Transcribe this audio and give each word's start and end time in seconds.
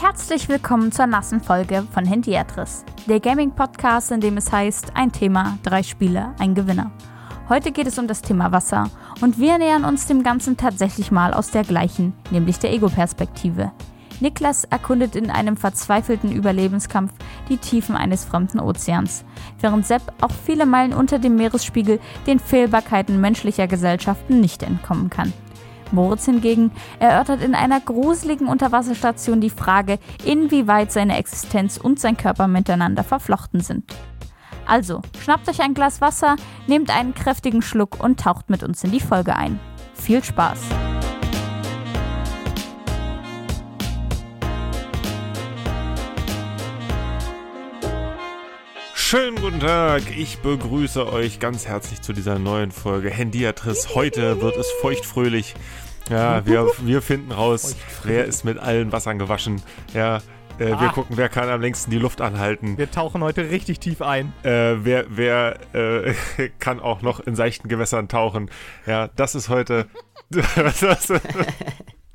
Herzlich 0.00 0.48
willkommen 0.50 0.92
zur 0.92 1.06
nassen 1.06 1.40
Folge 1.40 1.86
von 1.92 2.04
Handyatris, 2.04 2.84
der 3.06 3.18
Gaming-Podcast, 3.18 4.10
in 4.10 4.20
dem 4.20 4.36
es 4.36 4.52
heißt, 4.52 4.92
ein 4.94 5.10
Thema, 5.10 5.58
drei 5.62 5.82
Spiele, 5.82 6.34
ein 6.38 6.54
Gewinner. 6.54 6.90
Heute 7.48 7.72
geht 7.72 7.86
es 7.86 7.98
um 7.98 8.06
das 8.06 8.20
Thema 8.20 8.52
Wasser 8.52 8.90
und 9.22 9.38
wir 9.38 9.56
nähern 9.56 9.84
uns 9.84 10.06
dem 10.06 10.22
Ganzen 10.22 10.58
tatsächlich 10.58 11.10
mal 11.10 11.32
aus 11.32 11.50
der 11.50 11.64
gleichen, 11.64 12.12
nämlich 12.30 12.58
der 12.58 12.72
Ego-Perspektive. 12.72 13.72
Niklas 14.20 14.64
erkundet 14.64 15.16
in 15.16 15.30
einem 15.30 15.56
verzweifelten 15.56 16.32
Überlebenskampf 16.32 17.12
die 17.48 17.58
Tiefen 17.58 17.96
eines 17.96 18.24
fremden 18.24 18.60
Ozeans, 18.60 19.24
während 19.60 19.86
Sepp 19.86 20.02
auch 20.20 20.32
viele 20.44 20.66
Meilen 20.66 20.92
unter 20.92 21.18
dem 21.18 21.36
Meeresspiegel 21.36 22.00
den 22.26 22.38
Fehlbarkeiten 22.38 23.20
menschlicher 23.20 23.66
Gesellschaften 23.66 24.40
nicht 24.40 24.62
entkommen 24.62 25.10
kann. 25.10 25.32
Moritz 25.92 26.26
hingegen 26.26 26.70
erörtert 26.98 27.42
in 27.42 27.54
einer 27.54 27.80
gruseligen 27.80 28.46
Unterwasserstation 28.46 29.40
die 29.40 29.50
Frage, 29.50 29.98
inwieweit 30.24 30.92
seine 30.92 31.16
Existenz 31.16 31.78
und 31.78 31.98
sein 31.98 32.16
Körper 32.16 32.46
miteinander 32.46 33.04
verflochten 33.04 33.60
sind. 33.60 33.94
Also, 34.66 35.00
schnappt 35.22 35.48
euch 35.48 35.62
ein 35.62 35.72
Glas 35.72 36.02
Wasser, 36.02 36.36
nehmt 36.66 36.94
einen 36.94 37.14
kräftigen 37.14 37.62
Schluck 37.62 38.02
und 38.02 38.20
taucht 38.20 38.50
mit 38.50 38.62
uns 38.62 38.84
in 38.84 38.90
die 38.90 39.00
Folge 39.00 39.34
ein. 39.34 39.58
Viel 39.94 40.22
Spaß! 40.22 40.58
Schönen 49.08 49.36
guten 49.36 49.60
Tag, 49.60 50.02
ich 50.18 50.36
begrüße 50.40 51.10
euch 51.10 51.40
ganz 51.40 51.66
herzlich 51.66 52.02
zu 52.02 52.12
dieser 52.12 52.38
neuen 52.38 52.70
Folge 52.70 53.08
Handiatris. 53.08 53.94
Heute 53.94 54.42
wird 54.42 54.58
es 54.58 54.70
feuchtfröhlich. 54.82 55.54
Ja, 56.10 56.44
wir, 56.44 56.70
wir 56.80 57.00
finden 57.00 57.32
raus, 57.32 57.74
wer 58.04 58.26
ist 58.26 58.44
mit 58.44 58.58
allen 58.58 58.92
Wassern 58.92 59.18
gewaschen. 59.18 59.62
Ja, 59.94 60.18
äh, 60.58 60.72
Ah. 60.72 60.80
wir 60.82 60.88
gucken, 60.90 61.16
wer 61.16 61.30
kann 61.30 61.48
am 61.48 61.62
längsten 61.62 61.90
die 61.90 61.96
Luft 61.98 62.20
anhalten. 62.20 62.76
Wir 62.76 62.90
tauchen 62.90 63.22
heute 63.22 63.48
richtig 63.48 63.80
tief 63.80 64.02
ein. 64.02 64.34
Äh, 64.42 64.84
wer 64.84 65.06
wer 65.08 65.56
äh, 65.74 66.12
kann 66.58 66.78
auch 66.78 67.00
noch 67.00 67.20
in 67.20 67.34
seichten 67.34 67.68
Gewässern 67.68 68.08
tauchen. 68.08 68.50
Ja, 68.84 69.08
das 69.08 69.34
ist 69.34 69.48
heute. 69.48 69.86
das, 70.28 71.08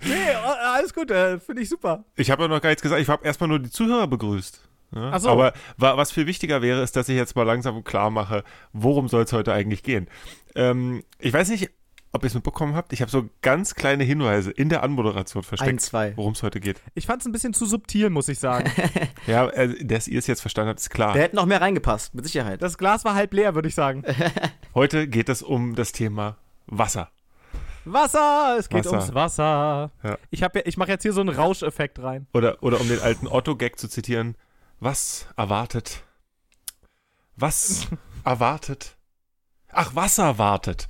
Nee, 0.06 0.14
äh, 0.14 0.36
alles 0.36 0.94
gut, 0.94 1.10
äh, 1.10 1.40
finde 1.40 1.64
ich 1.64 1.70
super. 1.70 2.06
ich 2.18 2.30
habe 2.30 2.44
ja 2.44 2.50
noch 2.50 2.62
gar 2.62 2.70
nichts 2.70 2.84
gesagt. 2.84 3.02
Ich 3.02 3.10
habe 3.10 3.26
erstmal 3.26 3.48
nur 3.48 3.58
die 3.58 3.72
Zuhörer 3.72 4.06
begrüßt. 4.06 4.62
Ja? 4.96 5.12
Ach 5.14 5.20
so. 5.20 5.30
Aber 5.30 5.54
wa 5.78 5.98
was 5.98 6.12
viel 6.12 6.28
wichtiger 6.28 6.62
wäre, 6.62 6.82
ist, 6.82 6.96
dass 6.96 7.10
ich 7.10 7.16
jetzt 7.16 7.36
mal 7.36 7.44
langsam 7.44 7.84
klar 7.84 8.10
mache, 8.10 8.44
worum 8.72 9.08
soll 9.08 9.24
es 9.24 9.34
heute 9.34 9.54
eigentlich 9.54 9.84
gehen. 9.84 10.08
Ähm, 10.56 11.04
ich 11.20 11.34
weiß 11.34 11.50
nicht, 11.50 11.72
ob 12.14 12.24
ihr 12.24 12.28
es 12.28 12.36
mitbekommen 12.36 12.76
habt. 12.76 12.94
Ich 12.94 13.02
habe 13.02 13.10
so 13.10 13.28
ganz 13.42 13.74
kleine 13.74 14.04
Hinweise 14.04 14.52
in 14.52 14.70
der 14.70 14.84
Anmoderation 14.84 15.42
versteckt, 15.42 15.92
worum 16.16 16.34
es 16.34 16.44
heute 16.44 16.60
geht. 16.60 16.80
Ich 16.94 17.08
fand 17.08 17.22
es 17.22 17.26
ein 17.26 17.32
bisschen 17.32 17.54
zu 17.54 17.66
subtil, 17.66 18.10
muss 18.10 18.30
ich 18.30 18.40
sagen. 18.40 18.72
Ja, 19.26 19.48
äh, 19.48 19.84
dass 19.86 20.10
ihr 20.10 20.20
es 20.20 20.28
jetzt 20.28 20.42
verstanden 20.42 20.70
habt, 20.70 20.82
ist 20.82 20.90
klar. 20.90 21.14
Da 21.14 21.20
hätte 21.20 21.38
noch 21.38 21.46
mehr 21.46 21.62
reingepasst, 21.62 22.14
mit 22.14 22.26
Sicherheit. 22.26 22.62
Das 22.62 22.78
Glas 22.78 23.06
war 23.06 23.16
halb 23.16 23.34
leer, 23.34 23.56
würde 23.56 23.70
ich 23.70 23.76
sagen. 23.76 24.04
Heute 24.76 25.08
geht 25.08 25.30
es 25.30 25.42
um 25.42 25.76
das 25.76 25.94
Thema 25.94 26.36
Wasser. 26.68 27.10
Wasser, 27.86 28.58
es 28.60 28.68
geht 28.68 28.86
Wasser. 28.86 28.98
ums 28.98 29.14
Wasser. 29.14 29.92
Ja. 30.04 30.18
Ich, 30.30 30.44
hab 30.44 30.56
ja, 30.58 30.64
ich 30.66 30.76
mache 30.76 30.92
jetzt 30.92 31.04
hier 31.04 31.14
so 31.14 31.22
einen 31.22 31.30
Rauscheffekt 31.30 32.00
rein. 32.00 32.28
Oder, 32.34 32.62
oder 32.62 32.82
um 32.82 32.88
den 32.90 33.00
alten 33.00 33.28
Otto-Gag 33.28 33.80
zu 33.80 33.88
zitieren, 33.88 34.36
was 34.84 35.28
erwartet? 35.38 36.04
Was 37.36 37.88
erwartet? 38.24 38.98
Ach, 39.70 39.96
Wasser 39.96 40.38
wartet. 40.38 40.88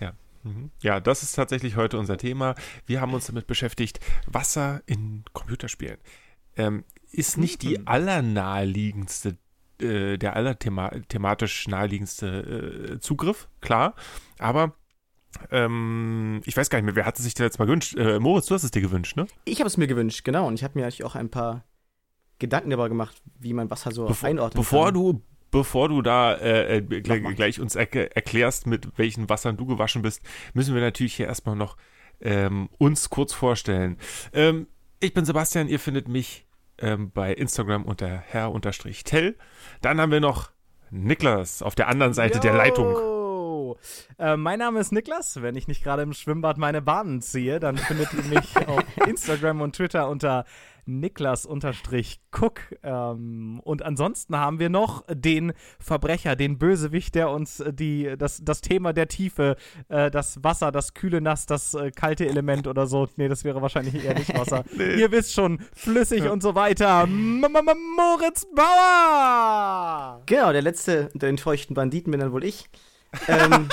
Ja. 0.00 0.12
Mhm. 0.42 0.70
Ja, 0.82 1.00
das 1.00 1.22
ist 1.22 1.32
tatsächlich 1.32 1.76
heute 1.76 1.98
unser 1.98 2.18
Thema. 2.18 2.54
Wir 2.86 3.00
haben 3.00 3.14
uns 3.14 3.26
damit 3.26 3.46
beschäftigt, 3.46 4.00
Wasser 4.26 4.82
in 4.86 5.24
Computerspielen. 5.32 5.98
Ähm, 6.56 6.84
ist 7.12 7.38
nicht 7.38 7.62
die 7.62 7.86
allernaheliegendste, 7.86 9.38
äh, 9.80 10.18
der 10.18 10.36
allerthema 10.36 10.90
thematisch 11.08 11.68
naheliegendste 11.68 12.96
äh, 12.96 13.00
Zugriff, 13.00 13.48
klar. 13.60 13.94
Aber 14.38 14.74
ähm, 15.50 16.42
ich 16.44 16.56
weiß 16.56 16.68
gar 16.68 16.78
nicht 16.78 16.86
mehr, 16.86 16.96
wer 16.96 17.06
hat 17.06 17.18
es 17.18 17.24
sich 17.24 17.34
denn 17.34 17.44
jetzt 17.44 17.58
mal 17.58 17.66
gewünscht? 17.66 17.96
Äh, 17.96 18.18
Moritz, 18.18 18.46
du 18.46 18.54
hast 18.54 18.64
es 18.64 18.70
dir 18.70 18.82
gewünscht, 18.82 19.16
ne? 19.16 19.26
Ich 19.44 19.60
habe 19.60 19.68
es 19.68 19.76
mir 19.76 19.86
gewünscht, 19.86 20.24
genau. 20.24 20.46
Und 20.46 20.54
ich 20.54 20.64
habe 20.64 20.78
mir 20.78 20.84
natürlich 20.84 21.04
auch 21.04 21.14
ein 21.14 21.30
paar 21.30 21.64
Gedanken 22.40 22.70
darüber 22.70 22.88
gemacht, 22.88 23.22
wie 23.38 23.52
man 23.52 23.70
Wasser 23.70 23.92
so 23.92 24.06
Bevor, 24.06 24.28
einordnen 24.28 24.60
bevor 24.60 24.86
kann. 24.86 24.94
du 24.94 25.22
bevor 25.52 25.88
du 25.88 26.02
da 26.02 26.34
äh, 26.34 26.78
äh, 26.78 26.80
gleich, 26.80 27.22
gleich 27.34 27.60
uns 27.60 27.74
erk 27.74 27.94
erklärst, 27.96 28.66
mit 28.66 28.98
welchen 28.98 29.28
Wassern 29.28 29.56
du 29.56 29.66
gewaschen 29.66 30.02
bist, 30.02 30.22
müssen 30.54 30.74
wir 30.74 30.80
natürlich 30.80 31.14
hier 31.14 31.26
erstmal 31.26 31.56
noch 31.56 31.76
ähm, 32.20 32.68
uns 32.78 33.10
kurz 33.10 33.32
vorstellen. 33.32 33.98
Ähm, 34.32 34.68
ich 35.00 35.14
bin 35.14 35.24
Sebastian, 35.24 35.68
ihr 35.68 35.80
findet 35.80 36.08
mich 36.08 36.46
ähm, 36.78 37.10
bei 37.10 37.32
Instagram 37.32 37.84
unter 37.84 38.08
herr-tell. 38.08 39.36
Dann 39.80 40.00
haben 40.00 40.12
wir 40.12 40.20
noch 40.20 40.50
Niklas 40.90 41.62
auf 41.62 41.74
der 41.74 41.88
anderen 41.88 42.14
Seite 42.14 42.40
der 42.40 42.54
Leitung. 42.54 43.19
Äh, 44.18 44.36
mein 44.36 44.58
Name 44.58 44.80
ist 44.80 44.92
Niklas. 44.92 45.42
Wenn 45.42 45.56
ich 45.56 45.68
nicht 45.68 45.82
gerade 45.82 46.02
im 46.02 46.12
Schwimmbad 46.12 46.58
meine 46.58 46.82
Bahnen 46.82 47.20
ziehe, 47.22 47.60
dann 47.60 47.76
findet 47.76 48.12
ihr 48.14 48.24
mich 48.24 48.56
auf 48.68 48.84
Instagram 49.06 49.60
und 49.60 49.76
Twitter 49.76 50.08
unter 50.08 50.44
Niklas-Cook. 50.86 52.60
Ähm, 52.82 53.60
und 53.62 53.82
ansonsten 53.82 54.36
haben 54.36 54.58
wir 54.58 54.68
noch 54.68 55.04
den 55.08 55.52
Verbrecher, 55.78 56.34
den 56.36 56.58
Bösewicht, 56.58 57.14
der 57.14 57.30
uns 57.30 57.60
äh, 57.60 57.72
die, 57.72 58.14
das, 58.18 58.40
das 58.42 58.60
Thema 58.60 58.92
der 58.92 59.08
Tiefe, 59.08 59.56
äh, 59.88 60.10
das 60.10 60.42
Wasser, 60.42 60.72
das 60.72 60.94
kühle 60.94 61.20
Nass, 61.20 61.46
das 61.46 61.74
äh, 61.74 61.90
kalte 61.90 62.26
Element 62.26 62.66
oder 62.66 62.86
so. 62.86 63.08
Nee, 63.16 63.28
das 63.28 63.44
wäre 63.44 63.62
wahrscheinlich 63.62 64.04
eher 64.04 64.14
nicht 64.14 64.36
Wasser. 64.36 64.64
Ihr 64.78 65.12
wisst 65.12 65.32
schon, 65.34 65.60
flüssig 65.74 66.28
und 66.28 66.42
so 66.42 66.54
weiter. 66.54 67.04
M 67.04 67.44
-m 67.44 67.56
-m 67.56 67.76
Moritz 67.96 68.46
Bauer! 68.54 70.22
Genau, 70.26 70.52
der 70.52 70.62
letzte 70.62 71.10
unter 71.12 71.26
den 71.26 71.38
feuchten 71.38 71.74
Banditen 71.74 72.10
bin 72.10 72.20
dann 72.20 72.32
wohl 72.32 72.44
ich. 72.44 72.68
Ähm, 73.28 73.68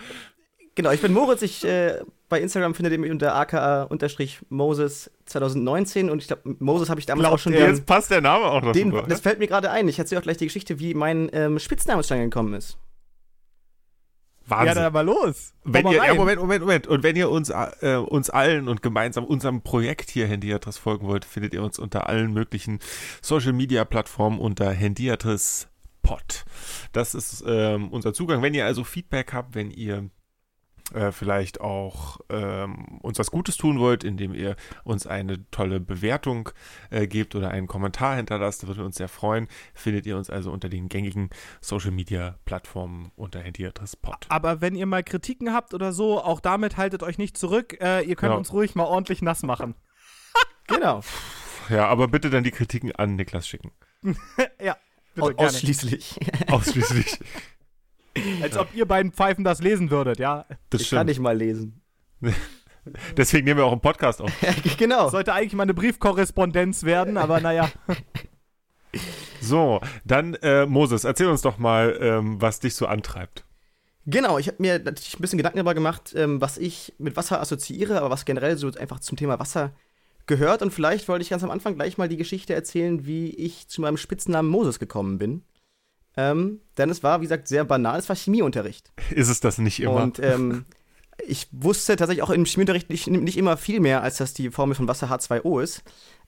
genau, 0.74 0.90
ich 0.90 1.02
bin 1.02 1.12
Moritz. 1.12 1.42
Ich, 1.42 1.64
äh, 1.64 2.00
bei 2.28 2.40
Instagram 2.40 2.74
findet 2.74 2.92
ihr 2.92 2.98
mich 2.98 3.10
unter 3.10 3.34
aka-moses2019 3.34 6.10
und 6.10 6.22
ich 6.22 6.28
glaube, 6.28 6.56
Moses 6.58 6.88
habe 6.88 7.00
ich 7.00 7.06
damals 7.06 7.24
Glaubt 7.24 7.34
auch 7.34 7.42
schon 7.42 7.52
ihr? 7.52 7.60
den, 7.60 7.70
Jetzt 7.70 7.86
passt 7.86 8.10
der 8.10 8.20
Name 8.20 8.44
auch 8.46 8.62
noch 8.62 8.72
den, 8.72 8.90
super. 8.90 9.06
Das 9.08 9.20
fällt 9.20 9.38
mir 9.38 9.46
gerade 9.48 9.70
ein. 9.70 9.88
Ich 9.88 9.98
erzähle 9.98 10.20
auch 10.20 10.22
gleich 10.22 10.36
die 10.36 10.46
Geschichte, 10.46 10.78
wie 10.78 10.94
mein 10.94 11.30
ähm, 11.32 11.58
Spitzname 11.58 12.02
zustande 12.02 12.24
gekommen 12.24 12.52
ist. 12.54 12.78
Wahnsinn. 14.50 14.68
Ja, 14.68 14.74
dann 14.74 14.84
aber 14.84 15.02
los. 15.02 15.54
Wenn 15.64 15.84
mal 15.84 15.94
ihr, 15.94 16.04
ja. 16.04 16.14
Moment, 16.14 16.40
Moment, 16.40 16.60
Moment. 16.60 16.86
Und 16.86 17.02
wenn 17.02 17.16
ihr 17.16 17.30
uns, 17.30 17.50
äh, 17.50 17.96
uns 17.96 18.30
allen 18.30 18.68
und 18.68 18.82
gemeinsam 18.82 19.24
unserem 19.24 19.62
Projekt 19.62 20.10
hier 20.10 20.26
Handyatris 20.26 20.78
folgen 20.78 21.06
wollt, 21.06 21.24
findet 21.24 21.54
ihr 21.54 21.62
uns 21.62 21.78
unter 21.78 22.08
allen 22.08 22.32
möglichen 22.32 22.80
Social 23.22 23.52
Media 23.52 23.84
Plattformen 23.84 24.38
unter 24.38 24.70
Handyatris 24.70 25.68
Pod. 26.10 26.44
Das 26.92 27.14
ist 27.14 27.44
ähm, 27.46 27.88
unser 27.90 28.12
Zugang. 28.12 28.42
Wenn 28.42 28.52
ihr 28.54 28.64
also 28.66 28.82
Feedback 28.82 29.32
habt, 29.32 29.54
wenn 29.54 29.70
ihr 29.70 30.10
äh, 30.92 31.12
vielleicht 31.12 31.60
auch 31.60 32.18
ähm, 32.30 32.98
uns 33.00 33.16
was 33.20 33.30
Gutes 33.30 33.56
tun 33.56 33.78
wollt, 33.78 34.02
indem 34.02 34.34
ihr 34.34 34.56
uns 34.82 35.06
eine 35.06 35.48
tolle 35.52 35.78
Bewertung 35.78 36.48
äh, 36.90 37.06
gebt 37.06 37.36
oder 37.36 37.50
einen 37.52 37.68
Kommentar 37.68 38.16
hinterlasst, 38.16 38.66
würde 38.66 38.84
uns 38.84 38.96
sehr 38.96 39.06
freuen. 39.06 39.46
Findet 39.72 40.04
ihr 40.06 40.16
uns 40.16 40.30
also 40.30 40.50
unter 40.50 40.68
den 40.68 40.88
gängigen 40.88 41.30
Social 41.60 41.92
Media 41.92 42.40
Plattformen 42.44 43.12
unter 43.14 43.38
Handyatris 43.40 43.94
Pod. 43.94 44.26
Aber 44.30 44.60
wenn 44.60 44.74
ihr 44.74 44.86
mal 44.86 45.04
Kritiken 45.04 45.52
habt 45.52 45.74
oder 45.74 45.92
so, 45.92 46.20
auch 46.20 46.40
damit 46.40 46.76
haltet 46.76 47.04
euch 47.04 47.18
nicht 47.18 47.38
zurück. 47.38 47.76
Äh, 47.80 48.02
ihr 48.02 48.16
könnt 48.16 48.32
Ja. 48.32 48.36
uns 48.38 48.52
ruhig 48.52 48.74
mal 48.74 48.82
ordentlich 48.84 49.22
nass 49.22 49.44
machen. 49.44 49.76
Genau, 50.66 51.02
Ja, 51.68 51.86
aber 51.86 52.08
bitte 52.08 52.30
dann 52.30 52.42
die 52.42 52.50
Kritiken 52.50 52.90
an 52.96 53.14
Niklas 53.14 53.46
schicken. 53.46 53.70
ja, 54.60 54.76
bitte 55.14 55.38
ausschließlich. 55.38 56.18
Ausschließlich. 56.48 57.18
Als 58.42 58.56
ob 58.56 58.74
ihr 58.74 58.86
beiden 58.86 59.12
Pfeifen 59.12 59.44
das 59.44 59.60
lesen 59.60 59.90
würdet, 59.90 60.18
ja. 60.18 60.46
Das 60.68 60.80
ich 60.80 60.90
kann 60.90 60.98
stimmt. 60.98 61.08
nicht 61.08 61.20
mal 61.20 61.36
lesen. 61.36 61.80
Deswegen 63.16 63.44
nehmen 63.44 63.58
wir 63.58 63.66
auch 63.66 63.72
einen 63.72 63.80
Podcast 63.80 64.20
auf. 64.20 64.32
genau. 64.78 65.08
Sollte 65.10 65.32
eigentlich 65.32 65.52
mal 65.52 65.64
eine 65.64 65.74
Briefkorrespondenz 65.74 66.84
werden, 66.84 67.16
aber 67.16 67.40
naja. 67.40 67.70
So, 69.40 69.80
dann 70.04 70.34
äh, 70.34 70.66
Moses, 70.66 71.04
erzähl 71.04 71.28
uns 71.28 71.42
doch 71.42 71.58
mal, 71.58 71.96
ähm, 72.00 72.40
was 72.40 72.60
dich 72.60 72.74
so 72.74 72.86
antreibt. 72.86 73.44
Genau, 74.06 74.38
ich 74.38 74.48
habe 74.48 74.56
mir 74.60 74.78
natürlich 74.78 75.18
ein 75.18 75.20
bisschen 75.20 75.36
Gedanken 75.36 75.58
darüber 75.58 75.74
gemacht, 75.74 76.14
ähm, 76.16 76.40
was 76.40 76.58
ich 76.58 76.94
mit 76.98 77.16
Wasser 77.16 77.40
assoziiere, 77.40 77.98
aber 77.98 78.10
was 78.10 78.24
generell 78.24 78.56
so 78.56 78.70
einfach 78.72 79.00
zum 79.00 79.16
Thema 79.16 79.38
Wasser 79.38 79.72
gehört. 80.30 80.62
Und 80.62 80.72
vielleicht 80.72 81.06
wollte 81.08 81.22
ich 81.22 81.28
ganz 81.28 81.44
am 81.44 81.50
Anfang 81.50 81.74
gleich 81.74 81.98
mal 81.98 82.08
die 82.08 82.16
Geschichte 82.16 82.54
erzählen, 82.54 83.04
wie 83.04 83.28
ich 83.30 83.68
zu 83.68 83.82
meinem 83.82 83.98
Spitznamen 83.98 84.50
Moses 84.50 84.78
gekommen 84.78 85.18
bin. 85.18 85.42
Ähm, 86.16 86.60
denn 86.78 86.88
es 86.88 87.02
war, 87.02 87.20
wie 87.20 87.24
gesagt, 87.24 87.46
sehr 87.48 87.64
banal. 87.64 87.98
Es 87.98 88.08
war 88.08 88.16
Chemieunterricht. 88.16 88.90
Ist 89.10 89.28
es 89.28 89.40
das 89.40 89.58
nicht 89.58 89.80
immer? 89.80 90.02
Und 90.02 90.18
ähm, 90.20 90.64
ich 91.26 91.48
wusste 91.52 91.94
tatsächlich 91.96 92.22
auch 92.22 92.30
im 92.30 92.46
Chemieunterricht 92.46 92.88
nicht, 92.90 93.06
nicht 93.08 93.36
immer 93.36 93.56
viel 93.58 93.80
mehr, 93.80 94.02
als 94.02 94.16
dass 94.16 94.32
die 94.34 94.50
Formel 94.50 94.74
von 94.74 94.88
Wasser 94.88 95.08
H2O 95.10 95.62
ist. 95.62 95.82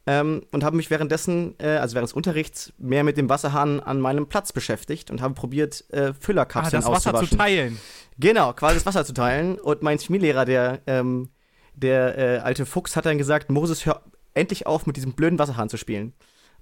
ähm, 0.06 0.42
und 0.52 0.62
habe 0.64 0.76
mich 0.76 0.90
währenddessen, 0.90 1.54
äh, 1.58 1.76
also 1.78 1.94
während 1.94 2.08
des 2.10 2.14
Unterrichts, 2.14 2.72
mehr 2.78 3.02
mit 3.04 3.16
dem 3.16 3.28
Wasserhahn 3.28 3.80
an 3.80 4.00
meinem 4.00 4.26
Platz 4.28 4.52
beschäftigt 4.52 5.10
und 5.10 5.20
habe 5.20 5.34
probiert, 5.34 5.84
äh, 5.90 6.10
Ah, 6.10 6.14
Füllerkapseln 6.18 6.82
das 6.82 6.90
Wasser 6.90 7.14
zu 7.14 7.36
teilen. 7.36 7.78
Genau, 8.18 8.52
quasi 8.52 8.74
das 8.76 8.86
Wasser 8.86 9.04
zu 9.04 9.14
teilen. 9.14 9.58
Und 9.58 9.82
mein 9.82 9.98
Chemielehrer, 9.98 10.44
der, 10.44 10.80
ähm, 10.86 11.28
der 11.74 12.18
äh, 12.18 12.38
alte 12.38 12.66
Fuchs, 12.66 12.96
hat 12.96 13.06
dann 13.06 13.18
gesagt, 13.18 13.50
Moses, 13.50 13.86
hör 13.86 14.02
endlich 14.34 14.66
auf, 14.66 14.86
mit 14.86 14.96
diesem 14.96 15.12
blöden 15.12 15.38
Wasserhahn 15.38 15.68
zu 15.68 15.76
spielen. 15.76 16.12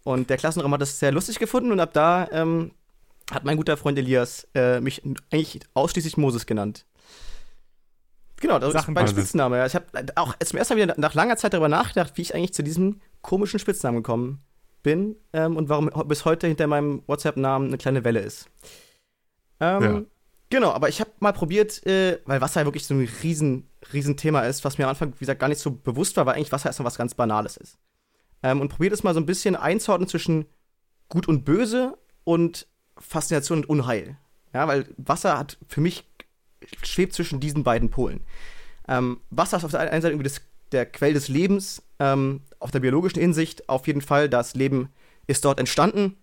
Und 0.02 0.30
der 0.30 0.36
Klassenraum 0.38 0.72
hat 0.72 0.80
das 0.80 0.98
sehr 0.98 1.12
lustig 1.12 1.38
gefunden 1.38 1.72
und 1.72 1.80
ab 1.80 1.92
da 1.92 2.28
ähm, 2.32 2.72
hat 3.30 3.44
mein 3.44 3.56
guter 3.56 3.76
Freund 3.76 3.98
Elias 3.98 4.48
äh, 4.54 4.80
mich 4.80 5.02
eigentlich 5.30 5.60
ausschließlich 5.74 6.16
Moses 6.16 6.46
genannt. 6.46 6.86
Genau, 8.40 8.58
das 8.58 8.72
Sachen- 8.72 8.92
ist 8.96 9.00
mein. 9.02 9.08
Spitzname. 9.08 9.58
Ja, 9.58 9.66
Ich 9.66 9.74
habe 9.74 9.84
auch 10.16 10.34
zum 10.38 10.58
ersten 10.58 10.74
Mal 10.74 10.82
wieder 10.82 10.94
nach 10.96 11.14
langer 11.14 11.36
Zeit 11.36 11.52
darüber 11.52 11.68
nachgedacht, 11.68 12.12
wie 12.16 12.22
ich 12.22 12.34
eigentlich 12.34 12.54
zu 12.54 12.62
diesem 12.62 13.00
komischen 13.20 13.58
Spitznamen 13.58 13.98
gekommen 13.98 14.40
bin 14.82 15.14
ähm, 15.34 15.56
und 15.58 15.68
warum 15.68 15.90
bis 16.08 16.24
heute 16.24 16.46
hinter 16.46 16.66
meinem 16.66 17.02
WhatsApp-Namen 17.06 17.68
eine 17.68 17.76
kleine 17.78 18.02
Welle 18.02 18.20
ist. 18.20 18.48
Ähm, 19.60 19.82
Ja. 19.82 20.02
Genau, 20.50 20.72
aber 20.72 20.88
ich 20.88 21.00
habe 21.00 21.10
mal 21.20 21.32
probiert, 21.32 21.86
äh, 21.86 22.18
weil 22.24 22.40
Wasser 22.40 22.60
ja 22.60 22.66
wirklich 22.66 22.84
so 22.84 22.94
ein 22.94 23.08
riesen, 23.22 23.70
riesen 23.92 24.16
Thema 24.16 24.40
ist, 24.40 24.64
was 24.64 24.78
mir 24.78 24.84
am 24.84 24.90
Anfang, 24.90 25.12
wie 25.14 25.20
gesagt, 25.20 25.40
gar 25.40 25.48
nicht 25.48 25.60
so 25.60 25.70
bewusst 25.70 26.16
war, 26.16 26.26
weil 26.26 26.34
eigentlich 26.34 26.50
Wasser 26.50 26.68
erstmal 26.68 26.86
was 26.86 26.98
ganz 26.98 27.14
Banales 27.14 27.56
ist. 27.56 27.78
Ähm, 28.42 28.60
und 28.60 28.68
probiert 28.68 28.92
es 28.92 29.04
mal 29.04 29.14
so 29.14 29.20
ein 29.20 29.26
bisschen 29.26 29.54
einzuordnen 29.54 30.08
zwischen 30.08 30.46
Gut 31.08 31.28
und 31.28 31.44
Böse 31.44 31.96
und 32.24 32.66
Faszination 32.98 33.60
und 33.60 33.68
Unheil. 33.68 34.18
Ja, 34.52 34.66
weil 34.66 34.92
Wasser 34.96 35.38
hat 35.38 35.56
für 35.68 35.80
mich 35.80 36.04
schwebt 36.82 37.12
zwischen 37.12 37.38
diesen 37.38 37.62
beiden 37.62 37.90
Polen. 37.90 38.20
Ähm, 38.88 39.20
Wasser 39.30 39.58
ist 39.58 39.64
auf 39.64 39.70
der 39.70 39.80
einen 39.80 40.02
Seite 40.02 40.12
irgendwie 40.14 40.28
das, 40.28 40.40
der 40.72 40.84
Quell 40.84 41.14
des 41.14 41.28
Lebens, 41.28 41.82
ähm, 42.00 42.42
auf 42.58 42.72
der 42.72 42.80
biologischen 42.80 43.20
Hinsicht 43.20 43.68
auf 43.68 43.86
jeden 43.86 44.00
Fall, 44.00 44.28
das 44.28 44.54
Leben 44.54 44.88
ist 45.28 45.44
dort 45.44 45.60
entstanden, 45.60 46.16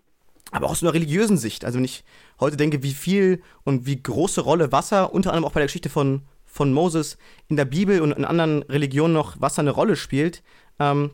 aber 0.52 0.68
auch 0.68 0.72
aus 0.72 0.84
einer 0.84 0.94
religiösen 0.94 1.38
Sicht. 1.38 1.66
Also 1.66 1.78
wenn 1.78 1.86
ich 1.86 2.04
heute 2.40 2.58
denke, 2.58 2.84
wie 2.84 2.94
viel 2.94 3.42
und 3.64 3.86
wie 3.86 4.02
große 4.02 4.42
Rolle 4.42 4.72
Wasser, 4.72 5.14
unter 5.14 5.32
anderem 5.32 5.46
auch 5.46 5.54
bei 5.54 5.60
der 5.60 5.68
Geschichte 5.68 5.90
von, 5.90 6.24
von 6.46 6.74
Moses, 6.74 7.18
in 7.48 7.58
der 7.58 7.66
Bibel 7.66 8.02
und 8.02 8.12
in 8.12 8.26
anderen 8.26 8.64
Religionen 8.64 9.14
noch 9.14 9.40
Wasser 9.42 9.62
eine 9.62 9.72
Rolle 9.72 9.96
spielt, 9.96 10.44
ähm, 10.80 11.12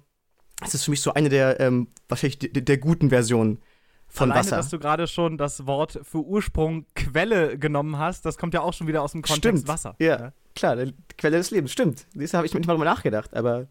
das 0.59 0.73
ist 0.73 0.85
für 0.85 0.91
mich 0.91 1.01
so 1.01 1.13
eine 1.13 1.29
der 1.29 1.59
ähm, 1.59 1.87
wahrscheinlich 2.07 2.39
der, 2.39 2.61
der 2.61 2.77
guten 2.77 3.09
Versionen 3.09 3.59
von 4.07 4.31
Alleine, 4.31 4.45
Wasser. 4.45 4.57
dass 4.57 4.69
du 4.69 4.79
gerade 4.79 5.07
schon 5.07 5.37
das 5.37 5.65
Wort 5.65 5.99
für 6.03 6.19
Ursprung 6.19 6.85
Quelle 6.95 7.57
genommen 7.57 7.97
hast, 7.97 8.25
das 8.25 8.37
kommt 8.37 8.53
ja 8.53 8.61
auch 8.61 8.73
schon 8.73 8.87
wieder 8.87 9.01
aus 9.01 9.13
dem 9.13 9.23
Kontext 9.23 9.63
Stimmt. 9.63 9.67
Wasser. 9.67 9.95
Ja, 9.97 10.33
klar, 10.55 10.75
die 10.75 10.93
Quelle 11.17 11.37
des 11.37 11.49
Lebens, 11.49 11.71
stimmt. 11.71 12.05
Du, 12.13 12.21
habe 12.33 12.45
ich 12.45 12.53
manchmal 12.53 12.75
drüber 12.75 12.85
nachgedacht, 12.85 13.33
aber 13.33 13.67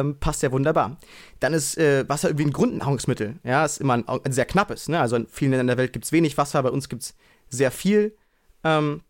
ähm, 0.00 0.18
passt 0.18 0.42
ja 0.42 0.50
wunderbar. 0.52 0.96
Dann 1.40 1.52
ist 1.54 1.76
äh, 1.78 2.08
Wasser 2.08 2.28
irgendwie 2.28 2.46
ein 2.46 2.52
Grundnahrungsmittel. 2.52 3.38
Ja, 3.44 3.64
ist 3.64 3.78
immer 3.80 3.94
ein, 3.94 4.08
ein 4.08 4.32
sehr 4.32 4.44
knappes. 4.46 4.88
Ne? 4.88 5.00
Also 5.00 5.16
in 5.16 5.26
vielen 5.28 5.50
Ländern 5.52 5.66
der 5.68 5.76
Welt 5.78 5.92
gibt 5.92 6.04
es 6.04 6.12
wenig 6.12 6.36
Wasser, 6.38 6.62
bei 6.62 6.70
uns 6.70 6.88
gibt 6.88 7.02
es 7.02 7.14
sehr 7.48 7.70
viel. 7.70 8.16
Ähm, 8.64 9.02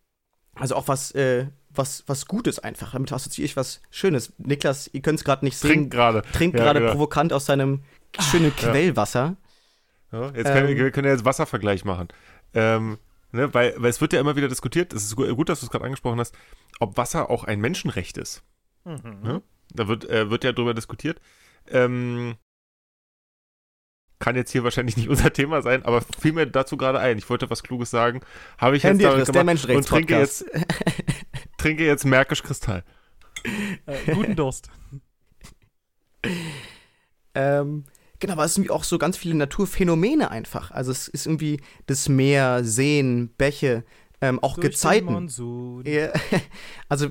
also 0.54 0.76
auch 0.76 0.88
was, 0.88 1.12
äh, 1.12 1.46
was, 1.70 2.04
was 2.06 2.26
Gutes 2.26 2.58
einfach. 2.58 2.92
Damit 2.92 3.12
assoziiere 3.12 3.46
ich 3.46 3.56
was 3.56 3.80
Schönes. 3.90 4.32
Niklas, 4.38 4.90
ihr 4.92 5.00
könnt 5.00 5.18
es 5.18 5.24
gerade 5.24 5.44
nicht 5.44 5.56
sehen. 5.56 5.70
Trinkt 5.70 5.90
gerade. 5.94 6.22
trinkt 6.32 6.58
Ja, 6.58 6.64
gerade 6.64 6.80
genau. 6.80 6.92
provokant 6.92 7.32
aus 7.32 7.46
seinem 7.46 7.82
schönen. 8.20 8.54
Quellwasser. 8.54 9.36
Ja, 10.12 10.26
jetzt 10.34 10.52
können, 10.52 10.68
Ähm. 10.68 10.76
wir 10.76 10.90
können 10.90 11.06
ja 11.06 11.12
jetzt 11.14 11.24
Wasservergleich 11.24 11.84
machen. 11.86 12.08
Ähm, 12.52 12.98
ne, 13.30 13.52
weil, 13.54 13.74
weil 13.78 13.88
es 13.88 14.00
wird 14.02 14.12
ja 14.12 14.20
immer 14.20 14.36
wieder 14.36 14.48
diskutiert, 14.48 14.92
es 14.92 15.04
ist 15.04 15.16
gu- 15.16 15.34
gut, 15.34 15.48
dass 15.48 15.60
du 15.60 15.66
es 15.66 15.70
gerade 15.70 15.86
angesprochen 15.86 16.20
hast, 16.20 16.34
ob 16.80 16.98
Wasser 16.98 17.30
auch 17.30 17.44
ein 17.44 17.60
Menschenrecht 17.60 18.18
ist. 18.18 18.42
Mhm. 18.84 19.20
Ne? 19.22 19.42
Da 19.74 19.88
wird, 19.88 20.08
äh, 20.08 20.30
wird 20.30 20.44
ja 20.44 20.52
drüber 20.52 20.74
diskutiert. 20.74 21.20
Ähm, 21.68 22.36
kann 24.18 24.36
jetzt 24.36 24.52
hier 24.52 24.64
wahrscheinlich 24.64 24.96
nicht 24.96 25.08
unser 25.10 25.32
Thema 25.32 25.62
sein, 25.62 25.84
aber 25.84 26.00
fiel 26.00 26.32
mir 26.32 26.46
dazu 26.46 26.76
gerade 26.76 27.00
ein. 27.00 27.18
Ich 27.18 27.28
wollte 27.28 27.50
was 27.50 27.62
Kluges 27.62 27.90
sagen. 27.90 28.20
Habe 28.58 28.76
ich 28.76 28.82
jetzt 28.82 28.90
Handy 28.90 29.04
damit 29.04 29.22
ist 29.22 29.34
der 29.34 29.44
gemacht 29.44 29.68
und 29.68 29.86
trinke 29.86 30.18
jetzt, 30.18 30.44
trinke 31.58 31.84
jetzt 31.84 32.04
Märkisch 32.04 32.42
Kristall. 32.42 32.84
Äh, 33.86 34.14
guten 34.14 34.36
Durst. 34.36 34.70
Ähm, 37.34 37.84
genau, 38.20 38.34
aber 38.34 38.44
es 38.44 38.54
sind 38.54 38.70
auch 38.70 38.84
so 38.84 38.98
ganz 38.98 39.16
viele 39.16 39.34
Naturphänomene 39.34 40.30
einfach. 40.30 40.70
Also 40.70 40.92
es 40.92 41.08
ist 41.08 41.26
irgendwie 41.26 41.60
das 41.86 42.08
Meer, 42.08 42.62
Seen, 42.62 43.30
Bäche, 43.36 43.84
ähm, 44.22 44.42
auch 44.42 44.54
Durch 44.54 44.68
Gezeiten. 44.68 45.28
Also 46.88 47.08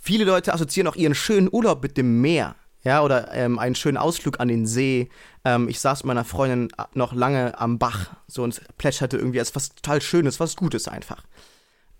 viele 0.00 0.24
Leute 0.24 0.52
assoziieren 0.52 0.88
auch 0.88 0.96
ihren 0.96 1.14
schönen 1.14 1.48
Urlaub 1.50 1.82
mit 1.82 1.96
dem 1.96 2.20
Meer. 2.20 2.56
Ja, 2.84 3.02
oder 3.02 3.32
ähm, 3.32 3.58
einen 3.58 3.74
schönen 3.74 3.96
Ausflug 3.96 4.40
an 4.40 4.48
den 4.48 4.66
See. 4.66 5.08
Ähm, 5.44 5.68
ich 5.68 5.80
saß 5.80 6.00
mit 6.00 6.08
meiner 6.08 6.24
Freundin 6.24 6.68
noch 6.94 7.12
lange 7.12 7.58
am 7.58 7.78
Bach 7.78 8.16
so 8.26 8.42
und 8.42 8.60
plätscherte 8.78 9.16
irgendwie 9.16 9.40
als 9.40 9.54
was 9.54 9.70
total 9.70 10.00
Schönes, 10.00 10.40
was 10.40 10.56
Gutes 10.56 10.88
einfach. 10.88 11.24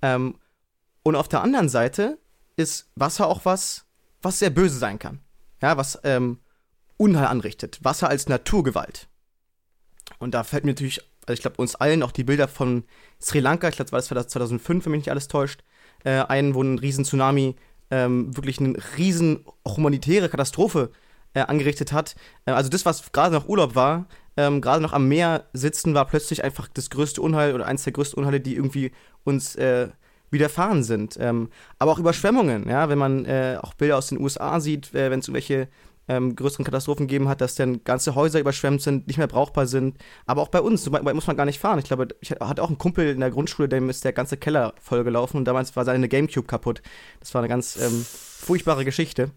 Ähm, 0.02 0.36
und 1.02 1.16
auf 1.16 1.28
der 1.28 1.42
anderen 1.42 1.68
Seite 1.68 2.18
ist 2.56 2.90
Wasser 2.94 3.26
auch 3.26 3.44
was, 3.44 3.86
was 4.22 4.38
sehr 4.38 4.50
böse 4.50 4.78
sein 4.78 4.98
kann. 4.98 5.20
Ja, 5.60 5.76
was 5.76 5.98
ähm, 6.04 6.38
Unheil 6.96 7.26
anrichtet. 7.26 7.78
Wasser 7.82 8.08
als 8.08 8.28
Naturgewalt. 8.28 9.08
Und 10.18 10.32
da 10.34 10.44
fällt 10.44 10.64
mir 10.64 10.72
natürlich, 10.72 11.00
also 11.28 11.38
ich 11.38 11.42
glaube 11.42 11.56
uns 11.58 11.74
allen 11.74 12.02
auch 12.02 12.12
die 12.12 12.24
Bilder 12.24 12.48
von 12.48 12.84
Sri 13.20 13.40
Lanka, 13.40 13.68
ich 13.68 13.76
glaube, 13.76 13.90
das 13.90 14.10
war 14.10 14.14
das 14.14 14.28
2005, 14.28 14.84
wenn 14.84 14.92
mich 14.92 15.00
nicht 15.00 15.10
alles 15.10 15.28
täuscht, 15.28 15.62
äh, 16.04 16.22
ein, 16.22 16.54
wo 16.54 16.62
ein 16.62 16.78
riesen 16.78 17.04
Tsunami 17.04 17.56
ähm, 17.90 18.36
wirklich 18.36 18.60
eine 18.60 18.76
riesen 18.96 19.44
humanitäre 19.66 20.28
Katastrophe 20.28 20.90
äh, 21.34 21.40
angerichtet 21.40 21.92
hat. 21.92 22.16
Äh, 22.46 22.52
also 22.52 22.68
das, 22.70 22.84
was 22.84 23.12
gerade 23.12 23.34
noch 23.34 23.48
Urlaub 23.48 23.74
war, 23.74 24.06
ähm, 24.36 24.60
gerade 24.60 24.82
noch 24.82 24.92
am 24.92 25.08
Meer 25.08 25.44
sitzen, 25.52 25.94
war 25.94 26.06
plötzlich 26.06 26.44
einfach 26.44 26.68
das 26.72 26.90
größte 26.90 27.20
Unheil 27.20 27.54
oder 27.54 27.66
eins 27.66 27.84
der 27.84 27.92
größten 27.92 28.18
Unheile, 28.18 28.40
die 28.40 28.54
irgendwie 28.54 28.92
uns 29.24 29.56
äh, 29.56 29.88
widerfahren 30.30 30.82
sind. 30.82 31.16
Ähm, 31.20 31.50
aber 31.78 31.92
auch 31.92 31.98
Überschwemmungen, 31.98 32.68
ja, 32.68 32.88
wenn 32.88 32.98
man 32.98 33.24
äh, 33.24 33.58
auch 33.60 33.74
Bilder 33.74 33.96
aus 33.96 34.08
den 34.08 34.20
USA 34.20 34.60
sieht, 34.60 34.94
äh, 34.94 35.10
wenn 35.10 35.20
es 35.20 35.28
irgendwelche 35.28 35.68
ähm, 36.08 36.34
größeren 36.34 36.64
Katastrophen 36.64 37.06
gegeben 37.06 37.28
hat, 37.28 37.40
dass 37.40 37.54
dann 37.54 37.84
ganze 37.84 38.14
Häuser 38.14 38.40
überschwemmt 38.40 38.82
sind, 38.82 39.06
nicht 39.06 39.18
mehr 39.18 39.26
brauchbar 39.26 39.66
sind. 39.66 39.98
Aber 40.26 40.42
auch 40.42 40.48
bei 40.48 40.60
uns, 40.60 40.82
so 40.82 40.92
weit 40.92 41.02
muss 41.02 41.26
man 41.26 41.36
gar 41.36 41.44
nicht 41.44 41.58
fahren. 41.58 41.78
Ich 41.78 41.84
glaube, 41.84 42.08
ich 42.20 42.30
hatte 42.30 42.62
auch 42.62 42.68
einen 42.68 42.78
Kumpel 42.78 43.08
in 43.08 43.20
der 43.20 43.30
Grundschule, 43.30 43.68
dem 43.68 43.90
ist 43.90 44.04
der 44.04 44.12
ganze 44.12 44.36
Keller 44.36 44.74
vollgelaufen 44.80 45.38
und 45.38 45.44
damals 45.44 45.76
war 45.76 45.84
seine 45.84 46.08
Gamecube 46.08 46.46
kaputt. 46.46 46.82
Das 47.20 47.34
war 47.34 47.42
eine 47.42 47.48
ganz 47.48 47.76
ähm, 47.76 48.04
furchtbare 48.04 48.84
Geschichte. 48.84 49.30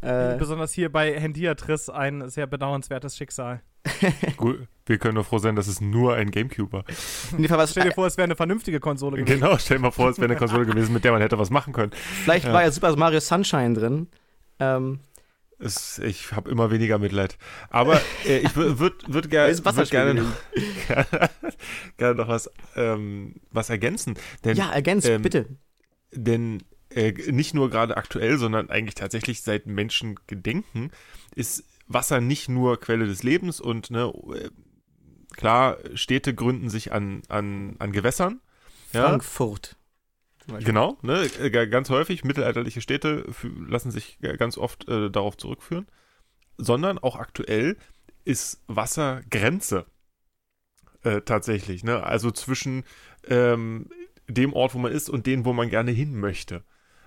Äh, 0.00 0.36
Besonders 0.38 0.72
hier 0.72 0.92
bei 0.92 1.18
Hendiatris 1.18 1.88
ein 1.88 2.28
sehr 2.28 2.46
bedauernswertes 2.46 3.16
Schicksal. 3.16 3.62
Gut, 4.36 4.66
wir 4.84 4.98
können 4.98 5.14
nur 5.14 5.24
froh 5.24 5.38
sein, 5.38 5.56
dass 5.56 5.68
es 5.68 5.80
nur 5.80 6.14
ein 6.14 6.30
Gamecube 6.30 6.72
war. 6.72 6.84
in 7.32 7.38
dem 7.38 7.48
Fall 7.48 7.58
war 7.58 7.64
es, 7.64 7.70
Stell 7.70 7.84
dir 7.84 7.92
vor, 7.92 8.06
es 8.06 8.16
wäre 8.16 8.24
eine 8.24 8.36
vernünftige 8.36 8.80
Konsole 8.80 9.18
gewesen. 9.18 9.40
Genau, 9.40 9.56
stell 9.58 9.78
dir 9.78 9.82
mal 9.82 9.90
vor, 9.90 10.10
es 10.10 10.18
wäre 10.18 10.26
eine 10.26 10.36
Konsole 10.36 10.66
gewesen, 10.66 10.92
mit 10.92 11.04
der 11.04 11.12
man 11.12 11.22
hätte 11.22 11.38
was 11.38 11.50
machen 11.50 11.72
können. 11.72 11.92
vielleicht 12.24 12.46
ja. 12.46 12.52
war 12.52 12.62
ja 12.62 12.70
Super 12.70 12.94
Mario 12.96 13.20
Sunshine 13.20 13.74
drin. 13.74 14.08
Ähm, 14.58 15.00
Es, 15.58 15.98
ich 15.98 16.32
habe 16.32 16.50
immer 16.50 16.70
weniger 16.70 16.98
Mitleid. 16.98 17.38
Aber 17.70 18.00
äh, 18.26 18.38
ich 18.38 18.54
würde 18.56 18.78
würd, 18.78 19.04
würd 19.12 19.30
ger 19.30 19.48
würd 19.64 19.90
gerne, 19.90 20.14
gewesen. 20.14 20.34
gerne 21.96 22.14
noch 22.14 22.28
was, 22.28 22.50
ähm, 22.74 23.36
was 23.50 23.70
ergänzen. 23.70 24.18
Denn, 24.44 24.56
ja, 24.56 24.70
ergänzt, 24.70 25.08
ähm, 25.08 25.22
bitte. 25.22 25.46
denn 26.12 26.62
äh, 26.90 27.12
nicht 27.32 27.54
nur 27.54 27.70
gerade 27.70 27.96
aktuell, 27.96 28.38
sondern 28.38 28.68
eigentlich 28.68 28.94
tatsächlich 28.94 29.42
seit 29.42 29.66
Menschengedenken 29.66 30.90
ist 31.34 31.64
Wasser 31.88 32.20
nicht 32.20 32.48
nur 32.48 32.80
Quelle 32.80 33.06
des 33.06 33.22
Lebens 33.22 33.60
und 33.60 33.90
ne, 33.90 34.12
äh, 34.34 34.50
klar, 35.36 35.78
Städte 35.94 36.34
gründen 36.34 36.68
sich 36.68 36.92
an, 36.92 37.22
an, 37.28 37.76
an 37.78 37.92
Gewässern. 37.92 38.40
Ja, 38.92 39.08
Frankfurt. 39.08 39.62
Beispiel. 39.62 39.85
Genau, 40.46 40.96
ne, 41.02 41.28
ga- 41.50 41.64
ganz 41.66 41.90
häufig 41.90 42.24
mittelalterliche 42.24 42.80
Städte 42.80 43.24
lassen 43.68 43.90
sich 43.90 44.18
ganz 44.38 44.58
oft 44.58 44.88
äh, 44.88 45.10
darauf 45.10 45.36
zurückführen, 45.36 45.86
sondern 46.56 46.98
auch 46.98 47.16
aktuell 47.16 47.76
ist 48.24 48.62
Wasser 48.66 49.22
Grenze 49.30 49.86
äh, 51.02 51.20
tatsächlich, 51.22 51.84
ne? 51.84 52.02
Also 52.02 52.30
zwischen 52.30 52.84
ähm, 53.28 53.88
dem 54.28 54.52
Ort, 54.52 54.74
wo 54.74 54.78
man 54.78 54.92
ist 54.92 55.08
und 55.08 55.26
dem, 55.26 55.44
wo 55.44 55.52
man 55.52 55.68
gerne 55.68 55.90
hin 55.90 56.18
möchte. 56.18 56.64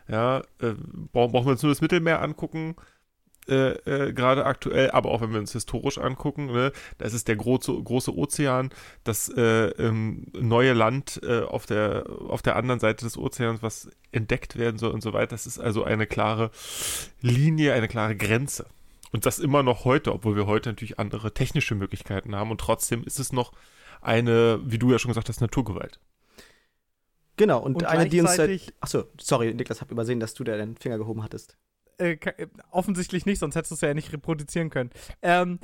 Ja, 0.08 0.40
äh, 0.60 0.74
brauchen 1.12 1.46
wir 1.46 1.52
uns 1.52 1.64
nur 1.64 1.72
das 1.72 1.82
Mittelmeer 1.82 2.22
angucken, 2.22 2.76
äh, 3.48 3.72
äh, 3.72 4.14
gerade 4.14 4.46
aktuell, 4.46 4.92
aber 4.92 5.10
auch 5.12 5.22
wenn 5.22 5.32
wir 5.32 5.40
uns 5.40 5.54
historisch 5.54 5.98
angucken, 5.98 6.48
ne, 6.48 6.72
da 6.98 7.06
ist 7.06 7.14
es 7.14 7.24
der 7.24 7.36
große, 7.36 7.72
große 7.72 8.16
Ozean, 8.16 8.70
das 9.04 9.30
äh, 9.30 9.70
ähm, 9.70 10.28
neue 10.34 10.74
Land 10.74 11.20
äh, 11.24 11.42
auf, 11.42 11.66
der, 11.66 12.06
auf 12.28 12.42
der 12.42 12.56
anderen 12.56 12.80
Seite 12.80 13.06
des 13.06 13.18
Ozeans, 13.18 13.64
was 13.64 13.90
entdeckt 14.12 14.58
werden 14.58 14.78
soll 14.78 14.92
und 14.92 15.02
so 15.02 15.14
weiter. 15.14 15.28
Das 15.28 15.48
ist 15.48 15.60
also 15.60 15.84
eine 15.84 16.06
klare 16.06 16.52
Linie, 17.22 17.74
eine 17.74 17.88
klare 17.88 18.16
Grenze. 18.16 18.66
Und 19.12 19.26
das 19.26 19.40
immer 19.40 19.64
noch 19.64 19.86
heute, 19.86 20.14
obwohl 20.14 20.36
wir 20.36 20.46
heute 20.46 20.70
natürlich 20.70 21.00
andere 21.00 21.34
technische 21.34 21.76
Möglichkeiten 21.76 22.36
haben 22.36 22.52
und 22.52 22.62
trotzdem 22.62 23.04
ist 23.04 23.20
es 23.20 23.34
noch 23.34 23.54
eine, 24.02 24.60
wie 24.64 24.78
du 24.78 24.92
ja 24.92 25.00
schon 25.00 25.10
gesagt 25.10 25.30
hast, 25.30 25.42
Naturgewalt. 25.42 26.00
Genau, 27.36 27.60
und, 27.60 27.76
Und 27.76 27.86
eine, 27.86 28.10
die 28.10 28.20
uns 28.20 28.36
seit. 28.36 28.74
Achso, 28.82 29.06
sorry, 29.18 29.54
Niklas, 29.54 29.80
hab 29.80 29.92
übersehen, 29.92 30.20
dass 30.20 30.34
du 30.34 30.44
da 30.44 30.58
den 30.58 30.76
Finger 30.76 30.98
gehoben 30.98 31.24
hattest. 31.24 31.58
Äh, 32.00 32.18
offensichtlich 32.72 33.26
nicht, 33.26 33.40
sonst 33.40 33.56
hättest 33.56 33.72
du 33.72 33.76
es 33.76 33.82
ja 33.82 33.94
nicht 33.94 34.12
reproduzieren 34.14 34.70
können. 34.70 34.90
Ähm, 35.22 35.60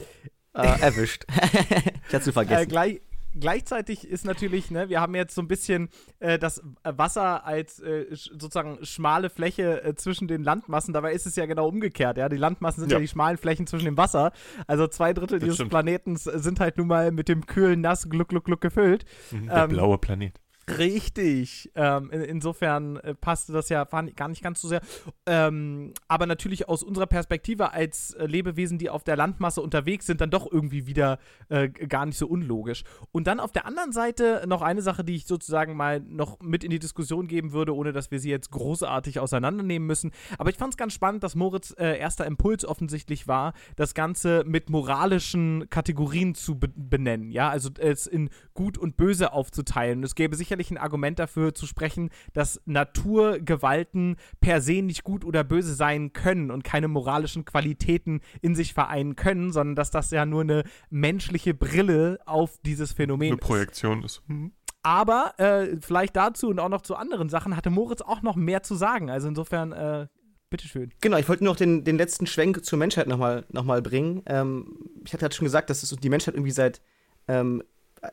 äh, 0.53 0.81
erwischt. 0.81 1.25
ich 2.07 2.13
hatte 2.13 2.29
es 2.29 2.31
vergessen. 2.31 2.63
Äh, 2.63 2.65
gleich, 2.67 3.01
gleichzeitig 3.39 4.07
ist 4.07 4.25
natürlich, 4.25 4.71
ne, 4.71 4.89
wir 4.89 5.01
haben 5.01 5.15
jetzt 5.15 5.35
so 5.35 5.41
ein 5.41 5.47
bisschen 5.47 5.89
äh, 6.19 6.39
das 6.39 6.61
Wasser 6.83 7.45
als 7.45 7.79
äh, 7.79 8.05
sozusagen 8.11 8.83
schmale 8.83 9.29
Fläche 9.29 9.83
äh, 9.83 9.95
zwischen 9.95 10.27
den 10.27 10.43
Landmassen. 10.43 10.93
Dabei 10.93 11.13
ist 11.13 11.25
es 11.25 11.35
ja 11.35 11.45
genau 11.45 11.67
umgekehrt. 11.67 12.17
Ja, 12.17 12.29
die 12.29 12.37
Landmassen 12.37 12.81
sind 12.81 12.91
ja, 12.91 12.97
ja 12.97 13.01
die 13.01 13.07
schmalen 13.07 13.37
Flächen 13.37 13.67
zwischen 13.67 13.85
dem 13.85 13.97
Wasser. 13.97 14.31
Also 14.67 14.87
zwei 14.87 15.13
Drittel 15.13 15.39
das 15.39 15.45
dieses 15.45 15.55
stimmt. 15.55 15.71
Planetens 15.71 16.23
sind 16.23 16.59
halt 16.59 16.77
nun 16.77 16.87
mal 16.87 17.11
mit 17.11 17.27
dem 17.27 17.45
kühlen 17.45 17.81
Nass 17.81 18.09
Gluck 18.09 18.29
Gluck 18.29 18.45
Gluck 18.45 18.61
gefüllt. 18.61 19.05
Mhm, 19.31 19.47
der 19.47 19.63
ähm, 19.63 19.69
blaue 19.69 19.97
Planet. 19.97 20.39
Richtig. 20.67 21.71
Ähm, 21.75 22.09
in, 22.09 22.21
insofern 22.21 22.97
äh, 22.97 23.13
passte 23.13 23.53
das 23.53 23.69
ja 23.69 23.83
gar 23.83 24.27
nicht 24.27 24.41
ganz 24.41 24.61
so 24.61 24.67
sehr. 24.67 24.81
Ähm, 25.27 25.93
aber 26.07 26.25
natürlich 26.25 26.67
aus 26.67 26.81
unserer 26.81 27.05
Perspektive 27.05 27.71
als 27.71 28.13
äh, 28.13 28.25
Lebewesen, 28.25 28.79
die 28.79 28.89
auf 28.89 29.03
der 29.03 29.15
Landmasse 29.15 29.61
unterwegs 29.61 30.07
sind, 30.07 30.21
dann 30.21 30.31
doch 30.31 30.51
irgendwie 30.51 30.87
wieder 30.87 31.19
äh, 31.49 31.69
gar 31.69 32.07
nicht 32.07 32.17
so 32.17 32.27
unlogisch. 32.27 32.83
Und 33.11 33.27
dann 33.27 33.39
auf 33.39 33.51
der 33.51 33.67
anderen 33.67 33.91
Seite 33.91 34.43
noch 34.47 34.63
eine 34.63 34.81
Sache, 34.81 35.03
die 35.03 35.15
ich 35.15 35.27
sozusagen 35.27 35.75
mal 35.75 35.99
noch 35.99 36.39
mit 36.39 36.63
in 36.63 36.71
die 36.71 36.79
Diskussion 36.79 37.27
geben 37.27 37.51
würde, 37.51 37.75
ohne 37.75 37.93
dass 37.93 38.09
wir 38.09 38.19
sie 38.19 38.31
jetzt 38.31 38.49
großartig 38.49 39.19
auseinandernehmen 39.19 39.85
müssen. 39.85 40.11
Aber 40.39 40.49
ich 40.49 40.57
fand 40.57 40.73
es 40.73 40.77
ganz 40.77 40.93
spannend, 40.93 41.21
dass 41.21 41.35
Moritz 41.35 41.75
äh, 41.77 41.99
erster 41.99 42.25
Impuls 42.25 42.65
offensichtlich 42.65 43.27
war, 43.27 43.53
das 43.75 43.93
Ganze 43.93 44.43
mit 44.47 44.71
moralischen 44.71 45.69
Kategorien 45.69 46.33
zu 46.33 46.57
be 46.57 46.69
benennen. 46.75 47.31
Ja, 47.31 47.49
also 47.49 47.69
es 47.77 48.07
in 48.07 48.29
gut 48.53 48.77
und 48.77 48.97
böse 48.97 49.31
aufzuteilen. 49.31 50.03
Es 50.03 50.15
gäbe 50.15 50.35
sicher 50.35 50.54
sicherlich 50.55 50.71
ein 50.71 50.77
Argument 50.77 51.19
dafür 51.19 51.53
zu 51.53 51.67
sprechen, 51.67 52.09
dass 52.33 52.61
Naturgewalten 52.65 54.15
per 54.39 54.61
se 54.61 54.81
nicht 54.81 55.03
gut 55.03 55.25
oder 55.25 55.43
böse 55.43 55.73
sein 55.73 56.13
können 56.13 56.49
und 56.49 56.63
keine 56.63 56.87
moralischen 56.87 57.45
Qualitäten 57.45 58.21
in 58.41 58.55
sich 58.55 58.73
vereinen 58.73 59.15
können, 59.15 59.51
sondern 59.51 59.75
dass 59.75 59.91
das 59.91 60.11
ja 60.11 60.25
nur 60.25 60.41
eine 60.41 60.63
menschliche 60.89 61.53
Brille 61.53 62.19
auf 62.25 62.57
dieses 62.65 62.93
Phänomen 62.93 63.33
eine 63.33 63.37
Projektion 63.37 64.03
ist. 64.03 64.21
Mhm. 64.27 64.53
Aber 64.81 65.33
äh, 65.37 65.77
vielleicht 65.81 66.15
dazu 66.15 66.47
und 66.47 66.59
auch 66.59 66.69
noch 66.69 66.81
zu 66.81 66.95
anderen 66.95 67.27
Sachen 67.27 67.55
hatte 67.57 67.69
Moritz 67.69 68.01
auch 68.01 68.21
noch 68.21 68.35
mehr 68.35 68.61
zu 68.63 68.75
sagen. 68.75 69.09
Also 69.09 69.27
insofern, 69.27 69.71
äh, 69.71 70.07
bitteschön. 70.51 70.91
Genau, 71.01 71.17
ich 71.17 71.27
wollte 71.27 71.43
noch 71.43 71.55
den, 71.55 71.83
den 71.83 71.97
letzten 71.97 72.27
Schwenk 72.27 72.63
zur 72.63 72.77
Menschheit 72.77 73.07
nochmal 73.07 73.45
noch 73.51 73.63
mal 73.63 73.81
bringen. 73.81 74.21
Ähm, 74.27 74.77
ich 75.03 75.11
hatte 75.13 75.23
halt 75.23 75.33
schon 75.33 75.45
gesagt, 75.45 75.69
dass 75.71 75.81
es 75.81 75.89
die 75.89 76.09
Menschheit 76.09 76.35
irgendwie 76.35 76.51
seit 76.51 76.81
ähm, 77.27 77.63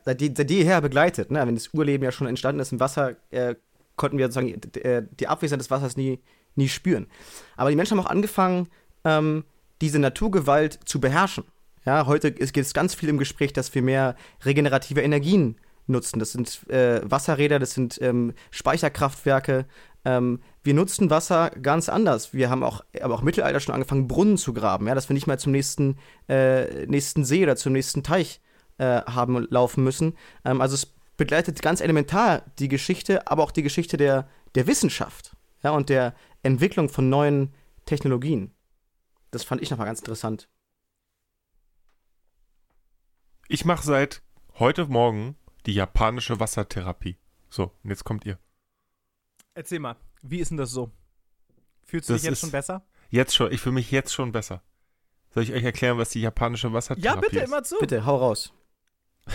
seit, 0.05 0.21
seit 0.21 0.51
jeher 0.51 0.81
begleitet. 0.81 1.31
Ne? 1.31 1.45
Wenn 1.45 1.55
das 1.55 1.73
Urleben 1.73 2.03
ja 2.03 2.11
schon 2.11 2.27
entstanden 2.27 2.61
ist 2.61 2.71
im 2.71 2.79
Wasser, 2.79 3.15
äh, 3.31 3.55
konnten 3.95 4.17
wir 4.17 4.31
sozusagen 4.31 4.61
äh, 4.81 5.03
die 5.19 5.27
Abwesenheit 5.27 5.61
des 5.61 5.71
Wassers 5.71 5.97
nie, 5.97 6.19
nie 6.55 6.69
spüren. 6.69 7.07
Aber 7.55 7.69
die 7.69 7.75
Menschen 7.75 7.97
haben 7.97 8.05
auch 8.05 8.09
angefangen, 8.09 8.67
ähm, 9.03 9.43
diese 9.81 9.99
Naturgewalt 9.99 10.79
zu 10.85 10.99
beherrschen. 10.99 11.43
Ja, 11.85 12.05
heute 12.05 12.31
geht 12.31 12.57
es 12.57 12.73
ganz 12.73 12.93
viel 12.95 13.09
im 13.09 13.17
Gespräch, 13.17 13.51
dass 13.51 13.75
wir 13.75 13.81
mehr 13.81 14.15
regenerative 14.45 15.01
Energien 15.01 15.57
nutzen. 15.87 16.19
Das 16.19 16.31
sind 16.31 16.69
äh, 16.69 17.01
Wasserräder, 17.03 17.59
das 17.59 17.71
sind 17.71 17.99
ähm, 18.01 18.33
Speicherkraftwerke. 18.51 19.65
Ähm, 20.05 20.39
wir 20.63 20.73
nutzen 20.73 21.09
Wasser 21.09 21.49
ganz 21.49 21.89
anders. 21.89 22.33
Wir 22.33 22.49
haben 22.49 22.63
auch, 22.63 22.85
aber 23.01 23.15
auch 23.15 23.19
im 23.19 23.25
Mittelalter 23.25 23.59
schon 23.59 23.73
angefangen, 23.73 24.07
Brunnen 24.07 24.37
zu 24.37 24.53
graben, 24.53 24.87
ja, 24.87 24.95
dass 24.95 25.09
wir 25.09 25.13
nicht 25.13 25.27
mal 25.27 25.39
zum 25.39 25.51
nächsten, 25.51 25.97
äh, 26.29 26.85
nächsten 26.87 27.25
See 27.25 27.43
oder 27.43 27.57
zum 27.57 27.73
nächsten 27.73 28.03
Teich 28.03 28.41
äh, 28.83 29.11
haben 29.11 29.47
laufen 29.49 29.83
müssen. 29.83 30.17
Ähm, 30.43 30.61
also 30.61 30.75
es 30.75 30.85
begleitet 31.17 31.61
ganz 31.61 31.81
elementar 31.81 32.43
die 32.59 32.67
Geschichte, 32.67 33.27
aber 33.27 33.43
auch 33.43 33.51
die 33.51 33.63
Geschichte 33.63 33.97
der, 33.97 34.27
der 34.55 34.67
Wissenschaft 34.67 35.35
ja, 35.63 35.71
und 35.71 35.89
der 35.89 36.13
Entwicklung 36.41 36.89
von 36.89 37.09
neuen 37.09 37.53
Technologien. 37.85 38.51
Das 39.31 39.43
fand 39.43 39.61
ich 39.61 39.71
nochmal 39.71 39.87
ganz 39.87 39.99
interessant. 39.99 40.49
Ich 43.47 43.65
mache 43.65 43.85
seit 43.85 44.21
heute 44.59 44.85
Morgen 44.87 45.35
die 45.65 45.73
japanische 45.73 46.39
Wassertherapie. 46.39 47.17
So, 47.49 47.71
und 47.83 47.89
jetzt 47.89 48.03
kommt 48.03 48.25
ihr. 48.25 48.37
Erzähl 49.53 49.79
mal, 49.79 49.95
wie 50.21 50.39
ist 50.39 50.49
denn 50.49 50.57
das 50.57 50.71
so? 50.71 50.91
Fühlst 51.83 52.09
du 52.09 52.13
das 52.13 52.21
dich 52.21 52.31
jetzt 52.31 52.39
schon 52.39 52.51
besser? 52.51 52.85
Jetzt 53.09 53.35
schon, 53.35 53.51
ich 53.51 53.61
fühle 53.61 53.75
mich 53.75 53.91
jetzt 53.91 54.13
schon 54.13 54.31
besser. 54.31 54.63
Soll 55.29 55.43
ich 55.43 55.53
euch 55.53 55.63
erklären, 55.63 55.97
was 55.97 56.09
die 56.09 56.21
japanische 56.21 56.73
Wassertherapie 56.73 57.25
ist? 57.25 57.33
Ja, 57.33 57.39
bitte, 57.39 57.45
immer 57.45 57.63
zu. 57.63 57.77
Bitte, 57.79 58.05
hau 58.05 58.17
raus. 58.17 58.53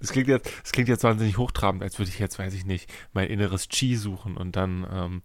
Es 0.00 0.12
klingt, 0.12 0.28
jetzt, 0.28 0.48
es 0.64 0.70
klingt 0.70 0.88
jetzt 0.88 1.02
wahnsinnig 1.02 1.36
hochtrabend, 1.36 1.82
als 1.82 1.98
würde 1.98 2.10
ich 2.10 2.20
jetzt, 2.20 2.38
weiß 2.38 2.54
ich 2.54 2.64
nicht, 2.64 2.88
mein 3.12 3.26
inneres 3.26 3.66
Chi 3.68 3.96
suchen 3.96 4.36
und 4.36 4.54
dann 4.54 4.86
ähm, 4.88 5.22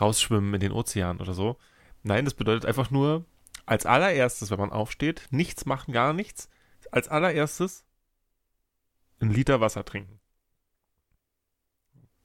rausschwimmen 0.00 0.54
in 0.54 0.60
den 0.60 0.72
Ozean 0.72 1.20
oder 1.20 1.34
so. 1.34 1.58
Nein, 2.02 2.24
das 2.24 2.32
bedeutet 2.32 2.64
einfach 2.64 2.90
nur, 2.90 3.26
als 3.66 3.84
allererstes, 3.84 4.50
wenn 4.50 4.58
man 4.58 4.72
aufsteht, 4.72 5.28
nichts 5.30 5.66
machen, 5.66 5.92
gar 5.92 6.14
nichts. 6.14 6.48
Als 6.90 7.08
allererstes 7.08 7.84
ein 9.20 9.30
Liter 9.30 9.60
Wasser 9.60 9.84
trinken. 9.84 10.18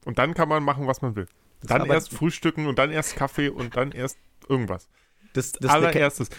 Und 0.05 0.17
dann 0.17 0.33
kann 0.33 0.49
man 0.49 0.63
machen, 0.63 0.87
was 0.87 1.01
man 1.01 1.15
will. 1.15 1.27
Dann 1.61 1.85
erst 1.85 2.13
frühstücken 2.13 2.67
und 2.67 2.79
dann 2.79 2.91
erst 2.91 3.15
Kaffee 3.15 3.49
und 3.49 3.75
dann 3.75 3.91
erst 3.91 4.17
irgendwas. 4.47 4.87
Das, 5.33 5.51
das 5.51 5.71
allererstes. 5.71 6.29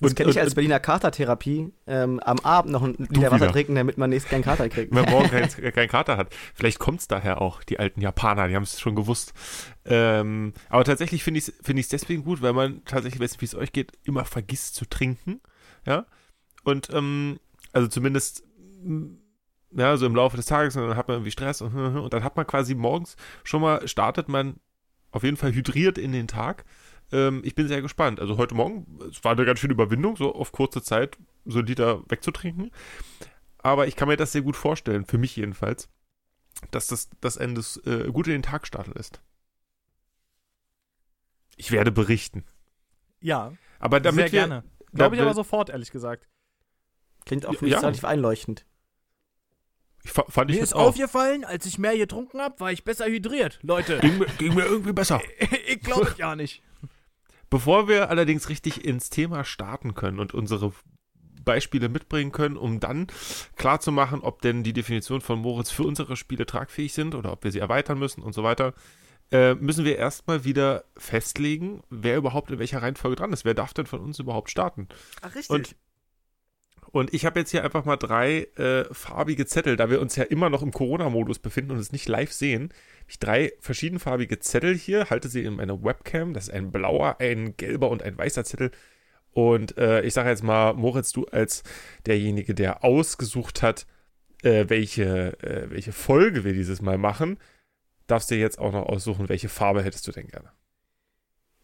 Das 0.00 0.14
kenne 0.14 0.30
ich 0.30 0.40
als 0.40 0.54
Berliner 0.54 0.80
Katertherapie. 0.80 1.72
Ähm, 1.86 2.20
am 2.20 2.38
Abend 2.40 2.72
noch 2.72 2.82
ein 2.82 2.94
Liter 2.98 3.30
Wasser 3.30 3.50
trinken, 3.50 3.74
damit 3.74 3.98
man 3.98 4.10
nächstes 4.10 4.30
keinen 4.30 4.42
Kater 4.42 4.68
kriegt. 4.68 4.94
Wenn 4.94 5.04
man 5.04 5.12
morgen 5.12 5.30
keinen 5.30 5.48
kein 5.74 5.88
Kater 5.88 6.16
hat. 6.16 6.34
Vielleicht 6.54 6.78
kommt 6.78 7.00
es 7.00 7.08
daher 7.08 7.40
auch, 7.40 7.62
die 7.64 7.78
alten 7.78 8.00
Japaner, 8.00 8.48
die 8.48 8.54
haben 8.54 8.62
es 8.62 8.80
schon 8.80 8.94
gewusst. 8.94 9.32
Ähm, 9.84 10.52
aber 10.68 10.84
tatsächlich 10.84 11.24
finde 11.24 11.38
ich 11.38 11.48
es 11.48 11.54
find 11.62 11.92
deswegen 11.92 12.24
gut, 12.24 12.42
weil 12.42 12.52
man 12.52 12.84
tatsächlich, 12.84 13.20
weiß 13.20 13.32
nicht, 13.32 13.40
wie 13.40 13.46
es 13.46 13.54
euch 13.54 13.72
geht, 13.72 13.92
immer 14.04 14.24
vergisst 14.24 14.74
zu 14.74 14.84
trinken. 14.84 15.40
Ja. 15.86 16.06
Und, 16.64 16.90
ähm, 16.92 17.38
also 17.72 17.88
zumindest, 17.88 18.44
ja, 19.72 19.96
so 19.96 20.06
im 20.06 20.14
Laufe 20.14 20.36
des 20.36 20.46
Tages, 20.46 20.76
und 20.76 20.86
dann 20.86 20.96
hat 20.96 21.08
man 21.08 21.16
irgendwie 21.16 21.30
Stress 21.30 21.60
und, 21.60 21.74
und 21.74 22.12
dann 22.12 22.24
hat 22.24 22.36
man 22.36 22.46
quasi 22.46 22.74
morgens 22.74 23.16
schon 23.44 23.62
mal, 23.62 23.86
startet 23.88 24.28
man 24.28 24.60
auf 25.10 25.22
jeden 25.22 25.36
Fall 25.36 25.52
hydriert 25.52 25.98
in 25.98 26.12
den 26.12 26.28
Tag 26.28 26.64
ähm, 27.12 27.42
ich 27.44 27.54
bin 27.54 27.68
sehr 27.68 27.82
gespannt. 27.82 28.20
Also 28.20 28.36
heute 28.36 28.54
Morgen, 28.54 28.98
es 29.10 29.22
war 29.24 29.32
eine 29.32 29.44
ganz 29.44 29.60
schöne 29.60 29.74
Überwindung, 29.74 30.16
so 30.16 30.34
auf 30.34 30.52
kurze 30.52 30.82
Zeit 30.82 31.16
so 31.44 31.60
ein 31.60 31.66
Liter 31.66 32.02
wegzutrinken. 32.08 32.70
Aber 33.58 33.86
ich 33.86 33.96
kann 33.96 34.08
mir 34.08 34.16
das 34.16 34.32
sehr 34.32 34.42
gut 34.42 34.56
vorstellen, 34.56 35.04
für 35.04 35.18
mich 35.18 35.36
jedenfalls, 35.36 35.88
dass 36.70 36.86
das 36.86 37.08
das 37.20 37.36
Ende 37.36 37.62
äh, 37.84 38.10
gut 38.10 38.26
in 38.26 38.34
den 38.34 38.42
Tag 38.42 38.66
starten 38.66 38.92
lässt. 38.94 39.20
Ich 41.56 41.72
werde 41.72 41.90
berichten. 41.90 42.44
Ja. 43.20 43.52
Aber 43.80 44.00
damit 44.00 44.30
sehr 44.30 44.46
gerne. 44.46 44.64
Glaube 44.92 45.16
ich 45.16 45.22
aber 45.22 45.34
sofort, 45.34 45.70
ehrlich 45.70 45.90
gesagt. 45.90 46.28
Klingt 47.24 47.46
auch 47.46 47.60
ja. 47.62 47.80
relativ 47.80 48.04
einleuchtend. 48.04 48.64
Ich 50.04 50.12
fand 50.12 50.50
ich 50.50 50.56
mir 50.56 50.62
ist 50.62 50.74
auch. 50.74 50.88
aufgefallen, 50.88 51.44
als 51.44 51.66
ich 51.66 51.78
mehr 51.78 51.96
getrunken 51.96 52.40
habe, 52.40 52.58
war 52.60 52.72
ich 52.72 52.84
besser 52.84 53.06
hydriert, 53.06 53.58
Leute. 53.62 53.98
Ging, 53.98 54.24
ging 54.38 54.54
mir 54.54 54.64
irgendwie 54.64 54.92
besser. 54.92 55.20
ich 55.66 55.80
glaube 55.80 56.14
ja 56.16 56.36
nicht. 56.36 56.62
Bevor 57.50 57.88
wir 57.88 58.10
allerdings 58.10 58.48
richtig 58.48 58.84
ins 58.84 59.10
Thema 59.10 59.44
starten 59.44 59.94
können 59.94 60.18
und 60.18 60.34
unsere 60.34 60.72
Beispiele 61.44 61.88
mitbringen 61.88 62.32
können, 62.32 62.56
um 62.58 62.78
dann 62.78 63.06
klarzumachen, 63.56 64.20
ob 64.20 64.42
denn 64.42 64.62
die 64.62 64.74
Definition 64.74 65.22
von 65.22 65.38
Moritz 65.38 65.70
für 65.70 65.84
unsere 65.84 66.16
Spiele 66.16 66.44
tragfähig 66.44 66.92
sind 66.92 67.14
oder 67.14 67.32
ob 67.32 67.44
wir 67.44 67.52
sie 67.52 67.58
erweitern 67.58 67.98
müssen 67.98 68.22
und 68.22 68.34
so 68.34 68.42
weiter, 68.42 68.74
äh, 69.30 69.54
müssen 69.54 69.84
wir 69.84 69.96
erstmal 69.96 70.44
wieder 70.44 70.84
festlegen, 70.96 71.82
wer 71.90 72.16
überhaupt 72.16 72.50
in 72.50 72.58
welcher 72.58 72.82
Reihenfolge 72.82 73.16
dran 73.16 73.32
ist. 73.32 73.44
Wer 73.44 73.54
darf 73.54 73.74
denn 73.74 73.86
von 73.86 74.00
uns 74.00 74.18
überhaupt 74.18 74.50
starten? 74.50 74.88
Ach, 75.22 75.34
richtig. 75.34 75.50
Und 75.50 75.76
und 76.98 77.14
ich 77.14 77.24
habe 77.24 77.38
jetzt 77.38 77.52
hier 77.52 77.62
einfach 77.62 77.84
mal 77.84 77.96
drei 77.96 78.48
äh, 78.56 78.92
farbige 78.92 79.46
Zettel, 79.46 79.76
da 79.76 79.88
wir 79.88 80.00
uns 80.00 80.16
ja 80.16 80.24
immer 80.24 80.50
noch 80.50 80.62
im 80.62 80.72
Corona-Modus 80.72 81.38
befinden 81.38 81.70
und 81.70 81.78
es 81.78 81.92
nicht 81.92 82.08
live 82.08 82.32
sehen. 82.32 82.70
Habe 82.98 83.10
ich 83.10 83.20
drei 83.20 83.52
verschiedenfarbige 83.60 84.40
Zettel 84.40 84.74
hier, 84.74 85.08
halte 85.08 85.28
sie 85.28 85.44
in 85.44 85.54
meiner 85.54 85.84
Webcam. 85.84 86.34
Das 86.34 86.48
ist 86.48 86.54
ein 86.54 86.72
blauer, 86.72 87.20
ein 87.20 87.56
gelber 87.56 87.88
und 87.90 88.02
ein 88.02 88.18
weißer 88.18 88.42
Zettel. 88.44 88.72
Und 89.30 89.78
äh, 89.78 90.02
ich 90.02 90.12
sage 90.12 90.28
jetzt 90.30 90.42
mal, 90.42 90.74
Moritz, 90.74 91.12
du 91.12 91.24
als 91.26 91.62
derjenige, 92.04 92.52
der 92.52 92.82
ausgesucht 92.82 93.62
hat, 93.62 93.86
äh, 94.42 94.64
welche, 94.66 95.40
äh, 95.40 95.70
welche 95.70 95.92
Folge 95.92 96.42
wir 96.42 96.52
dieses 96.52 96.82
Mal 96.82 96.98
machen, 96.98 97.38
darfst 98.08 98.28
dir 98.28 98.38
jetzt 98.38 98.58
auch 98.58 98.72
noch 98.72 98.86
aussuchen, 98.86 99.28
welche 99.28 99.48
Farbe 99.48 99.84
hättest 99.84 100.08
du 100.08 100.10
denn 100.10 100.26
gerne? 100.26 100.50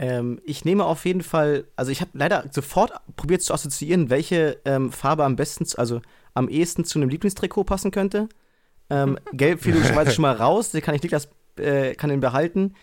Ähm, 0.07 0.39
ich 0.45 0.67
nehme 0.67 0.85
auf 0.85 1.07
jeden 1.07 1.23
Fall, 1.23 1.65
also 1.77 1.91
ich 1.91 2.03
habe 2.03 2.11
leider 2.13 2.45
sofort 2.51 2.93
probiert 3.17 3.41
zu 3.41 3.55
assoziieren, 3.55 4.11
welche 4.11 4.61
ähm, 4.67 4.93
Farbe 4.93 5.25
am 5.25 5.35
besten, 5.35 5.67
also 5.79 6.03
am 6.35 6.51
ehesten 6.51 6.85
zu 6.85 6.99
einem 6.99 7.09
Lieblingstrikot 7.09 7.65
passen 7.65 7.91
könnte. 7.91 8.29
Ähm, 8.91 9.19
Gelb 9.33 9.63
fiel 9.63 9.73
logischerweise 9.73 10.11
schon 10.11 10.23
mal 10.23 10.37
raus, 10.37 10.73
den 10.73 10.83
kann 10.83 10.95
ich 10.95 11.03
Niklas, 11.03 11.31
äh, 11.57 11.95
kann 11.95 12.11
den 12.11 12.21
behalten. 12.21 12.75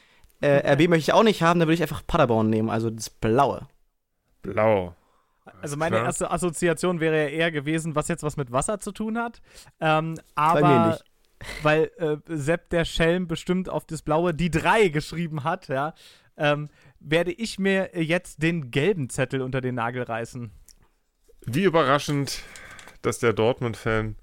Äh, 0.41 0.73
RB 0.73 0.89
möchte 0.89 1.11
ich 1.11 1.13
auch 1.13 1.23
nicht 1.23 1.43
haben, 1.43 1.59
da 1.59 1.67
würde 1.67 1.75
ich 1.75 1.83
einfach 1.83 2.01
Paderborn 2.07 2.49
nehmen, 2.49 2.71
also 2.71 2.89
das 2.89 3.11
Blaue. 3.11 3.67
Blau. 4.41 4.95
Also 5.61 5.77
meine 5.77 5.97
Klar. 5.97 6.07
erste 6.07 6.31
Assoziation 6.31 6.99
wäre 6.99 7.23
ja 7.23 7.29
eher 7.29 7.51
gewesen, 7.51 7.93
was 7.93 8.07
jetzt 8.07 8.23
was 8.23 8.35
mit 8.35 8.51
Wasser 8.51 8.79
zu 8.79 8.91
tun 8.91 9.19
hat. 9.19 9.41
Ähm, 9.79 10.19
aber 10.33 10.61
Bei 10.61 10.67
mir 10.67 10.87
nicht 10.87 11.03
weil 11.63 11.91
äh, 11.97 12.17
Sepp 12.27 12.69
der 12.69 12.85
Schelm 12.85 13.27
bestimmt 13.27 13.69
auf 13.69 13.85
das 13.85 14.01
blaue 14.01 14.33
die 14.33 14.51
drei 14.51 14.87
geschrieben 14.89 15.43
hat, 15.43 15.67
ja. 15.67 15.93
ähm, 16.37 16.69
werde 17.01 17.31
ich 17.31 17.59
mir 17.59 17.91
jetzt 17.93 18.41
den 18.41 18.71
gelben 18.71 19.09
Zettel 19.09 19.41
unter 19.41 19.59
den 19.59 19.75
Nagel 19.75 20.03
reißen. 20.03 20.51
Wie 21.45 21.63
überraschend, 21.63 22.43
dass 23.01 23.19
der 23.19 23.33
Dortmund-Fan 23.33 24.15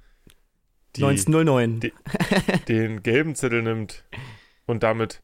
1909 0.96 1.80
die, 1.80 1.92
den 2.68 3.02
gelben 3.02 3.34
Zettel 3.34 3.62
nimmt 3.62 4.04
und 4.66 4.82
damit 4.82 5.22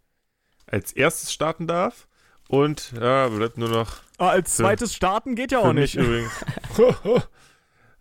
als 0.66 0.92
erstes 0.92 1.32
starten 1.32 1.66
darf. 1.66 2.08
Und 2.48 2.92
ja, 3.00 3.28
bleibt 3.28 3.56
nur 3.56 3.70
noch. 3.70 4.02
Ah, 4.18 4.28
als 4.28 4.56
zweites 4.56 4.94
starten 4.94 5.34
geht 5.34 5.50
ja 5.50 5.62
für 5.62 5.68
auch 5.68 5.72
mich 5.72 5.94
nicht. 5.94 6.06
übrigens. 6.06 6.32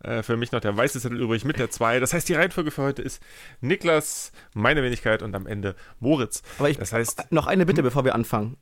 äh, 0.04 0.22
für 0.22 0.36
mich 0.36 0.52
noch 0.52 0.60
der 0.60 0.76
weiße 0.76 1.00
Zettel 1.00 1.20
übrig 1.20 1.46
mit 1.46 1.60
der 1.60 1.70
2. 1.70 2.00
Das 2.00 2.14
heißt, 2.14 2.28
die 2.28 2.34
Reihenfolge 2.34 2.72
für 2.72 2.84
heute 2.84 3.02
ist 3.02 3.22
Niklas, 3.62 4.32
meine 4.54 4.84
Wenigkeit 4.84 5.22
und 5.22 5.34
am 5.34 5.48
Ende 5.48 5.76
Moritz. 6.00 6.42
Aber 6.60 6.70
ich, 6.70 6.78
Das 6.78 6.92
heißt, 6.92 7.32
noch 7.32 7.48
eine 7.48 7.66
Bitte, 7.66 7.84
bevor 7.84 8.04
wir 8.04 8.16
anfangen. 8.16 8.58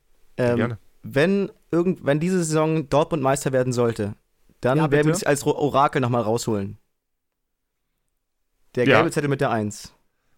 Ähm, 0.50 0.56
gerne. 0.58 0.78
Wenn, 1.04 1.52
irgend, 1.72 2.06
wenn 2.06 2.20
diese 2.20 2.44
Saison 2.44 2.88
Dortmund 2.90 3.24
Meister 3.24 3.52
werden 3.52 3.74
sollte, 3.74 4.16
dann 4.62 4.78
Ja, 4.78 4.92
werden 4.92 5.08
wir 5.08 5.14
es 5.14 5.24
als 5.24 5.44
Orakel 5.46 6.02
nochmal 6.02 6.22
rausholen. 6.22 6.78
Der 8.76 8.86
Ja. 8.88 8.98
gelbe 8.98 9.12
Zettel 9.12 9.30
mit 9.30 9.42
der 9.42 9.52
1. 9.52 9.94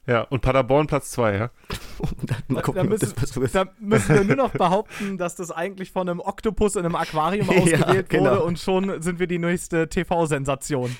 Ja, 0.05 0.21
und 0.23 0.41
Paderborn 0.41 0.87
Platz 0.87 1.11
2, 1.11 1.33
ja. 1.37 1.49
Mal 2.47 2.55
Da 2.55 2.61
gucken, 2.61 2.81
ob 2.81 2.89
müssen- 2.89 3.13
das 3.19 3.35
wird. 3.35 3.55
Da 3.55 3.65
müssen 3.79 4.15
wir 4.15 4.23
nur 4.25 4.35
noch 4.35 4.51
behaupten, 4.51 5.17
dass 5.17 5.35
das 5.35 5.49
eigentlich 5.51 5.91
von 5.91 6.09
einem 6.09 6.19
Oktopus 6.19 6.75
in 6.75 6.85
einem 6.85 6.95
Aquarium 6.95 7.47
Ja, 7.51 7.57
ausgewählt 7.61 8.09
genau. 8.09 8.31
wurde 8.31 8.43
und 8.43 8.59
schon 8.59 9.01
sind 9.01 9.19
wir 9.19 9.27
die 9.27 9.39
nächste 9.39 9.87
TV-Sensation. 9.87 10.95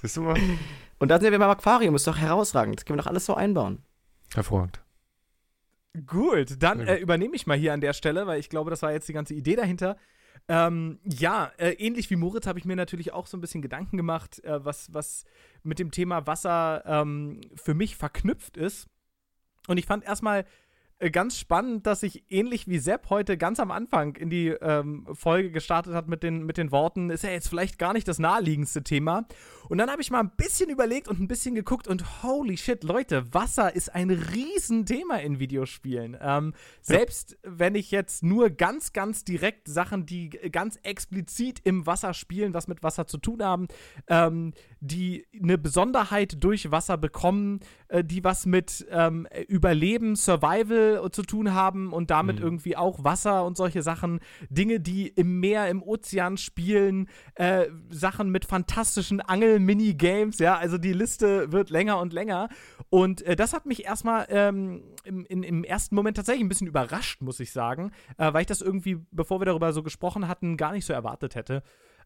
Siehst 0.00 0.16
du 0.16 0.22
mal? 0.22 0.36
Und 0.98 1.08
da 1.10 1.20
sind 1.20 1.32
wir 1.32 1.38
beim 1.38 1.50
Aquarium, 1.50 1.94
ist 1.96 2.06
doch 2.06 2.16
herausragend. 2.16 2.76
Das 2.78 2.84
können 2.86 2.98
wir 2.98 3.02
doch 3.02 3.10
alles 3.10 3.26
so 3.26 3.34
einbauen. 3.34 3.82
Hervorragend. 4.32 4.80
Gut, 6.06 6.62
dann 6.62 6.80
äh, 6.80 6.96
übernehme 6.96 7.36
ich 7.36 7.46
mal 7.46 7.56
hier 7.56 7.72
an 7.72 7.80
der 7.80 7.92
Stelle, 7.92 8.26
weil 8.26 8.40
ich 8.40 8.48
glaube, 8.48 8.70
das 8.70 8.82
war 8.82 8.92
jetzt 8.92 9.08
die 9.08 9.12
ganze 9.12 9.34
Idee 9.34 9.54
dahinter. 9.54 9.96
Ähm, 10.48 10.98
ja, 11.04 11.52
äh, 11.56 11.70
ähnlich 11.70 12.10
wie 12.10 12.16
Moritz 12.16 12.46
habe 12.46 12.58
ich 12.58 12.64
mir 12.64 12.76
natürlich 12.76 13.12
auch 13.12 13.26
so 13.26 13.36
ein 13.36 13.40
bisschen 13.40 13.62
Gedanken 13.62 13.96
gemacht, 13.96 14.42
äh, 14.44 14.64
was, 14.64 14.92
was 14.92 15.24
mit 15.62 15.78
dem 15.78 15.90
Thema 15.90 16.26
Wasser 16.26 16.82
ähm, 16.84 17.40
für 17.54 17.74
mich 17.74 17.96
verknüpft 17.96 18.56
ist. 18.56 18.88
Und 19.68 19.78
ich 19.78 19.86
fand 19.86 20.04
erstmal 20.04 20.44
äh, 20.98 21.10
ganz 21.10 21.38
spannend, 21.38 21.86
dass 21.86 22.02
ich 22.02 22.30
ähnlich 22.30 22.68
wie 22.68 22.78
Sepp 22.78 23.10
heute 23.10 23.38
ganz 23.38 23.58
am 23.58 23.70
Anfang 23.70 24.16
in 24.16 24.30
die 24.30 24.48
ähm, 24.48 25.06
Folge 25.12 25.50
gestartet 25.50 25.94
hat 25.94 26.08
mit 26.08 26.22
den, 26.22 26.44
mit 26.44 26.56
den 26.56 26.72
Worten, 26.72 27.10
ist 27.10 27.24
ja 27.24 27.30
jetzt 27.30 27.48
vielleicht 27.48 27.78
gar 27.78 27.92
nicht 27.92 28.06
das 28.06 28.18
naheliegendste 28.18 28.82
Thema. 28.82 29.26
Und 29.68 29.78
dann 29.78 29.90
habe 29.90 30.02
ich 30.02 30.10
mal 30.10 30.20
ein 30.20 30.32
bisschen 30.36 30.70
überlegt 30.70 31.08
und 31.08 31.20
ein 31.20 31.28
bisschen 31.28 31.54
geguckt 31.54 31.88
und 31.88 32.22
holy 32.22 32.56
shit, 32.56 32.84
Leute, 32.84 33.32
Wasser 33.32 33.74
ist 33.74 33.94
ein 33.94 34.10
Riesenthema 34.10 35.16
in 35.16 35.38
Videospielen. 35.38 36.16
Ähm, 36.20 36.54
selbst 36.80 37.38
wenn 37.42 37.74
ich 37.74 37.90
jetzt 37.90 38.22
nur 38.22 38.50
ganz, 38.50 38.92
ganz 38.92 39.24
direkt 39.24 39.68
Sachen, 39.68 40.06
die 40.06 40.30
ganz 40.30 40.78
explizit 40.82 41.60
im 41.64 41.86
Wasser 41.86 42.14
spielen, 42.14 42.54
was 42.54 42.68
mit 42.68 42.82
Wasser 42.82 43.06
zu 43.06 43.18
tun 43.18 43.42
haben, 43.42 43.68
ähm, 44.08 44.52
die 44.80 45.26
eine 45.40 45.56
Besonderheit 45.56 46.42
durch 46.42 46.70
Wasser 46.70 46.98
bekommen, 46.98 47.60
äh, 47.88 48.04
die 48.04 48.22
was 48.22 48.46
mit 48.46 48.86
ähm, 48.90 49.26
Überleben, 49.48 50.16
Survival 50.16 51.10
zu 51.10 51.22
tun 51.22 51.54
haben 51.54 51.92
und 51.92 52.10
damit 52.10 52.40
irgendwie 52.40 52.76
auch 52.76 53.02
Wasser 53.04 53.44
und 53.44 53.56
solche 53.56 53.82
Sachen, 53.82 54.20
Dinge, 54.50 54.80
die 54.80 55.08
im 55.08 55.40
Meer, 55.40 55.68
im 55.68 55.82
Ozean 55.82 56.36
spielen, 56.36 57.08
äh, 57.34 57.66
Sachen 57.90 58.30
mit 58.30 58.44
fantastischen 58.44 59.20
Angel-Minigames, 59.54 60.38
ja, 60.38 60.56
also 60.56 60.78
die 60.78 60.92
Liste 60.92 61.52
wird 61.52 61.70
länger 61.70 61.98
und 61.98 62.12
länger. 62.12 62.48
Und 62.90 63.22
äh, 63.22 63.36
das 63.36 63.52
hat 63.52 63.66
mich 63.66 63.84
erstmal 63.84 64.26
ähm, 64.28 64.82
im, 65.04 65.24
in, 65.26 65.42
im 65.42 65.64
ersten 65.64 65.94
Moment 65.94 66.16
tatsächlich 66.16 66.44
ein 66.44 66.48
bisschen 66.48 66.66
überrascht, 66.66 67.22
muss 67.22 67.40
ich 67.40 67.52
sagen, 67.52 67.92
äh, 68.18 68.32
weil 68.32 68.42
ich 68.42 68.46
das 68.46 68.60
irgendwie, 68.60 68.98
bevor 69.10 69.40
wir 69.40 69.46
darüber 69.46 69.72
so 69.72 69.82
gesprochen 69.82 70.28
hatten, 70.28 70.56
gar 70.56 70.72
nicht 70.72 70.84
so 70.84 70.92
erwartet 70.92 71.34
hätte. 71.34 71.62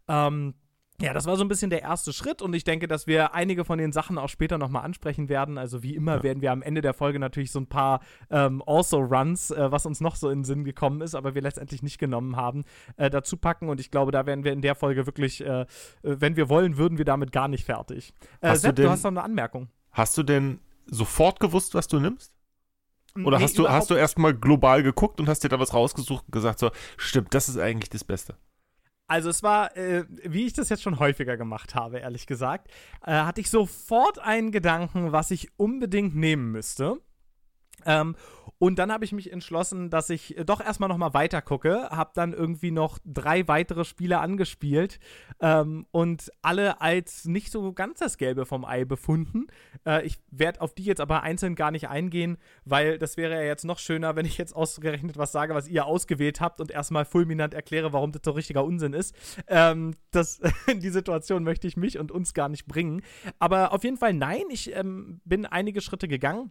Ähm, 0.08 0.54
ja, 1.00 1.12
das 1.14 1.26
war 1.26 1.36
so 1.36 1.44
ein 1.44 1.48
bisschen 1.48 1.70
der 1.70 1.82
erste 1.82 2.12
Schritt 2.12 2.42
und 2.42 2.52
ich 2.54 2.64
denke, 2.64 2.88
dass 2.88 3.06
wir 3.06 3.32
einige 3.32 3.64
von 3.64 3.78
den 3.78 3.92
Sachen 3.92 4.18
auch 4.18 4.28
später 4.28 4.58
nochmal 4.58 4.84
ansprechen 4.84 5.28
werden. 5.28 5.56
Also 5.56 5.82
wie 5.84 5.94
immer 5.94 6.16
Ja. 6.16 6.22
werden 6.24 6.42
wir 6.42 6.50
am 6.50 6.60
Ende 6.60 6.80
der 6.80 6.92
Folge 6.92 7.20
natürlich 7.20 7.52
so 7.52 7.60
ein 7.60 7.68
paar 7.68 8.00
ähm, 8.30 8.62
Also-Runs, 8.66 9.52
äh, 9.52 9.70
was 9.70 9.86
uns 9.86 10.00
noch 10.00 10.16
so 10.16 10.28
in 10.28 10.40
den 10.40 10.44
Sinn 10.44 10.64
gekommen 10.64 11.00
ist, 11.00 11.14
aber 11.14 11.34
wir 11.36 11.42
letztendlich 11.42 11.82
nicht 11.84 11.98
genommen 11.98 12.34
haben, 12.36 12.64
äh, 12.96 13.10
dazu 13.10 13.36
packen. 13.36 13.68
Und 13.68 13.78
ich 13.78 13.90
glaube, 13.92 14.10
da 14.10 14.26
werden 14.26 14.42
wir 14.42 14.52
in 14.52 14.60
der 14.60 14.74
Folge 14.74 15.06
wirklich, 15.06 15.40
äh, 15.44 15.60
äh, 15.62 15.66
wenn 16.02 16.34
wir 16.36 16.48
wollen, 16.48 16.76
würden 16.78 16.98
wir 16.98 17.04
damit 17.04 17.30
gar 17.30 17.46
nicht 17.46 17.64
fertig. 17.64 18.12
Äh, 18.40 18.48
Hast 18.48 18.64
du 18.64 18.68
Sepp, 18.68 18.76
du, 18.76 18.82
denn- 18.82 18.90
hast 18.90 19.04
noch 19.04 19.10
eine 19.12 19.22
Anmerkung. 19.22 19.68
Hast 19.92 20.18
du 20.18 20.24
denn 20.24 20.58
sofort 20.86 21.38
gewusst, 21.38 21.74
was 21.74 21.86
du 21.86 22.00
nimmst? 22.00 22.32
Oder 23.24 23.38
Nee, 23.38 23.44
hast 23.44 23.58
du, 23.58 23.68
hast 23.68 23.90
du 23.90 23.94
erstmal 23.94 24.34
global 24.34 24.82
geguckt 24.82 25.18
und 25.20 25.28
hast 25.28 25.44
dir 25.44 25.48
da 25.48 25.58
was 25.58 25.74
rausgesucht 25.74 26.24
und 26.26 26.32
gesagt, 26.32 26.58
so, 26.58 26.70
stimmt, 26.96 27.34
das 27.34 27.48
ist 27.48 27.56
eigentlich 27.58 27.90
das 27.90 28.04
Beste? 28.04 28.36
Also 29.08 29.30
es 29.30 29.42
war, 29.42 29.74
äh, 29.74 30.04
wie 30.08 30.46
ich 30.46 30.52
das 30.52 30.68
jetzt 30.68 30.82
schon 30.82 30.98
häufiger 30.98 31.38
gemacht 31.38 31.74
habe, 31.74 31.98
ehrlich 31.98 32.26
gesagt, 32.26 32.68
äh, 33.04 33.12
hatte 33.12 33.40
ich 33.40 33.48
sofort 33.48 34.18
einen 34.18 34.52
Gedanken, 34.52 35.12
was 35.12 35.30
ich 35.30 35.48
unbedingt 35.56 36.14
nehmen 36.14 36.52
müsste. 36.52 37.00
Ähm, 37.86 38.16
und 38.58 38.78
dann 38.78 38.90
habe 38.90 39.04
ich 39.04 39.12
mich 39.12 39.32
entschlossen, 39.32 39.88
dass 39.88 40.10
ich 40.10 40.36
äh, 40.36 40.44
doch 40.44 40.60
erstmal 40.60 40.88
nochmal 40.88 41.14
weiter 41.14 41.40
gucke, 41.42 41.88
habe 41.90 42.10
dann 42.14 42.32
irgendwie 42.32 42.72
noch 42.72 42.98
drei 43.04 43.46
weitere 43.46 43.84
Spiele 43.84 44.18
angespielt 44.18 44.98
ähm, 45.40 45.86
und 45.92 46.32
alle 46.42 46.80
als 46.80 47.24
nicht 47.24 47.52
so 47.52 47.72
ganz 47.72 48.00
das 48.00 48.18
Gelbe 48.18 48.46
vom 48.46 48.64
Ei 48.64 48.84
befunden. 48.84 49.46
Äh, 49.86 50.04
ich 50.04 50.18
werde 50.30 50.60
auf 50.60 50.74
die 50.74 50.84
jetzt 50.84 51.00
aber 51.00 51.22
einzeln 51.22 51.54
gar 51.54 51.70
nicht 51.70 51.88
eingehen, 51.88 52.36
weil 52.64 52.98
das 52.98 53.16
wäre 53.16 53.34
ja 53.34 53.42
jetzt 53.42 53.64
noch 53.64 53.78
schöner, 53.78 54.16
wenn 54.16 54.26
ich 54.26 54.38
jetzt 54.38 54.54
ausgerechnet 54.56 55.16
was 55.16 55.30
sage, 55.30 55.54
was 55.54 55.68
ihr 55.68 55.86
ausgewählt 55.86 56.40
habt 56.40 56.60
und 56.60 56.72
erstmal 56.72 57.04
fulminant 57.04 57.54
erkläre, 57.54 57.92
warum 57.92 58.10
das 58.10 58.22
so 58.24 58.32
richtiger 58.32 58.64
Unsinn 58.64 58.92
ist. 58.92 59.14
Ähm, 59.46 59.94
das, 60.10 60.40
in 60.66 60.80
die 60.80 60.90
Situation 60.90 61.44
möchte 61.44 61.68
ich 61.68 61.76
mich 61.76 61.98
und 61.98 62.10
uns 62.10 62.34
gar 62.34 62.48
nicht 62.48 62.66
bringen. 62.66 63.02
Aber 63.38 63.72
auf 63.72 63.84
jeden 63.84 63.98
Fall 63.98 64.14
nein, 64.14 64.42
ich 64.50 64.74
ähm, 64.74 65.20
bin 65.24 65.46
einige 65.46 65.80
Schritte 65.80 66.08
gegangen. 66.08 66.50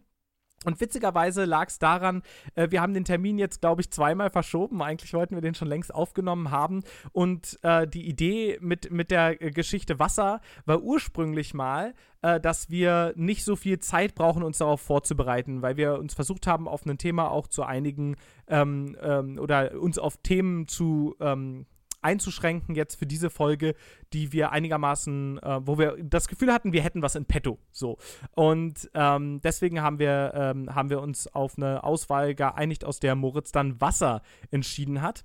Und 0.64 0.80
witzigerweise 0.80 1.44
lag 1.44 1.68
es 1.68 1.78
daran, 1.78 2.22
äh, 2.54 2.70
wir 2.70 2.82
haben 2.82 2.94
den 2.94 3.04
Termin 3.04 3.38
jetzt, 3.38 3.60
glaube 3.60 3.80
ich, 3.80 3.90
zweimal 3.90 4.30
verschoben. 4.30 4.82
Eigentlich 4.82 5.14
wollten 5.14 5.34
wir 5.34 5.42
den 5.42 5.54
schon 5.54 5.68
längst 5.68 5.94
aufgenommen 5.94 6.50
haben. 6.50 6.82
Und 7.12 7.58
äh, 7.62 7.86
die 7.86 8.08
Idee 8.08 8.58
mit, 8.60 8.90
mit 8.90 9.10
der 9.10 9.40
äh, 9.40 9.50
Geschichte 9.50 9.98
Wasser 9.98 10.40
war 10.66 10.82
ursprünglich 10.82 11.54
mal, 11.54 11.94
äh, 12.22 12.40
dass 12.40 12.70
wir 12.70 13.12
nicht 13.14 13.44
so 13.44 13.54
viel 13.54 13.78
Zeit 13.78 14.16
brauchen, 14.16 14.42
uns 14.42 14.58
darauf 14.58 14.80
vorzubereiten, 14.80 15.62
weil 15.62 15.76
wir 15.76 15.98
uns 15.98 16.14
versucht 16.14 16.46
haben, 16.48 16.66
auf 16.66 16.84
ein 16.84 16.98
Thema 16.98 17.30
auch 17.30 17.46
zu 17.46 17.62
einigen 17.62 18.16
ähm, 18.48 18.96
ähm, 19.00 19.38
oder 19.38 19.80
uns 19.80 19.98
auf 19.98 20.16
Themen 20.18 20.66
zu 20.66 21.14
ähm, 21.20 21.66
einzuschränken 22.02 22.74
jetzt 22.74 22.96
für 22.96 23.06
diese 23.06 23.30
Folge, 23.30 23.74
die 24.12 24.32
wir 24.32 24.52
einigermaßen, 24.52 25.38
äh, 25.38 25.60
wo 25.66 25.78
wir 25.78 25.96
das 26.02 26.28
Gefühl 26.28 26.52
hatten, 26.52 26.72
wir 26.72 26.82
hätten 26.82 27.02
was 27.02 27.14
in 27.14 27.24
petto. 27.24 27.58
So. 27.70 27.98
Und 28.34 28.90
ähm, 28.94 29.40
deswegen 29.42 29.82
haben 29.82 29.98
wir, 29.98 30.32
ähm, 30.34 30.74
haben 30.74 30.90
wir 30.90 31.00
uns 31.00 31.26
auf 31.26 31.56
eine 31.56 31.84
Auswahl 31.84 32.34
geeinigt, 32.34 32.84
aus 32.84 33.00
der 33.00 33.14
Moritz 33.14 33.52
dann 33.52 33.80
Wasser 33.80 34.22
entschieden 34.50 35.02
hat. 35.02 35.24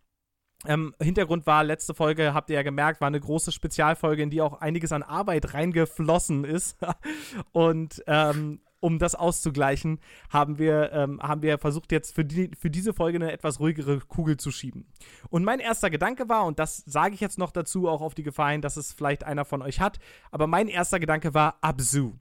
Ähm, 0.65 0.95
Hintergrund 1.01 1.45
war, 1.45 1.63
letzte 1.63 1.93
Folge, 1.93 2.33
habt 2.33 2.49
ihr 2.49 2.55
ja 2.55 2.63
gemerkt, 2.63 3.01
war 3.01 3.07
eine 3.07 3.19
große 3.19 3.51
Spezialfolge, 3.51 4.23
in 4.23 4.29
die 4.29 4.41
auch 4.41 4.61
einiges 4.61 4.91
an 4.91 5.03
Arbeit 5.03 5.53
reingeflossen 5.53 6.45
ist. 6.45 6.77
Und 7.51 8.01
ähm, 8.07 8.61
um 8.83 8.99
das 8.99 9.15
auszugleichen, 9.15 9.99
haben 10.29 10.59
wir, 10.59 10.91
ähm, 10.91 11.21
haben 11.21 11.41
wir 11.41 11.57
versucht, 11.57 11.93
jetzt 11.93 12.13
für, 12.13 12.25
die, 12.25 12.51
für 12.59 12.69
diese 12.69 12.93
Folge 12.93 13.17
eine 13.17 13.31
etwas 13.31 13.61
ruhigere 13.61 13.99
Kugel 13.99 14.35
zu 14.35 14.51
schieben. 14.51 14.85
Und 15.29 15.45
mein 15.45 15.61
erster 15.61 15.89
Gedanke 15.89 16.27
war, 16.27 16.45
und 16.45 16.59
das 16.59 16.83
sage 16.85 17.15
ich 17.15 17.21
jetzt 17.21 17.39
noch 17.39 17.51
dazu, 17.51 17.87
auch 17.87 18.01
auf 18.01 18.13
die 18.13 18.23
Gefahr 18.23 18.51
hin, 18.51 18.61
dass 18.61 18.75
es 18.75 18.91
vielleicht 18.91 19.23
einer 19.23 19.45
von 19.45 19.61
euch 19.61 19.79
hat, 19.79 19.99
aber 20.31 20.47
mein 20.47 20.67
erster 20.67 20.99
Gedanke 20.99 21.33
war 21.33 21.57
Absu. 21.61 22.11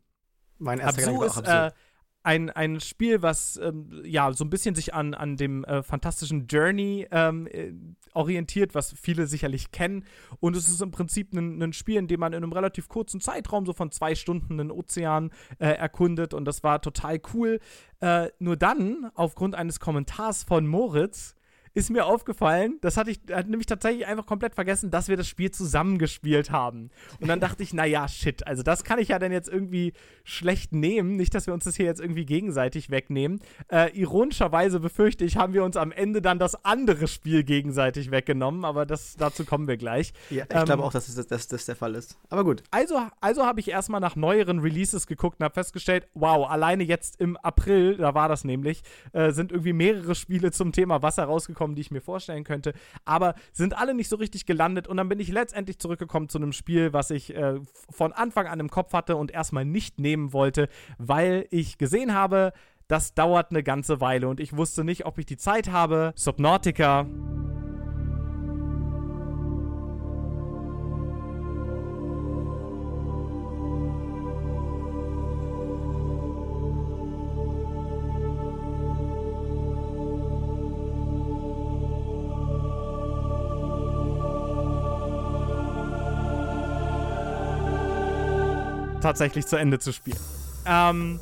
Mein 0.58 0.78
erster 0.78 1.00
Absu 1.00 1.18
Gedanke 1.18 1.26
ist 1.26 1.46
war 1.46 1.64
auch 1.64 1.68
äh, 1.68 1.72
ein, 2.22 2.50
ein 2.50 2.80
Spiel, 2.80 3.22
was 3.22 3.56
ähm, 3.56 4.02
ja 4.04 4.32
so 4.32 4.44
ein 4.44 4.50
bisschen 4.50 4.74
sich 4.74 4.94
an, 4.94 5.14
an 5.14 5.36
dem 5.36 5.64
äh, 5.64 5.82
fantastischen 5.82 6.46
Journey 6.46 7.06
ähm, 7.10 7.46
äh, 7.48 7.72
orientiert, 8.14 8.74
was 8.74 8.94
viele 9.00 9.26
sicherlich 9.26 9.70
kennen. 9.70 10.04
Und 10.40 10.56
es 10.56 10.68
ist 10.68 10.82
im 10.82 10.90
Prinzip 10.90 11.32
ein, 11.32 11.72
Spiel, 11.72 11.96
in 11.96 12.08
dem 12.08 12.20
man 12.20 12.32
in 12.32 12.42
einem 12.42 12.52
relativ 12.52 12.88
kurzen 12.88 13.20
Zeitraum, 13.20 13.66
so 13.66 13.72
von 13.72 13.90
zwei 13.90 14.14
Stunden, 14.14 14.58
den 14.58 14.70
Ozean 14.70 15.30
äh, 15.58 15.68
erkundet. 15.68 16.34
Und 16.34 16.44
das 16.44 16.62
war 16.62 16.80
total 16.80 17.20
cool. 17.34 17.60
Äh, 18.00 18.28
nur 18.38 18.56
dann, 18.56 19.10
aufgrund 19.14 19.54
eines 19.54 19.80
Kommentars 19.80 20.44
von 20.44 20.66
Moritz, 20.66 21.34
ist 21.74 21.90
mir 21.90 22.06
aufgefallen, 22.06 22.78
das 22.80 22.96
hatte 22.96 23.10
ich 23.10 23.20
hatte 23.30 23.50
nämlich 23.50 23.66
tatsächlich 23.66 24.06
einfach 24.06 24.26
komplett 24.26 24.54
vergessen, 24.54 24.90
dass 24.90 25.08
wir 25.08 25.16
das 25.16 25.26
Spiel 25.26 25.50
zusammengespielt 25.50 26.50
haben. 26.50 26.90
Und 27.20 27.28
dann 27.28 27.40
dachte 27.40 27.62
ich, 27.62 27.72
naja, 27.72 28.06
shit, 28.08 28.46
also 28.46 28.62
das 28.62 28.84
kann 28.84 28.98
ich 28.98 29.08
ja 29.08 29.18
dann 29.18 29.32
jetzt 29.32 29.48
irgendwie 29.48 29.92
schlecht 30.24 30.72
nehmen. 30.72 31.16
Nicht, 31.16 31.34
dass 31.34 31.46
wir 31.46 31.54
uns 31.54 31.64
das 31.64 31.76
hier 31.76 31.86
jetzt 31.86 32.00
irgendwie 32.00 32.26
gegenseitig 32.26 32.90
wegnehmen. 32.90 33.40
Äh, 33.70 33.98
ironischerweise 33.98 34.80
befürchte 34.80 35.24
ich, 35.24 35.36
haben 35.36 35.52
wir 35.54 35.64
uns 35.64 35.76
am 35.76 35.92
Ende 35.92 36.20
dann 36.20 36.38
das 36.38 36.64
andere 36.64 37.08
Spiel 37.08 37.42
gegenseitig 37.44 38.10
weggenommen, 38.10 38.64
aber 38.64 38.84
das, 38.86 39.16
dazu 39.16 39.44
kommen 39.44 39.66
wir 39.66 39.76
gleich. 39.76 40.12
Ja, 40.30 40.44
ich 40.48 40.54
Ähm, 40.54 40.64
glaube 40.66 40.82
auch, 40.84 40.92
dass 40.92 41.12
das, 41.14 41.26
dass 41.26 41.48
das 41.48 41.66
der 41.66 41.76
Fall 41.76 41.94
ist. 41.94 42.18
Aber 42.28 42.44
gut. 42.44 42.62
Also, 42.70 43.00
also 43.20 43.46
habe 43.46 43.60
ich 43.60 43.68
erstmal 43.68 44.00
nach 44.00 44.16
neueren 44.16 44.58
Releases 44.60 45.06
geguckt 45.06 45.40
und 45.40 45.44
habe 45.44 45.54
festgestellt, 45.54 46.06
wow, 46.14 46.48
alleine 46.50 46.82
jetzt 46.84 47.20
im 47.20 47.36
April, 47.38 47.96
da 47.96 48.14
war 48.14 48.28
das 48.28 48.44
nämlich, 48.44 48.82
äh, 49.12 49.32
sind 49.32 49.52
irgendwie 49.52 49.72
mehrere 49.72 50.14
Spiele 50.14 50.50
zum 50.52 50.72
Thema 50.72 51.02
Wasser 51.02 51.24
rausgekommen, 51.24 51.61
gekommen, 51.62 51.76
die 51.76 51.82
ich 51.82 51.90
mir 51.92 52.00
vorstellen 52.00 52.42
könnte, 52.42 52.72
aber 53.04 53.34
sind 53.52 53.76
alle 53.78 53.94
nicht 53.94 54.08
so 54.08 54.16
richtig 54.16 54.46
gelandet 54.46 54.88
und 54.88 54.96
dann 54.96 55.08
bin 55.08 55.20
ich 55.20 55.30
letztendlich 55.30 55.78
zurückgekommen 55.78 56.28
zu 56.28 56.38
einem 56.38 56.52
Spiel, 56.52 56.92
was 56.92 57.10
ich 57.10 57.34
äh, 57.36 57.60
von 57.88 58.12
Anfang 58.12 58.48
an 58.48 58.58
im 58.58 58.68
Kopf 58.68 58.92
hatte 58.92 59.16
und 59.16 59.30
erstmal 59.30 59.64
nicht 59.64 60.00
nehmen 60.00 60.32
wollte, 60.32 60.68
weil 60.98 61.46
ich 61.50 61.78
gesehen 61.78 62.14
habe, 62.14 62.52
das 62.88 63.14
dauert 63.14 63.50
eine 63.50 63.62
ganze 63.62 64.00
Weile 64.00 64.28
und 64.28 64.40
ich 64.40 64.56
wusste 64.56 64.82
nicht, 64.82 65.06
ob 65.06 65.18
ich 65.18 65.26
die 65.26 65.36
Zeit 65.36 65.70
habe. 65.70 66.12
Subnautica. 66.16 67.06
Tatsächlich 89.02 89.46
zu 89.46 89.56
Ende 89.56 89.78
zu 89.78 89.92
spielen. 89.92 90.18
Ähm, 90.66 91.20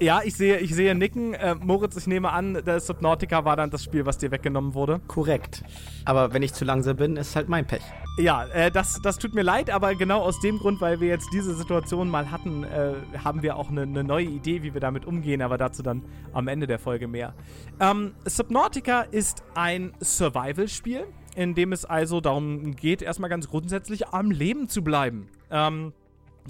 ja, 0.00 0.20
ich 0.24 0.36
sehe, 0.36 0.58
ich 0.58 0.74
sehe 0.74 0.94
Nicken. 0.94 1.34
Äh, 1.34 1.56
Moritz, 1.56 1.96
ich 1.96 2.06
nehme 2.06 2.30
an, 2.30 2.62
der 2.64 2.78
Subnautica 2.78 3.44
war 3.44 3.56
dann 3.56 3.70
das 3.70 3.82
Spiel, 3.82 4.06
was 4.06 4.16
dir 4.16 4.30
weggenommen 4.30 4.74
wurde. 4.74 5.00
Korrekt. 5.08 5.64
Aber 6.04 6.32
wenn 6.32 6.42
ich 6.42 6.54
zu 6.54 6.64
langsam 6.64 6.96
bin, 6.96 7.16
ist 7.16 7.34
halt 7.34 7.48
mein 7.48 7.66
Pech. 7.66 7.82
Ja, 8.16 8.46
äh, 8.46 8.70
das, 8.70 9.00
das 9.02 9.18
tut 9.18 9.34
mir 9.34 9.42
leid, 9.42 9.70
aber 9.70 9.94
genau 9.96 10.20
aus 10.20 10.38
dem 10.40 10.58
Grund, 10.58 10.80
weil 10.80 11.00
wir 11.00 11.08
jetzt 11.08 11.28
diese 11.32 11.54
Situation 11.54 12.08
mal 12.08 12.30
hatten, 12.30 12.62
äh, 12.62 12.94
haben 13.24 13.42
wir 13.42 13.56
auch 13.56 13.70
eine 13.70 13.86
ne 13.86 14.04
neue 14.04 14.26
Idee, 14.26 14.62
wie 14.62 14.72
wir 14.72 14.80
damit 14.80 15.04
umgehen, 15.04 15.42
aber 15.42 15.58
dazu 15.58 15.82
dann 15.82 16.04
am 16.32 16.46
Ende 16.46 16.68
der 16.68 16.78
Folge 16.78 17.08
mehr. 17.08 17.34
Ähm, 17.80 18.14
Subnautica 18.24 19.02
ist 19.02 19.42
ein 19.54 19.92
Survival-Spiel, 20.00 21.06
in 21.34 21.54
dem 21.54 21.72
es 21.72 21.84
also 21.84 22.20
darum 22.20 22.76
geht, 22.76 23.02
erstmal 23.02 23.30
ganz 23.30 23.48
grundsätzlich 23.48 24.08
am 24.08 24.30
Leben 24.30 24.68
zu 24.68 24.82
bleiben. 24.82 25.28
Ähm, 25.50 25.92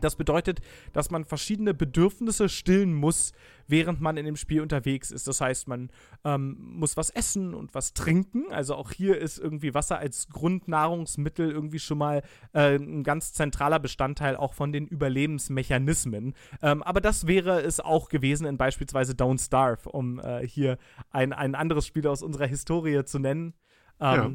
das 0.00 0.16
bedeutet, 0.16 0.60
dass 0.92 1.10
man 1.10 1.24
verschiedene 1.24 1.74
Bedürfnisse 1.74 2.48
stillen 2.48 2.94
muss, 2.94 3.32
während 3.66 4.00
man 4.00 4.16
in 4.16 4.24
dem 4.24 4.36
Spiel 4.36 4.60
unterwegs 4.60 5.10
ist. 5.10 5.28
Das 5.28 5.40
heißt, 5.40 5.68
man 5.68 5.90
ähm, 6.24 6.56
muss 6.58 6.96
was 6.96 7.10
essen 7.10 7.54
und 7.54 7.74
was 7.74 7.92
trinken. 7.92 8.44
Also 8.50 8.74
auch 8.74 8.92
hier 8.92 9.18
ist 9.18 9.38
irgendwie 9.38 9.74
Wasser 9.74 9.98
als 9.98 10.28
Grundnahrungsmittel 10.28 11.50
irgendwie 11.50 11.78
schon 11.78 11.98
mal 11.98 12.22
äh, 12.52 12.76
ein 12.76 13.02
ganz 13.02 13.32
zentraler 13.32 13.78
Bestandteil 13.78 14.36
auch 14.36 14.54
von 14.54 14.72
den 14.72 14.86
Überlebensmechanismen. 14.86 16.34
Ähm, 16.62 16.82
aber 16.82 17.00
das 17.00 17.26
wäre 17.26 17.60
es 17.62 17.80
auch 17.80 18.08
gewesen 18.08 18.46
in 18.46 18.56
beispielsweise 18.56 19.12
Don't 19.12 19.44
Starve, 19.44 19.88
um 19.88 20.18
äh, 20.18 20.46
hier 20.46 20.78
ein, 21.10 21.32
ein 21.32 21.54
anderes 21.54 21.86
Spiel 21.86 22.06
aus 22.06 22.22
unserer 22.22 22.46
Historie 22.46 23.04
zu 23.04 23.18
nennen. 23.18 23.54
Ähm, 24.00 24.16
ja. 24.16 24.30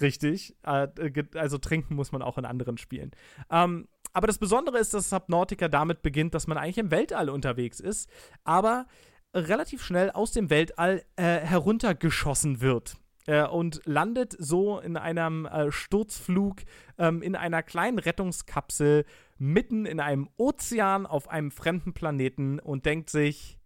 Richtig. 0.00 0.56
Äh, 0.62 0.88
also 1.34 1.58
trinken 1.58 1.94
muss 1.94 2.12
man 2.12 2.22
auch 2.22 2.38
in 2.38 2.44
anderen 2.44 2.78
Spielen. 2.78 3.10
Ähm, 3.50 3.88
aber 4.12 4.26
das 4.26 4.38
Besondere 4.38 4.78
ist, 4.78 4.94
dass 4.94 5.10
Subnautica 5.10 5.68
damit 5.68 6.02
beginnt, 6.02 6.34
dass 6.34 6.46
man 6.46 6.58
eigentlich 6.58 6.78
im 6.78 6.90
Weltall 6.90 7.30
unterwegs 7.30 7.80
ist, 7.80 8.10
aber 8.44 8.86
relativ 9.34 9.82
schnell 9.82 10.10
aus 10.10 10.32
dem 10.32 10.50
Weltall 10.50 11.02
äh, 11.16 11.38
heruntergeschossen 11.38 12.60
wird. 12.60 12.96
Äh, 13.26 13.46
und 13.46 13.82
landet 13.84 14.34
so 14.38 14.80
in 14.80 14.96
einem 14.96 15.46
äh, 15.46 15.70
Sturzflug 15.70 16.62
ähm, 16.98 17.22
in 17.22 17.36
einer 17.36 17.62
kleinen 17.62 17.98
Rettungskapsel 17.98 19.04
mitten 19.38 19.86
in 19.86 20.00
einem 20.00 20.28
Ozean 20.36 21.06
auf 21.06 21.28
einem 21.28 21.50
fremden 21.50 21.94
Planeten 21.94 22.58
und 22.58 22.84
denkt 22.84 23.10
sich, 23.10 23.58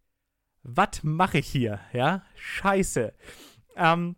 was 0.62 1.02
mache 1.02 1.38
ich 1.38 1.46
hier? 1.46 1.80
Ja, 1.92 2.22
scheiße. 2.34 3.14
Ähm, 3.76 4.16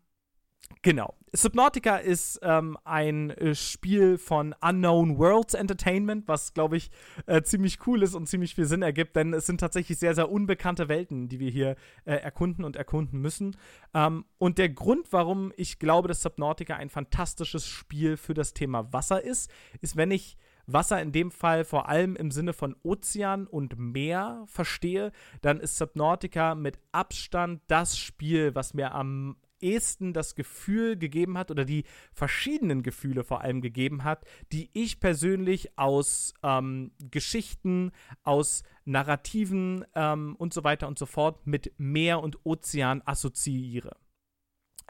genau. 0.82 1.14
Subnautica 1.32 1.96
ist 1.96 2.40
ähm, 2.42 2.78
ein 2.84 3.30
äh, 3.30 3.54
Spiel 3.54 4.16
von 4.16 4.54
Unknown 4.60 5.18
Worlds 5.18 5.54
Entertainment, 5.54 6.26
was, 6.26 6.54
glaube 6.54 6.76
ich, 6.76 6.90
äh, 7.26 7.42
ziemlich 7.42 7.86
cool 7.86 8.02
ist 8.02 8.14
und 8.14 8.26
ziemlich 8.28 8.54
viel 8.54 8.64
Sinn 8.64 8.82
ergibt, 8.82 9.14
denn 9.16 9.34
es 9.34 9.46
sind 9.46 9.60
tatsächlich 9.60 9.98
sehr, 9.98 10.14
sehr 10.14 10.30
unbekannte 10.30 10.88
Welten, 10.88 11.28
die 11.28 11.38
wir 11.38 11.50
hier 11.50 11.76
äh, 12.04 12.14
erkunden 12.14 12.64
und 12.64 12.76
erkunden 12.76 13.20
müssen. 13.20 13.56
Ähm, 13.92 14.24
und 14.38 14.58
der 14.58 14.70
Grund, 14.70 15.12
warum 15.12 15.52
ich 15.56 15.78
glaube, 15.78 16.08
dass 16.08 16.22
Subnautica 16.22 16.76
ein 16.76 16.90
fantastisches 16.90 17.66
Spiel 17.66 18.16
für 18.16 18.34
das 18.34 18.54
Thema 18.54 18.92
Wasser 18.92 19.22
ist, 19.22 19.50
ist, 19.80 19.96
wenn 19.96 20.10
ich 20.10 20.38
Wasser 20.68 21.00
in 21.00 21.12
dem 21.12 21.30
Fall 21.30 21.64
vor 21.64 21.88
allem 21.88 22.14
im 22.14 22.30
Sinne 22.30 22.52
von 22.52 22.76
Ozean 22.82 23.46
und 23.46 23.78
Meer 23.78 24.44
verstehe, 24.46 25.12
dann 25.40 25.60
ist 25.60 25.78
Subnautica 25.78 26.54
mit 26.54 26.78
Abstand 26.92 27.62
das 27.68 27.98
Spiel, 27.98 28.54
was 28.54 28.74
mir 28.74 28.94
am 28.94 29.36
ehesten 29.60 30.12
das 30.12 30.34
Gefühl 30.34 30.96
gegeben 30.96 31.38
hat 31.38 31.50
oder 31.50 31.64
die 31.64 31.84
verschiedenen 32.12 32.82
Gefühle 32.82 33.24
vor 33.24 33.40
allem 33.42 33.60
gegeben 33.60 34.04
hat, 34.04 34.24
die 34.52 34.70
ich 34.72 35.00
persönlich 35.00 35.78
aus 35.78 36.34
ähm, 36.42 36.92
Geschichten, 37.10 37.92
aus 38.22 38.62
Narrativen 38.84 39.84
ähm, 39.94 40.34
und 40.36 40.54
so 40.54 40.64
weiter 40.64 40.88
und 40.88 40.98
so 40.98 41.06
fort 41.06 41.46
mit 41.46 41.72
Meer 41.78 42.22
und 42.22 42.44
Ozean 42.44 43.02
assoziiere. 43.04 43.96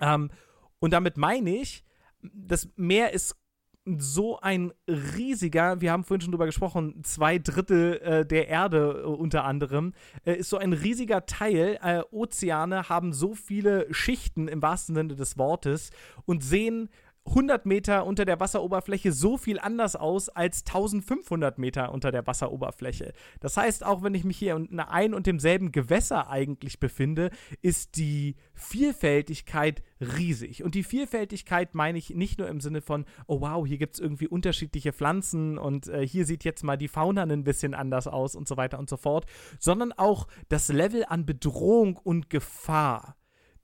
Ähm, 0.01 0.31
und 0.79 0.93
damit 0.93 1.17
meine 1.17 1.51
ich, 1.57 1.85
das 2.23 2.69
Meer 2.77 3.13
ist 3.13 3.37
so 3.99 4.39
ein 4.41 4.73
riesiger, 4.87 5.81
wir 5.81 5.93
haben 5.93 6.05
vorhin 6.05 6.21
schon 6.21 6.33
drüber 6.33 6.47
gesprochen, 6.47 7.03
zwei 7.05 7.39
Drittel 7.39 7.99
äh, 7.99 8.27
der 8.27 8.49
Erde 8.49 9.03
äh, 9.03 9.07
unter 9.07 9.45
anderem, 9.45 9.95
äh, 10.25 10.35
ist 10.35 10.51
so 10.51 10.59
ein 10.59 10.73
riesiger 10.73 11.27
Teil. 11.27 11.79
Äh, 11.83 12.03
Ozeane 12.11 12.89
haben 12.89 13.13
so 13.13 13.35
viele 13.35 13.93
Schichten 13.93 14.49
im 14.49 14.61
wahrsten 14.61 14.95
Sinne 14.95 15.15
des 15.15 15.39
Wortes 15.39 15.91
und 16.27 16.45
sehen 16.45 16.91
100 17.29 17.67
Meter 17.67 18.07
unter 18.07 18.25
der 18.25 18.41
Wasseroberfläche 18.41 19.13
so 19.13 19.37
viel 19.37 19.59
anders 19.59 19.97
aus 19.97 20.29
als 20.29 20.65
1500 20.67 21.59
Meter 21.59 21.93
unter 21.93 22.11
der 22.11 22.27
Wasseroberfläche. 22.27 23.13
Das 23.41 23.57
heißt, 23.57 23.85
auch 23.85 24.03
wenn 24.03 24.15
ich 24.15 24.25
mich 24.25 24.39
hier 24.39 24.57
in 24.57 24.81
ein 24.81 25.15
und 25.15 25.27
demselben 25.27 25.73
Gewässer 25.73 26.31
eigentlich 26.31 26.81
befinde, 26.81 27.31
ist 27.63 27.97
die 27.97 28.37
Vielfältigkeit 28.55 29.83
riesig. 30.01 30.63
Und 30.63 30.75
die 30.75 30.83
Vielfältigkeit 30.83 31.75
meine 31.75 31.99
ich 31.99 32.11
nicht 32.11 32.39
nur 32.39 32.49
im 32.49 32.61
Sinne 32.61 32.81
von, 32.81 33.05
oh 33.27 33.41
wow, 33.41 33.67
hier 33.67 33.79
gibt 33.79 33.95
es 33.95 34.01
irgendwie 34.01 34.29
unterschiedliche 34.29 34.93
Pflanzen 34.93 35.59
und 35.59 35.89
äh, 35.89 36.07
hier 36.07 36.25
sieht 36.25 36.45
jetzt 36.45 36.63
mal 36.65 36.77
die 36.77 36.89
Fauna 36.89 37.23
ein 37.23 37.45
bisschen 37.45 37.75
anders 37.75 38.07
aus 38.07 38.35
und 38.35 38.49
so 38.49 38.57
weiter 38.57 38.79
und 38.79 38.89
so 38.89 38.97
fort, 38.97 39.27
sondern 39.59 39.93
auch 39.93 40.27
das 40.49 40.69
Level 40.69 41.05
an 41.07 41.27
Bedrohung 41.27 41.97
und 41.97 42.31
Gefahr 42.31 43.18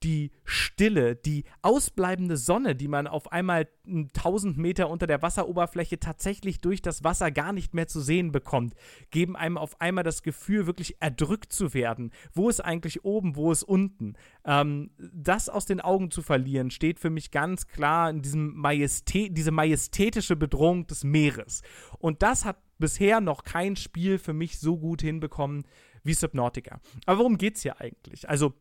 die 0.04 0.30
Stille, 0.44 1.16
die 1.16 1.44
ausbleibende 1.62 2.36
Sonne, 2.36 2.76
die 2.76 2.88
man 2.88 3.06
auf 3.06 3.32
einmal 3.32 3.68
1000 3.86 4.58
Meter 4.58 4.90
unter 4.90 5.06
der 5.06 5.22
Wasseroberfläche 5.22 5.98
tatsächlich 5.98 6.60
durch 6.60 6.82
das 6.82 7.02
Wasser 7.02 7.30
gar 7.30 7.52
nicht 7.52 7.74
mehr 7.74 7.88
zu 7.88 8.00
sehen 8.00 8.30
bekommt, 8.30 8.74
geben 9.10 9.34
einem 9.34 9.56
auf 9.56 9.80
einmal 9.80 10.04
das 10.04 10.22
Gefühl, 10.22 10.66
wirklich 10.66 10.96
erdrückt 11.00 11.52
zu 11.52 11.74
werden. 11.74 12.12
Wo 12.32 12.48
ist 12.48 12.60
eigentlich 12.60 13.04
oben, 13.04 13.34
wo 13.36 13.50
ist 13.50 13.62
unten? 13.62 14.14
Ähm, 14.44 14.90
das 14.98 15.48
aus 15.48 15.64
den 15.64 15.80
Augen 15.80 16.10
zu 16.10 16.22
verlieren, 16.22 16.70
steht 16.70 17.00
für 17.00 17.10
mich 17.10 17.30
ganz 17.30 17.66
klar 17.66 18.10
in 18.10 18.20
diesem 18.20 18.54
Majestät, 18.54 19.36
diese 19.36 19.50
majestätische 19.50 20.36
Bedrohung 20.36 20.86
des 20.86 21.02
Meeres. 21.04 21.62
Und 21.98 22.22
das 22.22 22.44
hat 22.44 22.58
bisher 22.78 23.20
noch 23.20 23.44
kein 23.44 23.76
Spiel 23.76 24.18
für 24.18 24.34
mich 24.34 24.58
so 24.58 24.76
gut 24.76 25.00
hinbekommen 25.00 25.64
wie 26.02 26.14
Subnautica. 26.14 26.80
Aber 27.06 27.20
worum 27.20 27.38
geht 27.38 27.56
es 27.56 27.62
hier 27.62 27.80
eigentlich? 27.80 28.28
Also, 28.28 28.52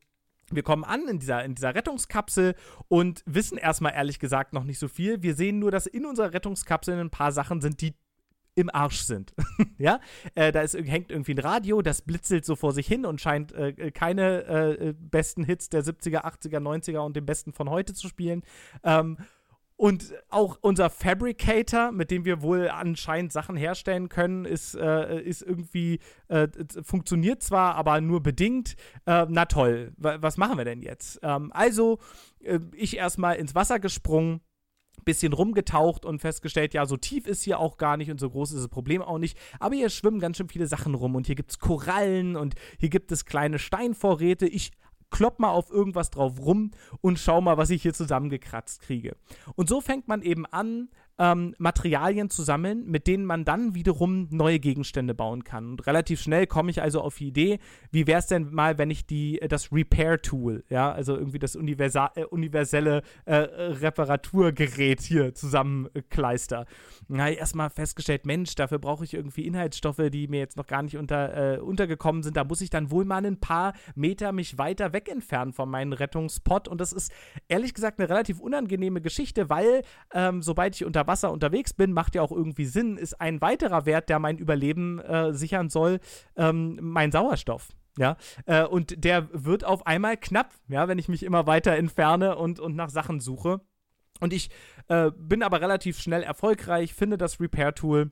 wir 0.51 0.63
kommen 0.63 0.83
an 0.83 1.07
in 1.07 1.19
dieser, 1.19 1.43
in 1.43 1.55
dieser 1.55 1.75
Rettungskapsel 1.75 2.55
und 2.87 3.23
wissen 3.25 3.57
erstmal 3.57 3.93
ehrlich 3.93 4.19
gesagt 4.19 4.53
noch 4.53 4.63
nicht 4.63 4.79
so 4.79 4.87
viel. 4.87 5.23
Wir 5.23 5.35
sehen 5.35 5.59
nur, 5.59 5.71
dass 5.71 5.87
in 5.87 6.05
unserer 6.05 6.33
Rettungskapsel 6.33 6.99
ein 6.99 7.09
paar 7.09 7.31
Sachen 7.31 7.61
sind, 7.61 7.81
die 7.81 7.95
im 8.55 8.69
Arsch 8.73 9.01
sind. 9.01 9.33
ja, 9.77 9.99
äh, 10.35 10.51
da 10.51 10.61
ist, 10.61 10.75
hängt 10.75 11.11
irgendwie 11.11 11.33
ein 11.33 11.39
Radio, 11.39 11.81
das 11.81 12.01
blitzelt 12.03 12.45
so 12.45 12.55
vor 12.55 12.71
sich 12.71 12.87
hin 12.87 13.05
und 13.05 13.19
scheint 13.19 13.51
äh, 13.53 13.91
keine 13.91 14.43
äh, 14.45 14.93
besten 14.95 15.43
Hits 15.43 15.69
der 15.69 15.83
70er, 15.83 16.23
80er, 16.23 16.59
90er 16.59 16.99
und 16.99 17.15
den 17.15 17.25
besten 17.25 17.53
von 17.53 17.69
heute 17.69 17.93
zu 17.93 18.07
spielen. 18.07 18.43
Ähm, 18.83 19.17
und 19.75 20.13
auch 20.29 20.57
unser 20.61 20.89
Fabricator, 20.89 21.91
mit 21.91 22.11
dem 22.11 22.25
wir 22.25 22.41
wohl 22.41 22.69
anscheinend 22.69 23.33
Sachen 23.33 23.57
herstellen 23.57 24.07
können, 24.07 24.45
ist, 24.45 24.75
äh, 24.75 25.21
ist 25.21 25.41
irgendwie, 25.41 25.99
äh, 26.27 26.47
funktioniert 26.83 27.43
zwar, 27.43 27.75
aber 27.75 27.99
nur 27.99 28.21
bedingt. 28.21 28.75
Äh, 29.05 29.25
na 29.29 29.45
toll, 29.45 29.91
was 29.97 30.37
machen 30.37 30.57
wir 30.57 30.65
denn 30.65 30.81
jetzt? 30.81 31.19
Ähm, 31.23 31.51
also, 31.53 31.99
äh, 32.39 32.59
ich 32.75 32.97
erstmal 32.97 33.35
ins 33.35 33.55
Wasser 33.55 33.79
gesprungen, 33.79 34.41
bisschen 35.05 35.33
rumgetaucht 35.33 36.05
und 36.05 36.19
festgestellt, 36.19 36.73
ja, 36.73 36.85
so 36.85 36.95
tief 36.95 37.27
ist 37.27 37.43
hier 37.43 37.59
auch 37.59 37.77
gar 37.77 37.97
nicht 37.97 38.09
und 38.09 38.19
so 38.19 38.29
groß 38.29 38.51
ist 38.53 38.61
das 38.61 38.69
Problem 38.69 39.01
auch 39.01 39.17
nicht. 39.17 39.37
Aber 39.59 39.75
hier 39.75 39.89
schwimmen 39.89 40.19
ganz 40.19 40.37
schön 40.37 40.47
viele 40.47 40.67
Sachen 40.67 40.95
rum 40.95 41.15
und 41.15 41.25
hier 41.25 41.35
gibt 41.35 41.51
es 41.51 41.59
Korallen 41.59 42.35
und 42.35 42.55
hier 42.79 42.89
gibt 42.89 43.11
es 43.11 43.25
kleine 43.25 43.59
Steinvorräte. 43.59 44.47
Ich 44.47 44.71
klopp 45.13 45.39
mal 45.39 45.51
auf 45.51 45.69
irgendwas 45.69 46.09
drauf 46.09 46.39
rum 46.39 46.71
und 47.01 47.19
schau 47.19 47.39
mal, 47.39 47.57
was 47.57 47.69
ich 47.69 47.83
hier 47.83 47.93
zusammengekratzt 47.93 48.81
kriege. 48.81 49.15
Und 49.55 49.69
so 49.69 49.79
fängt 49.79 50.07
man 50.07 50.23
eben 50.23 50.45
an, 50.47 50.89
ähm, 51.19 51.53
Materialien 51.57 52.29
zu 52.29 52.41
sammeln, 52.41 52.85
mit 52.85 53.07
denen 53.07 53.25
man 53.25 53.45
dann 53.45 53.75
wiederum 53.75 54.27
neue 54.31 54.59
Gegenstände 54.59 55.13
bauen 55.13 55.43
kann. 55.43 55.71
Und 55.71 55.85
relativ 55.85 56.21
schnell 56.21 56.47
komme 56.47 56.71
ich 56.71 56.81
also 56.81 57.01
auf 57.01 57.17
die 57.17 57.27
Idee, 57.27 57.59
wie 57.91 58.07
wäre 58.07 58.19
es 58.19 58.27
denn 58.27 58.51
mal, 58.51 58.77
wenn 58.77 58.89
ich 58.89 59.05
die, 59.05 59.41
äh, 59.41 59.47
das 59.47 59.71
Repair-Tool, 59.71 60.63
ja, 60.69 60.91
also 60.91 61.15
irgendwie 61.15 61.39
das 61.39 61.55
universa 61.55 62.11
äh, 62.15 62.23
universelle 62.25 63.03
äh, 63.25 63.35
Reparaturgerät 63.35 65.01
hier 65.01 65.35
zusammenkleister. 65.35 66.65
Dann 67.07 67.21
habe 67.21 67.31
ich 67.33 67.37
erstmal 67.37 67.69
festgestellt, 67.69 68.25
Mensch, 68.25 68.55
dafür 68.55 68.79
brauche 68.79 69.03
ich 69.03 69.13
irgendwie 69.13 69.45
Inhaltsstoffe, 69.45 70.09
die 70.11 70.27
mir 70.27 70.39
jetzt 70.39 70.57
noch 70.57 70.67
gar 70.67 70.81
nicht 70.81 70.97
unter, 70.97 71.55
äh, 71.55 71.59
untergekommen 71.59 72.23
sind. 72.23 72.37
Da 72.37 72.43
muss 72.43 72.61
ich 72.61 72.71
dann 72.71 72.89
wohl 72.89 73.05
mal 73.05 73.23
ein 73.23 73.39
paar 73.39 73.73
Meter 73.95 74.31
mich 74.31 74.57
weiter 74.57 74.93
weg 74.93 75.09
entfernen 75.09 75.53
von 75.53 75.69
meinem 75.69 75.93
Rettungspot. 75.93 76.67
Und 76.67 76.81
das 76.81 76.91
ist 76.91 77.11
ehrlich 77.47 77.73
gesagt 77.73 77.99
eine 77.99 78.09
relativ 78.09 78.39
unangenehme 78.39 78.99
Geschichte, 78.99 79.49
weil 79.49 79.83
ähm, 80.13 80.41
sobald 80.41 80.75
ich 80.75 80.85
unter 80.85 81.02
Wasser 81.07 81.31
unterwegs 81.31 81.73
bin, 81.73 81.93
macht 81.93 82.15
ja 82.15 82.21
auch 82.21 82.31
irgendwie 82.31 82.65
Sinn, 82.65 82.97
ist 82.97 83.19
ein 83.19 83.41
weiterer 83.41 83.85
Wert, 83.85 84.09
der 84.09 84.19
mein 84.19 84.37
Überleben 84.37 84.99
äh, 84.99 85.33
sichern 85.33 85.69
soll, 85.69 85.99
ähm, 86.35 86.79
mein 86.81 87.11
Sauerstoff. 87.11 87.69
Ja, 87.97 88.17
äh, 88.47 88.63
und 88.63 89.03
der 89.03 89.29
wird 89.31 89.65
auf 89.65 89.85
einmal 89.85 90.17
knapp, 90.17 90.51
ja, 90.67 90.87
wenn 90.87 90.97
ich 90.97 91.09
mich 91.09 91.21
immer 91.21 91.45
weiter 91.45 91.73
entferne 91.73 92.35
und, 92.37 92.59
und 92.59 92.75
nach 92.75 92.89
Sachen 92.89 93.19
suche. 93.19 93.61
Und 94.19 94.33
ich 94.33 94.49
äh, 94.87 95.11
bin 95.15 95.43
aber 95.43 95.61
relativ 95.61 95.99
schnell 95.99 96.23
erfolgreich, 96.23 96.93
finde 96.93 97.17
das 97.17 97.39
Repair-Tool 97.39 98.11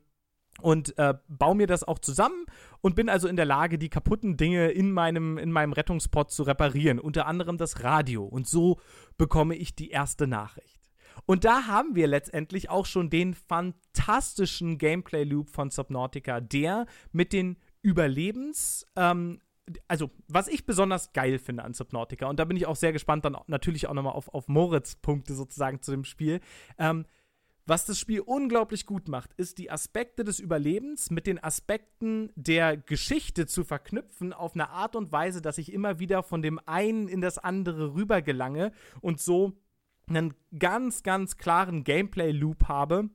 und 0.61 0.97
äh, 0.97 1.15
baue 1.27 1.55
mir 1.55 1.67
das 1.67 1.83
auch 1.83 1.99
zusammen 1.99 2.45
und 2.81 2.95
bin 2.95 3.09
also 3.09 3.27
in 3.27 3.35
der 3.35 3.45
Lage, 3.45 3.77
die 3.77 3.89
kaputten 3.89 4.37
Dinge 4.37 4.69
in 4.71 4.91
meinem, 4.91 5.37
in 5.37 5.51
meinem 5.51 5.73
Rettungspot 5.73 6.31
zu 6.31 6.43
reparieren, 6.43 6.99
unter 6.99 7.25
anderem 7.25 7.57
das 7.57 7.83
Radio. 7.83 8.23
Und 8.23 8.47
so 8.47 8.79
bekomme 9.17 9.55
ich 9.55 9.75
die 9.75 9.89
erste 9.89 10.27
Nachricht. 10.27 10.80
Und 11.25 11.45
da 11.45 11.67
haben 11.67 11.95
wir 11.95 12.07
letztendlich 12.07 12.69
auch 12.69 12.85
schon 12.85 13.09
den 13.09 13.33
fantastischen 13.33 14.77
Gameplay-Loop 14.77 15.49
von 15.49 15.69
Subnautica, 15.69 16.41
der 16.41 16.85
mit 17.11 17.33
den 17.33 17.57
Überlebens- 17.83 18.85
ähm, 18.95 19.39
also, 19.87 20.09
was 20.27 20.47
ich 20.47 20.65
besonders 20.65 21.13
geil 21.13 21.39
finde 21.39 21.63
an 21.63 21.73
Subnautica, 21.73 22.27
und 22.27 22.39
da 22.39 22.45
bin 22.45 22.57
ich 22.57 22.65
auch 22.65 22.75
sehr 22.75 22.91
gespannt, 22.91 23.23
dann 23.25 23.37
natürlich 23.47 23.87
auch 23.87 23.93
nochmal 23.93 24.13
auf, 24.13 24.27
auf 24.33 24.47
Moritz 24.47 24.95
Punkte 24.95 25.33
sozusagen 25.33 25.81
zu 25.81 25.91
dem 25.91 26.03
Spiel. 26.03 26.41
Ähm, 26.77 27.05
was 27.67 27.85
das 27.85 27.99
Spiel 27.99 28.21
unglaublich 28.21 28.85
gut 28.85 29.07
macht, 29.07 29.33
ist 29.35 29.59
die 29.59 29.69
Aspekte 29.69 30.23
des 30.23 30.39
Überlebens 30.39 31.11
mit 31.11 31.27
den 31.27 31.41
Aspekten 31.41 32.31
der 32.35 32.75
Geschichte 32.75 33.45
zu 33.45 33.63
verknüpfen 33.63 34.33
auf 34.33 34.55
eine 34.55 34.69
Art 34.69 34.95
und 34.95 35.11
Weise, 35.11 35.41
dass 35.41 35.59
ich 35.59 35.71
immer 35.71 35.99
wieder 35.99 36.23
von 36.23 36.41
dem 36.41 36.59
einen 36.65 37.07
in 37.07 37.21
das 37.21 37.37
andere 37.37 37.93
rübergelange 37.93 38.71
und 38.99 39.19
so 39.19 39.53
einen 40.17 40.33
ganz, 40.57 41.03
ganz 41.03 41.37
klaren 41.37 41.83
Gameplay-Loop 41.83 42.67
habe, 42.67 43.09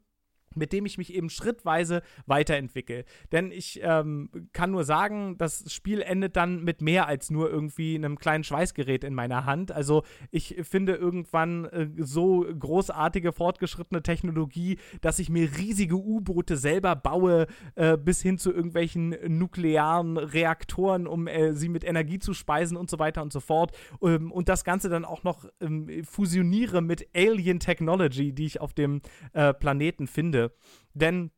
mit 0.57 0.73
dem 0.73 0.87
ich 0.87 0.99
mich 0.99 1.15
eben 1.15 1.31
schrittweise 1.31 2.03
weiterentwickle. 2.27 3.05
Denn 3.33 3.51
ich 3.51 3.81
ähm, 3.83 4.31
kann 4.53 4.71
nur 4.71 4.85
sagen, 4.85 5.37
das 5.39 5.73
Spiel 5.73 6.03
endet 6.03 6.37
dann 6.37 6.65
mit 6.65 6.83
mehr 6.83 7.07
als 7.07 7.31
nur 7.31 7.51
irgendwie 7.51 7.95
einem 7.95 8.19
kleinen 8.19 8.45
Schweißgerät 8.45 9.05
in 9.05 9.15
meiner 9.15 9.45
Hand. 9.45 9.73
Also 9.73 10.03
ich 10.31 10.57
finde 10.63 10.95
irgendwann 10.95 11.67
äh, 11.67 11.89
so 11.99 12.47
großartige 12.59 13.33
fortgeschrittene 13.33 14.03
Technologie, 14.03 14.79
dass 15.01 15.19
ich 15.19 15.29
mir 15.29 15.57
riesige 15.57 15.97
U-Boote 15.97 16.57
selber 16.57 16.97
baue, 16.97 17.47
äh, 17.75 17.97
bis 17.97 18.23
hin 18.23 18.39
zu 18.39 18.53
irgendwelchen 18.53 19.17
nuklearen 19.27 20.17
Reaktoren, 20.17 21.07
um 21.07 21.27
äh, 21.27 21.53
sie 21.55 21.69
mit 21.69 21.85
Energie 21.85 22.19
zu 22.19 22.35
speisen 22.35 22.77
und 22.77 22.91
so 22.91 22.99
weiter 22.99 23.23
und 23.23 23.33
so 23.33 23.41
fort. 23.41 23.73
Ähm, 24.03 24.33
und 24.33 24.49
das 24.49 24.65
Ganze 24.65 24.89
dann 24.89 25.05
auch 25.05 25.23
noch 25.25 25.45
ähm, 25.61 26.05
fusioniere 26.05 26.83
mit 26.83 27.09
Alien 27.15 27.61
Technology, 27.61 28.33
die 28.33 28.47
ich 28.47 28.61
auf 28.61 28.75
dem 28.75 29.01
äh, 29.33 29.53
Planeten 29.55 30.07
finde. 30.07 30.46
Denn 30.95 31.31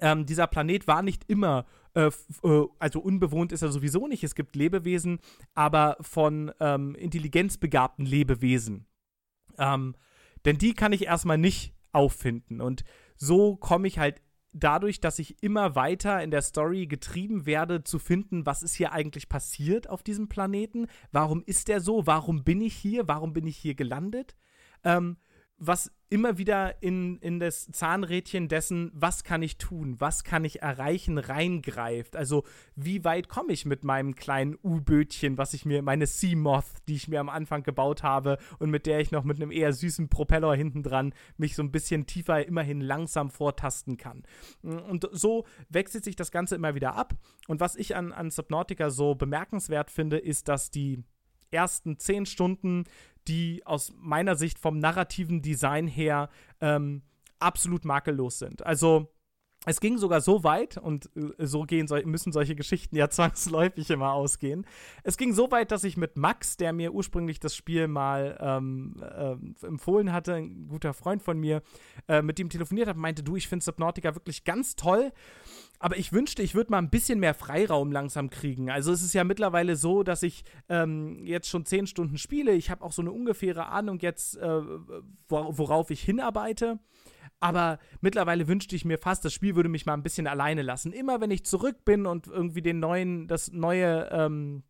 ähm, 0.00 0.26
dieser 0.26 0.46
Planet 0.46 0.86
war 0.86 1.02
nicht 1.02 1.24
immer, 1.28 1.66
äh, 1.94 2.10
äh, 2.42 2.66
also 2.78 3.00
unbewohnt 3.00 3.52
ist 3.52 3.62
er 3.62 3.70
sowieso 3.70 4.06
nicht. 4.06 4.24
Es 4.24 4.34
gibt 4.34 4.56
Lebewesen, 4.56 5.20
aber 5.54 5.96
von 6.00 6.52
ähm, 6.60 6.94
intelligenzbegabten 6.94 8.06
Lebewesen. 8.06 8.86
Ähm, 9.58 9.94
denn 10.44 10.58
die 10.58 10.74
kann 10.74 10.92
ich 10.92 11.04
erstmal 11.04 11.38
nicht 11.38 11.74
auffinden. 11.92 12.60
Und 12.60 12.84
so 13.16 13.56
komme 13.56 13.86
ich 13.86 13.98
halt 13.98 14.22
dadurch, 14.52 15.00
dass 15.00 15.18
ich 15.18 15.42
immer 15.42 15.74
weiter 15.74 16.22
in 16.22 16.30
der 16.30 16.42
Story 16.42 16.86
getrieben 16.86 17.46
werde, 17.46 17.84
zu 17.84 17.98
finden, 17.98 18.44
was 18.44 18.62
ist 18.62 18.74
hier 18.74 18.92
eigentlich 18.92 19.28
passiert 19.28 19.88
auf 19.88 20.02
diesem 20.02 20.28
Planeten? 20.28 20.86
Warum 21.10 21.42
ist 21.44 21.68
der 21.68 21.80
so? 21.80 22.06
Warum 22.06 22.44
bin 22.44 22.60
ich 22.60 22.74
hier? 22.74 23.08
Warum 23.08 23.32
bin 23.32 23.46
ich 23.46 23.56
hier 23.56 23.74
gelandet? 23.74 24.36
Ähm, 24.84 25.16
was 25.64 25.92
immer 26.10 26.38
wieder 26.38 26.82
in, 26.82 27.18
in 27.18 27.38
das 27.38 27.70
Zahnrädchen 27.70 28.48
dessen, 28.48 28.90
was 28.94 29.22
kann 29.22 29.42
ich 29.42 29.58
tun, 29.58 29.94
was 30.00 30.24
kann 30.24 30.44
ich 30.44 30.60
erreichen, 30.60 31.18
reingreift. 31.18 32.16
Also, 32.16 32.42
wie 32.74 33.04
weit 33.04 33.28
komme 33.28 33.52
ich 33.52 33.64
mit 33.64 33.84
meinem 33.84 34.16
kleinen 34.16 34.58
U-Bötchen, 34.64 35.38
was 35.38 35.54
ich 35.54 35.64
mir, 35.64 35.82
meine 35.82 36.06
Seamoth, 36.06 36.66
die 36.88 36.96
ich 36.96 37.06
mir 37.06 37.20
am 37.20 37.28
Anfang 37.28 37.62
gebaut 37.62 38.02
habe 38.02 38.38
und 38.58 38.70
mit 38.70 38.86
der 38.86 38.98
ich 38.98 39.12
noch 39.12 39.22
mit 39.22 39.36
einem 39.36 39.52
eher 39.52 39.72
süßen 39.72 40.08
Propeller 40.08 40.52
hinten 40.56 40.82
dran 40.82 41.14
mich 41.36 41.54
so 41.54 41.62
ein 41.62 41.70
bisschen 41.70 42.06
tiefer 42.06 42.44
immerhin 42.44 42.80
langsam 42.80 43.30
vortasten 43.30 43.96
kann. 43.96 44.24
Und 44.62 45.08
so 45.12 45.46
wechselt 45.68 46.02
sich 46.02 46.16
das 46.16 46.32
Ganze 46.32 46.56
immer 46.56 46.74
wieder 46.74 46.96
ab. 46.96 47.14
Und 47.46 47.60
was 47.60 47.76
ich 47.76 47.94
an, 47.94 48.12
an 48.12 48.32
Subnautica 48.32 48.90
so 48.90 49.14
bemerkenswert 49.14 49.92
finde, 49.92 50.18
ist, 50.18 50.48
dass 50.48 50.72
die 50.72 51.04
ersten 51.52 51.98
zehn 51.98 52.26
Stunden 52.26 52.84
die 53.28 53.64
aus 53.66 53.92
meiner 53.96 54.36
Sicht 54.36 54.58
vom 54.58 54.78
narrativen 54.78 55.42
Design 55.42 55.86
her 55.86 56.28
ähm, 56.60 57.02
absolut 57.38 57.84
makellos 57.84 58.38
sind. 58.38 58.64
Also 58.64 59.12
es 59.64 59.80
ging 59.80 59.96
sogar 59.96 60.20
so 60.20 60.42
weit, 60.42 60.76
und 60.76 61.10
äh, 61.16 61.46
so 61.46 61.62
gehen, 61.62 61.86
müssen 62.04 62.32
solche 62.32 62.56
Geschichten 62.56 62.96
ja 62.96 63.08
zwangsläufig 63.10 63.90
immer 63.90 64.12
ausgehen. 64.12 64.66
Es 65.04 65.16
ging 65.16 65.32
so 65.32 65.50
weit, 65.50 65.70
dass 65.70 65.84
ich 65.84 65.96
mit 65.96 66.16
Max, 66.16 66.56
der 66.56 66.72
mir 66.72 66.92
ursprünglich 66.92 67.38
das 67.38 67.54
Spiel 67.54 67.86
mal 67.88 68.38
ähm, 68.40 68.96
äh, 69.00 69.66
empfohlen 69.66 70.12
hatte, 70.12 70.34
ein 70.34 70.68
guter 70.68 70.94
Freund 70.94 71.22
von 71.22 71.38
mir, 71.38 71.62
äh, 72.08 72.22
mit 72.22 72.38
ihm 72.40 72.48
telefoniert 72.48 72.88
habe, 72.88 72.98
meinte, 72.98 73.22
du, 73.22 73.36
ich 73.36 73.48
finde 73.48 73.64
Subnautica 73.64 74.14
wirklich 74.14 74.44
ganz 74.44 74.74
toll. 74.74 75.12
Aber 75.78 75.96
ich 75.96 76.12
wünschte, 76.12 76.42
ich 76.42 76.54
würde 76.54 76.70
mal 76.70 76.78
ein 76.78 76.90
bisschen 76.90 77.18
mehr 77.18 77.34
Freiraum 77.34 77.90
langsam 77.90 78.30
kriegen. 78.30 78.70
Also 78.70 78.92
es 78.92 79.02
ist 79.02 79.14
ja 79.14 79.24
mittlerweile 79.24 79.74
so, 79.74 80.04
dass 80.04 80.22
ich 80.22 80.44
ähm, 80.68 81.24
jetzt 81.24 81.48
schon 81.48 81.66
zehn 81.66 81.88
Stunden 81.88 82.18
spiele. 82.18 82.52
Ich 82.52 82.70
habe 82.70 82.84
auch 82.84 82.92
so 82.92 83.02
eine 83.02 83.10
ungefähre 83.10 83.66
Ahnung 83.66 83.98
jetzt, 83.98 84.36
äh, 84.36 84.60
worauf 85.28 85.90
ich 85.90 86.00
hinarbeite. 86.00 86.78
Aber 87.42 87.80
mittlerweile 88.00 88.46
wünschte 88.46 88.76
ich 88.76 88.84
mir 88.84 88.98
fast, 88.98 89.24
das 89.24 89.32
Spiel 89.32 89.56
würde 89.56 89.68
mich 89.68 89.84
mal 89.84 89.94
ein 89.94 90.04
bisschen 90.04 90.28
alleine 90.28 90.62
lassen. 90.62 90.92
Immer 90.92 91.20
wenn 91.20 91.32
ich 91.32 91.44
zurück 91.44 91.84
bin 91.84 92.06
und 92.06 92.28
irgendwie 92.28 92.62
den 92.62 92.78
neuen, 92.78 93.26
das 93.26 93.50
neue 93.50 94.08
ähm, 94.12 94.62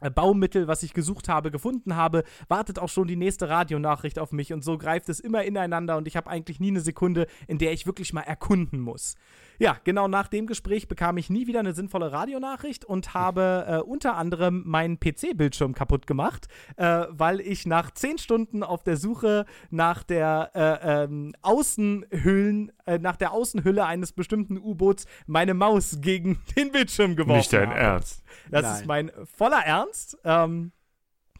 äh, 0.00 0.10
Baumittel, 0.10 0.66
was 0.66 0.82
ich 0.82 0.94
gesucht 0.94 1.28
habe, 1.28 1.50
gefunden 1.50 1.96
habe, 1.96 2.24
wartet 2.48 2.78
auch 2.78 2.88
schon 2.88 3.08
die 3.08 3.16
nächste 3.16 3.50
Radionachricht 3.50 4.18
auf 4.18 4.32
mich 4.32 4.54
und 4.54 4.64
so 4.64 4.78
greift 4.78 5.10
es 5.10 5.20
immer 5.20 5.44
ineinander 5.44 5.98
und 5.98 6.08
ich 6.08 6.16
habe 6.16 6.30
eigentlich 6.30 6.60
nie 6.60 6.68
eine 6.68 6.80
Sekunde, 6.80 7.26
in 7.46 7.58
der 7.58 7.72
ich 7.72 7.84
wirklich 7.84 8.14
mal 8.14 8.22
erkunden 8.22 8.80
muss. 8.80 9.16
Ja, 9.58 9.76
genau 9.84 10.08
nach 10.08 10.28
dem 10.28 10.46
Gespräch 10.46 10.88
bekam 10.88 11.16
ich 11.16 11.30
nie 11.30 11.46
wieder 11.46 11.60
eine 11.60 11.72
sinnvolle 11.72 12.12
Radionachricht 12.12 12.84
und 12.84 13.14
habe 13.14 13.64
äh, 13.68 13.76
unter 13.78 14.16
anderem 14.16 14.62
meinen 14.66 14.98
PC-Bildschirm 14.98 15.74
kaputt 15.74 16.06
gemacht, 16.06 16.48
äh, 16.76 17.06
weil 17.10 17.40
ich 17.40 17.66
nach 17.66 17.90
zehn 17.92 18.18
Stunden 18.18 18.62
auf 18.62 18.82
der 18.82 18.96
Suche 18.96 19.46
nach 19.70 20.02
der 20.02 20.50
äh, 20.54 21.04
ähm, 21.04 21.34
Außenhüllen, 21.42 22.72
äh, 22.86 22.98
nach 22.98 23.16
der 23.16 23.32
Außenhülle 23.32 23.84
eines 23.84 24.12
bestimmten 24.12 24.58
U-Boots 24.58 25.06
meine 25.26 25.54
Maus 25.54 25.98
gegen 26.00 26.40
den 26.56 26.72
Bildschirm 26.72 27.16
geworfen 27.16 27.30
habe. 27.30 27.38
Nicht 27.38 27.52
dein 27.52 27.68
habe. 27.70 27.80
Ernst. 27.80 28.22
Das 28.50 28.62
Nein. 28.62 28.74
ist 28.74 28.86
mein 28.86 29.12
voller 29.24 29.64
Ernst. 29.64 30.18
Ähm, 30.24 30.72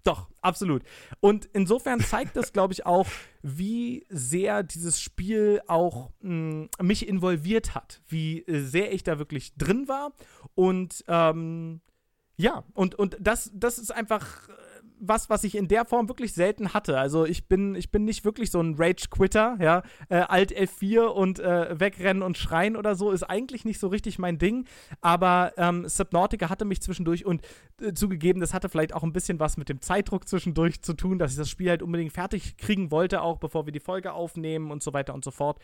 doch, 0.05 0.29
absolut. 0.43 0.83
Und 1.21 1.49
insofern 1.55 1.99
zeigt 2.01 2.37
das, 2.37 2.53
glaube 2.53 2.75
ich, 2.75 2.87
auch, 2.87 3.07
wie 3.43 4.07
sehr 4.11 4.62
dieses 4.62 5.01
Spiel 5.01 5.62
auch 5.67 6.11
mh, 6.21 6.69
mich 6.83 7.09
involviert 7.09 7.75
hat, 7.75 8.03
wie 8.07 8.40
äh, 8.43 8.61
sehr 8.61 8.93
ich 8.93 9.03
da 9.03 9.19
wirklich 9.19 9.55
drin 9.57 9.88
war. 9.88 10.12
Und 10.55 11.05
ähm, 11.09 11.81
ja, 12.37 12.64
und, 12.75 12.95
und 12.97 13.17
das, 13.21 13.51
das 13.55 13.79
ist 13.79 13.93
einfach 13.93 14.49
äh, 14.49 14.53
was, 15.00 15.28
was 15.30 15.44
ich 15.44 15.57
in 15.57 15.68
der 15.68 15.85
Form 15.85 16.09
wirklich 16.09 16.33
selten 16.33 16.72
hatte. 16.72 16.98
Also 16.98 17.24
ich 17.24 17.48
bin, 17.48 17.74
ich 17.74 17.90
bin 17.90 18.04
nicht 18.04 18.24
wirklich 18.24 18.50
so 18.50 18.61
ein 18.61 18.76
Rage-Quitter, 18.76 19.57
ja. 19.61 19.83
Äh, 20.09 20.16
Alt 20.16 20.52
F4 20.52 21.07
und 21.07 21.40
äh, 21.40 21.78
wegrennen 21.78 22.22
und 22.22 22.38
schreien 22.38 22.76
oder 22.76 22.94
so 22.94 23.11
ist 23.11 23.22
eigentlich 23.22 23.64
nicht 23.64 23.78
so 23.78 23.88
richtig 23.88 24.18
mein 24.18 24.38
Ding. 24.38 24.66
Aber 25.00 25.52
ähm, 25.57 25.88
Subnautica 25.88 26.48
hatte 26.48 26.64
mich 26.64 26.80
zwischendurch 26.83 27.26
und 27.26 27.42
äh, 27.80 27.92
zugegeben, 27.92 28.40
das 28.40 28.54
hatte 28.54 28.68
vielleicht 28.68 28.94
auch 28.94 29.02
ein 29.02 29.12
bisschen 29.12 29.40
was 29.40 29.57
mit 29.57 29.68
dem 29.68 29.80
Zeitdruck 29.80 30.28
zwischendurch 30.28 30.83
zu 30.83 30.94
tun, 30.94 31.18
dass 31.18 31.33
ich 31.33 31.37
das 31.37 31.50
Spiel 31.50 31.70
halt 31.70 31.83
unbedingt 31.83 32.12
fertig 32.12 32.57
kriegen 32.57 32.90
wollte, 32.90 33.22
auch 33.22 33.38
bevor 33.38 33.66
wir 33.66 33.72
die 33.72 33.80
Folge 33.80 34.12
aufnehmen 34.12 34.70
und 34.70 34.83
so 34.83 34.92
weiter 34.92 35.14
und 35.14 35.24
so 35.24 35.30
fort. 35.30 35.59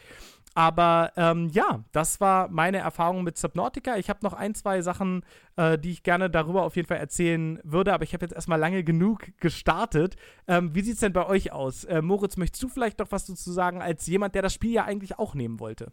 Aber 0.54 1.12
ähm, 1.16 1.48
ja, 1.52 1.84
das 1.92 2.20
war 2.20 2.48
meine 2.48 2.78
Erfahrung 2.78 3.22
mit 3.22 3.38
Subnautica. 3.38 3.96
Ich 3.96 4.10
habe 4.10 4.20
noch 4.22 4.32
ein, 4.32 4.54
zwei 4.54 4.82
Sachen, 4.82 5.24
äh, 5.56 5.78
die 5.78 5.90
ich 5.90 6.02
gerne 6.02 6.28
darüber 6.28 6.64
auf 6.64 6.76
jeden 6.76 6.88
Fall 6.88 6.98
erzählen 6.98 7.60
würde, 7.62 7.92
aber 7.92 8.04
ich 8.04 8.12
habe 8.14 8.24
jetzt 8.24 8.34
erstmal 8.34 8.58
lange 8.58 8.82
genug 8.82 9.19
Zug 9.20 9.38
gestartet. 9.38 10.16
Ähm, 10.46 10.74
wie 10.74 10.82
sieht 10.82 10.94
es 10.94 11.00
denn 11.00 11.12
bei 11.12 11.26
euch 11.26 11.52
aus? 11.52 11.84
Äh, 11.84 12.02
Moritz, 12.02 12.36
möchtest 12.36 12.62
du 12.62 12.68
vielleicht 12.68 12.98
noch 12.98 13.10
was 13.10 13.26
dazu 13.26 13.52
sagen, 13.52 13.80
als 13.82 14.06
jemand, 14.06 14.34
der 14.34 14.42
das 14.42 14.54
Spiel 14.54 14.72
ja 14.72 14.84
eigentlich 14.84 15.18
auch 15.18 15.34
nehmen 15.34 15.60
wollte? 15.60 15.92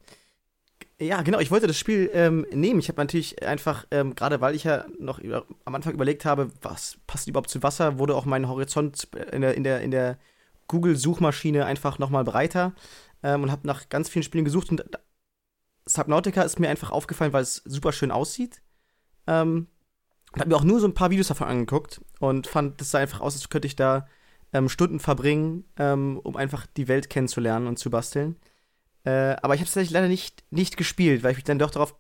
Ja, 1.00 1.22
genau, 1.22 1.40
ich 1.40 1.52
wollte 1.52 1.68
das 1.68 1.78
Spiel 1.78 2.10
ähm, 2.14 2.46
nehmen. 2.52 2.80
Ich 2.80 2.90
habe 2.90 3.02
natürlich 3.02 3.44
einfach, 3.44 3.86
ähm, 3.92 4.16
gerade 4.16 4.42
weil 4.42 4.56
ich 4.56 4.64
ja 4.64 4.86
noch 5.00 5.20
über, 5.20 5.46
am 5.66 5.76
Anfang 5.76 5.94
überlegt 5.94 6.26
habe, 6.26 6.50
was 6.62 6.98
passt 7.06 7.28
überhaupt 7.28 7.50
zu 7.50 7.62
Wasser, 7.62 8.00
wurde 8.00 8.16
auch 8.16 8.26
mein 8.26 8.48
Horizont 8.48 9.08
in 9.32 9.42
der, 9.42 9.56
in 9.56 9.64
der, 9.64 9.82
in 9.82 9.92
der 9.92 10.18
Google-Suchmaschine 10.68 11.66
einfach 11.66 12.00
nochmal 12.00 12.24
breiter 12.24 12.74
ähm, 13.24 13.44
und 13.44 13.52
habe 13.52 13.68
nach 13.68 13.90
ganz 13.90 14.10
vielen 14.10 14.24
Spielen 14.24 14.46
gesucht 14.46 14.70
und 14.70 14.84
Subnautica 15.86 16.42
ist 16.42 16.60
mir 16.60 16.70
einfach 16.70 16.92
aufgefallen, 16.92 17.32
weil 17.32 17.44
es 17.44 17.62
super 17.64 17.94
schön 17.94 18.12
aussieht. 18.12 18.62
Ähm, 19.26 19.68
habe 20.34 20.50
mir 20.50 20.56
auch 20.56 20.64
nur 20.64 20.80
so 20.80 20.88
ein 20.88 20.94
paar 20.94 21.10
Videos 21.10 21.28
davon 21.28 21.48
angeguckt 21.48 22.02
und 22.20 22.48
fand, 22.48 22.80
das 22.82 22.92
sah 22.92 23.00
einfach 23.00 23.22
aus, 23.22 23.36
als 23.36 23.50
könnte 23.50 23.68
ich 23.68 23.76
da 23.76 24.08
ähm, 24.54 24.70
Stunden 24.70 25.00
verbringen, 25.00 25.66
ähm, 25.78 26.20
um 26.24 26.36
einfach 26.36 26.66
die 26.66 26.88
Welt 26.88 27.10
kennenzulernen 27.10 27.68
und 27.68 27.80
zu 27.80 27.90
basteln. 27.90 28.38
Äh, 29.04 29.36
aber 29.42 29.56
ich 29.56 29.62
habe 29.62 29.68
es 29.68 29.74
tatsächlich 29.74 29.92
leider 29.92 30.08
nicht, 30.08 30.44
nicht 30.52 30.78
gespielt, 30.78 31.24
weil 31.24 31.32
ich 31.32 31.38
mich 31.38 31.44
dann 31.44 31.60
doch 31.60 31.72
darauf 31.72 31.96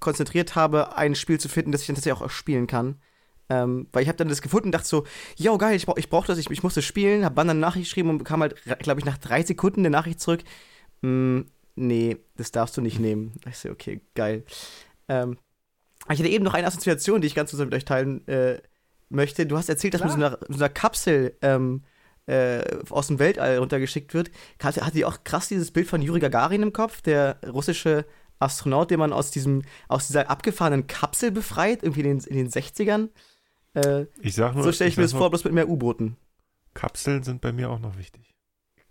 konzentriert 0.00 0.54
habe, 0.54 0.96
ein 0.96 1.14
Spiel 1.14 1.40
zu 1.40 1.48
finden, 1.48 1.72
das 1.72 1.82
ich 1.82 1.86
dann 1.86 1.96
tatsächlich 1.96 2.22
auch 2.22 2.30
spielen 2.30 2.66
kann. 2.66 3.00
Ähm, 3.48 3.88
weil 3.92 4.02
ich 4.02 4.08
habe 4.08 4.16
dann 4.16 4.28
das 4.28 4.42
gefunden 4.42 4.68
und 4.68 4.72
dachte 4.72 4.88
so, 4.88 5.06
yo, 5.36 5.58
geil, 5.58 5.76
ich, 5.76 5.86
ich 5.96 6.08
brauche 6.08 6.26
das, 6.26 6.38
ich, 6.38 6.50
ich 6.50 6.62
muss 6.62 6.74
das 6.74 6.84
spielen, 6.84 7.24
habe 7.24 7.34
dann 7.34 7.50
eine 7.50 7.58
Nachricht 7.58 7.86
geschrieben 7.86 8.10
und 8.10 8.18
bekam 8.18 8.40
halt, 8.40 8.56
glaube 8.80 9.00
ich, 9.00 9.04
nach 9.04 9.18
drei 9.18 9.42
Sekunden 9.42 9.80
eine 9.80 9.90
Nachricht 9.90 10.20
zurück. 10.20 10.42
Mm, 11.02 11.40
nee, 11.74 12.16
das 12.36 12.52
darfst 12.52 12.76
du 12.76 12.80
nicht 12.80 12.98
nehmen. 12.98 13.32
Ich 13.46 13.58
so, 13.58 13.70
okay, 13.70 14.00
geil. 14.14 14.44
Ähm, 15.08 15.36
ich 16.10 16.18
hatte 16.18 16.28
eben 16.28 16.44
noch 16.44 16.54
eine 16.54 16.66
Assoziation, 16.66 17.20
die 17.20 17.26
ich 17.26 17.34
ganz 17.34 17.50
kurz 17.50 17.62
mit 17.62 17.74
euch 17.74 17.84
teilen 17.84 18.26
äh, 18.28 18.60
möchte. 19.08 19.46
Du 19.46 19.56
hast 19.56 19.68
erzählt, 19.68 19.94
dass 19.94 20.02
Klar. 20.02 20.16
mit 20.16 20.20
so 20.20 20.26
einer, 20.26 20.38
so 20.48 20.54
einer 20.54 20.68
Kapsel 20.68 21.36
ähm, 21.42 21.82
äh, 22.26 22.62
aus 22.90 23.08
dem 23.08 23.18
Weltall 23.18 23.58
runtergeschickt 23.58 24.14
wird, 24.14 24.30
hat, 24.62 24.80
hat 24.80 24.94
die 24.94 25.04
auch 25.04 25.24
krass 25.24 25.48
dieses 25.48 25.70
Bild 25.70 25.88
von 25.88 26.02
Juri 26.02 26.20
Gagarin 26.20 26.62
im 26.62 26.72
Kopf, 26.72 27.02
der 27.02 27.38
russische 27.46 28.06
Astronaut, 28.38 28.90
den 28.90 28.98
man 28.98 29.12
aus 29.12 29.30
diesem, 29.30 29.62
aus 29.88 30.06
dieser 30.06 30.30
abgefahrenen 30.30 30.86
Kapsel 30.86 31.30
befreit, 31.30 31.82
irgendwie 31.82 32.00
in 32.00 32.18
den, 32.18 32.26
in 32.26 32.36
den 32.36 32.50
60ern. 32.50 33.08
Äh, 33.74 34.06
ich 34.20 34.34
sag 34.34 34.54
nur, 34.54 34.64
so 34.64 34.72
stelle 34.72 34.88
ich, 34.88 34.94
ich 34.94 34.98
mir 34.98 35.04
das 35.04 35.12
vor, 35.12 35.30
bloß 35.30 35.44
mit 35.44 35.52
mehr 35.52 35.68
U-Booten. 35.68 36.16
Kapseln 36.74 37.22
sind 37.22 37.40
bei 37.40 37.52
mir 37.52 37.70
auch 37.70 37.78
noch 37.78 37.96
wichtig. 37.98 38.34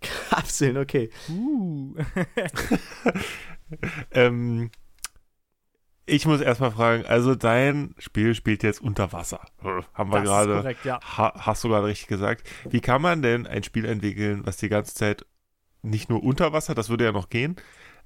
Kapseln, 0.30 0.76
okay. 0.78 1.10
Uh. 1.28 1.94
ähm, 4.12 4.70
ich 6.06 6.26
muss 6.26 6.40
erstmal 6.40 6.72
fragen, 6.72 7.06
also 7.06 7.34
dein 7.34 7.94
Spiel 7.98 8.34
spielt 8.34 8.62
jetzt 8.62 8.82
unter 8.82 9.12
Wasser. 9.12 9.40
Haben 9.94 10.12
wir 10.12 10.22
gerade. 10.22 10.74
Ja. 10.84 11.00
Ha, 11.16 11.32
hast 11.38 11.62
du 11.62 11.68
gerade 11.68 11.86
richtig 11.86 12.08
gesagt. 12.08 12.48
Wie 12.68 12.80
kann 12.80 13.02
man 13.02 13.22
denn 13.22 13.46
ein 13.46 13.62
Spiel 13.62 13.84
entwickeln, 13.84 14.42
was 14.44 14.56
die 14.56 14.68
ganze 14.68 14.94
Zeit 14.94 15.24
nicht 15.82 16.10
nur 16.10 16.22
unter 16.22 16.52
Wasser, 16.52 16.74
das 16.74 16.88
würde 16.88 17.04
ja 17.04 17.12
noch 17.12 17.28
gehen, 17.28 17.56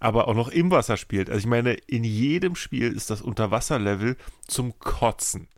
aber 0.01 0.29
auch 0.29 0.35
noch 0.35 0.49
im 0.49 0.71
Wasser 0.71 0.97
spielt? 0.97 1.31
Also 1.31 1.41
ich 1.41 1.47
meine, 1.47 1.73
in 1.73 2.05
jedem 2.05 2.55
Spiel 2.55 2.93
ist 2.93 3.11
das 3.11 3.23
Unterwasserlevel 3.23 4.17
zum 4.47 4.79
Kotzen. 4.79 5.49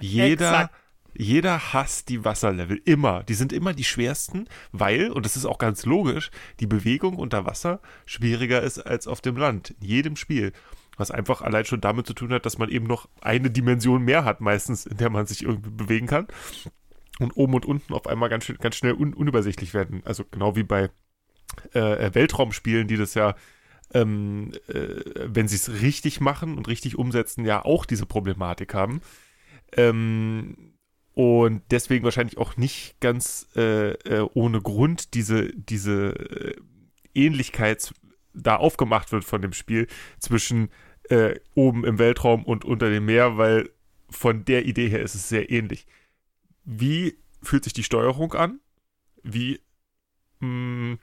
Jeder. 0.00 0.50
Exakt. 0.50 0.74
Jeder 1.18 1.72
hasst 1.72 2.10
die 2.10 2.26
Wasserlevel. 2.26 2.78
Immer. 2.84 3.22
Die 3.22 3.32
sind 3.32 3.50
immer 3.50 3.72
die 3.72 3.84
schwersten, 3.84 4.48
weil, 4.72 5.10
und 5.10 5.24
das 5.24 5.34
ist 5.34 5.46
auch 5.46 5.56
ganz 5.56 5.86
logisch, 5.86 6.30
die 6.60 6.66
Bewegung 6.66 7.16
unter 7.16 7.46
Wasser 7.46 7.80
schwieriger 8.04 8.60
ist 8.60 8.80
als 8.80 9.06
auf 9.06 9.22
dem 9.22 9.38
Land. 9.38 9.70
In 9.80 9.86
jedem 9.86 10.16
Spiel. 10.16 10.52
Was 10.96 11.10
einfach 11.10 11.42
allein 11.42 11.64
schon 11.64 11.80
damit 11.80 12.06
zu 12.06 12.14
tun 12.14 12.32
hat, 12.32 12.46
dass 12.46 12.58
man 12.58 12.70
eben 12.70 12.86
noch 12.86 13.08
eine 13.20 13.50
Dimension 13.50 14.02
mehr 14.02 14.24
hat, 14.24 14.40
meistens, 14.40 14.86
in 14.86 14.96
der 14.96 15.10
man 15.10 15.26
sich 15.26 15.42
irgendwie 15.42 15.70
bewegen 15.70 16.06
kann. 16.06 16.26
Und 17.18 17.36
oben 17.36 17.54
und 17.54 17.66
unten 17.66 17.94
auf 17.94 18.06
einmal 18.06 18.28
ganz, 18.28 18.52
ganz 18.60 18.76
schnell 18.76 18.94
un 18.94 19.14
unübersichtlich 19.14 19.72
werden. 19.74 20.02
Also 20.04 20.24
genau 20.30 20.56
wie 20.56 20.64
bei 20.64 20.90
äh, 21.72 22.14
Weltraumspielen, 22.14 22.88
die 22.88 22.96
das 22.96 23.14
ja, 23.14 23.34
ähm, 23.94 24.52
äh, 24.68 25.00
wenn 25.26 25.48
sie 25.48 25.56
es 25.56 25.80
richtig 25.80 26.20
machen 26.20 26.56
und 26.56 26.68
richtig 26.68 26.98
umsetzen, 26.98 27.44
ja 27.44 27.64
auch 27.64 27.86
diese 27.86 28.06
Problematik 28.06 28.74
haben. 28.74 29.00
Ähm, 29.72 30.74
und 31.14 31.62
deswegen 31.70 32.04
wahrscheinlich 32.04 32.36
auch 32.36 32.58
nicht 32.58 33.00
ganz 33.00 33.48
äh, 33.56 33.92
äh 33.92 34.28
ohne 34.34 34.60
Grund 34.60 35.14
diese, 35.14 35.50
diese 35.54 36.10
äh, 36.10 36.56
Ähnlichkeit 37.14 37.94
da 38.34 38.56
aufgemacht 38.56 39.12
wird 39.12 39.24
von 39.24 39.40
dem 39.40 39.54
Spiel 39.54 39.86
zwischen 40.18 40.68
äh, 41.10 41.40
oben 41.54 41.84
im 41.84 41.98
Weltraum 41.98 42.44
und 42.44 42.64
unter 42.64 42.90
dem 42.90 43.06
Meer, 43.06 43.38
weil 43.38 43.70
von 44.10 44.44
der 44.44 44.66
Idee 44.66 44.88
her 44.88 45.02
ist 45.02 45.14
es 45.14 45.28
sehr 45.28 45.50
ähnlich. 45.50 45.86
Wie 46.64 47.18
fühlt 47.42 47.64
sich 47.64 47.72
die 47.72 47.84
Steuerung 47.84 48.34
an? 48.34 48.60
Wie 49.22 49.60
mh, 50.40 50.48
mm, 50.48 50.98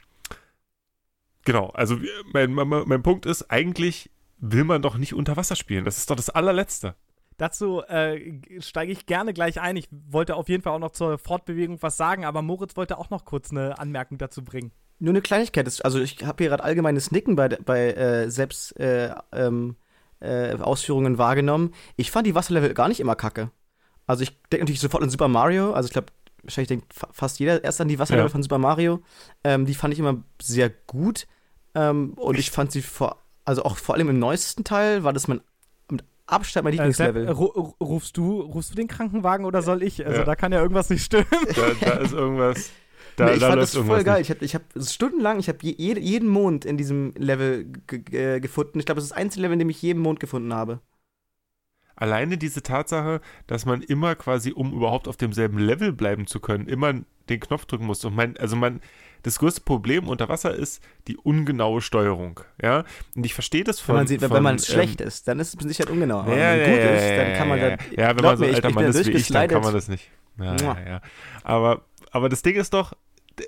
genau, 1.45 1.69
also 1.69 1.97
mein, 2.31 2.53
mein, 2.53 2.67
mein 2.67 3.03
Punkt 3.03 3.25
ist, 3.25 3.49
eigentlich 3.49 4.09
will 4.37 4.63
man 4.63 4.81
doch 4.81 4.97
nicht 4.97 5.13
unter 5.13 5.37
Wasser 5.37 5.55
spielen. 5.55 5.85
Das 5.85 5.97
ist 5.97 6.09
doch 6.09 6.15
das 6.15 6.29
allerletzte. 6.29 6.95
Dazu 7.37 7.81
äh, 7.83 8.39
steige 8.59 8.91
ich 8.91 9.05
gerne 9.05 9.33
gleich 9.33 9.59
ein. 9.59 9.75
Ich 9.75 9.87
wollte 9.91 10.35
auf 10.35 10.49
jeden 10.49 10.61
Fall 10.61 10.73
auch 10.73 10.79
noch 10.79 10.91
zur 10.91 11.17
Fortbewegung 11.17 11.81
was 11.81 11.97
sagen, 11.97 12.25
aber 12.25 12.41
Moritz 12.41 12.77
wollte 12.77 12.97
auch 12.97 13.09
noch 13.09 13.25
kurz 13.25 13.51
eine 13.51 13.79
Anmerkung 13.79 14.17
dazu 14.17 14.43
bringen. 14.43 14.71
Nur 14.99 15.11
eine 15.11 15.21
Kleinigkeit. 15.21 15.67
Also 15.83 15.99
ich 15.99 16.23
habe 16.23 16.43
hier 16.43 16.49
gerade 16.49 16.63
allgemeines 16.63 17.11
Nicken 17.11 17.35
bei, 17.35 17.49
bei 17.49 17.91
äh, 17.93 18.29
selbst 18.29 18.79
äh, 18.79 19.13
ähm, 19.31 19.75
äh, 20.23 20.57
Ausführungen 20.59 21.17
wahrgenommen. 21.17 21.73
Ich 21.95 22.11
fand 22.11 22.25
die 22.25 22.35
Wasserlevel 22.35 22.73
gar 22.73 22.87
nicht 22.87 22.99
immer 22.99 23.15
kacke. 23.15 23.51
Also 24.07 24.23
ich 24.23 24.29
denke 24.43 24.63
natürlich 24.63 24.79
sofort 24.79 25.03
an 25.03 25.09
Super 25.09 25.27
Mario. 25.27 25.73
Also 25.73 25.87
ich 25.87 25.93
glaube, 25.93 26.07
wahrscheinlich 26.41 26.69
denkt 26.69 26.93
fast 27.11 27.39
jeder 27.39 27.63
erst 27.63 27.81
an 27.81 27.87
die 27.87 27.99
Wasserlevel 27.99 28.27
ja. 28.27 28.31
von 28.31 28.43
Super 28.43 28.57
Mario. 28.57 29.01
Ähm, 29.43 29.65
die 29.65 29.75
fand 29.75 29.93
ich 29.93 29.99
immer 29.99 30.23
sehr 30.41 30.69
gut. 30.69 31.27
Ähm, 31.75 32.13
und 32.13 32.37
ich 32.37 32.51
fand 32.51 32.71
sie 32.71 32.81
vor, 32.81 33.17
also 33.45 33.63
auch 33.63 33.77
vor 33.77 33.95
allem 33.95 34.09
im 34.09 34.19
neuesten 34.19 34.63
Teil 34.63 35.03
war 35.03 35.13
das 35.13 35.27
mein 35.27 35.41
mit 35.89 36.03
Abstand 36.25 36.63
mein 36.63 36.73
äh, 36.73 36.77
Lieblingslevel. 36.77 37.27
Äh, 37.27 37.31
rufst 37.31 38.17
du, 38.17 38.41
rufst 38.41 38.71
du 38.71 38.75
den 38.75 38.87
Krankenwagen 38.87 39.45
oder 39.45 39.61
soll 39.61 39.83
ich? 39.83 40.05
Also 40.05 40.19
ja. 40.19 40.25
da 40.25 40.35
kann 40.35 40.51
ja 40.51 40.61
irgendwas 40.61 40.89
nicht 40.89 41.03
stimmen. 41.03 41.25
Da, 41.55 41.71
da 41.81 41.91
ist 41.97 42.13
irgendwas. 42.13 42.71
Da, 43.15 43.25
nee, 43.25 43.33
ich 43.33 43.39
da 43.39 43.49
fand 43.49 43.61
das 43.61 43.75
voll 43.75 44.03
geil. 44.03 44.19
Nicht. 44.19 44.29
Ich 44.29 44.35
habe 44.35 44.45
ich 44.45 44.55
hab 44.55 44.63
stundenlang, 44.81 45.39
ich 45.39 45.47
habe 45.47 45.59
je, 45.61 45.99
jeden 45.99 46.29
Mond 46.29 46.65
in 46.65 46.77
diesem 46.77 47.13
Level 47.17 47.65
gefunden. 47.87 48.79
Ich 48.79 48.85
glaube, 48.85 48.97
das 48.97 49.05
ist 49.05 49.11
das 49.11 49.17
einzige 49.17 49.43
Level, 49.43 49.53
in 49.53 49.59
dem 49.59 49.69
ich 49.69 49.81
jeden 49.81 50.01
Mond 50.01 50.19
gefunden 50.19 50.53
habe. 50.53 50.79
Alleine 51.95 52.37
diese 52.37 52.63
Tatsache, 52.63 53.21
dass 53.45 53.65
man 53.65 53.81
immer 53.81 54.15
quasi, 54.15 54.51
um 54.51 54.73
überhaupt 54.73 55.07
auf 55.07 55.15
demselben 55.15 55.59
Level 55.59 55.93
bleiben 55.93 56.25
zu 56.25 56.39
können, 56.39 56.67
immer 56.67 56.93
den 57.29 57.39
Knopf 57.39 57.65
drücken 57.65 57.85
muss. 57.85 58.03
Und 58.03 58.15
mein, 58.15 58.35
also 58.37 58.55
man, 58.55 58.81
das 59.21 59.37
größte 59.37 59.61
Problem 59.61 60.07
unter 60.07 60.27
Wasser 60.27 60.55
ist 60.55 60.83
die 61.07 61.17
ungenaue 61.17 61.81
Steuerung. 61.81 62.39
Ja, 62.61 62.83
und 63.15 63.25
ich 63.25 63.35
verstehe 63.35 63.63
das 63.63 63.79
von. 63.79 63.93
Wenn 63.93 63.99
man, 63.99 64.07
sieht, 64.07 64.21
von, 64.21 64.31
wenn 64.31 64.43
man 64.43 64.55
ähm, 64.55 64.63
schlecht 64.63 65.01
ist, 65.01 65.27
dann 65.27 65.39
ist 65.39 65.55
es 65.55 65.67
sicher 65.67 65.89
ungenau. 65.89 66.21
Aber 66.21 66.35
ja, 66.35 66.53
wenn 66.53 66.61
man 66.61 66.69
gut 66.71 66.79
ja, 66.79 66.95
ist, 66.95 67.17
dann 67.17 67.33
kann 67.37 67.47
man 67.47 67.59
ja, 67.59 67.77
da. 67.77 67.83
Ja, 67.95 68.17
wenn 68.17 68.25
man 68.25 68.37
so 68.37 68.43
ein 68.43 68.55
alter 68.55 68.71
Mann 68.71 68.85
ist 68.85 69.05
wie 69.05 69.11
ich, 69.11 69.27
dann 69.27 69.47
kann 69.47 69.61
man 69.61 69.73
das 69.73 69.87
nicht. 69.87 70.09
Ja, 70.39 70.55
ja, 70.55 70.77
ja. 70.85 71.01
Aber 71.43 71.85
aber 72.13 72.29
das 72.29 72.43
Ding 72.43 72.55
ist 72.55 72.73
doch, 72.73 72.93